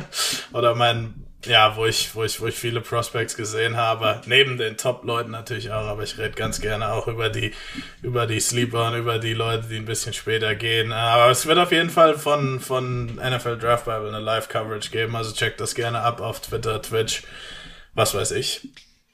oder 0.54 0.76
mein 0.76 1.26
ja, 1.46 1.76
wo 1.76 1.86
ich, 1.86 2.14
wo 2.14 2.24
ich, 2.24 2.40
wo 2.40 2.48
ich 2.48 2.56
viele 2.56 2.82
Prospects 2.82 3.36
gesehen 3.36 3.76
habe, 3.78 4.22
neben 4.26 4.58
den 4.58 4.78
Top-Leuten 4.78 5.32
natürlich 5.32 5.72
auch, 5.72 5.86
aber 5.86 6.04
ich 6.04 6.18
rede 6.18 6.32
ganz 6.32 6.62
gerne 6.62 6.92
auch 6.92 7.08
über 7.08 7.30
die, 7.30 7.54
über 8.02 8.28
die 8.28 8.40
Sleeper 8.40 8.88
und 8.88 8.98
über 8.98 9.20
die 9.20 9.34
Leute, 9.34 9.68
die 9.68 9.78
ein 9.78 9.86
bisschen 9.86 10.14
später 10.14 10.56
gehen. 10.56 10.92
Aber 10.92 11.32
es 11.32 11.46
wird 11.46 11.58
auf 11.58 11.72
jeden 11.72 11.90
Fall 11.90 12.18
von, 12.18 12.60
von 12.60 13.16
NFL 13.16 13.58
Draft 13.58 13.86
Bible 13.86 14.10
eine 14.10 14.20
Live-Coverage 14.20 14.92
geben, 14.92 15.16
also 15.16 15.34
checkt 15.34 15.60
das 15.60 15.76
gerne 15.76 16.02
ab 16.02 16.22
auf 16.22 16.42
Twitter, 16.42 16.82
Twitch, 16.82 17.24
was 17.94 18.14
weiß 18.14 18.32
ich. 18.32 18.68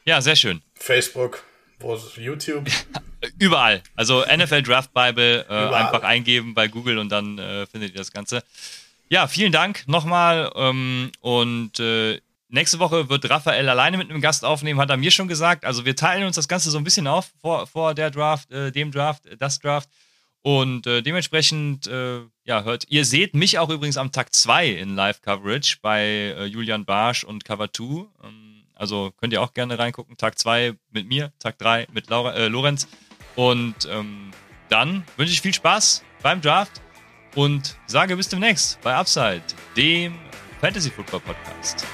Ja, 0.05 0.21
sehr 0.21 0.35
schön. 0.35 0.61
Facebook, 0.75 1.43
wo 1.79 1.95
ist 1.95 2.17
YouTube? 2.17 2.67
Überall. 3.39 3.81
Also 3.95 4.23
NFL 4.23 4.63
Draft 4.63 4.93
Bible 4.93 5.45
äh, 5.49 5.53
einfach 5.53 6.03
eingeben 6.03 6.53
bei 6.53 6.67
Google 6.67 6.97
und 6.97 7.09
dann 7.09 7.37
äh, 7.37 7.65
findet 7.65 7.91
ihr 7.91 7.97
das 7.97 8.11
Ganze. 8.11 8.43
Ja, 9.09 9.27
vielen 9.27 9.51
Dank 9.51 9.87
nochmal. 9.87 10.51
Ähm, 10.55 11.11
und 11.21 11.79
äh, 11.79 12.19
nächste 12.49 12.79
Woche 12.79 13.09
wird 13.09 13.29
Raphael 13.29 13.69
alleine 13.69 13.97
mit 13.97 14.09
einem 14.09 14.21
Gast 14.21 14.43
aufnehmen, 14.43 14.79
hat 14.79 14.89
er 14.89 14.97
mir 14.97 15.11
schon 15.11 15.27
gesagt. 15.27 15.63
Also 15.63 15.85
wir 15.85 15.95
teilen 15.95 16.25
uns 16.25 16.35
das 16.35 16.47
Ganze 16.47 16.69
so 16.71 16.77
ein 16.77 16.83
bisschen 16.83 17.07
auf 17.07 17.31
vor, 17.41 17.67
vor 17.67 17.93
der 17.93 18.11
Draft, 18.11 18.51
äh, 18.51 18.71
dem 18.71 18.91
Draft, 18.91 19.25
äh, 19.25 19.37
das 19.37 19.59
Draft. 19.59 19.89
Und 20.41 20.87
äh, 20.87 21.01
dementsprechend, 21.01 21.87
äh, 21.87 22.19
ja, 22.43 22.63
hört, 22.63 22.85
ihr 22.89 23.05
seht 23.05 23.33
mich 23.33 23.59
auch 23.59 23.69
übrigens 23.69 23.97
am 23.97 24.11
Tag 24.11 24.33
2 24.33 24.69
in 24.69 24.95
Live-Coverage 24.95 25.77
bei 25.81 26.01
äh, 26.01 26.45
Julian 26.45 26.85
Barsch 26.85 27.23
und 27.23 27.43
Cover 27.43 27.71
2. 27.71 27.83
Ähm, 28.23 28.63
also 28.75 29.11
könnt 29.17 29.33
ihr 29.33 29.41
auch 29.41 29.53
gerne 29.53 29.79
reingucken. 29.79 30.17
Tag 30.17 30.37
2 30.37 30.73
mit 30.91 31.07
mir, 31.07 31.31
Tag 31.39 31.57
3 31.57 31.87
mit 31.91 32.09
Laura, 32.09 32.33
äh, 32.33 32.47
Lorenz. 32.47 32.87
Und 33.35 33.87
ähm, 33.89 34.31
dann 34.69 35.05
wünsche 35.15 35.33
ich 35.33 35.41
viel 35.41 35.53
Spaß 35.53 36.03
beim 36.21 36.41
Draft 36.41 36.81
und 37.37 37.77
sage 37.85 38.17
bis 38.17 38.27
demnächst 38.27 38.81
bei 38.81 38.95
Upside, 38.95 39.43
dem 39.77 40.15
Fantasy 40.59 40.89
Football 40.89 41.19
Podcast. 41.19 41.85